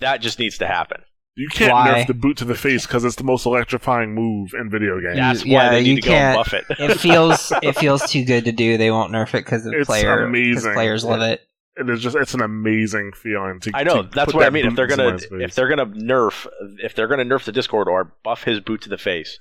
That 0.00 0.20
just 0.20 0.38
needs 0.38 0.58
to 0.58 0.66
happen. 0.66 1.02
You 1.36 1.48
can't 1.48 1.72
Why? 1.72 1.88
nerf 1.88 2.06
the 2.06 2.14
boot 2.14 2.36
to 2.38 2.44
the 2.44 2.54
face 2.54 2.86
because 2.86 3.04
it's 3.04 3.16
the 3.16 3.24
most 3.24 3.44
electrifying 3.44 4.14
move 4.14 4.54
in 4.54 4.70
video 4.70 5.00
games. 5.00 5.16
Yeah. 5.16 5.32
That's 5.32 5.44
why 5.44 5.50
yeah, 5.50 5.70
they 5.70 5.80
you 5.80 5.94
need 5.96 6.02
to 6.02 6.08
go 6.08 6.14
and 6.14 6.36
can't- 6.36 6.36
buff 6.36 6.54
it. 6.54 6.64
It 6.92 7.00
feels 7.00 7.52
it 7.62 7.76
feels 7.76 8.08
too 8.10 8.24
good 8.24 8.44
to 8.44 8.52
do. 8.52 8.76
They 8.78 8.90
won't 8.92 9.12
nerf 9.12 9.28
it 9.30 9.44
because 9.44 9.64
the 9.64 9.72
It's 9.72 9.86
player 9.86 10.18
'cause 10.18 10.28
amazing. 10.28 10.72
players 10.74 11.04
love 11.04 11.22
it. 11.22 11.40
And 11.76 11.90
it's 11.90 12.02
just 12.02 12.14
it's 12.14 12.34
an 12.34 12.40
amazing 12.40 13.12
feeling 13.14 13.58
to. 13.62 13.72
I 13.74 13.82
know 13.82 14.02
to 14.02 14.08
that's 14.14 14.26
put 14.26 14.36
what 14.36 14.46
I 14.46 14.50
mean. 14.50 14.64
If 14.66 14.76
they're 14.76 14.86
gonna 14.86 15.18
if 15.32 15.56
they're 15.56 15.68
gonna 15.68 15.86
nerf 15.86 16.46
if 16.78 16.94
they're 16.94 17.08
gonna 17.08 17.24
nerf 17.24 17.42
the 17.44 17.50
Discord 17.52 17.88
or 17.88 18.12
buff 18.22 18.44
his 18.44 18.60
boot 18.60 18.82
to 18.82 18.88
the 18.88 18.98
face. 18.98 19.36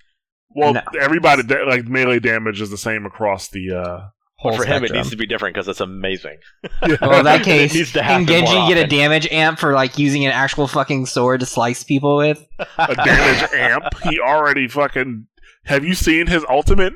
well, 0.50 0.74
No. 0.74 0.82
everybody 1.00 1.44
like 1.44 1.86
melee 1.86 2.20
damage 2.20 2.60
is 2.60 2.72
the 2.72 2.78
same 2.78 3.06
across 3.06 3.50
the. 3.50 3.70
uh 3.72 4.08
But 4.44 4.50
Whole 4.50 4.58
for 4.58 4.66
him, 4.66 4.84
it 4.84 4.92
needs 4.92 5.10
to 5.10 5.16
be 5.16 5.26
different 5.26 5.56
because 5.56 5.68
it's 5.70 5.80
amazing. 5.80 6.38
Well, 7.02 7.20
in 7.20 7.26
that 7.26 7.44
case, 7.44 7.74
needs 7.74 7.94
to 7.94 8.00
can 8.00 8.26
happen 8.26 8.28
Genji 8.28 8.54
get 8.74 8.78
a 8.78 8.88
damage 8.88 9.28
amp 9.32 9.58
for 9.58 9.74
like 9.74 9.98
using 9.98 10.26
an 10.26 10.32
actual 10.32 10.68
fucking 10.68 11.06
sword 11.06 11.40
to 11.40 11.46
slice 11.46 11.84
people 11.84 12.18
with? 12.18 12.46
a 12.78 12.96
damage 12.96 13.54
amp. 13.54 13.86
He 14.04 14.20
already 14.20 14.68
fucking. 14.68 15.28
Have 15.66 15.86
you 15.86 15.94
seen 15.94 16.28
his 16.28 16.46
ultimate, 16.50 16.94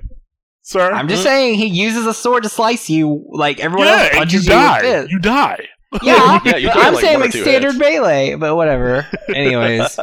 sir? 0.62 0.92
I'm 0.92 1.08
just 1.08 1.22
hmm? 1.22 1.28
saying 1.28 1.56
he 1.56 1.68
uses 1.68 2.06
a 2.06 2.14
sword 2.14 2.44
to 2.44 2.50
slice 2.50 2.90
you 2.90 3.26
like 3.32 3.60
everyone 3.60 3.88
yeah, 3.88 4.10
else 4.12 4.22
and 4.22 4.34
you 4.34 4.40
you, 4.40 4.50
die. 4.50 4.82
with 4.82 5.06
it. 5.06 5.12
You 5.12 5.20
die. 5.20 5.68
Yeah, 6.04 6.40
Yeah, 6.46 6.58
you 6.58 6.70
I'm 6.70 6.94
like 6.94 7.04
saying 7.04 7.20
like 7.22 7.32
standard 7.32 7.74
hits. 7.74 7.80
melee, 7.80 8.36
but 8.36 8.56
whatever. 8.56 9.08
Anyways, 9.34 9.98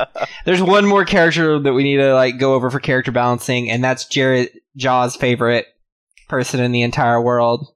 there's 0.47 0.63
one 0.63 0.87
more 0.87 1.05
character 1.05 1.59
that 1.59 1.73
we 1.75 1.83
need 1.83 1.99
to 1.99 2.15
like 2.15 2.39
go 2.39 2.55
over 2.55 2.71
for 2.71 2.81
character 2.81 3.13
balancing, 3.13 3.71
and 3.71 3.85
that's 3.85 4.07
Jared 4.07 4.49
Jaw's 4.77 5.15
favorite 5.15 5.67
person 6.29 6.61
in 6.61 6.73
the 6.73 6.83
entire 6.83 7.21
world, 7.21 7.75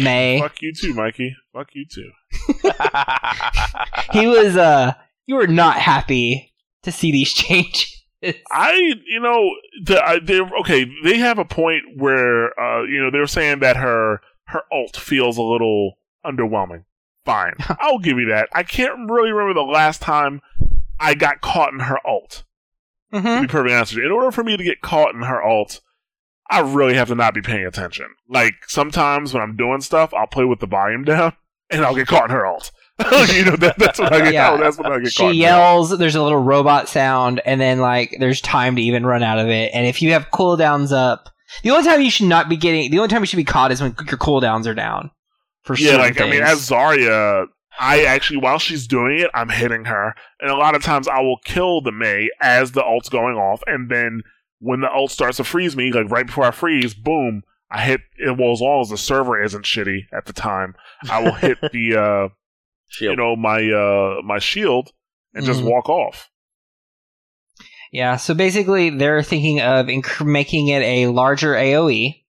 Mei. 0.00 0.40
Fuck 0.40 0.60
you 0.62 0.72
too, 0.72 0.94
Mikey. 0.94 1.34
Fuck 1.52 1.68
you 1.74 1.84
too. 1.86 2.10
He 4.12 4.26
was 4.26 4.56
uh, 4.56 4.94
you 5.26 5.34
were 5.36 5.46
not 5.46 5.76
happy 5.78 6.54
to 6.82 6.90
see 6.92 7.12
these 7.12 7.32
changes. 7.34 7.94
I, 8.50 8.72
you 9.06 9.20
know, 9.20 9.50
the, 9.84 10.02
I, 10.04 10.18
they 10.18 10.40
okay. 10.60 10.86
They 11.04 11.18
have 11.18 11.38
a 11.38 11.44
point 11.44 11.82
where, 11.96 12.58
uh, 12.58 12.82
you 12.84 13.00
know, 13.02 13.10
they're 13.10 13.26
saying 13.26 13.60
that 13.60 13.76
her 13.76 14.20
her 14.46 14.62
ult 14.72 14.96
feels 14.96 15.36
a 15.36 15.42
little 15.42 15.98
underwhelming. 16.24 16.84
Fine, 17.24 17.54
I'll 17.80 17.98
give 17.98 18.18
you 18.18 18.28
that. 18.30 18.48
I 18.54 18.62
can't 18.62 19.10
really 19.10 19.30
remember 19.30 19.54
the 19.54 19.70
last 19.70 20.00
time 20.00 20.40
I 20.98 21.14
got 21.14 21.40
caught 21.42 21.72
in 21.72 21.80
her 21.80 21.98
ult. 22.06 22.44
To 23.12 23.20
Mhm. 23.20 23.40
be 23.42 23.46
perfectly 23.46 23.74
honest 23.74 23.92
with 23.94 24.00
you, 24.02 24.06
in 24.06 24.12
order 24.12 24.30
for 24.30 24.42
me 24.44 24.56
to 24.56 24.64
get 24.64 24.80
caught 24.82 25.14
in 25.14 25.22
her 25.22 25.42
ult, 25.42 25.80
I 26.50 26.60
really 26.60 26.94
have 26.94 27.08
to 27.08 27.14
not 27.14 27.34
be 27.34 27.42
paying 27.42 27.66
attention. 27.66 28.06
Like 28.28 28.54
sometimes 28.66 29.34
when 29.34 29.42
I'm 29.42 29.56
doing 29.56 29.80
stuff, 29.80 30.14
I'll 30.14 30.26
play 30.26 30.44
with 30.44 30.60
the 30.60 30.66
volume 30.66 31.04
down, 31.04 31.34
and 31.70 31.84
I'll 31.84 31.94
get 31.94 32.08
caught 32.08 32.24
in 32.24 32.30
her 32.30 32.46
ult. 32.46 32.70
you 33.28 33.44
know, 33.44 33.54
that, 33.56 33.76
that's 33.78 34.00
what 34.00 34.12
I 34.12 34.22
get. 34.22 34.34
Yeah. 34.34 34.52
oh, 34.52 34.58
that's 34.58 34.76
what 34.76 34.90
I 34.90 34.98
get 34.98 35.12
She 35.12 35.30
yells. 35.30 35.96
There's 35.96 36.16
a 36.16 36.22
little 36.22 36.42
robot 36.42 36.88
sound, 36.88 37.40
and 37.44 37.60
then 37.60 37.78
like 37.78 38.16
there's 38.18 38.40
time 38.40 38.74
to 38.76 38.82
even 38.82 39.06
run 39.06 39.22
out 39.22 39.38
of 39.38 39.48
it. 39.48 39.70
And 39.72 39.86
if 39.86 40.02
you 40.02 40.12
have 40.12 40.30
cooldowns 40.30 40.90
up, 40.90 41.28
the 41.62 41.70
only 41.70 41.84
time 41.84 42.02
you 42.02 42.10
should 42.10 42.26
not 42.26 42.48
be 42.48 42.56
getting, 42.56 42.90
the 42.90 42.98
only 42.98 43.08
time 43.08 43.22
you 43.22 43.26
should 43.26 43.36
be 43.36 43.44
caught 43.44 43.70
is 43.70 43.80
when 43.80 43.94
your 44.06 44.18
cooldowns 44.18 44.66
are 44.66 44.74
down. 44.74 45.12
For 45.62 45.76
sure. 45.76 45.92
Yeah, 45.92 45.98
like 45.98 46.20
I 46.20 46.28
mean, 46.28 46.42
as 46.42 46.68
Zarya, 46.68 47.46
I 47.78 48.04
actually 48.04 48.38
while 48.38 48.58
she's 48.58 48.88
doing 48.88 49.20
it, 49.20 49.30
I'm 49.32 49.48
hitting 49.48 49.84
her, 49.84 50.14
and 50.40 50.50
a 50.50 50.56
lot 50.56 50.74
of 50.74 50.82
times 50.82 51.06
I 51.06 51.20
will 51.20 51.38
kill 51.44 51.80
the 51.80 51.92
Mei 51.92 52.30
as 52.40 52.72
the 52.72 52.82
ult's 52.82 53.08
going 53.08 53.36
off, 53.36 53.62
and 53.66 53.88
then 53.88 54.22
when 54.60 54.80
the 54.80 54.90
ult 54.90 55.10
starts 55.10 55.36
to 55.38 55.44
freeze 55.44 55.76
me, 55.76 55.92
like 55.92 56.10
right 56.10 56.26
before 56.26 56.44
I 56.44 56.50
freeze, 56.50 56.94
boom, 56.94 57.42
I 57.70 57.84
hit. 57.84 58.00
it. 58.18 58.36
Well, 58.38 58.52
as 58.52 58.60
long 58.60 58.80
as 58.80 58.88
the 58.90 58.98
server 58.98 59.42
isn't 59.42 59.64
shitty 59.64 60.06
at 60.12 60.26
the 60.26 60.32
time, 60.32 60.74
I 61.10 61.22
will 61.22 61.34
hit 61.34 61.58
the 61.72 61.96
uh, 61.96 62.28
Shield. 62.88 63.10
you 63.10 63.16
know 63.16 63.36
my 63.36 63.58
uh 63.70 64.22
my 64.22 64.38
shield 64.38 64.90
and 65.34 65.44
just 65.44 65.60
Mhm. 65.60 65.70
walk 65.70 65.88
off. 65.88 66.30
Yeah, 67.92 68.16
so 68.16 68.34
basically 68.34 68.90
they're 68.90 69.22
thinking 69.22 69.60
of 69.60 69.86
inc- 69.86 70.26
making 70.26 70.68
it 70.68 70.82
a 70.82 71.06
larger 71.08 71.54
AoE, 71.54 72.22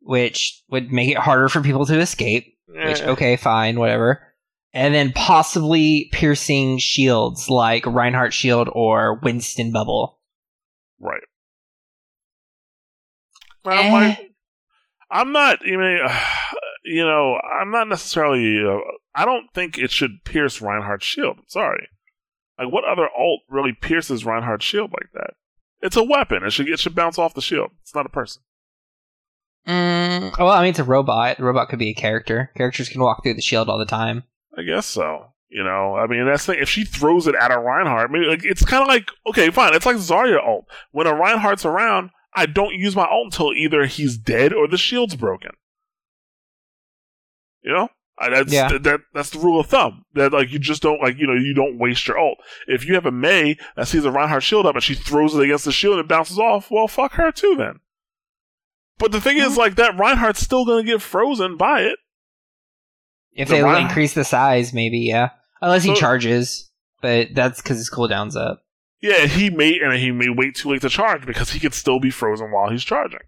which 0.00 0.62
would 0.70 0.90
make 0.92 1.10
it 1.10 1.16
harder 1.18 1.48
for 1.48 1.60
people 1.60 1.86
to 1.86 1.98
escape. 2.00 2.56
Which 2.66 3.00
Eh, 3.00 3.06
okay, 3.10 3.36
fine, 3.36 3.78
whatever. 3.78 4.22
And 4.72 4.94
then 4.94 5.12
possibly 5.12 6.08
piercing 6.12 6.78
shields 6.78 7.48
like 7.48 7.86
Reinhardt 7.86 8.32
Shield 8.34 8.68
or 8.72 9.18
Winston 9.22 9.72
Bubble. 9.72 10.17
Right. 11.00 11.22
I'm, 13.64 13.78
Eh. 13.78 13.92
like, 14.08 14.30
I'm 15.10 15.32
not. 15.32 15.60
You 15.64 15.78
mean, 15.78 15.98
you 16.84 17.04
know, 17.04 17.36
I'm 17.60 17.70
not 17.70 17.88
necessarily. 17.88 18.62
Uh, 18.64 18.78
I 19.14 19.24
don't 19.24 19.46
think 19.54 19.78
it 19.78 19.90
should 19.90 20.24
pierce 20.24 20.60
Reinhardt's 20.62 21.04
shield. 21.06 21.36
I'm 21.38 21.44
sorry. 21.48 21.88
Like, 22.58 22.72
what 22.72 22.84
other 22.84 23.08
alt 23.16 23.40
really 23.48 23.72
pierces 23.72 24.24
Reinhardt's 24.24 24.64
shield 24.64 24.90
like 24.92 25.10
that? 25.14 25.34
It's 25.80 25.96
a 25.96 26.02
weapon. 26.02 26.42
It 26.44 26.50
should 26.52 26.68
it 26.68 26.80
should 26.80 26.94
bounce 26.94 27.18
off 27.18 27.34
the 27.34 27.40
shield. 27.42 27.70
It's 27.82 27.94
not 27.94 28.06
a 28.06 28.10
person. 28.10 28.42
Mm, 29.66 30.36
well, 30.38 30.48
I 30.50 30.60
mean, 30.62 30.70
it's 30.70 30.78
a 30.78 30.84
robot. 30.84 31.36
The 31.36 31.44
robot 31.44 31.68
could 31.68 31.78
be 31.78 31.90
a 31.90 31.94
character. 31.94 32.50
Characters 32.56 32.88
can 32.88 33.02
walk 33.02 33.22
through 33.22 33.34
the 33.34 33.42
shield 33.42 33.68
all 33.68 33.78
the 33.78 33.84
time. 33.84 34.24
I 34.56 34.62
guess 34.62 34.86
so. 34.86 35.34
You 35.50 35.64
know, 35.64 35.96
I 35.96 36.06
mean, 36.06 36.26
that's 36.26 36.44
the 36.44 36.52
thing. 36.52 36.62
If 36.62 36.68
she 36.68 36.84
throws 36.84 37.26
it 37.26 37.34
at 37.34 37.50
a 37.50 37.58
Reinhardt, 37.58 38.10
maybe 38.10 38.26
like 38.26 38.44
it's 38.44 38.64
kind 38.64 38.82
of 38.82 38.88
like 38.88 39.08
okay, 39.28 39.50
fine. 39.50 39.74
It's 39.74 39.86
like 39.86 39.96
Zarya 39.96 40.46
ult. 40.46 40.66
When 40.92 41.06
a 41.06 41.14
Reinhardt's 41.14 41.64
around, 41.64 42.10
I 42.34 42.46
don't 42.46 42.74
use 42.74 42.94
my 42.94 43.06
ult 43.10 43.26
until 43.26 43.52
either 43.54 43.86
he's 43.86 44.18
dead 44.18 44.52
or 44.52 44.68
the 44.68 44.76
shield's 44.76 45.16
broken. 45.16 45.52
You 47.62 47.72
know, 47.72 47.88
I, 48.18 48.28
that's 48.28 48.52
Yeah. 48.52 48.68
that, 48.68 48.82
that 48.82 49.00
that's 49.14 49.30
the 49.30 49.38
rule 49.38 49.58
of 49.58 49.66
thumb. 49.66 50.04
That 50.14 50.34
like 50.34 50.52
you 50.52 50.58
just 50.58 50.82
don't 50.82 51.00
like 51.00 51.16
you 51.18 51.26
know 51.26 51.34
you 51.34 51.54
don't 51.54 51.78
waste 51.78 52.06
your 52.06 52.18
ult. 52.18 52.38
If 52.66 52.86
you 52.86 52.94
have 52.94 53.06
a 53.06 53.10
Mei 53.10 53.56
that 53.74 53.88
sees 53.88 54.04
a 54.04 54.10
Reinhardt 54.10 54.42
shield 54.42 54.66
up 54.66 54.74
and 54.74 54.84
she 54.84 54.94
throws 54.94 55.34
it 55.34 55.42
against 55.42 55.64
the 55.64 55.72
shield 55.72 55.94
and 55.94 56.04
it 56.04 56.08
bounces 56.08 56.38
off, 56.38 56.70
well, 56.70 56.88
fuck 56.88 57.12
her 57.12 57.32
too 57.32 57.54
then. 57.56 57.80
But 58.98 59.12
the 59.12 59.20
thing 59.20 59.38
is, 59.38 59.54
hmm. 59.54 59.60
like 59.60 59.76
that 59.76 59.98
Reinhardt's 59.98 60.40
still 60.40 60.66
gonna 60.66 60.82
get 60.82 61.00
frozen 61.00 61.56
by 61.56 61.82
it. 61.82 61.98
If 63.32 63.48
The 63.48 63.62
they 63.62 63.80
increase 63.80 64.14
the 64.14 64.24
size, 64.24 64.74
maybe, 64.74 64.98
yeah. 64.98 65.30
Unless 65.60 65.84
he 65.84 65.94
So- 65.94 66.00
charges, 66.00 66.70
but 67.00 67.28
that's 67.34 67.60
because 67.62 67.78
his 67.78 67.90
cooldown's 67.90 68.36
up. 68.36 68.62
Yeah, 69.00 69.26
he 69.26 69.48
may 69.50 69.78
and 69.78 69.92
he 69.94 70.10
may 70.10 70.28
wait 70.28 70.56
too 70.56 70.70
late 70.70 70.80
to 70.80 70.88
charge 70.88 71.24
because 71.24 71.50
he 71.50 71.60
could 71.60 71.74
still 71.74 72.00
be 72.00 72.10
frozen 72.10 72.50
while 72.50 72.68
he's 72.70 72.82
charging. 72.84 73.20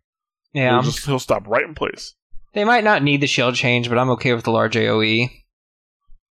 Yeah. 0.52 0.73
he'll, 0.73 0.82
just, 0.82 1.07
he'll 1.07 1.20
stop 1.20 1.47
right 1.47 1.65
in 1.65 1.74
place. 1.74 2.15
They 2.55 2.65
might 2.65 2.82
not 2.82 3.05
need 3.05 3.20
the 3.20 3.28
shield 3.28 3.55
change, 3.55 3.89
but 3.89 3.97
I'm 3.98 4.11
okay 4.11 4.35
with 4.35 4.44
the 4.44 4.51
large. 4.51 4.74
AoE. 4.74 5.28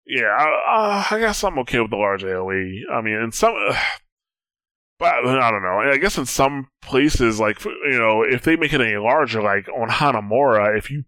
Yeah, 0.07 0.25
I, 0.27 0.45
uh, 0.45 1.05
I 1.15 1.19
guess 1.19 1.43
I'm 1.43 1.59
okay 1.61 1.81
with 1.81 1.91
the 1.91 1.97
large 1.97 2.23
AOE. 2.23 2.81
I 2.93 3.01
mean, 3.01 3.15
in 3.15 3.33
some, 3.33 3.55
but 4.99 5.15
I 5.15 5.51
don't 5.51 5.63
know. 5.63 5.79
I 5.79 5.97
guess 5.97 6.19
in 6.19 6.27
some 6.27 6.69
places, 6.83 7.41
like 7.41 7.65
you 7.65 7.99
know, 7.99 8.23
if 8.23 8.43
they 8.43 8.57
make 8.57 8.75
it 8.75 8.81
any 8.81 8.97
larger, 8.97 9.41
like 9.43 9.67
on 9.69 9.89
Hanamura, 9.89 10.77
if 10.77 10.91
you 10.91 11.05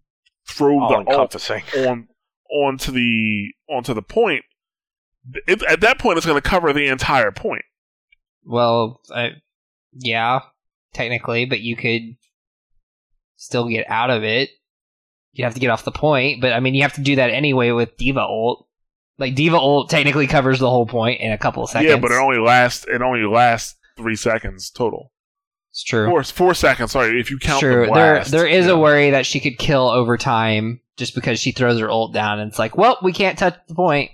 throw 0.47 0.79
All 0.79 0.89
the 1.03 1.11
ult 1.11 1.49
on 1.75 2.07
onto 2.49 2.91
the 2.91 3.53
onto 3.69 3.93
the 3.93 4.01
point, 4.01 4.43
it, 5.47 5.63
at 5.63 5.81
that 5.81 5.99
point, 5.99 6.17
it's 6.17 6.25
going 6.25 6.41
to 6.41 6.47
cover 6.47 6.71
the 6.73 6.87
entire 6.87 7.31
point. 7.31 7.63
Well, 8.43 9.01
I, 9.13 9.31
yeah, 9.93 10.41
technically, 10.93 11.45
but 11.45 11.61
you 11.61 11.75
could 11.75 12.15
still 13.35 13.67
get 13.67 13.89
out 13.89 14.09
of 14.09 14.23
it. 14.23 14.49
You 15.33 15.43
have 15.43 15.53
to 15.55 15.59
get 15.59 15.69
off 15.69 15.83
the 15.83 15.91
point, 15.91 16.41
but 16.41 16.53
I 16.53 16.59
mean, 16.59 16.75
you 16.75 16.83
have 16.83 16.93
to 16.93 17.01
do 17.01 17.17
that 17.17 17.29
anyway 17.31 17.71
with 17.71 17.97
D.Va 17.97 18.21
ult. 18.21 18.67
Like 19.17 19.35
D.Va 19.35 19.57
ult 19.57 19.89
technically 19.89 20.27
covers 20.27 20.59
the 20.59 20.69
whole 20.69 20.85
point 20.85 21.19
in 21.21 21.31
a 21.31 21.37
couple 21.37 21.63
of 21.63 21.69
seconds. 21.69 21.89
Yeah, 21.89 21.97
but 21.97 22.11
it 22.11 22.15
only 22.21 22.37
lasts 22.39 22.85
it 22.87 23.01
only 23.01 23.23
lasts 23.23 23.75
three 23.97 24.15
seconds 24.15 24.69
total. 24.69 25.11
it's 25.71 25.83
true. 25.83 26.07
Four 26.07 26.23
four 26.23 26.53
seconds. 26.53 26.91
Sorry, 26.91 27.19
if 27.19 27.29
you 27.31 27.37
It's 27.37 27.45
count 27.45 27.59
true. 27.61 27.85
the 27.87 27.93
there, 27.93 28.15
blast. 28.15 28.31
there 28.31 28.47
is 28.47 28.65
yeah. 28.67 28.73
a 28.73 28.77
worry 28.77 29.09
that 29.09 29.25
she 29.25 29.39
could 29.39 29.57
kill 29.57 29.89
over 29.89 30.17
time 30.17 30.79
just 30.97 31.15
because 31.15 31.39
she 31.39 31.51
throws 31.51 31.79
her 31.81 31.89
ult 31.89 32.13
down, 32.13 32.39
and 32.39 32.49
it's 32.49 32.59
like, 32.59 32.77
well, 32.77 32.97
we 33.03 33.11
can't 33.11 33.37
touch 33.37 33.55
the 33.67 33.75
point, 33.75 34.11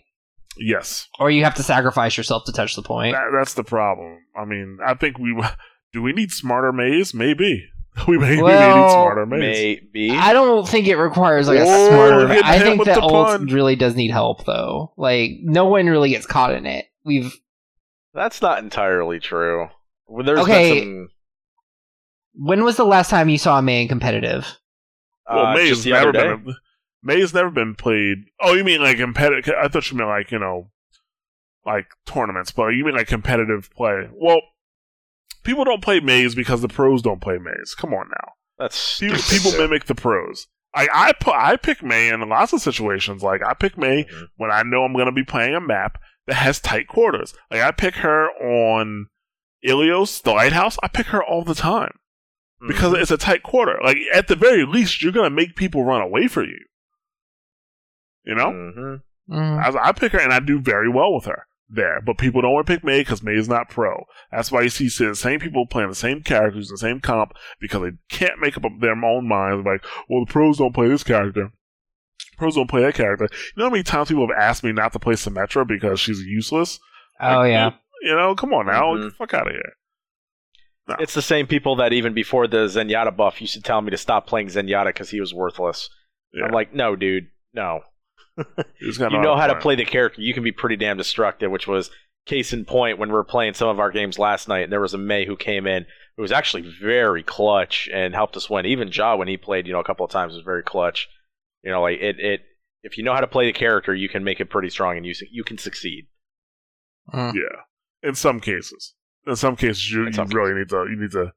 Yes, 0.57 1.07
or 1.19 1.31
you 1.31 1.43
have 1.45 1.55
to 1.55 1.63
sacrifice 1.63 2.17
yourself 2.17 2.43
to 2.45 2.51
touch 2.51 2.75
the 2.75 2.81
point. 2.81 3.13
that, 3.15 3.29
that's 3.33 3.53
the 3.53 3.63
problem. 3.63 4.19
I 4.35 4.45
mean, 4.45 4.79
I 4.85 4.93
think 4.95 5.17
we 5.17 5.33
do 5.93 6.01
we 6.01 6.11
need 6.13 6.31
smarter 6.31 6.71
Meis? 6.73 7.13
Maybe 7.13 7.65
we 8.07 8.17
may, 8.17 8.35
we 8.35 8.43
may 8.43 8.73
need 8.73 8.89
smarter 8.89 9.25
Meis. 9.25 9.39
Maybe. 9.39 10.11
I 10.11 10.33
don't 10.33 10.67
think 10.67 10.87
it 10.87 10.95
requires 10.97 11.47
like 11.47 11.59
a 11.59 11.63
Oh, 11.65 11.87
smarter. 11.89 12.27
getting 12.27 12.43
I 12.43 12.59
think 12.59 12.83
that 12.85 12.95
the 12.95 13.01
ult 13.01 13.41
really 13.51 13.75
does 13.75 13.95
need 13.95 14.11
help 14.11 14.45
though. 14.45 14.93
Like 14.97 15.31
no 15.41 15.65
one 15.67 15.87
really 15.87 16.09
gets 16.09 16.25
caught 16.25 16.53
in 16.53 16.65
it. 16.65 16.85
We've 17.05 17.33
That's 18.13 18.41
not 18.41 18.59
entirely 18.59 19.19
true. 19.19 19.67
Well, 20.07 20.25
There's 20.25 20.39
Okay. 20.41 20.69
been 20.81 21.07
some. 21.07 22.45
when 22.45 22.63
was 22.63 22.75
the 22.77 22.85
last 22.85 23.09
time 23.09 23.29
you 23.29 23.37
saw 23.37 23.57
a 23.57 23.61
man 23.61 23.87
competitive? 23.87 24.45
Well, 25.29 25.45
uh, 25.47 25.53
Mei's 25.53 25.69
just 25.69 25.83
the 25.85 25.91
never 25.91 26.09
other 26.09 26.11
day. 26.35 26.35
been. 26.43 26.55
Mei's 27.03 27.33
never 27.33 27.49
been 27.49 27.75
played. 27.75 28.25
Oh, 28.39 28.53
you 28.53 28.63
mean 28.63 28.81
like 28.81 28.97
competitive? 28.97 29.53
I 29.59 29.67
thought 29.67 29.89
you 29.91 29.97
meant 29.97 30.09
like 30.09 30.31
you 30.31 30.39
know, 30.39 30.69
like 31.65 31.87
tournaments. 32.05 32.51
But 32.51 32.67
you 32.69 32.85
mean 32.85 32.95
like 32.95 33.07
competitive 33.07 33.69
play? 33.75 34.07
Well, 34.13 34.41
people 35.43 35.63
don't 35.63 35.81
play 35.83 35.99
Meis 35.99 36.35
because 36.35 36.61
the 36.61 36.67
pros 36.67 37.01
don't 37.01 37.21
play 37.21 37.37
Meis. 37.37 37.73
Come 37.75 37.93
on 37.93 38.07
now. 38.09 38.33
That's 38.59 38.99
People, 38.99 39.17
people 39.29 39.51
mimic 39.53 39.85
the 39.85 39.95
pros. 39.95 40.47
I 40.75 40.87
I 40.93 41.13
pu- 41.13 41.31
I 41.31 41.57
pick 41.57 41.81
Mei 41.83 42.09
in 42.09 42.21
lots 42.29 42.53
of 42.53 42.61
situations. 42.61 43.23
Like 43.23 43.41
I 43.43 43.53
pick 43.53 43.77
May 43.77 44.03
Mhm. 44.03 44.27
when 44.37 44.51
I 44.51 44.61
know 44.63 44.83
I'm 44.83 44.93
going 44.93 45.07
to 45.07 45.11
be 45.11 45.23
playing 45.23 45.55
a 45.55 45.59
map 45.59 45.97
that 46.27 46.35
has 46.35 46.59
tight 46.59 46.87
quarters. 46.87 47.33
Like 47.49 47.61
I 47.61 47.71
pick 47.71 47.95
her 47.95 48.27
on 48.29 49.07
Ilios, 49.67 50.21
the 50.21 50.31
lighthouse. 50.31 50.77
I 50.83 50.87
pick 50.87 51.07
her 51.07 51.23
all 51.23 51.43
the 51.43 51.55
time 51.55 51.93
because 52.67 52.93
Mhm. 52.93 53.01
it's 53.01 53.11
a 53.11 53.17
tight 53.17 53.43
quarter. 53.43 53.79
Like 53.83 53.97
at 54.13 54.27
the 54.27 54.35
very 54.35 54.65
least, 54.65 55.01
you're 55.01 55.11
going 55.11 55.29
to 55.29 55.35
make 55.35 55.55
people 55.55 55.83
run 55.83 56.01
away 56.01 56.27
from 56.27 56.43
you. 56.45 56.59
You 58.23 58.35
know, 58.35 58.51
Mhm. 58.51 59.01
Mm. 59.29 59.75
I, 59.77 59.89
I 59.89 59.91
pick 59.93 60.11
her 60.11 60.19
and 60.19 60.33
I 60.33 60.39
do 60.39 60.59
very 60.59 60.89
well 60.89 61.13
with 61.13 61.25
her 61.25 61.45
there. 61.69 62.01
But 62.01 62.17
people 62.17 62.41
don't 62.41 62.51
want 62.53 62.67
to 62.67 62.73
pick 62.73 62.83
Mei 62.83 62.99
because 63.01 63.23
Mei 63.23 63.33
is 63.35 63.47
not 63.47 63.69
pro. 63.69 64.03
That's 64.31 64.51
why 64.51 64.61
you 64.61 64.69
see 64.69 64.87
the 64.87 65.15
same 65.15 65.39
people 65.39 65.65
playing 65.65 65.89
the 65.89 65.95
same 65.95 66.21
characters, 66.21 66.69
the 66.69 66.77
same 66.77 66.99
comp, 66.99 67.33
because 67.59 67.81
they 67.81 67.97
can't 68.15 68.39
make 68.39 68.57
up 68.57 68.63
their 68.79 68.91
own 69.03 69.27
minds. 69.27 69.65
Like, 69.65 69.83
well, 70.09 70.25
the 70.25 70.31
pros 70.31 70.57
don't 70.57 70.73
play 70.73 70.87
this 70.87 71.03
character. 71.03 71.51
Pros 72.37 72.55
don't 72.55 72.69
play 72.69 72.81
that 72.81 72.95
character. 72.95 73.27
You 73.31 73.39
know 73.61 73.65
how 73.65 73.71
many 73.71 73.83
times 73.83 74.09
people 74.09 74.27
have 74.27 74.37
asked 74.37 74.63
me 74.63 74.71
not 74.71 74.91
to 74.93 74.99
play 74.99 75.13
Symmetra 75.13 75.65
because 75.67 75.99
she's 75.99 76.19
useless? 76.19 76.79
Oh 77.19 77.39
Like, 77.39 77.51
yeah. 77.51 77.71
You 78.01 78.15
know, 78.15 78.35
come 78.35 78.53
on 78.53 78.65
now. 78.65 78.95
Mhm. 78.95 79.03
Get 79.03 79.09
the 79.09 79.15
fuck 79.15 79.33
out 79.35 79.47
of 79.47 79.53
here. 79.53 79.73
It's 80.99 81.13
the 81.13 81.21
same 81.21 81.47
people 81.47 81.77
that 81.77 81.93
even 81.93 82.13
before 82.13 82.47
the 82.47 82.65
Zenyatta 82.65 83.15
buff 83.15 83.39
used 83.39 83.53
to 83.53 83.61
tell 83.61 83.81
me 83.81 83.91
to 83.91 83.97
stop 83.97 84.27
playing 84.27 84.47
Zenyatta 84.47 84.87
because 84.87 85.09
he 85.09 85.21
was 85.21 85.33
worthless. 85.33 85.89
Yeah. 86.33 86.45
I'm 86.45 86.51
like, 86.51 86.73
no, 86.73 86.95
dude, 86.97 87.27
no. 87.53 87.81
You, 88.37 88.45
just 88.87 88.99
gotta 88.99 89.15
you 89.15 89.21
know 89.21 89.35
how 89.35 89.47
to 89.47 89.55
play 89.55 89.75
the 89.75 89.85
character. 89.85 90.21
You 90.21 90.33
can 90.33 90.43
be 90.43 90.51
pretty 90.51 90.75
damn 90.75 90.97
destructive, 90.97 91.51
which 91.51 91.67
was 91.67 91.91
case 92.25 92.53
in 92.53 92.65
point 92.65 92.97
when 92.97 93.09
we 93.09 93.13
were 93.13 93.23
playing 93.23 93.53
some 93.53 93.67
of 93.67 93.79
our 93.79 93.91
games 93.91 94.17
last 94.19 94.47
night, 94.47 94.63
and 94.63 94.71
there 94.71 94.81
was 94.81 94.93
a 94.93 94.97
Mei 94.97 95.25
who 95.25 95.35
came 95.35 95.67
in 95.67 95.85
who 96.15 96.21
was 96.21 96.31
actually 96.31 96.63
very 96.81 97.23
clutch 97.23 97.89
and 97.93 98.13
helped 98.13 98.37
us 98.37 98.49
win. 98.49 98.65
Even 98.65 98.89
Ja, 98.91 99.15
when 99.15 99.27
he 99.27 99.37
played, 99.37 99.67
you 99.67 99.73
know, 99.73 99.79
a 99.79 99.83
couple 99.83 100.05
of 100.05 100.11
times, 100.11 100.33
was 100.33 100.43
very 100.43 100.63
clutch. 100.63 101.07
You 101.63 101.71
know, 101.71 101.81
like 101.81 101.99
it, 101.99 102.19
it. 102.19 102.41
If 102.83 102.97
you 102.97 103.03
know 103.03 103.13
how 103.13 103.21
to 103.21 103.27
play 103.27 103.45
the 103.45 103.53
character, 103.53 103.93
you 103.93 104.09
can 104.09 104.23
make 104.23 104.39
it 104.39 104.49
pretty 104.49 104.69
strong, 104.69 104.97
and 104.97 105.05
you 105.05 105.13
you 105.31 105.43
can 105.43 105.57
succeed. 105.57 106.07
Mm. 107.13 107.33
Yeah, 107.35 108.09
in 108.09 108.15
some 108.15 108.39
cases, 108.39 108.93
in 109.27 109.35
some 109.35 109.55
cases, 109.55 109.91
you, 109.91 110.01
In 110.01 110.07
you 110.07 110.13
some 110.13 110.27
really 110.29 110.53
need 110.53 110.69
to 110.69 110.87
you 110.89 110.99
need 110.99 111.11
to 111.11 111.33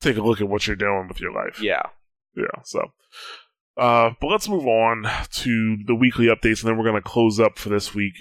take 0.00 0.16
a 0.16 0.22
look 0.22 0.40
at 0.40 0.48
what 0.48 0.66
you're 0.66 0.76
doing 0.76 1.08
with 1.08 1.20
your 1.20 1.32
life. 1.32 1.60
Yeah. 1.60 1.82
yeah. 2.34 2.44
So, 2.64 2.92
uh, 3.76 4.10
but 4.20 4.28
let's 4.28 4.48
move 4.48 4.66
on 4.66 5.06
to 5.30 5.76
the 5.86 5.94
weekly 5.94 6.26
updates, 6.26 6.60
and 6.60 6.68
then 6.68 6.76
we're 6.76 6.84
going 6.84 6.94
to 6.94 7.02
close 7.02 7.38
up 7.38 7.58
for 7.58 7.68
this 7.68 7.94
week. 7.94 8.14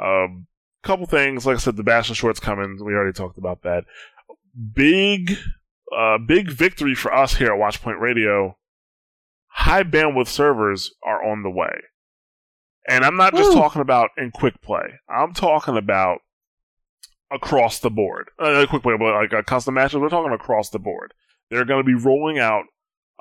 Um, 0.00 0.46
couple 0.82 1.06
things. 1.06 1.46
Like 1.46 1.56
I 1.56 1.58
said, 1.58 1.76
the 1.76 1.82
Bastion 1.82 2.14
short's 2.14 2.40
coming. 2.40 2.78
We 2.84 2.94
already 2.94 3.12
talked 3.12 3.38
about 3.38 3.62
that. 3.62 3.84
Big, 4.74 5.36
uh, 5.96 6.18
big 6.18 6.50
victory 6.50 6.94
for 6.94 7.12
us 7.14 7.36
here 7.36 7.52
at 7.52 7.58
Watchpoint 7.58 8.00
Radio. 8.00 8.56
High 9.46 9.84
bandwidth 9.84 10.28
servers 10.28 10.92
are 11.04 11.24
on 11.24 11.42
the 11.42 11.50
way. 11.50 11.72
And 12.88 13.04
I'm 13.04 13.16
not 13.16 13.34
just 13.34 13.52
talking 13.52 13.80
about 13.80 14.10
in 14.16 14.32
quick 14.32 14.60
play. 14.60 14.94
I'm 15.08 15.34
talking 15.34 15.76
about 15.76 16.18
across 17.30 17.78
the 17.78 17.90
board. 17.90 18.30
Uh, 18.38 18.66
quick 18.68 18.82
play, 18.82 18.96
but 18.98 19.14
like 19.14 19.32
a 19.32 19.42
custom 19.42 19.74
matches. 19.74 19.98
We're 19.98 20.08
talking 20.08 20.32
across 20.32 20.70
the 20.70 20.80
board. 20.80 21.14
They're 21.50 21.64
going 21.64 21.84
to 21.84 21.86
be 21.86 21.94
rolling 21.94 22.38
out, 22.38 22.64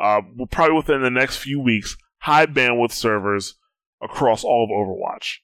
uh, 0.02 0.22
probably 0.50 0.76
within 0.76 1.02
the 1.02 1.10
next 1.10 1.38
few 1.38 1.60
weeks, 1.60 1.96
high 2.20 2.46
bandwidth 2.46 2.92
servers 2.92 3.56
across 4.02 4.44
all 4.44 4.64
of 4.64 4.70
Overwatch, 4.70 5.38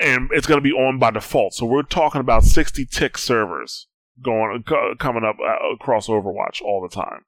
and 0.00 0.30
it's 0.32 0.46
going 0.46 0.58
to 0.58 0.62
be 0.62 0.72
on 0.72 0.98
by 0.98 1.10
default. 1.10 1.54
So 1.54 1.66
we're 1.66 1.82
talking 1.82 2.20
about 2.20 2.44
60 2.44 2.86
tick 2.86 3.18
servers 3.18 3.88
going 4.22 4.62
co- 4.62 4.94
coming 4.98 5.24
up 5.24 5.36
uh, 5.40 5.74
across 5.74 6.08
Overwatch 6.08 6.62
all 6.62 6.80
the 6.82 6.94
time. 6.94 7.24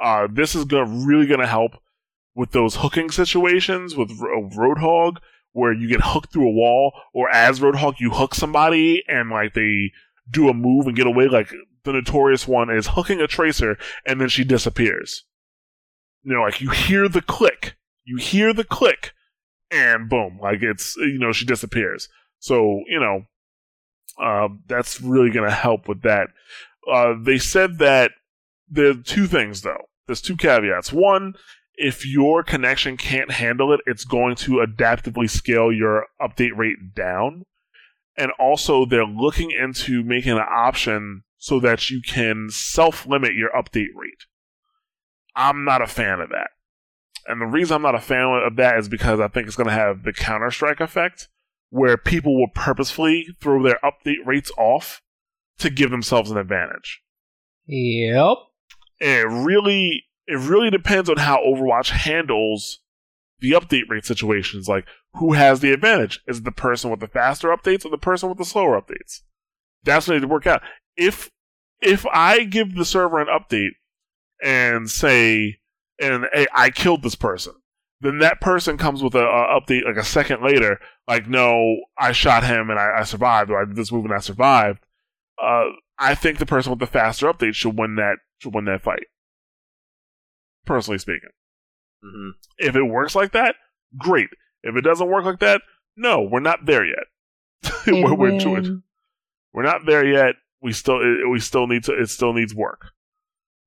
Uh, 0.00 0.28
this 0.30 0.54
is 0.54 0.64
gonna, 0.64 0.86
really 0.86 1.26
going 1.26 1.40
to 1.40 1.46
help 1.46 1.72
with 2.34 2.52
those 2.52 2.76
hooking 2.76 3.10
situations 3.10 3.96
with 3.96 4.10
Ro- 4.20 4.48
Roadhog, 4.50 5.18
where 5.52 5.72
you 5.72 5.88
get 5.88 6.00
hooked 6.02 6.32
through 6.32 6.48
a 6.48 6.52
wall, 6.52 6.92
or 7.12 7.30
as 7.30 7.60
Roadhog 7.60 8.00
you 8.00 8.10
hook 8.10 8.34
somebody 8.34 9.02
and 9.08 9.30
like 9.30 9.54
they 9.54 9.92
do 10.30 10.48
a 10.48 10.54
move 10.54 10.86
and 10.86 10.96
get 10.96 11.06
away. 11.06 11.28
Like 11.28 11.52
the 11.84 11.92
notorious 11.92 12.48
one 12.48 12.70
is 12.70 12.88
hooking 12.88 13.20
a 13.20 13.26
tracer 13.26 13.76
and 14.06 14.20
then 14.20 14.28
she 14.28 14.44
disappears. 14.44 15.24
You 16.24 16.34
know, 16.34 16.42
like 16.42 16.60
you 16.60 16.70
hear 16.70 17.08
the 17.08 17.22
click, 17.22 17.76
you 18.04 18.16
hear 18.16 18.52
the 18.52 18.64
click, 18.64 19.12
and 19.70 20.08
boom, 20.08 20.38
like 20.40 20.62
it's 20.62 20.96
you 20.96 21.18
know 21.18 21.32
she 21.32 21.44
disappears. 21.44 22.08
So 22.38 22.82
you 22.88 23.00
know, 23.00 23.24
uh, 24.22 24.48
that's 24.66 25.00
really 25.00 25.30
going 25.30 25.48
to 25.48 25.54
help 25.54 25.88
with 25.88 26.02
that. 26.02 26.28
Uh, 26.90 27.14
they 27.20 27.38
said 27.38 27.78
that 27.78 28.12
there 28.68 28.90
are 28.90 28.94
two 28.94 29.26
things 29.26 29.62
though. 29.62 29.84
There's 30.06 30.20
two 30.20 30.36
caveats. 30.36 30.92
One, 30.92 31.34
if 31.76 32.06
your 32.06 32.42
connection 32.42 32.96
can't 32.96 33.30
handle 33.30 33.72
it, 33.72 33.80
it's 33.86 34.04
going 34.04 34.36
to 34.36 34.64
adaptively 34.64 35.28
scale 35.28 35.72
your 35.72 36.06
update 36.20 36.56
rate 36.56 36.94
down. 36.94 37.44
And 38.16 38.30
also, 38.38 38.86
they're 38.86 39.06
looking 39.06 39.50
into 39.50 40.04
making 40.04 40.32
an 40.32 40.38
option 40.38 41.24
so 41.36 41.58
that 41.60 41.90
you 41.90 42.00
can 42.00 42.48
self 42.50 43.06
limit 43.06 43.34
your 43.34 43.50
update 43.50 43.94
rate. 43.94 44.26
I'm 45.36 45.64
not 45.64 45.82
a 45.82 45.86
fan 45.86 46.20
of 46.20 46.30
that. 46.30 46.50
And 47.26 47.40
the 47.40 47.46
reason 47.46 47.76
I'm 47.76 47.82
not 47.82 47.94
a 47.94 48.00
fan 48.00 48.26
of 48.46 48.56
that 48.56 48.78
is 48.78 48.88
because 48.88 49.20
I 49.20 49.28
think 49.28 49.46
it's 49.46 49.56
going 49.56 49.68
to 49.68 49.74
have 49.74 50.02
the 50.02 50.12
Counter 50.12 50.50
Strike 50.50 50.80
effect, 50.80 51.28
where 51.70 51.96
people 51.96 52.38
will 52.38 52.50
purposefully 52.54 53.26
throw 53.40 53.62
their 53.62 53.78
update 53.82 54.24
rates 54.26 54.52
off 54.58 55.00
to 55.58 55.70
give 55.70 55.90
themselves 55.90 56.30
an 56.30 56.36
advantage. 56.36 57.02
Yep. 57.66 58.36
And 59.00 59.20
it 59.20 59.26
really, 59.26 60.04
it 60.26 60.38
really 60.38 60.70
depends 60.70 61.08
on 61.08 61.16
how 61.16 61.38
Overwatch 61.38 61.90
handles 61.90 62.80
the 63.40 63.52
update 63.52 63.88
rate 63.88 64.04
situations. 64.04 64.68
Like, 64.68 64.86
who 65.14 65.32
has 65.32 65.60
the 65.60 65.72
advantage? 65.72 66.20
Is 66.26 66.38
it 66.38 66.44
the 66.44 66.52
person 66.52 66.90
with 66.90 67.00
the 67.00 67.08
faster 67.08 67.48
updates 67.48 67.84
or 67.84 67.90
the 67.90 67.98
person 67.98 68.28
with 68.28 68.38
the 68.38 68.44
slower 68.44 68.80
updates? 68.80 69.20
That's 69.82 70.06
what 70.06 70.14
needs 70.14 70.24
to 70.24 70.28
work 70.28 70.46
out. 70.46 70.62
If 70.96 71.30
if 71.80 72.06
I 72.06 72.44
give 72.44 72.74
the 72.74 72.84
server 72.84 73.20
an 73.20 73.28
update 73.28 73.72
and 74.44 74.88
say, 74.90 75.56
and 75.98 76.26
hey, 76.32 76.46
I 76.52 76.70
killed 76.70 77.02
this 77.02 77.14
person, 77.14 77.54
then 78.00 78.18
that 78.18 78.40
person 78.40 78.76
comes 78.76 79.02
with 79.02 79.14
a, 79.14 79.24
a 79.24 79.60
update 79.60 79.86
like 79.86 79.96
a 79.96 80.04
second 80.04 80.44
later, 80.44 80.78
like, 81.08 81.26
no, 81.26 81.76
I 81.98 82.12
shot 82.12 82.44
him 82.44 82.68
and 82.68 82.78
I, 82.78 82.98
I 82.98 83.02
survived, 83.04 83.50
or 83.50 83.60
I 83.60 83.64
did 83.64 83.76
this 83.76 83.90
move 83.90 84.04
and 84.04 84.14
I 84.14 84.18
survived. 84.18 84.84
Uh, 85.42 85.70
I 85.98 86.14
think 86.14 86.38
the 86.38 86.46
person 86.46 86.70
with 86.70 86.80
the 86.80 86.86
faster 86.86 87.32
update 87.32 87.54
should 87.54 87.78
win 87.78 87.96
that 87.96 88.16
should 88.38 88.54
win 88.54 88.66
that 88.66 88.82
fight. 88.82 89.06
Personally 90.66 90.98
speaking, 90.98 91.30
hmm 92.02 92.30
if 92.58 92.76
it 92.76 92.82
works 92.82 93.14
like 93.14 93.32
that, 93.32 93.56
great. 93.98 94.28
If 94.62 94.76
it 94.76 94.82
doesn't 94.82 95.08
work 95.10 95.24
like 95.24 95.40
that, 95.40 95.62
no, 95.96 96.22
we're 96.22 96.40
not 96.40 96.66
there 96.66 96.84
yet. 96.84 97.04
we're, 97.86 98.14
we're, 98.14 98.32
we're, 98.50 98.80
we're 99.52 99.62
not 99.62 99.86
there 99.86 100.06
yet. 100.06 100.34
We 100.62 100.72
still 100.72 101.00
it, 101.00 101.28
we 101.30 101.40
still 101.40 101.66
need 101.66 101.84
to 101.84 101.92
it 101.92 102.08
still 102.10 102.32
needs 102.32 102.54
work. 102.54 102.90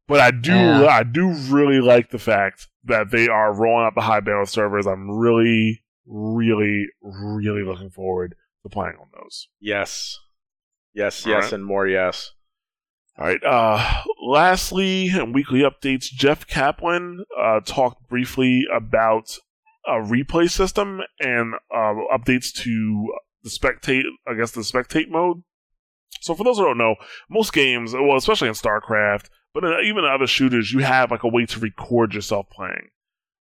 But 0.08 0.20
I 0.20 0.32
do 0.32 0.54
Yeah. 0.54 0.86
I 0.86 1.04
do 1.04 1.32
really 1.32 1.82
like 1.82 2.12
the 2.12 2.20
fact 2.20 2.68
that 2.86 3.12
they 3.12 3.28
are 3.28 3.54
rolling 3.54 3.86
out 3.86 3.96
the 3.96 4.02
high 4.02 4.22
bandwidth 4.22 4.50
servers. 4.50 4.88
I'm 4.88 5.10
really 5.12 5.84
really 6.06 6.88
really 7.02 7.64
looking 7.64 7.90
forward 7.90 8.36
to 8.64 8.70
playing 8.70 8.96
on 9.00 9.08
those. 9.14 9.48
Yes. 9.60 10.20
Yes, 10.94 11.26
yes, 11.26 11.44
right. 11.44 11.54
and 11.54 11.66
more 11.66 11.88
yes. 11.88 12.32
All 13.20 13.26
right. 13.26 13.44
Uh, 13.44 14.04
lastly, 14.24 15.08
in 15.08 15.34
weekly 15.34 15.62
updates, 15.62 16.06
Jeff 16.06 16.48
Kaplan 16.48 17.24
uh, 17.40 17.60
talked 17.66 18.08
briefly 18.08 18.66
about 18.76 19.38
a 19.88 19.94
replay 19.94 20.50
system 20.50 21.02
and 21.20 21.56
uh, 21.74 21.94
updates 22.16 22.54
to 22.64 23.14
the 23.44 23.50
spectate. 23.50 24.04
I 24.28 24.36
guess 24.36 24.52
the 24.52 24.62
spectate 24.62 25.10
mode. 25.10 25.44
So, 26.22 26.36
for 26.36 26.44
those 26.44 26.58
who 26.58 26.66
don't 26.66 26.78
know, 26.78 26.96
most 27.30 27.54
games, 27.54 27.94
well, 27.94 28.18
especially 28.18 28.48
in 28.48 28.54
StarCraft, 28.54 29.30
but 29.54 29.64
in, 29.64 29.86
even 29.86 30.04
in 30.04 30.10
other 30.12 30.28
shooters, 30.28 30.72
you 30.72 30.80
have 30.80 31.12
like 31.12 31.24
a 31.24 31.30
way 31.30 31.46
to 31.46 31.60
record 31.60 32.14
yourself 32.14 32.50
playing, 32.50 32.90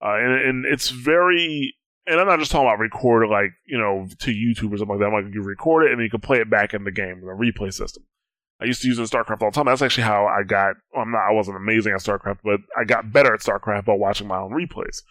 uh, 0.04 0.16
and, 0.16 0.32
and 0.32 0.64
it's 0.66 0.90
very. 0.90 1.74
And 2.04 2.18
I'm 2.18 2.26
not 2.26 2.40
just 2.40 2.50
talking 2.50 2.66
about 2.66 2.80
record 2.80 3.28
like 3.28 3.52
you 3.64 3.78
know 3.78 4.08
to 4.20 4.30
YouTube 4.32 4.72
or 4.72 4.78
something 4.78 4.88
like 4.88 4.98
that. 4.98 5.06
I'm 5.06 5.24
like 5.24 5.32
you 5.32 5.42
record 5.42 5.84
it 5.86 5.92
and 5.92 6.02
you 6.02 6.10
can 6.10 6.20
play 6.20 6.38
it 6.38 6.50
back 6.50 6.74
in 6.74 6.82
the 6.82 6.90
game, 6.90 7.20
the 7.20 7.26
replay 7.26 7.72
system. 7.72 8.02
I 8.62 8.64
used 8.64 8.82
to 8.82 8.88
use 8.88 8.98
it 8.98 9.02
in 9.02 9.08
StarCraft 9.08 9.42
all 9.42 9.50
the 9.50 9.54
time. 9.54 9.66
That's 9.66 9.82
actually 9.82 10.04
how 10.04 10.26
I 10.26 10.44
got. 10.44 10.76
Well, 10.92 11.02
I'm 11.02 11.10
not. 11.10 11.28
I 11.28 11.32
wasn't 11.32 11.56
amazing 11.56 11.92
at 11.92 12.00
StarCraft, 12.00 12.38
but 12.44 12.60
I 12.78 12.84
got 12.84 13.12
better 13.12 13.34
at 13.34 13.40
StarCraft 13.40 13.86
by 13.86 13.94
watching 13.94 14.28
my 14.28 14.38
own 14.38 14.52
replays. 14.52 15.02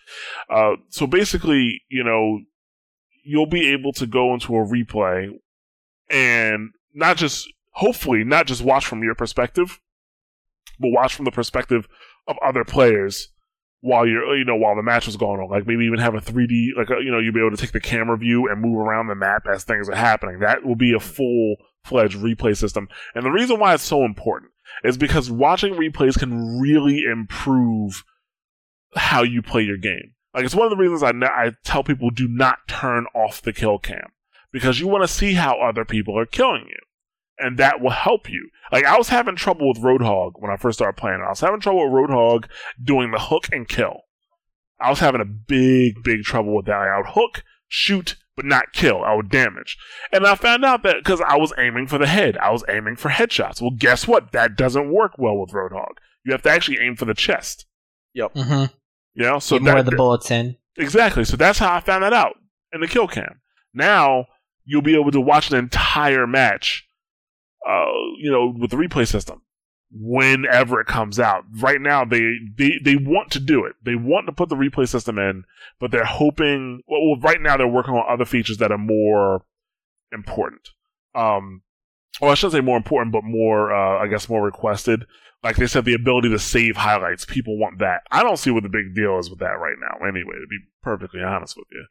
Uh, 0.50 0.78
so 0.90 1.06
basically, 1.06 1.82
you 1.90 2.04
know, 2.04 2.40
you'll 3.24 3.50
be 3.50 3.68
able 3.74 3.92
to 3.94 4.06
go 4.06 4.34
into 4.34 4.56
a 4.56 4.66
replay 4.66 5.30
and 6.10 6.70
not 6.94 7.18
just, 7.18 7.52
hopefully, 7.72 8.24
not 8.24 8.48
just 8.48 8.62
watch 8.62 8.86
from 8.86 9.04
your 9.04 9.16
perspective, 9.16 9.80
but 10.80 10.92
watch 10.92 11.16
from 11.16 11.26
the 11.26 11.32
perspective 11.32 11.88
of 12.28 12.38
other 12.44 12.64
players 12.64 13.30
while 13.82 14.06
you're, 14.06 14.38
you 14.38 14.46
know, 14.46 14.56
while 14.56 14.76
the 14.76 14.84
match 14.84 15.08
was 15.08 15.18
going 15.18 15.40
on. 15.40 15.50
Like 15.50 15.68
maybe 15.68 15.86
even 15.86 16.00
have 16.00 16.16
a 16.16 16.22
3D, 16.22 16.70
like 16.78 16.90
a, 16.90 17.04
you 17.04 17.12
know, 17.12 17.20
you'll 17.20 17.34
be 17.34 17.40
able 17.40 17.52
to 17.52 17.58
take 17.58 17.72
the 17.72 17.80
camera 17.80 18.18
view 18.18 18.48
and 18.48 18.62
move 18.62 18.78
around 18.78 19.08
the 19.08 19.16
map 19.16 19.44
as 19.52 19.64
things 19.64 19.90
are 19.90 19.96
happening. 19.96 20.40
That 20.40 20.64
will 20.64 20.76
be 20.76 20.94
a 20.94 21.00
full 21.00 21.56
fledged 21.84 22.18
replay 22.18 22.56
system. 22.56 22.88
And 23.16 23.26
the 23.26 23.32
reason 23.32 23.60
why 23.60 23.74
it's 23.74 23.84
so 23.84 24.06
important 24.06 24.52
is 24.84 24.98
because 24.98 25.32
watching 25.32 25.74
replays 25.74 26.18
can 26.18 26.60
really 26.60 27.04
improve 27.04 28.04
how 28.96 29.24
you 29.24 29.42
play 29.42 29.64
your 29.64 29.78
game. 29.78 30.14
Like 30.34 30.46
it's 30.46 30.56
one 30.56 30.66
of 30.66 30.72
the 30.72 30.82
reasons 30.82 31.04
I, 31.04 31.12
I 31.26 31.52
tell 31.64 31.84
people 31.84 32.10
do 32.10 32.28
not 32.28 32.60
turn 32.68 33.06
off 33.14 33.42
the 33.42 33.54
kill 33.54 33.80
cam 33.80 34.12
because 34.52 34.80
you 34.80 34.88
want 34.88 35.04
to 35.04 35.14
see 35.14 35.34
how 35.34 35.60
other 35.60 35.86
people 35.86 36.18
are 36.18 36.26
killing 36.26 36.66
you. 36.68 36.80
And 37.38 37.58
that 37.58 37.82
will 37.82 37.92
help 37.92 38.30
you. 38.30 38.50
Like 38.72 38.86
I 38.86 38.98
was 38.98 39.10
having 39.10 39.36
trouble 39.36 39.68
with 39.68 39.82
Roadhog 39.82 40.34
when 40.36 40.52
I 40.52 40.58
first 40.58 40.78
started 40.78 41.00
playing. 41.00 41.24
I 41.26 41.30
was 41.30 41.40
having 41.40 41.60
trouble 41.60 41.84
with 41.84 42.10
Roadhog 42.10 42.46
doing 42.82 43.12
the 43.12 43.20
hook 43.20 43.50
and 43.52 43.68
kill. 43.68 44.02
I 44.80 44.90
was 44.90 45.00
having 45.00 45.22
a 45.22 45.26
big, 45.26 46.04
big 46.04 46.24
trouble 46.24 46.56
with 46.56 46.66
that. 46.66 46.74
I 46.74 46.98
would 46.98 47.10
hook, 47.10 47.44
shoot, 47.68 48.16
but 48.36 48.46
not 48.46 48.74
kill. 48.74 49.04
I 49.04 49.16
would 49.16 49.30
damage. 49.30 49.78
And 50.12 50.26
I 50.26 50.36
found 50.36 50.64
out 50.66 50.84
that 50.84 50.98
because 50.98 51.22
I 51.22 51.38
was 51.38 51.54
aiming 51.58 51.88
for 51.88 51.98
the 51.98 52.08
head, 52.08 52.38
I 52.38 52.52
was 52.52 52.64
aiming 52.70 52.96
for 52.96 53.10
headshots. 53.10 53.62
Well, 53.62 53.72
guess 53.78 54.08
what? 54.08 54.32
That 54.32 54.56
doesn't 54.56 54.92
work 54.92 55.14
well 55.18 55.38
with 55.38 55.52
Roadhog. 55.52 55.94
You 56.24 56.32
have 56.32 56.44
to 56.44 56.50
actually 56.50 56.80
aim 56.80 56.96
for 56.96 57.06
the 57.06 57.14
chest. 57.14 57.66
Mm-hmm. 58.18 58.74
You 59.14 59.24
know, 59.24 59.40
so 59.40 59.58
Get 59.58 59.64
more 59.64 59.74
that, 59.74 59.80
of 59.80 59.86
the 59.88 59.96
bullets 59.96 60.32
in. 60.32 60.58
Exactly. 60.78 61.24
So 61.26 61.38
that's 61.38 61.60
how 61.60 61.76
I 61.76 61.80
found 61.80 62.04
that 62.04 62.14
out 62.14 62.36
in 62.72 62.82
the 62.82 62.88
kill 62.88 63.08
cam. 63.08 63.42
Now 63.74 64.28
you'll 64.66 64.82
be 64.82 64.96
able 64.96 65.12
to 65.12 65.22
watch 65.22 65.52
an 65.52 65.58
entire 65.58 66.28
match, 66.28 66.88
uh, 67.68 67.86
you 68.18 68.32
know, 68.32 68.54
with 68.58 68.72
the 68.72 68.78
replay 68.78 69.08
system 69.08 69.42
whenever 69.94 70.80
it 70.80 70.88
comes 70.88 71.20
out. 71.20 71.44
Right 71.60 71.82
now, 71.82 72.06
they, 72.06 72.38
they 72.56 72.80
they 72.84 72.96
want 72.96 73.32
to 73.32 73.40
do 73.40 73.66
it. 73.66 73.76
They 73.84 73.96
want 73.96 74.28
to 74.28 74.32
put 74.32 74.50
the 74.50 74.56
replay 74.56 74.88
system 74.88 75.18
in, 75.20 75.44
but 75.80 75.92
they're 75.92 76.06
hoping. 76.06 76.82
Well, 76.88 77.20
right 77.20 77.42
now 77.42 77.58
they're 77.58 77.68
working 77.68 77.94
on 77.94 78.06
other 78.08 78.26
features 78.26 78.58
that 78.58 78.72
are 78.72 78.78
more 78.78 79.44
important. 80.12 80.70
Um, 81.14 81.64
well, 82.20 82.32
I 82.32 82.36
shouldn't 82.36 82.54
say 82.54 82.62
more 82.62 82.78
important, 82.78 83.12
but 83.12 83.24
more, 83.24 83.74
uh, 83.74 84.04
I 84.04 84.08
guess, 84.08 84.30
more 84.30 84.44
requested. 84.44 85.06
Like 85.44 85.56
they 85.56 85.68
said, 85.68 85.86
the 85.86 85.94
ability 85.94 86.30
to 86.30 86.40
save 86.40 86.78
highlights. 86.78 87.26
People 87.26 87.58
want 87.58 87.80
that. 87.80 88.02
I 88.12 88.22
don't 88.22 88.38
see 88.38 88.52
what 88.52 88.64
the 88.64 88.70
big 88.70 88.94
deal 88.94 89.18
is 89.18 89.30
with 89.30 89.40
that 89.40 89.60
right 89.60 89.76
now. 89.80 90.08
Anyway, 90.08 90.36
to 90.36 90.48
be 90.48 90.60
perfectly 90.84 91.22
honest 91.22 91.58
with 91.58 91.68
you, 91.72 91.86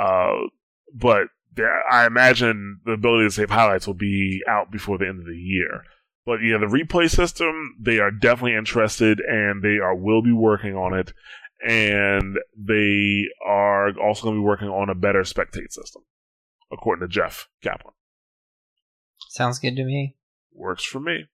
uh, 0.00 0.48
but 0.94 1.26
I 1.90 2.06
imagine 2.06 2.80
the 2.84 2.92
ability 2.92 3.26
to 3.26 3.30
save 3.30 3.50
highlights 3.50 3.86
will 3.86 3.94
be 3.94 4.42
out 4.48 4.70
before 4.70 4.98
the 4.98 5.06
end 5.06 5.20
of 5.20 5.26
the 5.26 5.36
year. 5.36 5.84
But 6.26 6.36
yeah, 6.42 6.58
the 6.58 6.66
replay 6.66 7.10
system, 7.10 7.76
they 7.78 7.98
are 7.98 8.10
definitely 8.10 8.54
interested 8.56 9.20
and 9.20 9.62
they 9.62 9.78
are 9.78 9.94
will 9.94 10.22
be 10.22 10.32
working 10.32 10.74
on 10.74 10.94
it. 10.94 11.12
And 11.66 12.38
they 12.56 13.24
are 13.46 13.88
also 13.98 14.24
going 14.24 14.36
to 14.36 14.40
be 14.40 14.44
working 14.44 14.68
on 14.68 14.90
a 14.90 14.94
better 14.94 15.20
spectate 15.20 15.70
system, 15.70 16.02
according 16.72 17.06
to 17.06 17.12
Jeff 17.12 17.48
Kaplan. 17.62 17.94
Sounds 19.28 19.58
good 19.58 19.76
to 19.76 19.84
me. 19.84 20.16
Works 20.52 20.84
for 20.84 21.00
me. 21.00 21.26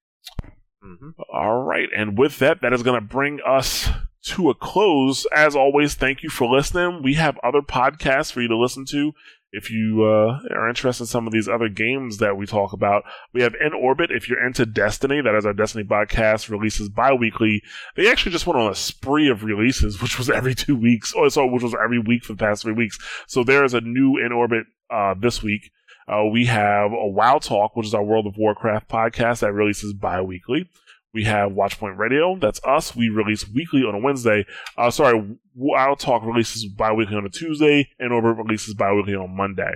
hmm 0.82 1.10
All 1.32 1.62
right. 1.62 1.88
And 1.96 2.16
with 2.18 2.38
that, 2.38 2.60
that 2.62 2.72
is 2.72 2.82
going 2.82 3.00
to 3.00 3.06
bring 3.06 3.40
us 3.46 3.88
to 4.22 4.50
a 4.50 4.54
close. 4.54 5.26
As 5.34 5.56
always, 5.56 5.94
thank 5.94 6.22
you 6.22 6.30
for 6.30 6.48
listening. 6.48 7.02
We 7.02 7.14
have 7.14 7.38
other 7.42 7.60
podcasts 7.62 8.32
for 8.32 8.40
you 8.40 8.48
to 8.48 8.56
listen 8.56 8.84
to. 8.86 9.12
If 9.52 9.70
you 9.70 10.04
uh, 10.04 10.38
are 10.54 10.68
interested 10.68 11.04
in 11.04 11.08
some 11.08 11.26
of 11.26 11.32
these 11.32 11.48
other 11.48 11.68
games 11.68 12.18
that 12.18 12.36
we 12.36 12.46
talk 12.46 12.72
about, 12.72 13.02
we 13.32 13.42
have 13.42 13.54
In 13.54 13.72
Orbit. 13.72 14.10
If 14.12 14.28
you're 14.28 14.44
into 14.44 14.64
Destiny, 14.64 15.20
that 15.20 15.34
is 15.34 15.44
our 15.44 15.52
Destiny 15.52 15.82
podcast, 15.82 16.48
releases 16.48 16.88
bi 16.88 17.12
weekly. 17.12 17.62
They 17.96 18.10
actually 18.10 18.32
just 18.32 18.46
went 18.46 18.60
on 18.60 18.70
a 18.70 18.76
spree 18.76 19.28
of 19.28 19.42
releases, 19.42 20.00
which 20.02 20.18
was 20.18 20.30
every 20.30 20.54
two 20.54 20.76
weeks, 20.76 21.12
or 21.12 21.28
so, 21.30 21.46
which 21.46 21.64
was 21.64 21.74
every 21.74 21.98
week 21.98 22.24
for 22.24 22.34
the 22.34 22.38
past 22.38 22.62
three 22.62 22.72
weeks. 22.72 22.98
So 23.26 23.42
there 23.42 23.64
is 23.64 23.74
a 23.74 23.80
new 23.80 24.18
In 24.18 24.30
Orbit 24.30 24.66
uh, 24.88 25.14
this 25.18 25.42
week. 25.42 25.72
Uh, 26.06 26.24
we 26.24 26.46
have 26.46 26.92
a 26.92 27.06
WoW 27.06 27.38
Talk, 27.38 27.76
which 27.76 27.86
is 27.86 27.94
our 27.94 28.02
World 28.02 28.26
of 28.26 28.36
Warcraft 28.36 28.88
podcast 28.88 29.40
that 29.40 29.52
releases 29.52 29.92
bi 29.92 30.20
weekly. 30.20 30.68
We 31.12 31.24
have 31.24 31.50
Watchpoint 31.50 31.98
Radio. 31.98 32.36
That's 32.36 32.60
us. 32.64 32.94
We 32.94 33.08
release 33.08 33.48
weekly 33.48 33.80
on 33.80 33.96
a 33.96 33.98
Wednesday. 33.98 34.46
Uh, 34.78 34.90
sorry, 34.90 35.36
WoW 35.54 35.94
Talk 35.94 36.24
releases 36.24 36.64
bi-weekly 36.66 37.16
on 37.16 37.26
a 37.26 37.28
Tuesday, 37.28 37.88
and 37.98 38.12
Orbit 38.12 38.36
releases 38.36 38.74
bi-weekly 38.74 39.16
on 39.16 39.36
Monday. 39.36 39.72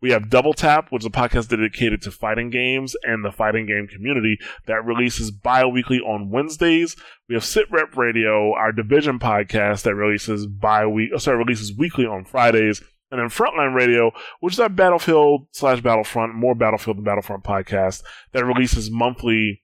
We 0.00 0.12
have 0.12 0.30
Double 0.30 0.54
Tap, 0.54 0.92
which 0.92 1.02
is 1.02 1.06
a 1.06 1.10
podcast 1.10 1.48
dedicated 1.48 2.02
to 2.02 2.12
fighting 2.12 2.50
games 2.50 2.94
and 3.02 3.24
the 3.24 3.32
fighting 3.32 3.66
game 3.66 3.88
community 3.88 4.38
that 4.66 4.84
releases 4.84 5.32
bi-weekly 5.32 5.98
on 5.98 6.30
Wednesdays. 6.30 6.94
We 7.28 7.34
have 7.34 7.44
Sit 7.44 7.66
Rep 7.72 7.96
Radio, 7.96 8.54
our 8.54 8.70
division 8.70 9.18
podcast 9.18 9.82
that 9.82 9.96
releases 9.96 10.46
bi-week, 10.46 11.10
oh, 11.12 11.18
sorry, 11.18 11.38
releases 11.38 11.76
weekly 11.76 12.06
on 12.06 12.24
Fridays. 12.24 12.80
And 13.10 13.20
then 13.20 13.28
Frontline 13.28 13.74
Radio, 13.74 14.10
which 14.40 14.54
is 14.54 14.60
our 14.60 14.68
Battlefield 14.68 15.46
slash 15.52 15.80
Battlefront, 15.80 16.34
more 16.34 16.56
Battlefield 16.56 16.96
than 16.96 17.04
Battlefront 17.04 17.44
podcast 17.44 18.02
that 18.32 18.44
releases 18.44 18.90
monthly 18.90 19.62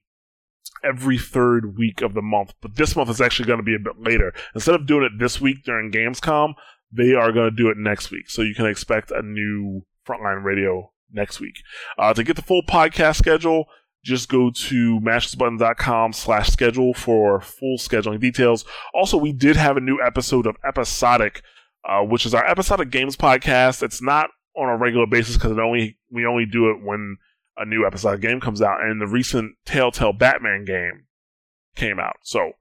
every 0.85 1.19
third 1.19 1.77
week 1.77 2.03
of 2.03 2.15
the 2.15 2.23
month. 2.23 2.55
But 2.61 2.77
this 2.77 2.97
month 2.97 3.11
is 3.11 3.21
actually 3.21 3.47
going 3.47 3.59
to 3.59 3.65
be 3.65 3.75
a 3.75 3.79
bit 3.79 3.99
later. 3.99 4.33
Instead 4.55 4.75
of 4.75 4.87
doing 4.87 5.05
it 5.05 5.19
this 5.19 5.41
week 5.41 5.65
during 5.65 5.91
Gamescom, 5.91 6.55
they 6.91 7.15
are 7.15 7.33
going 7.33 7.51
to 7.51 7.57
do 7.57 7.69
it 7.69 7.77
next 7.79 8.11
week. 8.11 8.29
So 8.29 8.43
you 8.43 8.55
can 8.55 8.67
expect 8.67 9.11
a 9.11 9.23
new 9.23 9.85
Frontline 10.07 10.45
Radio 10.45 10.93
next 11.13 11.41
week. 11.41 11.63
Uh, 11.99 12.13
to 12.15 12.25
get 12.25 12.37
the 12.37 12.43
full 12.43 12.63
podcast 12.63 13.17
schedule, 13.17 13.67
just 14.05 14.29
go 14.29 14.51
to 14.51 15.01
mashthosebutton.com 15.01 16.13
slash 16.13 16.51
schedule 16.51 16.93
for 16.95 17.41
full 17.41 17.79
scheduling 17.79 18.21
details. 18.21 18.65
Also, 18.95 19.17
we 19.17 19.33
did 19.33 19.57
have 19.57 19.77
a 19.77 19.81
new 19.81 20.01
episode 20.05 20.47
of 20.47 20.57
Episodic, 20.67 21.43
uh, 21.89 22.01
which 22.01 22.27
is 22.27 22.35
our 22.35 22.45
episodic 22.45 22.91
games 22.91 23.17
podcast. 23.17 23.83
It's 23.83 24.03
not 24.03 24.31
on 24.57 24.69
a 24.69 24.77
regular 24.77 25.07
basis 25.07 25.37
because 25.37 25.57
only 25.57 25.99
we 26.11 26.27
only 26.27 26.47
do 26.47 26.71
it 26.71 26.83
when 26.83 27.17
a 27.57 27.65
new 27.65 27.87
episodic 27.87 28.21
game 28.21 28.41
comes 28.41 28.63
out, 28.63 28.83
and 28.83 29.01
the 29.01 29.07
recent 29.07 29.57
Telltale 29.65 30.13
Batman 30.13 30.65
game 30.65 31.07
came 31.75 31.99
out. 31.99 32.17
So 32.23 32.53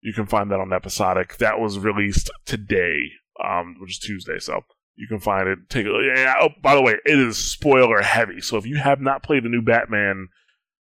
you 0.00 0.12
can 0.12 0.26
find 0.26 0.50
that 0.50 0.60
on 0.60 0.72
episodic. 0.72 1.38
That 1.38 1.60
was 1.60 1.78
released 1.78 2.30
today, 2.44 2.96
um, 3.42 3.76
which 3.80 3.92
is 3.92 3.98
Tuesday. 3.98 4.38
So 4.38 4.62
you 4.96 5.06
can 5.06 5.20
find 5.20 5.48
it. 5.48 5.58
Take 5.68 5.86
yeah, 5.86 6.34
oh, 6.40 6.50
by 6.60 6.74
the 6.74 6.82
way, 6.82 6.96
it 7.04 7.18
is 7.18 7.36
spoiler 7.38 8.02
heavy. 8.02 8.40
So 8.40 8.56
if 8.56 8.66
you 8.66 8.76
have 8.76 9.00
not 9.00 9.22
played 9.22 9.44
the 9.44 9.48
new 9.48 9.62
Batman 9.62 10.28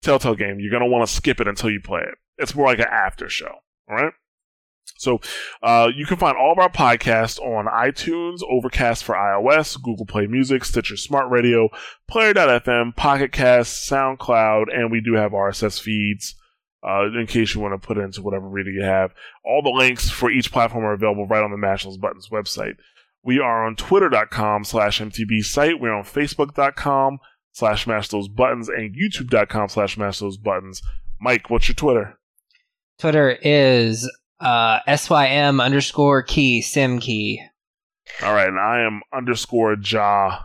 Telltale 0.02 0.36
game, 0.36 0.58
you're 0.60 0.72
gonna 0.72 0.90
want 0.90 1.08
to 1.08 1.14
skip 1.14 1.40
it 1.40 1.48
until 1.48 1.70
you 1.70 1.82
play 1.82 2.02
it. 2.02 2.16
It's 2.38 2.56
more 2.56 2.66
like 2.66 2.80
an 2.80 2.88
after 2.92 3.30
show. 3.30 3.56
All 3.90 3.96
right. 3.96 4.14
So 4.98 5.20
uh, 5.62 5.90
you 5.96 6.06
can 6.06 6.18
find 6.18 6.38
all 6.38 6.54
of 6.54 6.60
our 6.60 6.70
podcasts 6.70 7.40
on 7.40 7.66
iTunes, 7.66 8.40
Overcast 8.50 9.04
for 9.04 9.16
iOS, 9.16 9.82
Google 9.82 10.06
Play 10.06 10.28
Music, 10.28 10.64
Stitcher 10.64 10.98
Smart 10.98 11.30
Radio, 11.30 11.70
Player.fm, 12.08 12.96
Pocket 12.96 13.32
Cast, 13.32 13.90
SoundCloud, 13.90 14.66
and 14.74 14.92
we 14.92 15.02
do 15.02 15.14
have 15.16 15.32
RSS 15.32 15.82
feeds 15.82 16.36
uh, 16.88 17.06
in 17.08 17.28
case 17.28 17.54
you 17.54 17.62
want 17.62 17.80
to 17.80 17.86
put 17.86 17.98
it 17.98 18.02
into 18.02 18.22
whatever 18.22 18.48
reader 18.48 18.72
you 18.72 18.84
have. 18.84 19.12
All 19.44 19.62
the 19.62 19.70
links 19.70 20.10
for 20.10 20.30
each 20.32 20.52
platform 20.52 20.86
are 20.86 20.94
available 20.94 21.28
right 21.28 21.44
on 21.44 21.52
the 21.52 21.58
Mash 21.58 21.84
Those 21.84 21.98
Buttons 21.98 22.30
website. 22.32 22.76
We 23.24 23.40
are 23.40 23.66
on 23.66 23.76
twitter.com 23.76 24.64
slash 24.66 25.02
MTB 25.02 25.44
site. 25.44 25.80
We're 25.80 25.94
on 25.94 26.04
facebook.com 26.04 27.20
slash 27.52 27.88
mash 27.88 28.10
those 28.10 28.28
buttons 28.28 28.70
and 28.70 28.96
youtube.com 28.96 29.70
slash 29.70 29.98
mash 29.98 30.20
those 30.20 30.38
buttons. 30.38 30.84
Mike, 31.20 31.50
what's 31.50 31.68
your 31.68 31.76
Twitter? 31.76 32.20
Twitter 33.00 33.38
is 33.42 34.10
uh, 34.40 34.80
sym 34.96 35.60
underscore 35.60 36.24
key 36.24 36.62
sim 36.62 37.00
key. 37.00 37.42
All 38.22 38.34
right, 38.34 38.48
and 38.48 38.60
I 38.60 38.82
am 38.82 39.02
underscore 39.14 39.76
ja 39.82 40.40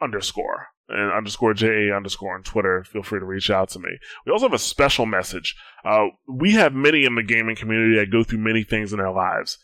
underscore 0.00 0.66
and 0.88 1.12
underscore 1.12 1.54
ja 1.54 1.96
underscore 1.96 2.34
on 2.34 2.42
Twitter. 2.42 2.84
Feel 2.84 3.02
free 3.02 3.20
to 3.20 3.26
reach 3.26 3.50
out 3.50 3.70
to 3.70 3.78
me. 3.78 3.90
We 4.26 4.32
also 4.32 4.46
have 4.46 4.54
a 4.54 4.58
special 4.58 5.06
message. 5.06 5.56
Uh, 5.84 6.06
we 6.28 6.52
have 6.52 6.74
many 6.74 7.04
in 7.04 7.14
the 7.14 7.22
gaming 7.22 7.56
community 7.56 7.96
that 7.98 8.10
go 8.12 8.22
through 8.22 8.38
many 8.38 8.62
things 8.62 8.92
in 8.92 8.98
their 8.98 9.12
lives. 9.12 9.58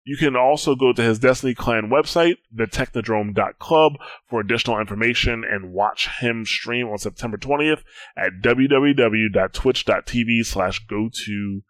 You 0.10 0.18
can 0.18 0.36
also 0.36 0.74
go 0.74 0.92
to 0.92 1.04
his 1.04 1.20
Destiny 1.20 1.54
Clan 1.54 1.92
website, 1.92 2.38
thetechnodrome.club, 2.56 3.94
for 4.28 4.40
additional 4.40 4.80
information 4.80 5.44
and 5.48 5.72
watch 5.72 6.10
him 6.20 6.48
stream 6.48 6.88
on 6.88 6.98
September 6.98 7.38
20th 7.38 7.84
at 8.18 8.42
www.twitch.tv 8.44 10.46
slash 10.48 10.80
go 10.88 11.12
to 11.14 11.62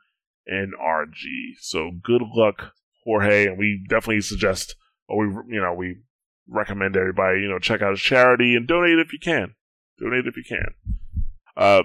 NRG. 0.49 1.57
So 1.59 1.91
good 2.01 2.21
luck, 2.33 2.71
Jorge, 3.03 3.45
and 3.45 3.57
we 3.57 3.85
definitely 3.89 4.21
suggest, 4.21 4.77
or 5.09 5.27
we, 5.27 5.55
you 5.55 5.61
know, 5.61 5.73
we 5.73 5.97
recommend 6.47 6.95
everybody, 6.95 7.41
you 7.41 7.49
know, 7.49 7.59
check 7.59 7.81
out 7.81 7.91
his 7.91 7.99
charity 7.99 8.55
and 8.55 8.65
donate 8.65 8.99
if 8.99 9.11
you 9.11 9.19
can. 9.19 9.55
Donate 9.99 10.27
if 10.27 10.37
you 10.37 10.45
can. 10.47 10.75
Uh, 11.57 11.83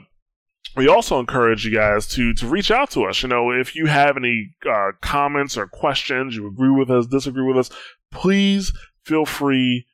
we 0.77 0.89
also 0.89 1.21
encourage 1.21 1.65
you 1.65 1.73
guys 1.73 2.07
to 2.09 2.35
to 2.35 2.47
reach 2.47 2.71
out 2.71 2.91
to 2.93 3.05
us. 3.05 3.23
You 3.23 3.29
know, 3.29 3.51
if 3.51 3.75
you 3.75 3.87
have 3.87 4.17
any 4.17 4.51
uh, 4.69 4.93
comments 5.01 5.57
or 5.57 5.67
questions, 5.67 6.35
you 6.35 6.47
agree 6.47 6.71
with 6.71 6.91
us, 6.91 7.07
disagree 7.07 7.45
with 7.45 7.59
us, 7.59 7.71
please 8.11 8.73
feel 9.05 9.27
free 9.27 9.87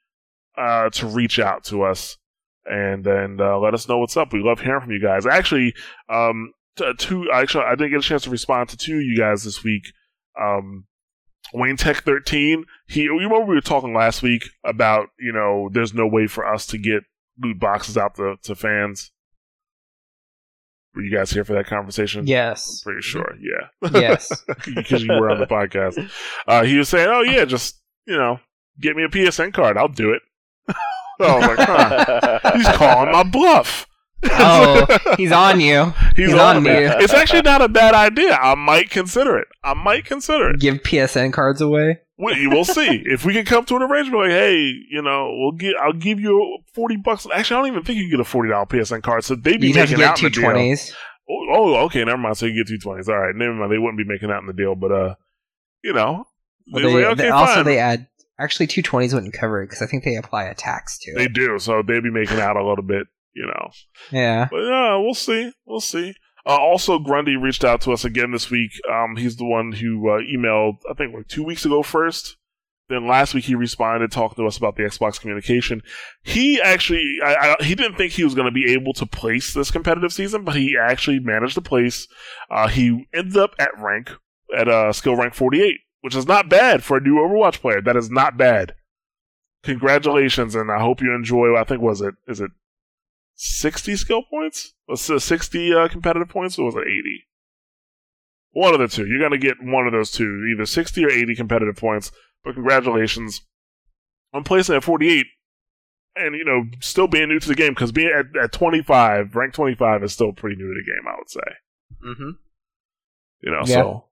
uh, 0.57 0.91
to 0.91 1.07
reach 1.07 1.39
out 1.39 1.65
to 1.65 1.83
us 1.83 2.17
and 2.65 3.07
and 3.07 3.41
uh, 3.41 3.59
let 3.59 3.75
us 3.75 3.89
know 3.89 3.99
what's 3.99 4.17
up. 4.17 4.33
We 4.33 4.43
love 4.43 4.61
hearing 4.61 4.83
from 4.83 4.93
you 4.93 5.01
guys. 5.01 5.27
Actually, 5.27 5.75
um, 6.09 6.53
two 6.99 7.31
actually 7.33 7.65
I 7.65 7.75
didn't 7.75 7.91
get 7.91 8.01
a 8.01 8.09
chance 8.09 8.25
to 8.25 8.31
respond 8.31 8.69
to 8.71 8.77
two 8.77 8.97
of 8.97 9.03
you 9.03 9.17
guys 9.17 9.45
this 9.45 9.63
week. 9.63 9.85
Um, 10.41 10.87
Wayne 11.53 11.77
Tech 11.77 12.05
13, 12.05 12.65
he, 12.87 13.03
you 13.03 13.15
remember 13.15 13.45
we 13.45 13.55
were 13.57 13.61
talking 13.61 13.93
last 13.93 14.23
week 14.23 14.45
about, 14.65 15.09
you 15.19 15.33
know, 15.33 15.69
there's 15.73 15.93
no 15.93 16.07
way 16.07 16.27
for 16.27 16.47
us 16.47 16.67
to 16.67 16.79
get 16.79 17.03
loot 17.41 17.59
boxes 17.59 17.97
out 17.97 18.15
to, 18.17 18.37
to 18.43 18.55
fans. 18.55 19.11
Were 20.95 21.03
you 21.03 21.15
guys 21.15 21.31
here 21.31 21.45
for 21.45 21.53
that 21.55 21.67
conversation? 21.67 22.27
Yes. 22.27 22.83
Pretty 22.83 23.03
sure, 23.03 23.35
yeah. 23.41 23.91
Yes. 23.93 24.31
Because 24.75 25.03
you 25.03 25.13
were 25.13 25.31
on 25.31 25.39
the 25.39 25.47
podcast. 25.47 26.11
Uh, 26.47 26.65
he 26.65 26.77
was 26.77 26.89
saying, 26.89 27.09
oh, 27.11 27.23
yeah, 27.23 27.45
just, 27.45 27.81
you 28.07 28.17
know, 28.17 28.41
get 28.81 28.97
me 28.97 29.05
a 29.05 29.09
PSN 29.09 29.53
card. 29.55 29.77
I'll 29.77 29.89
do 29.89 30.11
it. 30.13 30.23
oh, 31.21 31.41
my 31.41 31.55
God. 31.57 32.41
He's 32.57 32.69
calling 32.69 33.13
my 33.13 33.23
bluff. 33.23 33.87
oh, 34.33 34.87
he's 35.17 35.33
on 35.33 35.61
you. 35.61 35.95
He's, 36.15 36.27
He's 36.31 36.35
on, 36.35 36.57
on 36.59 36.65
you. 36.67 36.73
It's 36.73 37.15
actually 37.15 37.41
not 37.43 37.63
a 37.63 37.69
bad 37.69 37.95
idea. 37.95 38.35
I 38.35 38.55
might 38.55 38.91
consider 38.91 39.39
it. 39.39 39.49
I 39.65 39.73
might 39.75 40.05
consider 40.05 40.51
it. 40.51 40.61
Give 40.61 40.77
PSN 40.77 41.33
cards 41.33 41.63
away. 41.63 42.01
We, 42.23 42.47
we'll 42.49 42.65
see 42.65 43.03
if 43.07 43.25
we 43.25 43.33
can 43.33 43.45
come 43.45 43.65
to 43.67 43.77
an 43.77 43.83
arrangement. 43.83 44.23
Like, 44.25 44.31
hey, 44.31 44.57
you 44.91 45.03
know, 45.03 45.31
we'll 45.39 45.53
get. 45.53 45.75
I'll 45.83 45.93
give 45.93 46.21
you 46.21 46.59
forty 46.75 46.97
bucks. 46.97 47.27
Actually, 47.33 47.57
I 47.57 47.61
don't 47.61 47.69
even 47.73 47.83
think 47.85 47.97
you 47.99 48.05
can 48.05 48.11
get 48.11 48.21
a 48.21 48.25
forty 48.25 48.51
dollar 48.51 48.67
PSN 48.67 49.03
card. 49.03 49.25
So 49.25 49.35
they'd 49.35 49.61
be 49.61 49.69
You'd 49.69 49.77
making 49.77 50.03
out 50.03 50.19
in 50.19 50.25
the 50.25 50.31
deal. 50.31 50.43
twenties. 50.51 50.95
Oh, 51.29 51.47
oh, 51.53 51.75
okay, 51.87 52.05
never 52.05 52.19
mind. 52.19 52.37
So 52.37 52.47
you 52.47 52.55
get 52.63 52.69
two 52.69 52.79
twenties. 52.79 53.09
All 53.09 53.19
right, 53.19 53.35
never 53.35 53.55
mind. 53.55 53.71
They 53.73 53.79
wouldn't 53.79 53.99
be 53.99 54.05
making 54.05 54.31
out 54.31 54.41
in 54.41 54.47
the 54.47 54.53
deal, 54.53 54.75
but 54.75 54.93
uh, 54.93 55.15
you 55.83 55.93
know, 55.93 56.25
Well, 56.73 56.83
they, 56.85 56.93
say, 56.93 57.05
okay, 57.07 57.15
they- 57.23 57.29
also 57.31 57.55
fine. 57.55 57.65
they 57.65 57.79
add 57.79 58.07
actually 58.39 58.67
two 58.67 58.83
twenties 58.83 59.15
wouldn't 59.15 59.33
cover 59.35 59.63
it 59.63 59.67
because 59.69 59.81
I 59.83 59.87
think 59.87 60.05
they 60.05 60.17
apply 60.17 60.45
a 60.45 60.55
tax 60.55 60.99
to 61.01 61.15
They 61.15 61.25
it. 61.25 61.33
do. 61.33 61.59
So 61.59 61.83
they'd 61.87 62.03
be 62.03 62.11
making 62.11 62.41
out 62.41 62.57
a 62.57 62.67
little 62.67 62.85
bit. 62.85 63.07
You 63.33 63.47
know, 63.47 63.71
Yeah. 64.11 64.49
But 64.51 64.59
yeah, 64.63 64.97
we'll 64.97 65.15
see. 65.15 65.53
We'll 65.65 65.81
see. 65.81 66.15
Uh, 66.47 66.57
also, 66.57 66.99
Grundy 66.99 67.37
reached 67.37 67.65
out 67.65 67.81
to 67.83 67.93
us 67.93 68.05
again 68.05 68.31
this 68.31 68.51
week. 68.51 68.73
Um, 68.91 69.17
he's 69.17 69.37
the 69.37 69.45
one 69.45 69.73
who 69.73 70.09
uh, 70.09 70.21
emailed, 70.21 70.79
I 70.91 70.95
think, 70.95 71.15
like 71.15 71.29
two 71.29 71.45
weeks 71.45 71.65
ago 71.65 71.83
first, 71.83 72.37
then 72.91 73.07
last 73.07 73.35
week 73.35 73.45
he 73.45 73.55
responded, 73.55 74.11
talking 74.11 74.43
to 74.43 74.47
us 74.47 74.57
about 74.57 74.77
the 74.77 74.83
Xbox 74.83 75.19
communication. 75.19 75.81
He 76.23 76.61
actually, 76.61 77.19
I, 77.25 77.57
I, 77.59 77.65
he 77.65 77.75
didn't 77.75 77.97
think 77.97 78.13
he 78.13 78.25
was 78.25 78.35
going 78.35 78.47
to 78.47 78.53
be 78.53 78.73
able 78.73 78.93
to 78.95 79.07
place 79.07 79.55
this 79.55 79.71
competitive 79.71 80.13
season, 80.13 80.45
but 80.45 80.57
he 80.57 80.77
actually 80.77 81.21
managed 81.21 81.55
to 81.55 81.63
place. 81.63 82.09
Uh, 82.51 82.69
he 82.69 83.07
ended 83.15 83.37
up 83.37 83.55
at 83.59 83.71
rank 83.79 84.11
at 84.57 84.69
uh, 84.69 84.93
skill 84.93 85.15
rank 85.15 85.35
48, 85.35 85.77
which 86.01 86.17
is 86.17 86.27
not 86.27 86.51
bad 86.51 86.83
for 86.83 86.97
a 86.97 87.01
new 87.01 87.15
Overwatch 87.15 87.61
player. 87.61 87.81
That 87.81 87.97
is 87.97 88.11
not 88.11 88.37
bad. 88.37 88.75
Congratulations, 89.63 90.55
and 90.55 90.71
I 90.71 90.81
hope 90.81 91.01
you 91.01 91.15
enjoy. 91.15 91.55
I 91.57 91.65
think 91.65 91.83
was 91.83 92.01
it 92.01 92.15
is 92.27 92.41
it 92.41 92.51
60 93.43 93.97
skill 93.97 94.23
points? 94.31 94.75
Was 94.87 95.09
it 95.09 95.21
60 95.21 95.75
uh, 95.75 95.89
competitive 95.89 96.29
points, 96.29 96.59
or 96.59 96.67
was 96.67 96.75
it 96.75 96.83
80? 96.83 97.27
One 98.53 98.75
of 98.75 98.81
the 98.81 98.89
two. 98.89 99.07
You're 99.07 99.19
going 99.19 99.31
to 99.33 99.39
get 99.39 99.57
one 99.63 99.87
of 99.87 99.93
those 99.93 100.11
two, 100.11 100.47
either 100.55 100.67
60 100.67 101.05
or 101.05 101.11
80 101.11 101.35
competitive 101.37 101.77
points. 101.77 102.13
But 102.45 102.55
congratulations 102.55 103.41
on 104.35 104.45
placing 104.45 104.75
at 104.77 104.85
48 104.85 105.27
and, 106.17 106.35
you 106.35 106.45
know, 106.45 106.65
still 106.81 107.07
being 107.07 107.29
new 107.29 107.39
to 107.39 107.49
the 107.49 107.55
game 107.55 107.73
because 107.73 107.93
being 107.93 108.11
at, 108.15 108.27
at 108.43 108.53
25, 108.53 109.35
rank 109.37 109.55
25 109.55 110.03
is 110.03 110.13
still 110.13 110.33
pretty 110.33 110.57
new 110.57 110.67
to 110.75 110.81
the 110.81 110.85
game, 110.85 111.07
I 111.09 111.15
would 111.17 111.31
say. 111.31 111.41
Mm-hmm. 112.05 112.31
You 113.43 113.51
know, 113.53 113.61
Yeah. 113.61 113.75
so. 113.83 114.05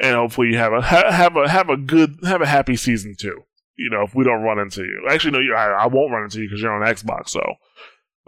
And 0.00 0.14
hopefully 0.16 0.48
you 0.48 0.56
have 0.58 0.72
a 0.72 0.80
ha- 0.80 1.10
have 1.10 1.36
a 1.36 1.48
have 1.48 1.68
a 1.70 1.76
good 1.76 2.20
have 2.24 2.40
a 2.40 2.46
happy 2.46 2.76
season 2.76 3.16
too. 3.18 3.42
You 3.76 3.90
know, 3.90 4.02
if 4.02 4.14
we 4.14 4.22
don't 4.22 4.42
run 4.42 4.60
into 4.60 4.82
you, 4.82 5.06
actually, 5.10 5.32
no, 5.32 5.40
you, 5.40 5.54
I, 5.56 5.66
I 5.70 5.86
won't 5.88 6.12
run 6.12 6.22
into 6.24 6.40
you 6.40 6.46
because 6.48 6.62
you're 6.62 6.72
on 6.72 6.86
Xbox. 6.86 7.30
So, 7.30 7.40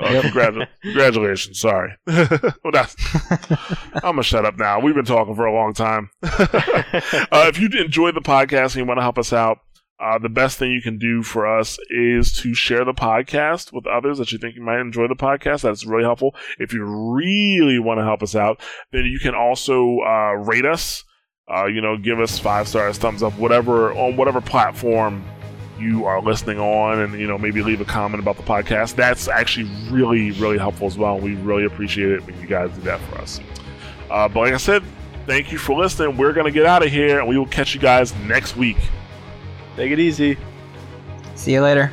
Yep. 0.01 0.25
congratu- 0.25 0.67
congratulations. 0.83 1.61
Sorry, 1.61 1.93
well, 2.07 2.87
I'm 3.95 4.01
gonna 4.03 4.23
shut 4.23 4.45
up 4.45 4.59
now. 4.59 4.81
We've 4.81 4.95
been 4.95 5.05
talking 5.05 5.35
for 5.35 5.47
a 5.47 5.55
long 5.55 5.75
time. 5.75 6.11
uh, 6.23 7.49
if 7.49 7.59
you 7.59 7.69
enjoy 7.81 8.13
the 8.13 8.21
podcast 8.21 8.75
and 8.75 8.77
you 8.77 8.85
want 8.87 8.99
to 8.99 9.03
help 9.03 9.19
us 9.19 9.33
out, 9.33 9.59
uh, 10.01 10.19
the 10.19 10.29
best 10.29 10.59
thing 10.59 10.71
you 10.71 10.81
can 10.81 10.99
do 10.99 11.23
for 11.23 11.47
us 11.47 11.79
is 11.91 12.33
to 12.33 12.55
share 12.55 12.85
the 12.85 12.95
podcast 12.95 13.73
with 13.73 13.87
others 13.87 14.19
that 14.19 14.33
you 14.33 14.39
think 14.39 14.57
you 14.57 14.63
might 14.63 14.81
enjoy 14.81 15.07
the 15.07 15.15
podcast. 15.15 15.63
That's 15.63 15.85
really 15.85 16.05
helpful. 16.05 16.35
If 16.59 16.73
you 16.73 16.85
really 16.85 17.79
want 17.79 17.99
to 17.99 18.05
help 18.05 18.23
us 18.23 18.35
out, 18.35 18.61
then 18.93 19.05
you 19.05 19.19
can 19.19 19.35
also 19.35 19.99
uh, 20.01 20.33
rate 20.33 20.65
us. 20.65 21.05
Uh, 21.53 21.67
you 21.67 21.81
know, 21.81 21.97
give 21.99 22.21
us 22.21 22.39
five 22.39 22.69
stars, 22.69 22.97
thumbs 22.97 23.23
up, 23.25 23.37
whatever 23.37 23.93
on 23.93 24.17
whatever 24.17 24.41
platform 24.41 25.25
you 25.81 26.05
are 26.07 26.21
listening 26.21 26.59
on, 26.59 27.01
and 27.01 27.19
you 27.19 27.27
know 27.27 27.39
maybe 27.39 27.63
leave 27.63 27.81
a 27.81 27.85
comment 27.85 28.23
about 28.23 28.37
the 28.37 28.43
podcast. 28.43 28.95
That's 28.95 29.29
actually 29.29 29.71
really, 29.91 30.31
really 30.33 30.59
helpful 30.59 30.87
as 30.87 30.99
well. 30.99 31.19
We 31.19 31.35
really 31.37 31.65
appreciate 31.65 32.13
it 32.13 32.27
when 32.27 32.41
you 32.41 32.47
guys 32.47 32.71
do 32.73 32.81
that 32.83 33.01
for 33.01 33.19
us. 33.19 33.41
Uh, 34.11 34.29
but 34.29 34.41
like 34.41 34.55
I 34.55 34.59
said, 34.59 34.83
thank 35.27 35.53
you 35.53 35.59
for 35.59 35.79
listening. 35.79 36.17
We're 36.17 36.33
gonna 36.33 36.51
get 36.51 36.67
out 36.67 36.85
of 36.85 36.91
here, 36.91 37.19
and 37.19 37.29
we 37.29 37.39
will 37.39 37.47
catch 37.47 37.75
you 37.75 37.81
guys 37.81 38.15
next 38.27 38.57
week. 38.57 38.79
Take 39.77 39.93
it 39.93 39.99
easy. 39.99 40.37
See 41.35 41.53
you 41.53 41.63
later. 41.63 41.93